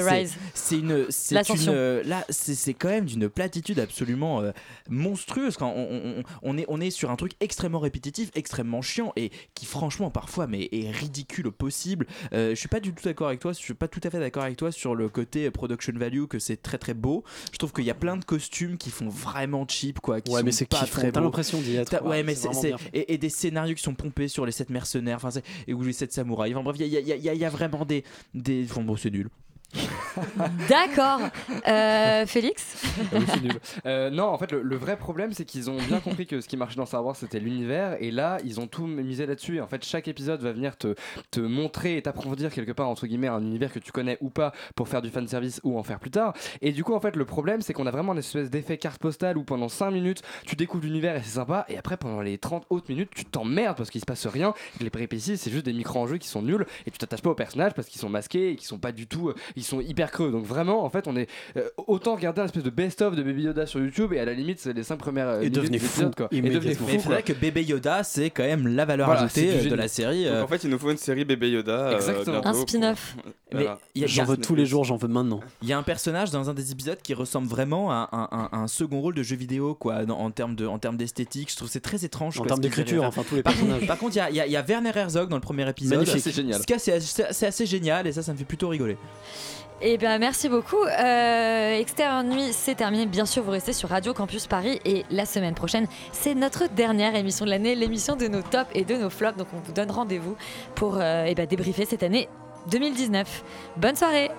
c'est 0.55 0.79
une, 0.79 1.07
c'est 1.11 1.35
une, 1.49 2.01
là, 2.09 2.25
c'est 2.29 2.55
c'est 2.55 2.75
quand 2.75 2.89
même 2.89 3.05
d'une 3.05 3.29
platitude 3.29 3.79
absolument 3.81 4.41
euh, 4.43 4.53
monstrueuse. 4.89 5.57
Quand 5.57 5.73
on, 5.77 5.89
on- 5.91 6.23
on 6.43 6.59
est, 6.59 6.65
on 6.69 6.81
est 6.81 6.91
sur 6.91 7.11
un 7.11 7.17
truc 7.17 7.33
extrêmement 7.41 7.79
répétitif, 7.81 8.31
extrêmement 8.35 8.83
chiant 8.83 9.13
et 9.17 9.31
qui 9.55 9.67
franchement 9.67 10.11
parfois 10.11 10.47
mais 10.47 10.69
est 10.73 10.91
ridicule 10.91 11.49
au 11.49 11.53
possible. 11.53 12.07
Euh, 12.33 12.51
je 12.51 12.55
suis 12.55 12.69
pas 12.69 12.81
du 12.81 12.93
tout 12.93 13.05
d'accord 13.05 13.29
avec 13.29 13.41
toi. 13.41 13.53
Je 13.53 13.59
suis 13.59 13.75
pas 13.75 13.89
tout 13.89 14.01
à 14.05 14.11
fait 14.11 14.19
d'accord 14.19 14.30
avec 14.39 14.57
toi 14.57 14.73
sur 14.73 14.95
le 14.95 15.09
côté 15.09 15.51
production 15.51 15.93
value 15.97 16.25
que 16.27 16.39
c'est 16.39 16.57
très 16.57 16.79
très 16.79 16.95
beau. 16.95 17.25
Je 17.53 17.59
trouve 17.59 17.73
qu'il 17.73 17.85
y 17.85 17.91
a 17.91 17.95
plein 17.95 18.17
de 18.17 18.25
costumes 18.25 18.77
qui 18.79 18.91
font 18.91 19.09
vraiment 19.09 19.67
cheap 19.69 20.01
quoi. 20.01 20.21
Qui 20.21 20.31
Ouais, 20.33 20.41
sont 20.41 20.45
mais 20.47 20.53
c'est 20.53 20.67
pas 20.67 20.81
kiffant, 20.81 21.01
très 21.01 21.13
t'as 21.13 21.21
l'impression 21.21 21.61
d'y 21.61 21.77
être. 21.77 22.05
Ouais, 22.05 22.23
mais 22.23 22.35
C'est 22.35 22.75
et, 22.93 23.15
et 23.15 23.19
des 23.19 23.29
scénarios 23.29 23.75
qui 23.75 23.83
sont 23.83 23.95
pompés 23.95 24.29
sur 24.29 24.47
les 24.47 24.53
sept 24.53 24.71
mercenaires. 24.71 25.19
Enfin, 25.23 25.41
et 25.67 25.75
où 25.75 25.83
les 25.83 25.93
sept 25.93 26.13
samouraïs. 26.13 26.55
Enfin 26.55 26.63
bref, 26.65 26.77
il 26.79 26.87
y 26.87 26.97
y 26.97 27.19
y 27.19 27.37
y 27.39 27.45
a 27.45 27.51
vraiment 27.51 27.85
des 27.85 28.05
des. 28.35 28.67
Enfin 28.71 28.83
bon, 28.83 28.97
c'est 28.97 29.11
nul. 29.11 29.29
D'accord. 30.69 31.21
Euh, 31.69 32.27
Félix 32.27 32.83
Ah. 33.15 33.19
Euh, 33.87 34.11
non, 34.11 34.25
en 34.25 34.39
fait, 34.39 34.53
le, 34.53 34.77
vrai 34.77 34.97
problème, 34.97 35.33
c'est 35.33 35.45
qu'ils 35.45 35.71
ont 35.71 35.77
bien 35.77 36.01
compris 36.01 36.27
que 36.27 36.41
ce 36.41 36.49
qui 36.49 36.57
marchait 36.57 36.77
dans 36.77 36.87
Star 36.87 37.05
Wars, 37.05 37.17
c'était 37.17 37.41
l'univers. 37.41 37.97
Et 38.01 38.11
là, 38.11 38.39
ils 38.45 38.61
ont 38.61 38.67
tout 38.67 38.87
misé 38.87 39.27
là-dessus. 39.27 39.57
Et 39.57 39.61
en 39.61 39.67
fait, 39.67 39.85
chaque 39.85 40.09
épisode 40.09 40.41
va 40.43 40.53
venir 40.53 40.77
te, 40.77 40.95
te 41.31 41.41
montrer 41.41 41.97
et 41.97 42.03
t'approfondir 42.03 42.53
quelque 42.53 42.73
part, 42.73 42.89
entre 42.89 43.07
guillemets, 43.07 43.29
un 43.29 43.41
univers 43.43 43.73
que 43.73 43.79
tu 43.79 43.93
connais 43.93 44.19
ou 44.21 44.31
pas 44.31 44.53
pour 44.75 44.89
faire 44.89 45.03
du 45.03 45.11
fanservice 45.11 45.61
ou 45.65 45.79
en 45.79 45.83
faire 45.83 45.99
plus 46.01 46.11
tard. 46.11 46.33
Et 46.61 46.73
du 46.73 46.85
coup, 46.85 46.95
en 46.95 47.01
fait, 47.01 47.17
le 47.17 47.25
problème, 47.25 47.63
c'est 47.63 47.73
qu'on 47.73 47.87
a 47.87 47.91
vraiment 47.91 48.13
une 48.13 48.19
espèce 48.19 48.51
d'effet 48.51 48.79
carte 48.79 49.01
postale 49.01 49.37
où 49.39 49.45
pendant 49.45 49.69
5 49.69 49.91
minutes, 49.91 50.23
tu 50.47 50.57
découvres 50.57 50.85
l'univers 50.85 51.17
et 51.17 51.23
c'est 51.23 51.37
sympa. 51.37 51.65
Et 51.69 51.79
après, 51.79 51.97
pendant 51.97 52.21
les 52.21 52.39
30 52.39 52.67
autres 52.71 52.87
minutes, 52.89 53.11
tu 53.15 53.25
t'emmerdes 53.25 53.77
parce 53.77 53.91
qu'il 53.91 54.01
se 54.01 54.07
passe 54.07 54.27
rien. 54.27 54.55
Les 54.81 54.91
péripéties, 54.91 55.37
c'est 55.37 55.51
juste 55.51 55.65
des 55.65 55.73
micro-enjeux 55.73 56.19
qui 56.19 56.29
sont 56.29 56.43
nuls. 56.43 56.67
Et 56.87 56.91
tu 56.91 56.99
t'attaches 56.99 57.23
pas 57.23 57.31
aux 57.31 57.35
personnages 57.35 57.75
parce 57.75 57.89
qu'ils 57.89 58.01
sont 58.01 58.09
masqués 58.09 58.51
et 58.51 58.57
qu'ils 58.57 58.67
sont 58.67 58.79
pas 58.79 58.93
du 58.93 59.07
tout. 59.07 59.29
euh, 59.29 59.35
ils 59.61 59.65
sont 59.65 59.81
hyper 59.81 60.11
creux. 60.11 60.31
Donc 60.31 60.45
vraiment, 60.45 60.85
en 60.85 60.91
fait, 60.91 61.07
on 61.07 61.17
est. 61.17 61.29
euh, 61.57 61.69
autant 61.87 62.15
regarder 62.17 62.41
un 62.41 62.47
espèce 62.47 62.63
de 62.63 62.71
best-of 62.71 63.15
de 63.15 63.23
Baby 63.23 63.43
Yoda 63.45 63.67
sur 63.67 63.81
YouTube 63.81 64.13
et 64.13 64.19
à 64.19 64.25
la 64.25 64.33
limite, 64.35 64.59
c'est 64.59 64.73
les 64.73 64.83
5 64.83 64.97
premières. 64.97 65.29
euh, 65.29 65.41
Et 65.43 65.51
devenez 65.51 65.79
de 65.79 65.83
fou, 65.85 66.11
quoi. 66.17 66.29
Et 66.33 66.41
devenez 66.41 66.61
Mais 66.71 66.75
fou. 66.75 66.85
c'est 66.89 66.97
quoi. 66.99 67.13
vrai 67.13 67.23
que 67.23 67.33
bébé 67.33 67.63
Yoda, 67.63 68.03
c'est 68.03 68.31
quand 68.31 68.43
même 68.43 68.67
la 68.67 68.85
valeur 68.85 69.07
Voilà, 69.07 69.23
ajoutée 69.23 69.51
c'est 69.61 69.67
euh, 69.67 69.71
de 69.71 69.75
la 69.75 69.89
série. 69.89 70.25
Donc 70.25 70.33
euh, 70.35 70.43
en 70.43 70.49
fait, 70.49 70.65
il 70.65 70.71
nous 70.71 70.79
faut 70.79 70.91
une 70.91 70.97
série 70.97 71.25
bébé 71.25 71.51
Yoda. 71.51 71.93
Exactement. 71.95 72.47
Un 72.47 72.55
spin-off. 72.55 73.17
Mais 73.53 73.63
Voilà. 73.65 73.79
J'en 74.07 74.25
veux 74.25 74.37
tous 74.37 74.55
les 74.55 74.67
jours, 74.67 74.85
j'en 74.85 74.97
veux 74.97 75.09
maintenant. 75.09 75.41
Il 75.63 75.69
y 75.69 75.73
a 75.73 75.79
un 75.79 75.83
personnage 75.83 76.31
dans 76.31 76.49
un 76.51 76.55
des 76.55 76.73
épisodes 76.73 76.99
qui 77.03 77.15
ressemble 77.15 77.49
vraiment 77.49 77.91
à 77.91 78.09
un, 78.13 78.29
un- 78.31 78.63
un 78.63 78.67
second 78.69 79.01
rôle 79.01 79.15
de 79.15 79.23
jeu 79.23 79.37
vidéo, 79.37 79.75
quoi, 79.75 80.05
dans- 80.05 80.19
en 80.19 80.31
termes 80.31 80.55
de, 80.55 80.67
en 80.67 80.79
termes 80.79 80.97
d'esthétique. 80.97 81.51
Je 81.51 81.57
trouve 81.57 81.69
que 81.69 81.73
c'est 81.73 81.81
très 81.81 82.05
étrange. 82.05 82.41
En 82.41 82.45
termes 82.45 82.61
d'écriture, 82.61 83.05
enfin, 83.05 83.25
tous 83.29 83.35
les 83.37 83.43
Par 83.43 83.53
personnages. 83.53 83.77
contre- 83.81 83.87
Par 83.89 83.99
contre, 83.99 84.17
il 84.17 84.37
y 84.37 84.41
a- 84.41 84.47
y, 84.47 84.51
y 84.53 84.57
Werner 84.69 84.93
Herzog 84.95 85.29
dans 85.29 85.37
le 85.37 85.41
premier 85.43 85.69
épisode. 85.69 86.07
C'est 86.07 86.31
génial. 86.33 86.61
Ce 86.61 86.67
cas, 86.67 86.79
c'est 86.79 87.01
c'est- 87.01 87.33
c'est 87.33 87.47
assez 87.47 87.67
génial 87.67 88.07
et 88.07 88.13
ça, 88.13 88.23
ça 88.23 88.33
me 88.33 88.39
fait 88.39 88.45
plutôt 88.45 88.69
rigoler. 88.69 88.97
Eh 89.83 89.97
bien, 89.97 90.19
merci 90.19 90.51
beaucoup. 90.51 90.83
Euh, 90.83 91.79
Extérieur 91.79 92.23
Nuit, 92.23 92.53
c'est 92.53 92.75
terminé. 92.75 93.07
Bien 93.07 93.25
sûr, 93.25 93.43
vous 93.43 93.51
restez 93.51 93.73
sur 93.73 93.89
Radio 93.89 94.13
Campus 94.13 94.47
Paris. 94.47 94.79
Et 94.85 95.07
la 95.11 95.25
semaine 95.25 95.55
prochaine, 95.55 95.87
c'est 96.13 96.35
notre 96.35 96.69
dernière 96.69 97.17
émission 97.17 97.47
de 97.47 97.51
l'année, 97.51 97.75
l'émission 97.75 98.15
de 98.15 98.29
nos 98.29 98.43
tops 98.43 98.71
et 98.75 98.85
de 98.85 98.97
nos 98.97 99.09
flops. 99.09 99.39
Donc, 99.39 99.49
on 99.55 99.59
vous 99.59 99.73
donne 99.73 99.91
rendez-vous 99.91 100.37
pour 100.75 100.99
euh, 100.99 101.25
eh 101.27 101.35
ben, 101.35 101.47
débriefer 101.47 101.87
cette 101.87 102.03
année 102.03 102.29
2019. 102.71 103.43
Bonne 103.79 103.97
soirée 103.97 104.31